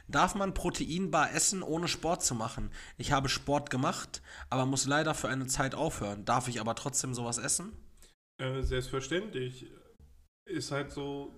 Darf 0.07 0.35
man 0.35 0.53
Proteinbar 0.53 1.33
essen, 1.33 1.63
ohne 1.63 1.87
Sport 1.87 2.23
zu 2.23 2.35
machen? 2.35 2.69
Ich 2.97 3.13
habe 3.13 3.29
Sport 3.29 3.69
gemacht, 3.69 4.21
aber 4.49 4.65
muss 4.65 4.85
leider 4.85 5.13
für 5.13 5.29
eine 5.29 5.47
Zeit 5.47 5.73
aufhören. 5.73 6.25
Darf 6.25 6.49
ich 6.49 6.59
aber 6.59 6.75
trotzdem 6.75 7.13
sowas 7.13 7.37
essen? 7.37 7.71
Äh, 8.37 8.63
selbstverständlich. 8.63 9.71
Ist 10.45 10.71
halt 10.71 10.91
so. 10.91 11.33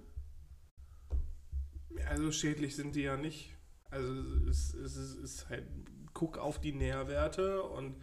Also 2.08 2.32
schädlich 2.32 2.76
sind 2.76 2.96
die 2.96 3.02
ja 3.02 3.18
nicht. 3.18 3.56
Also 3.92 4.12
es, 4.50 4.74
es, 4.74 4.96
es 4.96 5.16
ist 5.16 5.50
halt. 5.50 5.68
Guck 6.14 6.38
auf 6.38 6.60
die 6.60 6.74
Nährwerte 6.74 7.64
und 7.64 7.96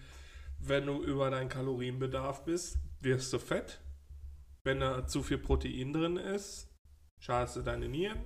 wenn 0.58 0.86
du 0.86 1.00
über 1.02 1.30
deinen 1.30 1.48
Kalorienbedarf 1.48 2.44
bist, 2.44 2.78
wirst 3.00 3.32
du 3.32 3.38
fett. 3.38 3.80
Wenn 4.64 4.80
da 4.80 5.06
zu 5.06 5.22
viel 5.22 5.38
Protein 5.38 5.92
drin 5.92 6.16
ist, 6.16 6.68
schadest 7.20 7.56
du 7.56 7.62
deine 7.62 7.88
Nieren. 7.88 8.18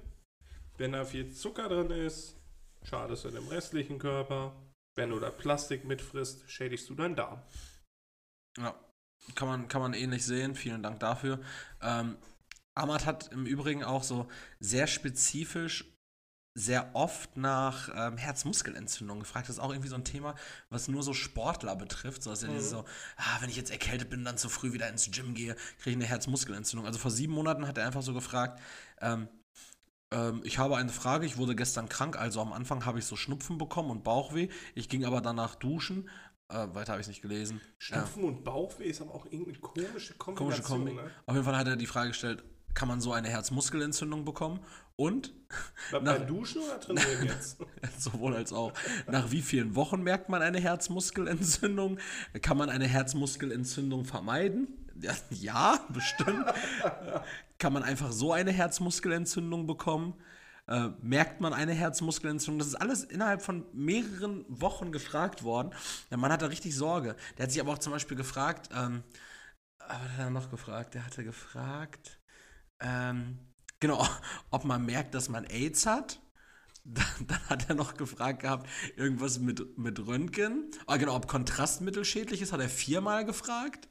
Wenn 0.76 0.92
da 0.92 1.04
viel 1.04 1.32
Zucker 1.32 1.68
drin 1.68 1.90
ist, 1.90 2.36
schadest 2.82 3.24
du 3.24 3.30
dem 3.30 3.48
restlichen 3.48 3.98
Körper. 3.98 4.54
Wenn 4.96 5.10
du 5.10 5.18
da 5.18 5.30
Plastik 5.30 5.84
mitfrisst, 5.84 6.48
schädigst 6.50 6.88
du 6.88 6.94
deinen 6.94 7.16
Darm. 7.16 7.42
Ja, 8.58 8.74
kann 9.34 9.48
man, 9.48 9.68
kann 9.68 9.80
man 9.80 9.94
ähnlich 9.94 10.24
sehen. 10.24 10.54
Vielen 10.54 10.82
Dank 10.82 11.00
dafür. 11.00 11.40
Ähm, 11.80 12.16
Ahmad 12.76 13.06
hat 13.06 13.32
im 13.32 13.46
Übrigen 13.46 13.84
auch 13.84 14.02
so 14.02 14.28
sehr 14.60 14.86
spezifisch 14.86 15.84
sehr 16.56 16.94
oft 16.94 17.36
nach 17.36 17.90
ähm, 17.94 18.16
Herzmuskelentzündung 18.16 19.18
gefragt. 19.20 19.48
Das 19.48 19.56
ist 19.56 19.62
auch 19.62 19.70
irgendwie 19.70 19.88
so 19.88 19.96
ein 19.96 20.04
Thema, 20.04 20.36
was 20.70 20.86
nur 20.86 21.02
so 21.02 21.12
Sportler 21.12 21.74
betrifft. 21.74 22.22
So, 22.22 22.30
dass 22.30 22.42
ja 22.42 22.48
mhm. 22.48 22.60
so, 22.60 22.84
ah, 23.16 23.38
wenn 23.40 23.50
ich 23.50 23.56
jetzt 23.56 23.72
erkältet 23.72 24.08
bin, 24.08 24.24
dann 24.24 24.38
zu 24.38 24.48
früh 24.48 24.72
wieder 24.72 24.88
ins 24.88 25.10
Gym 25.10 25.34
gehe, 25.34 25.56
kriege 25.78 25.90
ich 25.90 25.96
eine 25.96 26.04
Herzmuskelentzündung. 26.04 26.86
Also 26.86 27.00
vor 27.00 27.10
sieben 27.10 27.32
Monaten 27.32 27.66
hat 27.66 27.76
er 27.76 27.86
einfach 27.86 28.02
so 28.02 28.14
gefragt, 28.14 28.60
ähm, 29.00 29.28
ähm, 30.14 30.40
ich 30.44 30.58
habe 30.58 30.76
eine 30.76 30.90
Frage, 30.90 31.26
ich 31.26 31.36
wurde 31.36 31.56
gestern 31.56 31.88
krank, 31.88 32.16
also 32.16 32.40
am 32.40 32.52
Anfang 32.52 32.86
habe 32.86 32.98
ich 32.98 33.04
so 33.04 33.16
Schnupfen 33.16 33.58
bekommen 33.58 33.90
und 33.90 34.04
Bauchweh. 34.04 34.48
Ich 34.74 34.88
ging 34.88 35.04
aber 35.04 35.20
danach 35.20 35.56
duschen. 35.56 36.08
Äh, 36.48 36.68
weiter 36.74 36.92
habe 36.92 37.00
ich 37.00 37.08
nicht 37.08 37.22
gelesen. 37.22 37.60
Schnupfen 37.78 38.22
ja. 38.22 38.28
und 38.28 38.44
Bauchweh 38.44 38.84
ist 38.84 39.00
aber 39.00 39.14
auch 39.14 39.26
irgendeine 39.26 39.58
komische 39.58 40.14
Kombination. 40.14 40.36
Komische 40.36 40.62
Kombi. 40.62 40.92
Ne? 40.94 41.10
Auf 41.26 41.34
jeden 41.34 41.44
Fall 41.44 41.56
hat 41.56 41.66
er 41.66 41.76
die 41.76 41.86
Frage 41.86 42.08
gestellt, 42.08 42.44
kann 42.74 42.88
man 42.88 43.00
so 43.00 43.12
eine 43.12 43.28
Herzmuskelentzündung 43.28 44.24
bekommen? 44.24 44.60
Und? 44.96 45.32
Beim 45.90 46.04
nach, 46.04 46.18
Duschen 46.26 46.62
oder 46.62 46.80
trainieren 46.80 47.24
jetzt? 47.26 47.58
sowohl 47.98 48.34
als 48.36 48.52
auch. 48.52 48.72
Nach 49.10 49.30
wie 49.30 49.42
vielen 49.42 49.74
Wochen 49.74 50.02
merkt 50.02 50.28
man 50.28 50.42
eine 50.42 50.60
Herzmuskelentzündung? 50.60 51.98
Kann 52.42 52.56
man 52.56 52.68
eine 52.70 52.86
Herzmuskelentzündung 52.86 54.04
vermeiden? 54.04 54.68
Ja, 55.00 55.14
ja 55.30 55.86
bestimmt. 55.88 56.46
Kann 57.64 57.72
man 57.72 57.82
einfach 57.82 58.12
so 58.12 58.30
eine 58.30 58.52
Herzmuskelentzündung 58.52 59.66
bekommen? 59.66 60.20
Äh, 60.68 60.90
merkt 61.00 61.40
man 61.40 61.54
eine 61.54 61.72
Herzmuskelentzündung? 61.72 62.58
Das 62.58 62.68
ist 62.68 62.74
alles 62.74 63.04
innerhalb 63.04 63.40
von 63.40 63.64
mehreren 63.72 64.44
Wochen 64.48 64.92
gefragt 64.92 65.44
worden. 65.44 65.70
Der 66.10 66.18
Mann 66.18 66.30
hatte 66.30 66.50
richtig 66.50 66.76
Sorge. 66.76 67.16
Der 67.38 67.44
hat 67.44 67.52
sich 67.52 67.62
aber 67.62 67.72
auch 67.72 67.78
zum 67.78 67.94
Beispiel 67.94 68.18
gefragt, 68.18 68.68
ähm, 68.76 69.02
was 69.78 69.88
hat 69.88 70.18
er 70.18 70.28
noch 70.28 70.50
gefragt? 70.50 70.92
Der 70.92 71.06
hatte 71.06 71.24
gefragt, 71.24 72.20
ähm, 72.80 73.38
genau, 73.80 74.06
ob 74.50 74.66
man 74.66 74.84
merkt, 74.84 75.14
dass 75.14 75.30
man 75.30 75.44
AIDS 75.46 75.86
hat. 75.86 76.20
Dann, 76.84 77.26
dann, 77.26 77.48
hat 77.48 77.70
er 77.70 77.76
noch 77.76 77.94
gefragt 77.94 78.40
gehabt, 78.40 78.68
irgendwas 78.96 79.38
mit, 79.38 79.78
mit 79.78 80.06
Röntgen. 80.06 80.70
Ah, 80.86 80.98
genau, 80.98 81.16
ob 81.16 81.28
Kontrastmittel 81.28 82.04
schädlich 82.04 82.42
ist, 82.42 82.52
hat 82.52 82.60
er 82.60 82.68
viermal 82.68 83.24
gefragt. 83.24 83.88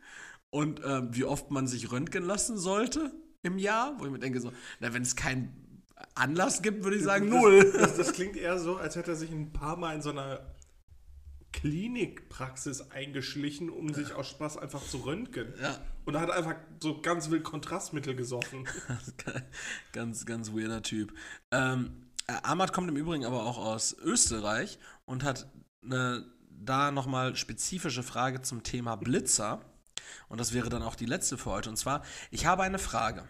Und 0.52 0.80
ähm, 0.86 1.10
wie 1.12 1.24
oft 1.24 1.50
man 1.50 1.66
sich 1.66 1.92
röntgen 1.92 2.24
lassen 2.24 2.56
sollte 2.56 3.12
im 3.44 3.58
Jahr. 3.58 3.96
Wo 4.00 4.06
ich 4.06 4.12
mir 4.12 4.20
denke, 4.20 4.40
so, 4.42 4.52
na, 4.80 4.94
wenn 4.94 5.04
es 5.04 5.16
keinen 5.16 5.84
Anlass 6.16 6.62
gibt, 6.62 6.84
würde 6.84 6.98
ich 6.98 7.04
sagen, 7.04 7.30
das, 7.30 7.42
null. 7.42 7.74
Das, 7.74 7.98
das, 7.98 8.14
klingt 8.14 8.36
eher 8.36 8.60
so, 8.60 8.78
als 8.78 8.96
hätte 8.96 9.12
er 9.12 9.18
sich 9.18 9.32
ein 9.32 9.54
paar 9.54 9.78
Mal 9.78 9.96
in 9.96 10.02
so 10.02 10.10
einer 10.10 10.54
Klinikpraxis 11.52 12.92
eingeschlichen, 12.92 13.70
um 13.70 13.94
sich 13.94 14.14
aus 14.14 14.28
Spaß 14.30 14.58
einfach 14.58 14.84
zu 14.84 14.98
röntgen. 14.98 15.54
Ja. 15.62 15.80
Und 16.04 16.16
er 16.16 16.22
hat 16.22 16.32
einfach 16.32 16.56
so 16.82 17.00
ganz 17.02 17.30
wild 17.30 17.44
Kontrastmittel 17.44 18.16
gesoffen. 18.16 18.68
ganz, 19.94 20.26
ganz 20.26 20.52
weirder 20.52 20.82
Typ. 20.82 21.14
Ähm, 21.52 22.08
äh, 22.28 22.34
Ahmad 22.44 22.74
kommt 22.74 22.90
im 22.90 22.98
Übrigen 22.98 23.26
aber 23.26 23.44
auch 23.46 23.58
aus 23.58 23.94
Österreich 23.94 24.80
und 25.06 25.24
hat 25.24 25.48
eine 25.84 26.26
da 26.50 26.92
nochmal 26.92 27.36
spezifische 27.36 28.04
Frage 28.04 28.42
zum 28.42 28.64
Thema 28.64 28.96
Blitzer. 28.96 29.62
Und 30.28 30.40
das 30.40 30.54
wäre 30.54 30.70
dann 30.70 30.84
auch 30.84 30.96
die 30.96 31.06
letzte 31.06 31.38
für 31.38 31.52
heute. 31.52 31.70
Und 31.70 31.78
zwar, 31.78 32.04
ich 32.32 32.46
habe 32.46 32.64
eine 32.64 32.80
Frage. 32.80 33.28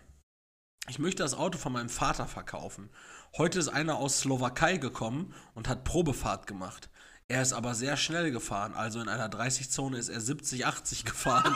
Ich 0.89 0.99
möchte 0.99 1.23
das 1.23 1.33
Auto 1.33 1.57
von 1.57 1.71
meinem 1.71 1.89
Vater 1.89 2.27
verkaufen. 2.27 2.89
Heute 3.37 3.57
ist 3.57 3.69
einer 3.69 3.95
aus 3.97 4.19
Slowakei 4.19 4.77
gekommen 4.77 5.33
und 5.53 5.69
hat 5.69 5.85
Probefahrt 5.85 6.45
gemacht. 6.45 6.89
Er 7.29 7.41
ist 7.41 7.53
aber 7.53 7.73
sehr 7.73 7.95
schnell 7.95 8.31
gefahren, 8.31 8.73
also 8.73 8.99
in 8.99 9.07
einer 9.07 9.29
30-Zone 9.29 9.97
ist 9.97 10.09
er 10.09 10.19
70, 10.19 10.65
80 10.65 11.05
gefahren. 11.05 11.55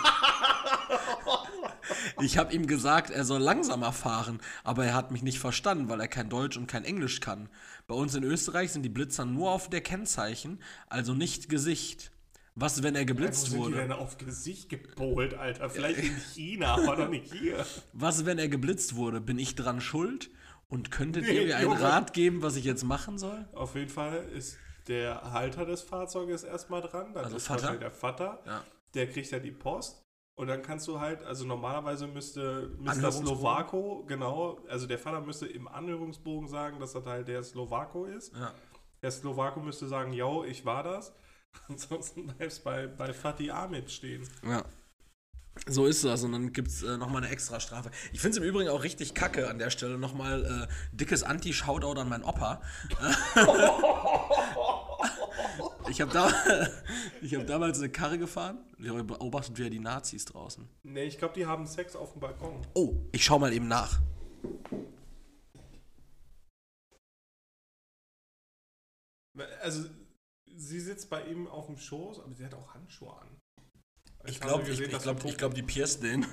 Ich 2.22 2.38
habe 2.38 2.54
ihm 2.54 2.68
gesagt, 2.68 3.10
er 3.10 3.26
soll 3.26 3.42
langsamer 3.42 3.92
fahren, 3.92 4.40
aber 4.64 4.86
er 4.86 4.94
hat 4.94 5.12
mich 5.12 5.24
nicht 5.24 5.40
verstanden, 5.40 5.90
weil 5.90 6.00
er 6.00 6.08
kein 6.08 6.30
Deutsch 6.30 6.58
und 6.58 6.68
kein 6.68 6.86
Englisch 6.86 7.20
kann. 7.20 7.50
Bei 7.86 7.96
uns 7.96 8.16
in 8.16 8.24
Österreich 8.24 8.72
sind 8.72 8.84
die 8.84 8.90
Blitzer 8.90 9.26
nur 9.26 9.52
auf 9.52 9.70
der 9.70 9.82
Kennzeichen, 9.82 10.62
also 10.88 11.14
nicht 11.14 11.50
Gesicht. 11.50 12.12
Was, 12.60 12.82
wenn 12.82 12.96
er 12.96 13.06
geblitzt 13.06 13.50
ja, 13.50 13.54
wo 13.54 13.58
wurde? 13.58 13.76
Sind 13.76 13.84
die 13.84 13.88
denn 13.90 14.00
auf 14.00 14.18
Gesicht 14.18 14.70
gepolt, 14.70 15.36
Alter? 15.36 15.70
Vielleicht 15.70 16.00
in 16.00 16.16
China, 16.34 16.74
aber 16.74 16.96
doch 16.96 17.10
nicht 17.10 17.32
hier. 17.32 17.64
Was, 17.94 18.26
wenn 18.26 18.40
er 18.40 18.50
geblitzt 18.50 18.96
wurde? 18.96 19.22
Bin 19.22 19.38
ich 19.38 19.54
dran 19.54 19.80
schuld? 19.80 20.32
Und 20.68 20.90
könntet 20.90 21.26
nee, 21.26 21.38
ihr 21.38 21.46
mir 21.46 21.58
einen 21.58 21.72
Rat 21.72 22.14
geben, 22.14 22.42
was 22.42 22.56
ich 22.56 22.66
jetzt 22.66 22.84
machen 22.84 23.20
soll? 23.20 23.48
Auf 23.54 23.76
jeden 23.76 23.90
Fall 23.90 24.26
ist 24.36 24.58
der 24.88 25.32
Halter 25.32 25.66
des 25.66 25.84
Fahrzeuges 25.84 26.44
erstmal 26.44 26.82
dran. 26.82 27.14
Dann 27.14 27.26
also 27.26 27.38
ist 27.38 27.46
Vater? 27.46 27.78
der 27.78 27.92
Vater. 27.92 28.42
Ja. 28.46 28.64
Der 28.96 29.08
kriegt 29.08 29.30
ja 29.30 29.38
die 29.38 29.52
Post. 29.52 30.04
Und 30.34 30.48
dann 30.48 30.64
kannst 30.64 30.88
du 30.88 31.00
halt, 31.00 31.24
also 31.24 31.46
normalerweise 31.46 32.08
müsste 32.08 32.76
Mr. 32.80 33.12
Slowako, 33.12 34.04
genau, 34.08 34.60
also 34.68 34.88
der 34.88 35.00
Vater 35.00 35.22
müsste 35.22 35.46
im 35.46 35.68
Anhörungsbogen 35.68 36.48
sagen, 36.48 36.80
dass 36.80 36.94
das 36.94 37.06
halt 37.06 37.28
der 37.28 37.44
Slowako 37.44 38.06
ist. 38.06 38.34
Ja. 38.34 38.54
Der 39.04 39.12
Slowako 39.12 39.60
müsste 39.60 39.88
sagen, 39.88 40.12
yo, 40.14 40.44
ich 40.44 40.66
war 40.66 40.82
das. 40.84 41.14
Ansonsten 41.68 42.28
bleibst 42.28 42.64
bei, 42.64 42.88
bei 42.88 43.14
Fatih 43.14 43.52
Ahmed 43.52 43.92
stehen. 43.92 44.28
Ja. 44.44 44.64
So 45.66 45.88
ist 45.88 46.04
das 46.04 46.24
und 46.24 46.34
dann 46.34 46.54
gibt 46.54 46.68
es 46.68 46.84
äh, 46.84 46.98
nochmal 46.98 47.24
eine 47.24 47.32
extra 47.32 47.60
Strafe. 47.60 47.90
Ich 48.14 48.20
finde 48.22 48.38
es 48.38 48.44
im 48.44 48.48
Übrigen 48.48 48.70
auch 48.70 48.84
richtig 48.84 49.16
kacke 49.16 49.50
an 49.50 49.58
der 49.58 49.72
Stelle 49.72 49.98
nochmal 49.98 50.68
äh, 50.70 50.96
dickes 50.96 51.24
Anti-Shoutout 51.24 52.00
an 52.00 52.10
meinen 52.10 52.24
Opa. 52.24 52.62
Ich 55.90 56.02
habe 56.02 56.12
da, 56.12 56.30
hab 57.38 57.48
damals 57.48 57.80
eine 57.80 57.90
Karre 57.90 58.18
gefahren. 58.18 58.60
Beobachtet 58.78 59.58
wieder 59.58 59.70
die 59.70 59.80
Nazis 59.80 60.26
draußen. 60.26 60.68
Nee, 60.84 61.06
ich 61.06 61.18
glaube, 61.18 61.34
die 61.36 61.46
haben 61.46 61.66
Sex 61.66 61.96
auf 61.96 62.12
dem 62.12 62.20
Balkon. 62.20 62.62
Oh, 62.74 62.96
ich 63.12 63.24
schau 63.24 63.40
mal 63.40 63.54
eben 63.54 63.68
nach. 63.68 64.00
Also, 69.62 69.86
sie 70.58 70.80
sitzt 70.80 71.10
bei 71.10 71.24
ihm 71.24 71.48
auf 71.48 71.68
dem 71.68 71.78
Schoß, 71.78 72.20
aber 72.20 72.34
sie 72.34 72.44
hat 72.46 72.54
auch 72.54 72.74
Handschuhe 72.74 73.14
an. 73.14 73.28
Ich 74.26 74.42
glaube, 74.42 74.68
ich, 74.70 74.82
ich 74.82 75.00
glaube, 75.00 75.34
glaub, 75.34 75.54
die 75.54 75.62
pierst 75.62 76.04
den. 76.04 76.26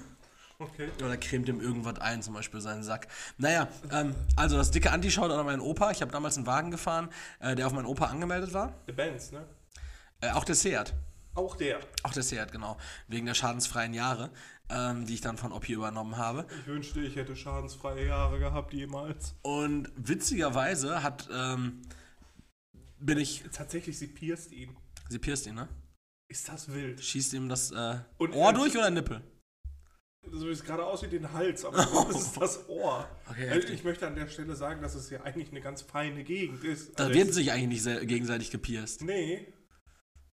Okay. 0.58 0.88
Oder 1.04 1.16
cremt 1.16 1.48
ihm 1.48 1.60
irgendwas 1.60 1.98
ein, 2.00 2.22
zum 2.22 2.34
Beispiel 2.34 2.60
seinen 2.60 2.82
Sack. 2.82 3.08
Naja, 3.38 3.68
ähm, 3.90 4.14
also 4.36 4.56
das 4.56 4.70
dicke 4.70 4.90
Anti-Shoutout 4.90 5.34
an 5.34 5.46
meinen 5.46 5.60
Opa. 5.60 5.90
Ich 5.90 6.00
habe 6.00 6.10
damals 6.10 6.36
einen 6.36 6.46
Wagen 6.46 6.70
gefahren, 6.70 7.10
äh, 7.40 7.54
der 7.54 7.66
auf 7.66 7.72
meinen 7.72 7.86
Opa 7.86 8.06
angemeldet 8.06 8.52
war. 8.52 8.72
Der 8.88 8.94
Benz, 8.94 9.30
ne? 9.30 9.46
Äh, 10.20 10.30
auch 10.30 10.44
der 10.44 10.54
Seat. 10.54 10.94
Auch 11.34 11.56
der? 11.56 11.80
Auch 12.04 12.12
der 12.12 12.22
Seat, 12.22 12.52
genau. 12.52 12.78
Wegen 13.08 13.26
der 13.26 13.34
schadensfreien 13.34 13.92
Jahre, 13.92 14.30
ähm, 14.70 15.04
die 15.04 15.14
ich 15.14 15.20
dann 15.20 15.36
von 15.36 15.52
Oppi 15.52 15.72
übernommen 15.72 16.16
habe. 16.16 16.46
Ich 16.60 16.66
wünschte, 16.66 17.00
ich 17.00 17.16
hätte 17.16 17.36
schadensfreie 17.36 18.06
Jahre 18.06 18.38
gehabt 18.38 18.72
jemals. 18.72 19.34
Und 19.42 19.90
witzigerweise 19.96 21.02
hat, 21.02 21.28
ähm, 21.32 21.82
bin 23.04 23.18
ich... 23.18 23.44
Tatsächlich, 23.52 23.98
sie 23.98 24.08
pierst 24.08 24.52
ihn. 24.52 24.76
Sie 25.08 25.18
pierst 25.18 25.46
ihn, 25.46 25.54
ne? 25.54 25.68
Ist 26.28 26.48
das 26.48 26.72
wild? 26.72 27.02
Schießt 27.02 27.34
ihm 27.34 27.48
das 27.48 27.70
äh, 27.70 27.98
Ohr 28.18 28.52
durch 28.52 28.76
oder 28.76 28.90
Nippel? 28.90 29.22
so 30.32 30.46
wie 30.46 30.52
es 30.52 30.64
gerade 30.64 30.84
aussieht, 30.84 31.12
den 31.12 31.32
Hals, 31.32 31.64
aber 31.64 31.76
das 32.08 32.22
ist 32.22 32.40
das 32.40 32.68
Ohr. 32.68 33.08
Okay, 33.28 33.48
also 33.50 33.68
ich 33.68 33.84
möchte 33.84 34.06
an 34.06 34.14
der 34.14 34.26
Stelle 34.28 34.56
sagen, 34.56 34.80
dass 34.82 34.94
es 34.94 35.10
ja 35.10 35.22
eigentlich 35.22 35.50
eine 35.50 35.60
ganz 35.60 35.82
feine 35.82 36.24
Gegend 36.24 36.64
ist. 36.64 36.98
Da 36.98 37.04
also 37.04 37.14
wird 37.14 37.34
sich 37.34 37.52
eigentlich 37.52 37.84
nicht 37.84 38.08
gegenseitig 38.08 38.50
gepierst. 38.50 39.02
Nee. 39.02 39.52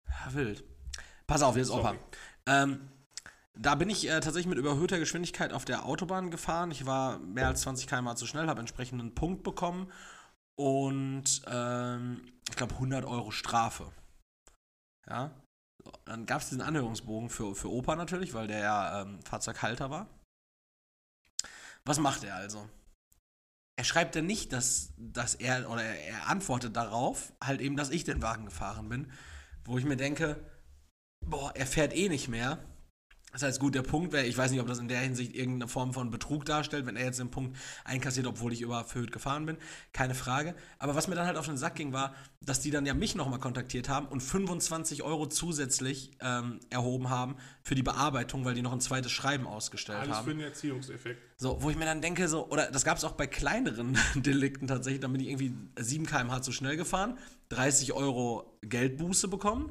Ja, 0.07 0.35
wild. 0.35 0.65
Pass 1.27 1.43
auf, 1.43 1.57
jetzt 1.57 1.70
Opa. 1.70 1.97
Ähm, 2.47 2.90
Da 3.55 3.74
bin 3.74 3.90
ich 3.90 4.07
äh, 4.07 4.20
tatsächlich 4.20 4.47
mit 4.47 4.59
überhöhter 4.59 4.99
Geschwindigkeit 4.99 5.53
auf 5.53 5.65
der 5.65 5.85
Autobahn 5.85 6.31
gefahren. 6.31 6.70
Ich 6.70 6.86
war 6.86 7.19
mehr 7.19 7.49
als 7.49 7.62
20 7.62 7.86
km 7.86 8.15
zu 8.15 8.27
schnell, 8.27 8.47
habe 8.47 8.61
entsprechend 8.61 9.01
einen 9.01 9.15
Punkt 9.15 9.43
bekommen 9.43 9.90
und 10.59 11.43
ähm, 11.47 12.33
ich 12.49 12.57
glaube 12.57 12.75
100 12.75 13.05
Euro 13.05 13.31
Strafe. 13.31 13.93
Ja. 15.09 15.31
Dann 16.05 16.27
gab 16.27 16.43
es 16.43 16.49
diesen 16.49 16.61
Anhörungsbogen 16.61 17.31
für, 17.31 17.55
für 17.55 17.71
Opa 17.71 17.95
natürlich, 17.97 18.35
weil 18.35 18.49
der 18.49 18.59
ja 18.59 19.03
ähm, 19.03 19.23
Fahrzeughalter 19.23 19.91
war. 19.91 20.09
Was 21.85 21.99
macht 21.99 22.25
er 22.25 22.35
also? 22.35 22.69
Er 23.79 23.85
schreibt 23.85 24.17
dann 24.17 24.27
nicht, 24.27 24.53
dass, 24.53 24.93
dass 24.97 25.37
er, 25.37 25.71
oder 25.71 25.85
er, 25.85 26.09
er 26.09 26.27
antwortet 26.27 26.75
darauf, 26.77 27.33
halt 27.43 27.61
eben, 27.61 27.77
dass 27.77 27.91
ich 27.91 28.03
den 28.03 28.21
Wagen 28.21 28.45
gefahren 28.45 28.89
bin, 28.89 29.13
wo 29.65 29.79
ich 29.79 29.85
mir 29.85 29.97
denke, 29.97 30.45
boah, 31.25 31.55
er 31.55 31.67
fährt 31.67 31.95
eh 31.95 32.09
nicht 32.09 32.29
mehr 32.29 32.59
das 33.33 33.43
heißt, 33.43 33.61
gut, 33.61 33.75
der 33.75 33.83
Punkt 33.83 34.13
wäre, 34.13 34.25
ich 34.25 34.39
weiß 34.39 34.51
nicht, 34.51 34.61
ob 34.61 34.67
das 34.67 34.79
in 34.79 34.89
der 34.89 35.01
Hinsicht 35.01 35.35
irgendeine 35.35 35.69
Form 35.69 35.93
von 35.93 36.11
Betrug 36.11 36.47
darstellt, 36.47 36.87
wenn 36.87 36.97
er 36.97 37.05
jetzt 37.05 37.21
den 37.21 37.31
Punkt 37.31 37.57
einkassiert, 37.85 38.27
obwohl 38.27 38.55
ich 38.55 38.63
überfüllt 38.63 39.13
gefahren 39.13 39.45
bin. 39.45 39.59
Keine 39.93 40.15
Frage. 40.15 40.55
Aber 40.79 40.95
was 40.95 41.09
mir 41.09 41.15
dann 41.15 41.27
halt 41.27 41.37
auf 41.37 41.45
den 41.45 41.59
Sack 41.59 41.75
ging, 41.75 41.93
war, 41.93 42.15
dass 42.41 42.61
die 42.61 42.71
dann 42.71 42.87
ja 42.87 42.95
mich 42.95 43.15
nochmal 43.15 43.39
kontaktiert 43.39 43.91
haben 43.91 44.07
und 44.07 44.23
25 44.23 45.03
Euro 45.03 45.27
zusätzlich 45.27 46.13
ähm, 46.21 46.61
erhoben 46.71 47.11
haben 47.11 47.37
für 47.63 47.75
die 47.75 47.83
Bearbeitung, 47.83 48.47
weil 48.47 48.55
die 48.55 48.63
noch 48.63 48.73
ein 48.73 48.81
zweites 48.81 49.13
Schreiben 49.13 49.47
ausgestellt 49.47 49.99
Alles 50.01 50.17
haben. 50.17 50.25
für 50.25 50.35
den 50.35 50.41
Erziehungseffekt. 50.41 51.21
So, 51.37 51.63
wo 51.63 51.69
ich 51.69 51.77
mir 51.77 51.85
dann 51.85 52.01
denke, 52.01 52.29
so, 52.29 52.49
oder 52.49 52.71
das 52.71 52.85
gab 52.85 52.97
es 52.97 53.05
auch 53.05 53.13
bei 53.13 53.27
kleineren 53.27 53.99
Delikten 54.15 54.67
tatsächlich, 54.67 55.01
dann 55.01 55.13
bin 55.13 55.21
ich 55.21 55.29
irgendwie 55.29 55.53
7 55.79 56.07
km/h 56.07 56.41
zu 56.41 56.53
schnell 56.53 56.79
gefahren, 56.79 57.19
30 57.51 57.93
Euro 57.93 58.59
Geldbuße 58.63 59.29
bekommen 59.29 59.71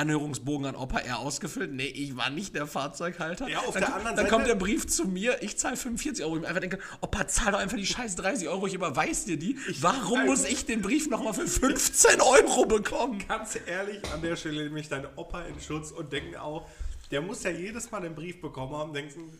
Anhörungsbogen 0.00 0.66
an 0.66 0.74
Opa 0.76 0.98
er 0.98 1.18
ausgefüllt. 1.18 1.72
Nee, 1.72 1.86
ich 1.86 2.16
war 2.16 2.30
nicht 2.30 2.54
der 2.54 2.66
Fahrzeughalter. 2.66 3.48
Ja, 3.48 3.60
auf 3.60 3.74
dann, 3.74 3.82
der 3.82 3.88
anderen 3.94 4.16
dann 4.16 4.24
Seite- 4.24 4.28
kommt 4.30 4.46
der 4.48 4.54
Brief 4.56 4.86
zu 4.86 5.06
mir, 5.06 5.42
ich 5.42 5.56
zahle 5.58 5.76
45 5.76 6.24
Euro. 6.24 6.38
Ich 6.38 6.46
einfach 6.46 6.60
denke, 6.60 6.78
Opa, 7.00 7.26
zahl 7.28 7.52
doch 7.52 7.58
einfach 7.58 7.76
die 7.76 7.86
scheiß 7.86 8.16
30 8.16 8.48
Euro, 8.48 8.66
ich 8.66 8.74
überweis 8.74 9.24
dir 9.24 9.36
die. 9.38 9.56
Warum 9.80 10.26
muss 10.26 10.44
ich 10.44 10.66
den 10.66 10.82
Brief 10.82 11.08
nochmal 11.08 11.34
für 11.34 11.46
15 11.46 12.20
Euro 12.20 12.66
bekommen? 12.66 13.22
Ganz 13.28 13.58
ehrlich, 13.66 14.00
an 14.12 14.22
der 14.22 14.36
Stelle 14.36 14.64
nehme 14.64 14.80
ich 14.80 14.88
deinen 14.88 15.06
Opa 15.16 15.42
in 15.42 15.60
Schutz 15.60 15.90
und 15.90 16.12
denke 16.12 16.40
auch, 16.42 16.68
der 17.10 17.20
muss 17.22 17.42
ja 17.42 17.50
jedes 17.50 17.90
Mal 17.90 18.00
den 18.00 18.14
Brief 18.14 18.40
bekommen 18.40 18.74
haben 18.74 18.92
denken, 18.92 19.36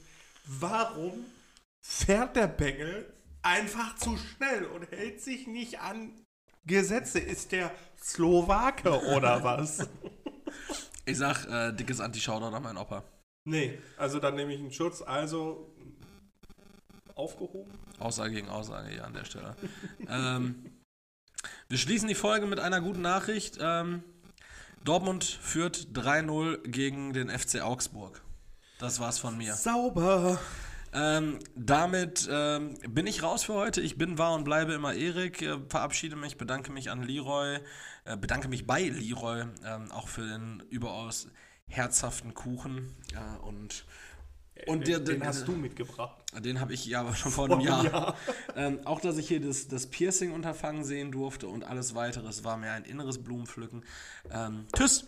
warum 0.46 1.24
fährt 1.80 2.36
der 2.36 2.48
Bengel 2.48 3.12
einfach 3.42 3.96
zu 3.96 4.16
schnell 4.16 4.64
und 4.66 4.90
hält 4.90 5.20
sich 5.22 5.46
nicht 5.46 5.80
an 5.80 6.12
Gesetze? 6.66 7.18
Ist 7.20 7.52
der 7.52 7.70
Slowake 8.02 8.90
oder 9.14 9.42
was? 9.44 9.78
Ich 11.05 11.18
sag, 11.18 11.47
äh, 11.47 11.72
dickes 11.72 12.01
Anti-Shoutout 12.01 12.55
an 12.55 12.62
meinen 12.62 12.78
Opa. 12.78 13.05
nee, 13.44 13.78
also 13.97 14.18
dann 14.18 14.35
nehme 14.35 14.52
ich 14.52 14.60
einen 14.60 14.72
Schutz, 14.72 15.02
also 15.02 15.74
aufgehoben. 17.14 17.72
Aussage 17.98 18.32
gegen 18.32 18.48
Aussage 18.48 18.90
hier 18.90 19.05
an 19.05 19.12
der 19.12 19.24
Stelle. 19.24 19.55
ähm, 20.09 20.72
wir 21.68 21.78
schließen 21.78 22.09
die 22.09 22.14
Folge 22.14 22.47
mit 22.47 22.60
einer 22.60 22.81
guten 22.81 23.02
Nachricht. 23.02 23.59
Ähm, 23.60 24.02
Dortmund 24.85 25.24
führt 25.24 25.89
3-0 25.93 26.66
gegen 26.68 27.12
den 27.12 27.28
FC 27.28 27.60
Augsburg. 27.60 28.22
Das 28.78 28.98
war's 29.01 29.18
von 29.18 29.36
mir. 29.36 29.55
Sauber. 29.55 30.39
Ähm, 30.93 31.39
damit 31.55 32.28
ähm, 32.31 32.74
bin 32.89 33.06
ich 33.06 33.22
raus 33.22 33.44
für 33.44 33.55
heute. 33.55 33.81
Ich 33.81 33.97
bin 33.97 34.18
wahr 34.18 34.35
und 34.35 34.44
bleibe 34.44 34.72
immer 34.72 34.94
Erik. 34.94 35.43
Äh, 35.43 35.59
verabschiede 35.68 36.16
mich, 36.16 36.36
bedanke 36.36 36.72
mich 36.72 36.90
an 36.90 37.02
Leroy, 37.02 37.59
äh, 38.10 38.16
bedanke 38.16 38.48
mich 38.48 38.66
bei 38.66 38.82
Leroy, 38.82 39.44
ähm, 39.64 39.90
auch 39.92 40.08
für 40.08 40.26
den 40.26 40.62
überaus 40.70 41.28
herzhaften 41.66 42.34
Kuchen. 42.34 42.96
Ja, 43.12 43.36
und 43.36 43.84
und 44.66 44.86
der, 44.86 45.00
den 45.00 45.20
der, 45.20 45.28
hast 45.28 45.48
du 45.48 45.52
mitgebracht. 45.52 46.22
den 46.38 46.60
habe 46.60 46.74
ich 46.74 46.84
ja 46.84 47.14
schon 47.14 47.32
vor 47.32 47.46
einem 47.46 47.60
Jahr. 47.60 48.16
Ähm, 48.56 48.80
auch, 48.84 49.00
dass 49.00 49.16
ich 49.16 49.28
hier 49.28 49.40
das, 49.40 49.68
das 49.68 49.86
Piercing-Unterfangen 49.86 50.84
sehen 50.84 51.12
durfte 51.12 51.46
und 51.46 51.64
alles 51.64 51.94
weiteres 51.94 52.42
war 52.44 52.56
mir 52.56 52.72
ein 52.72 52.84
inneres 52.84 53.22
Blumenpflücken. 53.22 53.84
Ähm, 54.30 54.66
tschüss! 54.76 55.06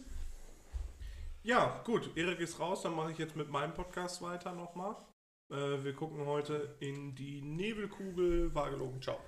Ja, 1.42 1.82
gut, 1.84 2.16
Erik 2.16 2.38
ist 2.38 2.60
raus, 2.60 2.82
dann 2.82 2.94
mache 2.94 3.10
ich 3.10 3.18
jetzt 3.18 3.34
mit 3.34 3.50
meinem 3.50 3.74
Podcast 3.74 4.22
weiter 4.22 4.52
nochmal. 4.52 4.96
Äh, 5.50 5.84
wir 5.84 5.92
gucken 5.92 6.24
heute 6.24 6.76
in 6.78 7.14
die 7.14 7.42
Nebelkugel. 7.42 8.54
War 8.54 8.70
gelogen. 8.70 9.02
Ciao. 9.02 9.18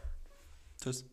Tschüss. 0.80 1.04